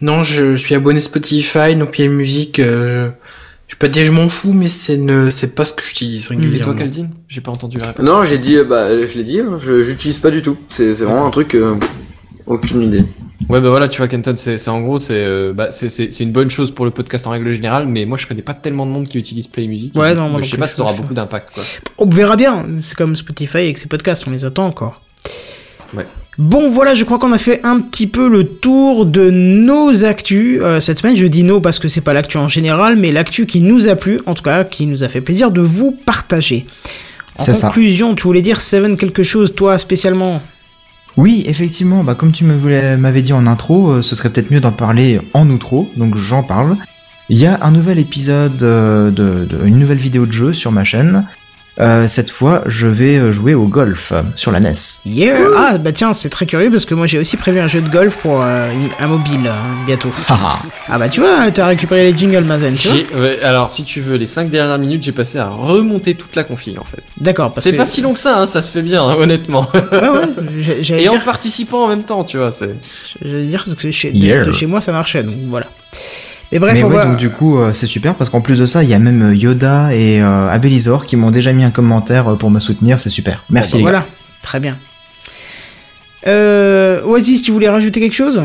non, 0.00 0.24
je 0.24 0.54
suis 0.56 0.74
abonné 0.74 1.00
Spotify, 1.00 1.74
donc 1.76 1.98
il 1.98 2.04
y 2.04 2.08
a 2.08 2.10
musique, 2.10 2.60
euh, 2.60 3.10
je 3.74 3.78
peux 3.80 3.88
pas 3.88 3.92
dire 3.92 4.02
que 4.02 4.06
je 4.06 4.12
m'en 4.12 4.28
fous, 4.28 4.52
mais 4.52 4.68
c'est 4.68 4.96
ne, 4.96 5.30
c'est 5.30 5.56
pas 5.56 5.64
ce 5.64 5.72
que 5.72 5.82
j'utilise 5.82 6.26
Et 6.26 6.28
toi 6.28 6.36
régulièrement. 6.36 6.74
Caldine 6.76 7.10
J'ai 7.26 7.40
pas 7.40 7.50
entendu 7.50 7.78
la 7.78 7.88
réponse. 7.88 8.06
Non, 8.06 8.22
j'ai 8.22 8.38
dit, 8.38 8.56
euh, 8.56 8.62
bah, 8.62 8.86
je 9.04 9.18
l'ai 9.18 9.24
dit, 9.24 9.40
hein, 9.40 9.58
je 9.58 9.82
j'utilise 9.82 10.20
pas 10.20 10.30
du 10.30 10.42
tout. 10.42 10.56
C'est 10.68 10.94
c'est 10.94 11.04
vraiment 11.04 11.26
un 11.26 11.30
truc, 11.30 11.56
euh, 11.56 11.74
aucune 12.46 12.82
idée. 12.82 13.04
Ouais 13.48 13.60
bah 13.60 13.70
voilà, 13.70 13.88
tu 13.88 13.98
vois 13.98 14.06
Kenton, 14.06 14.34
c'est 14.36 14.58
c'est 14.58 14.70
en 14.70 14.80
gros 14.80 15.00
c'est 15.00 15.16
euh, 15.16 15.52
bah, 15.52 15.72
c'est 15.72 15.90
c'est 15.90 16.14
c'est 16.14 16.22
une 16.22 16.30
bonne 16.30 16.50
chose 16.50 16.70
pour 16.70 16.84
le 16.84 16.92
podcast 16.92 17.26
en 17.26 17.30
règle 17.30 17.50
générale, 17.50 17.88
mais 17.88 18.04
moi 18.04 18.16
je 18.16 18.28
connais 18.28 18.42
pas 18.42 18.54
tellement 18.54 18.86
de 18.86 18.92
monde 18.92 19.08
qui 19.08 19.18
utilise 19.18 19.48
Play 19.48 19.66
Music. 19.66 19.92
Ouais, 19.98 20.14
non, 20.14 20.22
donc, 20.22 20.32
moi 20.32 20.42
je 20.42 20.50
sais 20.50 20.56
pas 20.56 20.68
si 20.68 20.76
ça 20.76 20.82
aura 20.82 20.92
beaucoup 20.92 21.12
d'impact 21.12 21.52
quoi. 21.52 21.64
On 21.98 22.08
verra 22.08 22.36
bien, 22.36 22.64
c'est 22.80 22.96
comme 22.96 23.16
Spotify 23.16 23.58
avec 23.58 23.78
ses 23.78 23.88
podcasts, 23.88 24.24
on 24.28 24.30
les 24.30 24.44
attend 24.44 24.66
encore. 24.66 25.02
Ouais. 25.96 26.04
Bon 26.38 26.68
voilà, 26.68 26.94
je 26.94 27.04
crois 27.04 27.18
qu'on 27.18 27.32
a 27.32 27.38
fait 27.38 27.60
un 27.64 27.78
petit 27.80 28.06
peu 28.06 28.28
le 28.28 28.44
tour 28.44 29.06
de 29.06 29.30
nos 29.30 30.04
actus. 30.04 30.58
Euh, 30.60 30.80
cette 30.80 30.98
semaine, 30.98 31.16
je 31.16 31.26
dis 31.26 31.44
nos 31.44 31.60
parce 31.60 31.78
que 31.78 31.88
c'est 31.88 32.00
pas 32.00 32.12
l'actu 32.12 32.36
en 32.38 32.48
général, 32.48 32.96
mais 32.96 33.12
l'actu 33.12 33.46
qui 33.46 33.60
nous 33.60 33.88
a 33.88 33.94
plu, 33.94 34.20
en 34.26 34.34
tout 34.34 34.42
cas 34.42 34.64
qui 34.64 34.86
nous 34.86 35.04
a 35.04 35.08
fait 35.08 35.20
plaisir 35.20 35.50
de 35.50 35.60
vous 35.60 35.92
partager. 35.92 36.66
En 37.38 37.42
ça. 37.44 37.66
conclusion, 37.68 38.14
tu 38.14 38.24
voulais 38.24 38.42
dire 38.42 38.60
Seven 38.60 38.96
quelque 38.96 39.22
chose, 39.22 39.54
toi 39.54 39.78
spécialement? 39.78 40.40
Oui, 41.16 41.44
effectivement, 41.46 42.02
bah, 42.02 42.14
comme 42.16 42.32
tu 42.32 42.42
me 42.44 42.54
voulais- 42.56 42.96
m'avais 42.96 43.22
dit 43.22 43.32
en 43.32 43.46
intro, 43.46 43.90
euh, 43.90 44.02
ce 44.02 44.16
serait 44.16 44.30
peut-être 44.30 44.50
mieux 44.50 44.60
d'en 44.60 44.72
parler 44.72 45.20
en 45.32 45.48
outro, 45.50 45.88
donc 45.96 46.16
j'en 46.16 46.42
parle. 46.42 46.76
Il 47.28 47.38
y 47.38 47.46
a 47.46 47.58
un 47.62 47.70
nouvel 47.70 47.98
épisode, 48.00 48.62
euh, 48.62 49.10
de, 49.10 49.44
de- 49.46 49.64
une 49.64 49.78
nouvelle 49.78 49.98
vidéo 49.98 50.26
de 50.26 50.32
jeu 50.32 50.52
sur 50.52 50.72
ma 50.72 50.82
chaîne. 50.84 51.24
Euh, 51.80 52.06
cette 52.06 52.30
fois, 52.30 52.62
je 52.66 52.86
vais 52.86 53.16
euh, 53.18 53.32
jouer 53.32 53.54
au 53.54 53.66
golf 53.66 54.12
euh, 54.12 54.22
sur 54.36 54.52
la 54.52 54.60
NES. 54.60 54.72
Yeah 55.04 55.36
Ah 55.56 55.78
bah 55.78 55.90
tiens, 55.90 56.12
c'est 56.12 56.28
très 56.28 56.46
curieux 56.46 56.70
parce 56.70 56.84
que 56.84 56.94
moi 56.94 57.08
j'ai 57.08 57.18
aussi 57.18 57.36
prévu 57.36 57.58
un 57.58 57.66
jeu 57.66 57.80
de 57.80 57.88
golf 57.88 58.16
pour 58.18 58.42
euh, 58.42 58.70
une- 58.70 58.90
un 59.04 59.08
mobile 59.08 59.40
hein, 59.48 59.56
bientôt. 59.84 60.12
Ah 60.28 60.60
bah 60.98 61.08
tu 61.08 61.20
vois, 61.20 61.50
t'as 61.50 61.66
récupéré 61.66 62.12
les 62.12 62.16
jingles 62.16 62.44
Mazen, 62.44 62.74
tu 62.76 62.86
vois 62.88 62.96
J'ai- 62.96 63.16
ouais, 63.20 63.40
alors 63.42 63.72
si 63.72 63.82
tu 63.82 64.00
veux, 64.00 64.14
les 64.16 64.28
5 64.28 64.50
dernières 64.50 64.78
minutes, 64.78 65.02
j'ai 65.02 65.10
passé 65.10 65.38
à 65.38 65.48
remonter 65.48 66.14
toute 66.14 66.36
la 66.36 66.44
config 66.44 66.78
en 66.78 66.84
fait. 66.84 67.02
D'accord, 67.20 67.52
parce 67.52 67.64
C'est 67.64 67.72
que... 67.72 67.76
pas 67.76 67.86
si 67.86 68.02
long 68.02 68.12
que 68.12 68.20
ça, 68.20 68.38
hein, 68.38 68.46
ça 68.46 68.62
se 68.62 68.70
fait 68.70 68.82
bien, 68.82 69.02
hein, 69.02 69.16
honnêtement. 69.18 69.68
Ouais 69.74 69.80
ouais, 69.98 70.28
j'ai- 70.60 70.84
j'allais 70.84 71.02
Et 71.02 71.08
en 71.08 71.14
dire, 71.14 71.24
participant 71.24 71.86
en 71.86 71.88
même 71.88 72.04
temps, 72.04 72.22
tu 72.22 72.36
vois, 72.38 72.52
c'est. 72.52 72.70
j'allais 73.20 73.46
dire 73.46 73.64
que 73.76 73.90
chez, 73.90 74.12
de- 74.12 74.16
Yeah. 74.16 74.44
de, 74.44 74.52
chez 74.52 74.66
moi 74.66 74.80
ça 74.80 74.92
marchait, 74.92 75.24
donc 75.24 75.34
voilà. 75.48 75.66
Mais 76.54 76.60
bref, 76.60 76.74
Mais 76.74 76.84
on 76.84 76.88
ouais, 76.88 76.94
va... 76.96 77.06
donc 77.06 77.16
du 77.16 77.30
coup, 77.30 77.58
euh, 77.58 77.72
c'est 77.72 77.88
super 77.88 78.14
parce 78.14 78.30
qu'en 78.30 78.40
plus 78.40 78.60
de 78.60 78.64
ça, 78.66 78.84
il 78.84 78.88
y 78.88 78.94
a 78.94 78.98
même 79.00 79.22
euh, 79.22 79.34
Yoda 79.34 79.92
et 79.92 80.22
euh, 80.22 80.48
Abelizor 80.48 81.04
qui 81.04 81.16
m'ont 81.16 81.32
déjà 81.32 81.52
mis 81.52 81.64
un 81.64 81.72
commentaire 81.72 82.36
pour 82.38 82.48
me 82.48 82.60
soutenir, 82.60 83.00
c'est 83.00 83.10
super. 83.10 83.42
Merci 83.50 83.72
Bon, 83.72 83.78
bah, 83.78 83.90
gars. 83.90 83.98
voilà, 83.98 84.06
très 84.42 84.60
bien. 84.60 84.78
Euh, 86.28 87.02
Oasis, 87.02 87.42
tu 87.42 87.50
voulais 87.50 87.68
rajouter 87.68 87.98
quelque 88.00 88.14
chose? 88.14 88.40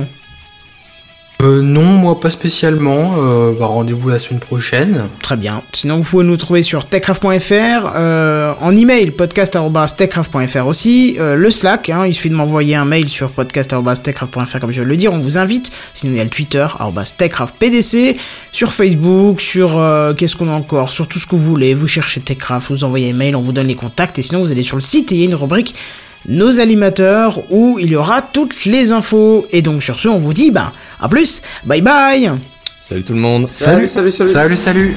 Euh, 1.41 1.61
non, 1.61 1.85
moi 1.85 2.19
pas 2.19 2.31
spécialement, 2.31 3.13
euh, 3.17 3.53
bah, 3.57 3.67
rendez-vous 3.67 4.09
la 4.09 4.19
semaine 4.19 4.41
prochaine. 4.41 5.07
Très 5.21 5.37
bien. 5.37 5.61
Sinon, 5.71 5.99
vous 5.99 6.03
pouvez 6.03 6.25
nous 6.25 6.35
trouver 6.35 6.63
sur 6.63 6.83
techcraft.fr, 6.83 7.93
euh, 7.95 8.53
en 8.59 8.75
email, 8.75 9.11
podcast.techcraft.fr 9.11 10.67
aussi, 10.67 11.15
euh, 11.17 11.35
le 11.35 11.49
Slack, 11.49 11.89
hein, 11.91 12.05
il 12.05 12.13
suffit 12.13 12.29
de 12.29 12.35
m'envoyer 12.35 12.75
un 12.75 12.83
mail 12.83 13.07
sur 13.07 13.31
podcast.techcraft.fr 13.31 14.59
comme 14.59 14.71
je 14.71 14.81
viens 14.81 14.83
le 14.83 14.97
dire, 14.97 15.13
on 15.13 15.19
vous 15.19 15.37
invite. 15.37 15.71
Sinon, 15.93 16.11
il 16.11 16.17
y 16.17 16.21
a 16.21 16.25
le 16.25 16.29
Twitter, 16.29 16.67
techcraftpdc, 17.17 18.17
sur 18.51 18.73
Facebook, 18.73 19.39
sur, 19.39 19.79
euh, 19.79 20.13
qu'est-ce 20.13 20.35
qu'on 20.35 20.49
a 20.49 20.53
encore, 20.53 20.91
sur 20.91 21.07
tout 21.07 21.19
ce 21.19 21.25
que 21.25 21.37
vous 21.37 21.41
voulez, 21.41 21.73
vous 21.73 21.87
cherchez 21.87 22.19
Techcraft, 22.19 22.69
vous 22.69 22.83
envoyez 22.83 23.11
un 23.11 23.15
mail, 23.15 23.37
on 23.37 23.41
vous 23.41 23.53
donne 23.53 23.67
les 23.67 23.75
contacts, 23.75 24.19
et 24.19 24.23
sinon, 24.23 24.41
vous 24.41 24.51
allez 24.51 24.63
sur 24.63 24.75
le 24.75 24.81
site 24.81 25.13
et 25.13 25.15
il 25.15 25.21
y 25.21 25.23
a 25.23 25.25
une 25.25 25.35
rubrique 25.35 25.73
nos 26.27 26.59
animateurs 26.59 27.51
où 27.51 27.79
il 27.79 27.89
y 27.89 27.95
aura 27.95 28.21
toutes 28.21 28.65
les 28.65 28.91
infos. 28.91 29.47
Et 29.51 29.61
donc, 29.61 29.83
sur 29.83 29.99
ce, 29.99 30.07
on 30.07 30.19
vous 30.19 30.33
dit, 30.33 30.51
bah, 30.51 30.71
à 30.99 31.07
plus, 31.09 31.41
bye 31.65 31.81
bye 31.81 32.31
Salut 32.79 33.03
tout 33.03 33.13
le 33.13 33.19
monde. 33.19 33.47
Salut, 33.47 33.87
salut, 33.87 34.11
salut. 34.11 34.31
Salut, 34.31 34.57
salut 34.57 34.95